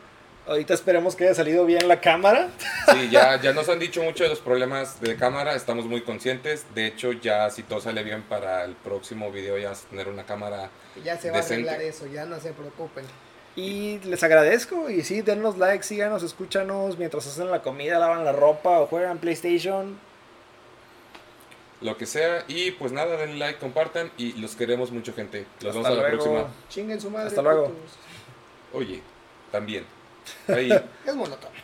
Ahorita 0.50 0.74
esperemos 0.74 1.14
que 1.14 1.26
haya 1.26 1.34
salido 1.36 1.64
bien 1.64 1.86
la 1.86 2.00
cámara. 2.00 2.48
Sí, 2.92 3.08
ya, 3.08 3.40
ya 3.40 3.52
nos 3.52 3.68
han 3.68 3.78
dicho 3.78 4.02
mucho 4.02 4.24
de 4.24 4.30
los 4.30 4.40
problemas 4.40 5.00
de 5.00 5.14
cámara, 5.14 5.54
estamos 5.54 5.86
muy 5.86 6.00
conscientes. 6.00 6.66
De 6.74 6.86
hecho, 6.86 7.12
ya 7.12 7.48
si 7.50 7.62
todo 7.62 7.80
sale 7.80 8.02
bien 8.02 8.24
para 8.24 8.64
el 8.64 8.74
próximo 8.74 9.30
video, 9.30 9.56
ya 9.58 9.68
vas 9.68 9.84
a 9.84 9.88
tener 9.90 10.08
una 10.08 10.26
cámara. 10.26 10.68
Ya 11.04 11.16
se 11.16 11.30
va 11.30 11.36
a 11.36 11.40
arreglar 11.40 11.80
eso, 11.82 12.08
ya 12.08 12.24
no 12.24 12.40
se 12.40 12.52
preocupen. 12.52 13.04
Y 13.54 14.00
les 14.00 14.24
agradezco. 14.24 14.90
Y 14.90 15.04
sí, 15.04 15.22
denos 15.22 15.56
like, 15.56 15.84
síganos, 15.84 16.24
escúchanos 16.24 16.98
mientras 16.98 17.28
hacen 17.28 17.48
la 17.48 17.62
comida, 17.62 18.00
lavan 18.00 18.24
la 18.24 18.32
ropa 18.32 18.80
o 18.80 18.88
juegan 18.88 19.18
PlayStation. 19.18 20.00
Lo 21.80 21.96
que 21.96 22.06
sea. 22.06 22.42
Y 22.48 22.72
pues 22.72 22.90
nada, 22.90 23.16
den 23.18 23.38
like, 23.38 23.60
compartan 23.60 24.10
y 24.18 24.32
los 24.32 24.56
queremos 24.56 24.90
mucho, 24.90 25.14
gente. 25.14 25.46
Los 25.60 25.76
Hasta 25.76 25.78
vemos 25.78 25.86
a 25.86 25.90
la 25.90 26.08
luego. 26.08 26.24
próxima. 26.24 26.54
Chinguen 26.68 27.00
su 27.00 27.08
madre. 27.08 27.28
Hasta 27.28 27.40
luego. 27.40 27.66
putos. 27.66 27.92
Oye, 28.72 29.00
también. 29.52 29.99
Ahí. 30.48 30.70
Es 31.06 31.14
monótono. 31.14 31.59